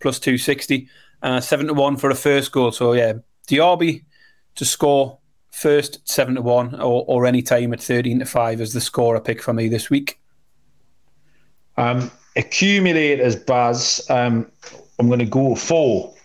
plus 0.00 0.18
260. 0.18 0.88
Uh, 1.22 1.40
7 1.40 1.66
to 1.66 1.74
1 1.74 1.96
for 1.96 2.10
a 2.10 2.14
first 2.14 2.52
goal. 2.52 2.72
So, 2.72 2.92
yeah, 2.92 3.14
Diaby 3.48 4.04
to 4.56 4.64
score 4.64 5.18
first, 5.50 6.06
7 6.08 6.34
to 6.34 6.42
1, 6.42 6.74
or, 6.76 7.04
or 7.06 7.26
any 7.26 7.42
time 7.42 7.72
at 7.72 7.82
13 7.82 8.18
to 8.18 8.24
5 8.24 8.60
is 8.60 8.72
the 8.72 8.80
scorer 8.80 9.20
pick 9.20 9.42
for 9.42 9.52
me 9.52 9.68
this 9.68 9.90
week. 9.90 10.20
Um, 11.76 12.10
accumulators, 12.36 13.36
Baz. 13.36 14.04
Um, 14.10 14.50
I'm 14.98 15.08
going 15.08 15.18
to 15.20 15.26
go 15.26 15.54
for 15.54 16.16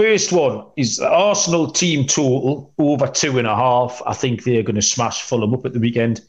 First 0.00 0.32
one 0.32 0.64
is 0.78 0.98
Arsenal 0.98 1.70
team 1.70 2.06
total 2.06 2.72
over 2.78 3.06
two 3.06 3.36
and 3.36 3.46
a 3.46 3.54
half. 3.54 4.00
I 4.06 4.14
think 4.14 4.44
they're 4.44 4.62
going 4.62 4.76
to 4.76 4.82
smash 4.82 5.20
Fulham 5.20 5.52
up 5.52 5.66
at 5.66 5.74
the 5.74 5.78
weekend. 5.78 6.22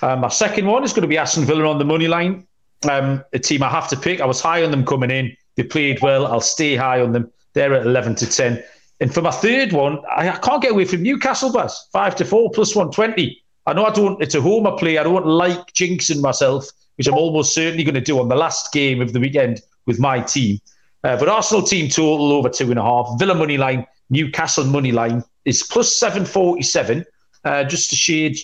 Um, 0.00 0.20
my 0.20 0.28
second 0.28 0.66
one 0.66 0.84
is 0.84 0.92
going 0.92 1.02
to 1.02 1.08
be 1.08 1.18
Aston 1.18 1.44
Villa 1.44 1.68
on 1.68 1.78
the 1.78 1.84
money 1.84 2.06
line. 2.06 2.46
Um, 2.88 3.24
a 3.32 3.38
team 3.38 3.62
I 3.62 3.68
have 3.68 3.88
to 3.88 3.96
pick. 3.96 4.20
I 4.20 4.26
was 4.26 4.40
high 4.40 4.62
on 4.64 4.70
them 4.70 4.84
coming 4.84 5.10
in. 5.10 5.36
They 5.56 5.64
played 5.64 6.00
well. 6.00 6.26
I'll 6.26 6.40
stay 6.40 6.76
high 6.76 7.00
on 7.00 7.12
them. 7.12 7.30
They're 7.52 7.74
at 7.74 7.86
11 7.86 8.14
to 8.16 8.30
10. 8.30 8.62
And 9.00 9.12
for 9.12 9.22
my 9.22 9.30
third 9.30 9.72
one, 9.72 9.98
I, 10.16 10.28
I 10.30 10.36
can't 10.36 10.62
get 10.62 10.72
away 10.72 10.84
from 10.84 11.02
Newcastle 11.02 11.52
Baz, 11.52 11.88
5 11.92 12.16
to 12.16 12.24
4 12.24 12.50
plus 12.52 12.74
120. 12.74 13.42
I 13.66 13.72
know 13.72 13.84
I 13.84 13.90
don't, 13.90 14.22
it's 14.22 14.34
a 14.34 14.40
home 14.40 14.66
I 14.66 14.76
play. 14.78 14.98
I 14.98 15.02
don't 15.02 15.26
like 15.26 15.72
jinxing 15.72 16.20
myself, 16.20 16.66
which 16.96 17.06
I'm 17.06 17.14
almost 17.14 17.54
certainly 17.54 17.84
going 17.84 17.94
to 17.94 18.00
do 18.00 18.18
on 18.18 18.28
the 18.28 18.36
last 18.36 18.72
game 18.72 19.00
of 19.00 19.12
the 19.12 19.20
weekend 19.20 19.60
with 19.86 19.98
my 19.98 20.20
team. 20.20 20.58
Uh, 21.02 21.16
but 21.18 21.28
Arsenal 21.28 21.62
team 21.62 21.88
total 21.88 22.32
over 22.32 22.48
two 22.48 22.70
and 22.70 22.78
a 22.78 22.82
half. 22.82 23.18
Villa 23.18 23.34
money 23.34 23.56
line, 23.56 23.86
Newcastle 24.10 24.64
money 24.64 24.92
line 24.92 25.24
is 25.44 25.62
plus 25.62 25.94
747, 25.96 27.04
uh, 27.44 27.64
just 27.64 27.92
a 27.92 27.96
shade 27.96 28.36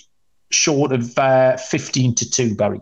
short 0.51 0.93
of 0.93 1.19
uh, 1.19 1.57
15 1.57 2.15
to 2.15 2.31
2, 2.31 2.55
Barry. 2.55 2.81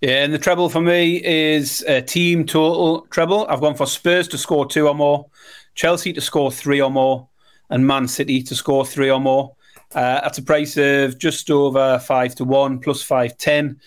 Yeah, 0.00 0.24
and 0.24 0.32
the 0.32 0.38
treble 0.38 0.68
for 0.68 0.80
me 0.80 1.24
is 1.24 1.82
a 1.88 2.02
team 2.02 2.44
total 2.44 3.02
treble. 3.10 3.46
I've 3.48 3.60
gone 3.60 3.74
for 3.74 3.86
Spurs 3.86 4.28
to 4.28 4.38
score 4.38 4.66
two 4.66 4.88
or 4.88 4.94
more, 4.94 5.26
Chelsea 5.74 6.12
to 6.12 6.20
score 6.20 6.52
three 6.52 6.80
or 6.80 6.90
more, 6.90 7.28
and 7.70 7.86
Man 7.86 8.06
City 8.06 8.42
to 8.42 8.54
score 8.54 8.84
three 8.84 9.10
or 9.10 9.20
more. 9.20 9.54
Uh, 9.94 10.20
at 10.24 10.36
a 10.36 10.42
price 10.42 10.76
of 10.76 11.18
just 11.18 11.50
over 11.50 11.98
five 12.00 12.34
to 12.34 12.44
one, 12.44 12.78
plus 12.78 13.02
five 13.02 13.38
ten. 13.38 13.80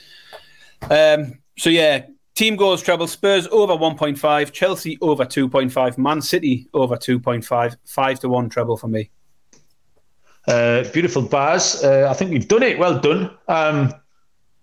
Um, 0.89 1.39
so 1.57 1.70
yeah, 1.70 2.05
Team 2.39 2.55
goals 2.55 2.82
treble 2.82 3.05
Spurs 3.05 3.47
over 3.51 3.74
1.5, 3.74 4.53
Chelsea 4.53 4.97
over 5.01 5.26
2.5, 5.26 5.97
Man 5.97 6.22
City 6.22 6.70
over 6.74 6.95
2.5, 6.95 7.76
5 7.86 8.20
to 8.22 8.30
1 8.30 8.49
treble 8.49 8.78
for 8.78 8.88
me. 8.88 9.10
Uh, 10.47 10.86
beautiful 10.93 11.22
Baz. 11.22 11.84
Uh, 11.84 12.07
I 12.10 12.14
think 12.14 12.32
we've 12.32 12.47
done 12.47 12.64
it. 12.64 12.80
Well 12.80 12.97
done. 12.97 13.38
Um, 13.49 13.93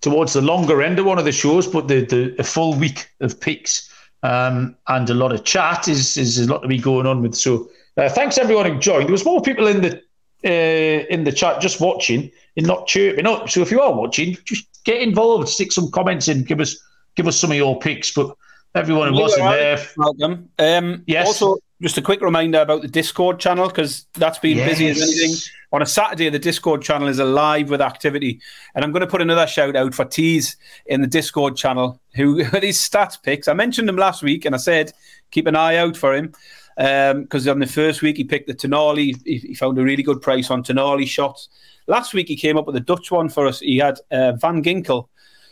towards 0.01 0.33
the 0.33 0.43
longer 0.43 0.83
end 0.83 0.99
of 0.99 1.07
one 1.07 1.19
of 1.19 1.25
the 1.25 1.33
shows, 1.33 1.67
but 1.67 1.89
the, 1.89 2.05
the, 2.05 2.35
the 2.37 2.45
full 2.45 2.75
week 2.75 3.09
of 3.21 3.41
picks 3.41 3.91
um, 4.23 4.77
and 4.89 5.09
a 5.11 5.15
lot 5.15 5.33
of 5.33 5.45
chat 5.45 5.89
is, 5.89 6.17
is 6.17 6.39
a 6.39 6.47
lot 6.47 6.63
to 6.63 6.69
be 6.69 6.79
going 6.79 7.07
on 7.07 7.23
with. 7.23 7.35
So 7.35 7.69
uh, 7.97 8.09
thanks 8.09 8.39
everyone 8.39 8.67
who 8.67 8.79
joined. 8.79 9.07
There 9.07 9.13
was 9.13 9.25
more 9.25 9.41
people 9.41 9.67
in 9.67 9.83
the 9.83 10.03
uh, 10.45 11.07
in 11.09 11.25
the 11.25 11.33
chat 11.33 11.61
just 11.61 11.81
watching 11.81 12.31
and 12.57 12.67
not 12.67 12.87
chirping 12.87 13.27
up. 13.27 13.49
So 13.49 13.63
if 13.63 13.71
you 13.71 13.81
are 13.81 13.93
watching, 13.93 14.37
just 14.45 14.67
get 14.85 15.01
involved, 15.01 15.49
stick 15.49 15.73
some 15.73 15.91
comments 15.91 16.29
in, 16.29 16.45
give 16.45 16.61
us 16.61 16.77
give 17.15 17.27
us 17.27 17.39
some 17.39 17.51
of 17.51 17.57
your 17.57 17.79
picks. 17.79 18.13
But 18.13 18.37
everyone 18.75 19.13
who 19.13 19.21
wasn't 19.21 19.51
there, 19.51 19.85
welcome. 19.97 20.49
Um, 20.59 21.03
yes. 21.07 21.27
Also, 21.27 21.57
just 21.83 21.99
a 21.99 22.03
quick 22.03 22.21
reminder 22.21 22.61
about 22.61 22.83
the 22.83 22.89
Discord 22.89 23.39
channel 23.39 23.69
because 23.69 24.07
that's 24.15 24.39
been 24.39 24.57
yes. 24.57 24.71
busy 24.71 24.89
as 24.89 25.03
anything. 25.03 25.37
On 25.73 25.83
a 25.83 25.87
Saturday, 25.87 26.31
the 26.31 26.39
Discord 26.39 26.81
channel 26.81 27.09
is 27.09 27.19
alive 27.19 27.69
with 27.69 27.81
activity, 27.81 28.41
and 28.75 28.85
I'm 28.85 28.93
going 28.93 29.01
to 29.01 29.07
put 29.07 29.21
another 29.21 29.47
shout 29.47 29.77
out 29.77 29.95
for 29.95 30.05
Tees 30.05 30.57
in 30.87 31.01
the 31.01 31.07
Discord 31.07 31.57
channel 31.57 32.01
who 32.15 32.45
these 32.61 32.81
stats 32.81 33.23
picks. 33.23 33.49
I 33.49 33.53
mentioned 33.53 33.89
him 33.89 33.97
last 33.97 34.23
week, 34.23 34.45
and 34.45 34.55
I 34.55 34.59
said 34.59 34.93
keep 35.31 35.47
an 35.47 35.57
eye 35.57 35.77
out 35.77 35.97
for 35.97 36.15
him 36.15 36.33
because 36.77 37.49
um, 37.49 37.53
on 37.53 37.59
the 37.59 37.67
first 37.67 38.03
week 38.03 38.17
he 38.17 38.25
picked 38.25 38.47
the 38.47 38.55
Tonali. 38.55 39.17
He, 39.25 39.39
he, 39.39 39.55
found 39.55 39.79
a 39.79 39.83
really 39.83 40.03
good 40.03 40.21
price 40.21 40.51
on 40.51 40.63
Tonali 40.63 41.07
shots. 41.07 41.49
Last 41.87 42.15
week 42.15 42.29
he 42.29 42.37
came 42.37 42.57
up 42.57 42.67
with 42.67 42.77
a 42.77 42.81
Dutch 42.81 43.11
one 43.11 43.29
for 43.29 43.47
us. 43.47 43.61
He 43.61 43.79
had 43.79 43.99
uh, 44.11 44.33
Van 44.33 44.63
Ginkel 44.63 45.09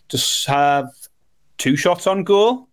to 0.08 0.50
have 0.50 0.88
two 1.58 1.76
shots 1.76 2.06
on 2.06 2.24
goal. 2.24 2.68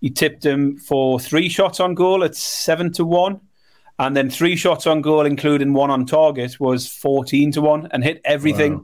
He 0.00 0.10
tipped 0.10 0.44
him 0.44 0.78
for 0.78 1.20
three 1.20 1.48
shots 1.48 1.80
on 1.80 1.94
goal 1.94 2.24
at 2.24 2.34
seven 2.34 2.92
to 2.92 3.04
one. 3.04 3.40
And 3.98 4.16
then 4.16 4.30
three 4.30 4.56
shots 4.56 4.86
on 4.86 5.02
goal, 5.02 5.26
including 5.26 5.74
one 5.74 5.90
on 5.90 6.06
target, 6.06 6.58
was 6.58 6.88
14 6.88 7.52
to 7.52 7.60
1 7.60 7.88
and 7.90 8.02
hit 8.02 8.22
everything. 8.24 8.76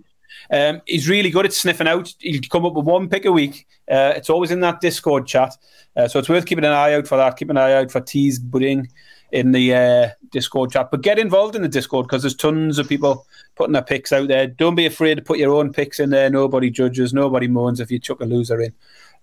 Wow. 0.50 0.70
Um, 0.70 0.82
he's 0.86 1.08
really 1.08 1.30
good 1.30 1.46
at 1.46 1.54
sniffing 1.54 1.88
out. 1.88 2.12
He'll 2.18 2.42
come 2.50 2.66
up 2.66 2.74
with 2.74 2.84
one 2.84 3.08
pick 3.08 3.24
a 3.24 3.32
week. 3.32 3.66
Uh, 3.90 4.12
it's 4.14 4.28
always 4.28 4.50
in 4.50 4.60
that 4.60 4.82
Discord 4.82 5.26
chat. 5.26 5.56
Uh, 5.96 6.06
so 6.06 6.18
it's 6.18 6.28
worth 6.28 6.44
keeping 6.44 6.64
an 6.64 6.72
eye 6.72 6.92
out 6.92 7.06
for 7.06 7.16
that. 7.16 7.38
Keep 7.38 7.48
an 7.48 7.56
eye 7.56 7.72
out 7.72 7.90
for 7.90 8.00
Tees 8.02 8.38
Budding 8.38 8.88
in 9.32 9.52
the 9.52 9.74
uh, 9.74 10.08
Discord 10.30 10.72
chat. 10.72 10.90
But 10.90 11.02
get 11.02 11.18
involved 11.18 11.56
in 11.56 11.62
the 11.62 11.68
Discord 11.68 12.06
because 12.06 12.22
there's 12.22 12.34
tons 12.34 12.78
of 12.78 12.88
people 12.88 13.26
putting 13.54 13.72
their 13.72 13.82
picks 13.82 14.12
out 14.12 14.28
there. 14.28 14.46
Don't 14.46 14.74
be 14.74 14.86
afraid 14.86 15.16
to 15.16 15.22
put 15.22 15.38
your 15.38 15.54
own 15.54 15.72
picks 15.72 15.98
in 15.98 16.10
there. 16.10 16.30
Nobody 16.30 16.70
judges. 16.70 17.12
Nobody 17.12 17.48
moans 17.48 17.80
if 17.80 17.90
you 17.90 17.98
chuck 17.98 18.20
a 18.20 18.24
loser 18.24 18.60
in. 18.60 18.72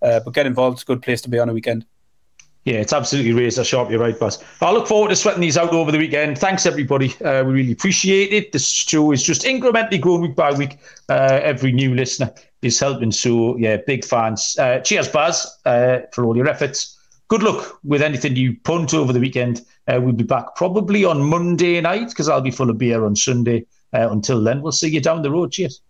Uh, 0.02 0.20
but 0.20 0.34
get 0.34 0.46
involved. 0.46 0.76
It's 0.76 0.82
a 0.82 0.86
good 0.86 1.02
place 1.02 1.20
to 1.22 1.28
be 1.28 1.38
on 1.38 1.48
a 1.48 1.52
weekend. 1.52 1.86
Yeah, 2.64 2.76
it's 2.76 2.94
absolutely 2.94 3.34
razor 3.34 3.62
sharp. 3.62 3.90
You're 3.90 4.00
right, 4.00 4.18
boss. 4.18 4.42
I 4.62 4.72
look 4.72 4.88
forward 4.88 5.10
to 5.10 5.16
sweating 5.16 5.42
these 5.42 5.58
out 5.58 5.74
over 5.74 5.92
the 5.92 5.98
weekend. 5.98 6.38
Thanks, 6.38 6.64
everybody. 6.64 7.14
Uh, 7.22 7.44
we 7.44 7.52
really 7.52 7.72
appreciate 7.72 8.32
it. 8.32 8.52
This 8.52 8.66
show 8.66 9.12
is 9.12 9.22
just 9.22 9.42
incrementally 9.42 10.00
growing 10.00 10.22
week 10.22 10.34
by 10.34 10.50
week. 10.50 10.78
Uh, 11.10 11.40
every 11.42 11.72
new 11.72 11.94
listener 11.94 12.32
is 12.62 12.80
helping. 12.80 13.12
So, 13.12 13.58
yeah, 13.58 13.76
big 13.86 14.02
fans. 14.02 14.56
Uh, 14.58 14.80
cheers, 14.80 15.08
Baz, 15.08 15.58
uh, 15.66 15.98
for 16.12 16.24
all 16.24 16.36
your 16.36 16.48
efforts. 16.48 16.98
Good 17.28 17.42
luck 17.42 17.78
with 17.84 18.00
anything 18.00 18.34
you 18.34 18.56
punt 18.64 18.94
over 18.94 19.12
the 19.12 19.20
weekend. 19.20 19.60
Uh, 19.86 20.00
we'll 20.00 20.14
be 20.14 20.24
back 20.24 20.56
probably 20.56 21.04
on 21.04 21.22
Monday 21.22 21.78
night 21.82 22.08
because 22.08 22.30
I'll 22.30 22.40
be 22.40 22.50
full 22.50 22.70
of 22.70 22.78
beer 22.78 23.04
on 23.04 23.14
Sunday. 23.14 23.66
Uh, 23.92 24.08
until 24.10 24.42
then, 24.42 24.62
we'll 24.62 24.72
see 24.72 24.88
you 24.88 25.02
down 25.02 25.20
the 25.20 25.30
road. 25.30 25.52
Cheers. 25.52 25.82